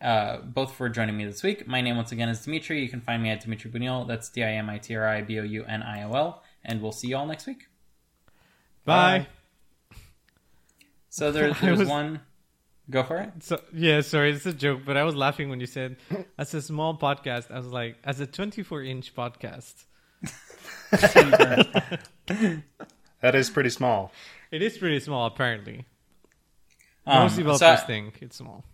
Uh, 0.00 0.38
both 0.38 0.72
for 0.72 0.88
joining 0.88 1.18
me 1.18 1.26
this 1.26 1.42
week. 1.42 1.66
My 1.68 1.82
name, 1.82 1.96
once 1.96 2.12
again, 2.12 2.30
is 2.30 2.42
Dimitri. 2.42 2.80
You 2.82 2.88
can 2.88 3.02
find 3.02 3.22
me 3.22 3.28
at 3.28 3.42
Dimitri 3.42 3.70
Bouniol. 3.70 4.08
That's 4.08 4.30
D 4.30 4.42
I 4.42 4.52
M 4.52 4.70
I 4.70 4.78
T 4.78 4.96
R 4.96 5.06
I 5.06 5.20
B 5.20 5.38
O 5.38 5.42
U 5.42 5.64
N 5.68 5.82
I 5.82 6.02
O 6.04 6.12
L. 6.12 6.42
And 6.64 6.80
we'll 6.80 6.92
see 6.92 7.08
you 7.08 7.16
all 7.18 7.26
next 7.26 7.46
week. 7.46 7.66
Bye. 8.86 9.26
So 11.10 11.30
there, 11.30 11.52
there's 11.60 11.80
was- 11.80 11.88
one. 11.88 12.20
Go 12.90 13.02
for 13.04 13.18
it. 13.18 13.30
So 13.40 13.60
yeah, 13.72 14.00
sorry, 14.00 14.32
it's 14.32 14.44
a 14.46 14.52
joke, 14.52 14.80
but 14.84 14.96
I 14.96 15.04
was 15.04 15.14
laughing 15.14 15.48
when 15.48 15.60
you 15.60 15.66
said 15.66 15.96
as 16.36 16.52
a 16.54 16.60
small 16.60 16.96
podcast. 16.98 17.50
I 17.50 17.56
was 17.58 17.68
like, 17.68 17.96
as 18.04 18.18
a 18.20 18.26
24 18.26 18.82
inch 18.82 19.14
podcast, 19.14 19.84
That 22.26 23.34
is 23.34 23.50
pretty 23.50 23.70
small. 23.70 24.12
it 24.50 24.62
is 24.62 24.78
pretty 24.78 25.00
small 25.00 25.26
apparently. 25.26 25.84
Um, 27.06 27.24
Most 27.24 27.36
developers 27.36 27.80
so- 27.80 27.86
think 27.86 28.18
it's 28.22 28.36
small. 28.36 28.64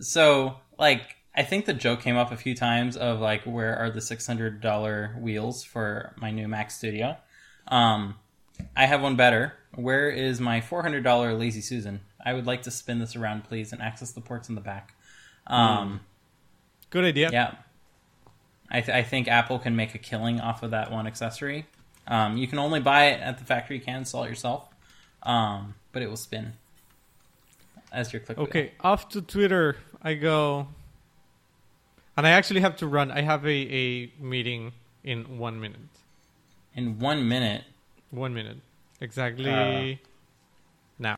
So, 0.00 0.56
like, 0.78 1.02
I 1.36 1.44
think 1.44 1.66
the 1.66 1.72
joke 1.72 2.00
came 2.00 2.16
up 2.16 2.32
a 2.32 2.36
few 2.36 2.54
times 2.56 2.96
of 2.96 3.20
like, 3.20 3.42
where 3.44 3.76
are 3.76 3.90
the 3.90 4.00
six 4.00 4.26
hundred 4.26 4.60
dollar 4.60 5.14
wheels 5.20 5.62
for 5.62 6.14
my 6.16 6.30
new 6.30 6.48
Mac 6.48 6.70
Studio? 6.70 7.16
Um, 7.68 8.16
I 8.76 8.86
have 8.86 9.02
one 9.02 9.16
better. 9.16 9.52
Where 9.74 10.08
is 10.10 10.40
my 10.40 10.60
four 10.60 10.82
hundred 10.82 11.04
dollar 11.04 11.34
Lazy 11.34 11.60
Susan? 11.60 12.00
I 12.24 12.32
would 12.32 12.46
like 12.46 12.62
to 12.62 12.70
spin 12.70 12.98
this 13.00 13.14
around, 13.16 13.44
please, 13.44 13.72
and 13.72 13.82
access 13.82 14.12
the 14.12 14.20
ports 14.20 14.48
in 14.48 14.54
the 14.54 14.60
back. 14.60 14.94
Um, 15.46 16.00
Good 16.90 17.04
idea. 17.04 17.30
yeah, 17.32 17.54
I, 18.70 18.80
th- 18.80 18.96
I 18.96 19.02
think 19.02 19.28
Apple 19.28 19.58
can 19.58 19.76
make 19.76 19.94
a 19.94 19.98
killing 19.98 20.40
off 20.40 20.62
of 20.62 20.70
that 20.70 20.90
one 20.90 21.06
accessory. 21.06 21.66
Um, 22.06 22.36
you 22.36 22.46
can 22.46 22.58
only 22.58 22.80
buy 22.80 23.06
it 23.06 23.20
at 23.20 23.38
the 23.38 23.44
factory. 23.44 23.76
You 23.76 23.82
can 23.82 23.96
install 23.98 24.24
it 24.24 24.28
yourself, 24.28 24.68
um, 25.22 25.74
but 25.92 26.02
it 26.02 26.08
will 26.08 26.16
spin 26.16 26.54
as 27.92 28.12
your 28.12 28.20
click. 28.20 28.38
wheel. 28.38 28.46
Okay, 28.46 28.72
off 28.80 29.08
to 29.10 29.20
Twitter 29.22 29.76
I 30.02 30.14
go, 30.14 30.68
and 32.16 32.26
I 32.26 32.30
actually 32.30 32.60
have 32.60 32.76
to 32.76 32.86
run. 32.86 33.10
I 33.10 33.20
have 33.22 33.44
a, 33.46 33.48
a 33.50 34.12
meeting 34.20 34.72
in 35.02 35.38
one 35.38 35.60
minute. 35.60 35.80
in 36.74 36.98
one 36.98 37.28
minute. 37.28 37.64
One 38.10 38.32
minute 38.34 38.58
exactly 39.00 39.50
Uh. 39.50 39.96
now. 40.98 41.16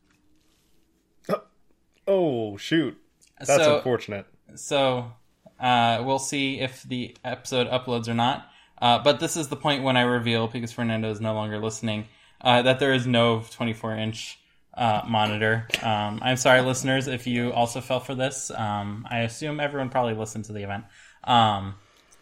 Oh 2.07 2.57
shoot, 2.57 2.97
that's 3.39 3.63
so, 3.63 3.77
unfortunate. 3.77 4.27
So 4.55 5.13
uh, 5.59 6.03
we'll 6.05 6.19
see 6.19 6.61
if 6.61 6.83
the 6.83 7.17
episode 7.25 7.69
uploads 7.69 8.09
or 8.09 8.15
not. 8.15 8.49
Uh, 8.81 8.99
but 9.03 9.21
this 9.21 9.37
is 9.37 9.49
the 9.49 9.57
point 9.57 9.83
when 9.83 9.97
I 9.97 10.03
reveal, 10.03 10.49
because 10.49 10.73
Fernando 10.73 11.11
is 11.11 11.21
no 11.21 11.35
longer 11.35 11.59
listening, 11.59 12.07
uh, 12.41 12.63
that 12.63 12.79
there 12.79 12.93
is 12.93 13.07
no 13.07 13.43
24 13.51 13.97
inch 13.97 14.39
uh, 14.75 15.03
monitor. 15.07 15.67
Um, 15.83 16.21
I'm 16.23 16.37
sorry, 16.37 16.61
listeners, 16.61 17.07
if 17.07 17.27
you 17.27 17.53
also 17.53 17.81
fell 17.81 18.01
for 18.01 18.15
this. 18.15 18.51
Um, 18.51 19.07
I 19.11 19.21
assume 19.21 19.61
everyone 19.61 19.89
probably 19.89 20.15
listened 20.15 20.45
to 20.47 20.53
the 20.53 20.63
event. 20.63 20.85
Um, 21.25 21.77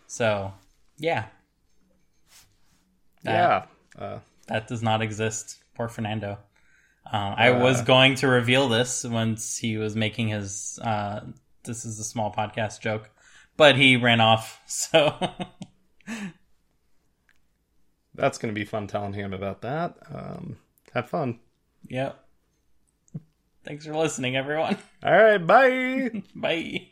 so, 0.07 0.53
yeah. 0.97 1.27
That, 3.25 3.67
yeah. 3.99 4.05
Uh, 4.05 4.19
that 4.47 4.69
does 4.69 4.83
not 4.83 5.03
exist. 5.03 5.59
Poor 5.75 5.89
Fernando. 5.89 6.39
Um, 7.11 7.35
I 7.37 7.51
was 7.51 7.83
going 7.83 8.15
to 8.17 8.29
reveal 8.29 8.69
this 8.69 9.05
once 9.05 9.59
he 9.59 9.77
was 9.77 9.95
making 9.95 10.29
his 10.29 10.79
uh, 10.83 11.21
"this 11.65 11.85
is 11.85 11.99
a 11.99 12.05
small 12.05 12.33
podcast" 12.33 12.81
joke, 12.81 13.11
but 13.57 13.77
he 13.77 13.97
ran 13.97 14.21
off. 14.21 14.61
So 14.67 15.15
that's 18.15 18.39
going 18.39 18.55
to 18.55 18.59
be 18.59 18.65
fun 18.65 18.87
telling 18.87 19.13
him 19.13 19.33
about 19.33 19.63
that. 19.63 19.97
Um, 20.13 20.57
have 20.93 21.09
fun. 21.09 21.41
yep. 21.89 22.21
Thanks 23.65 23.87
for 23.87 23.95
listening, 23.97 24.37
everyone. 24.37 24.77
All 25.03 25.13
right, 25.13 25.39
bye. 25.39 26.23
Bye. 26.35 26.89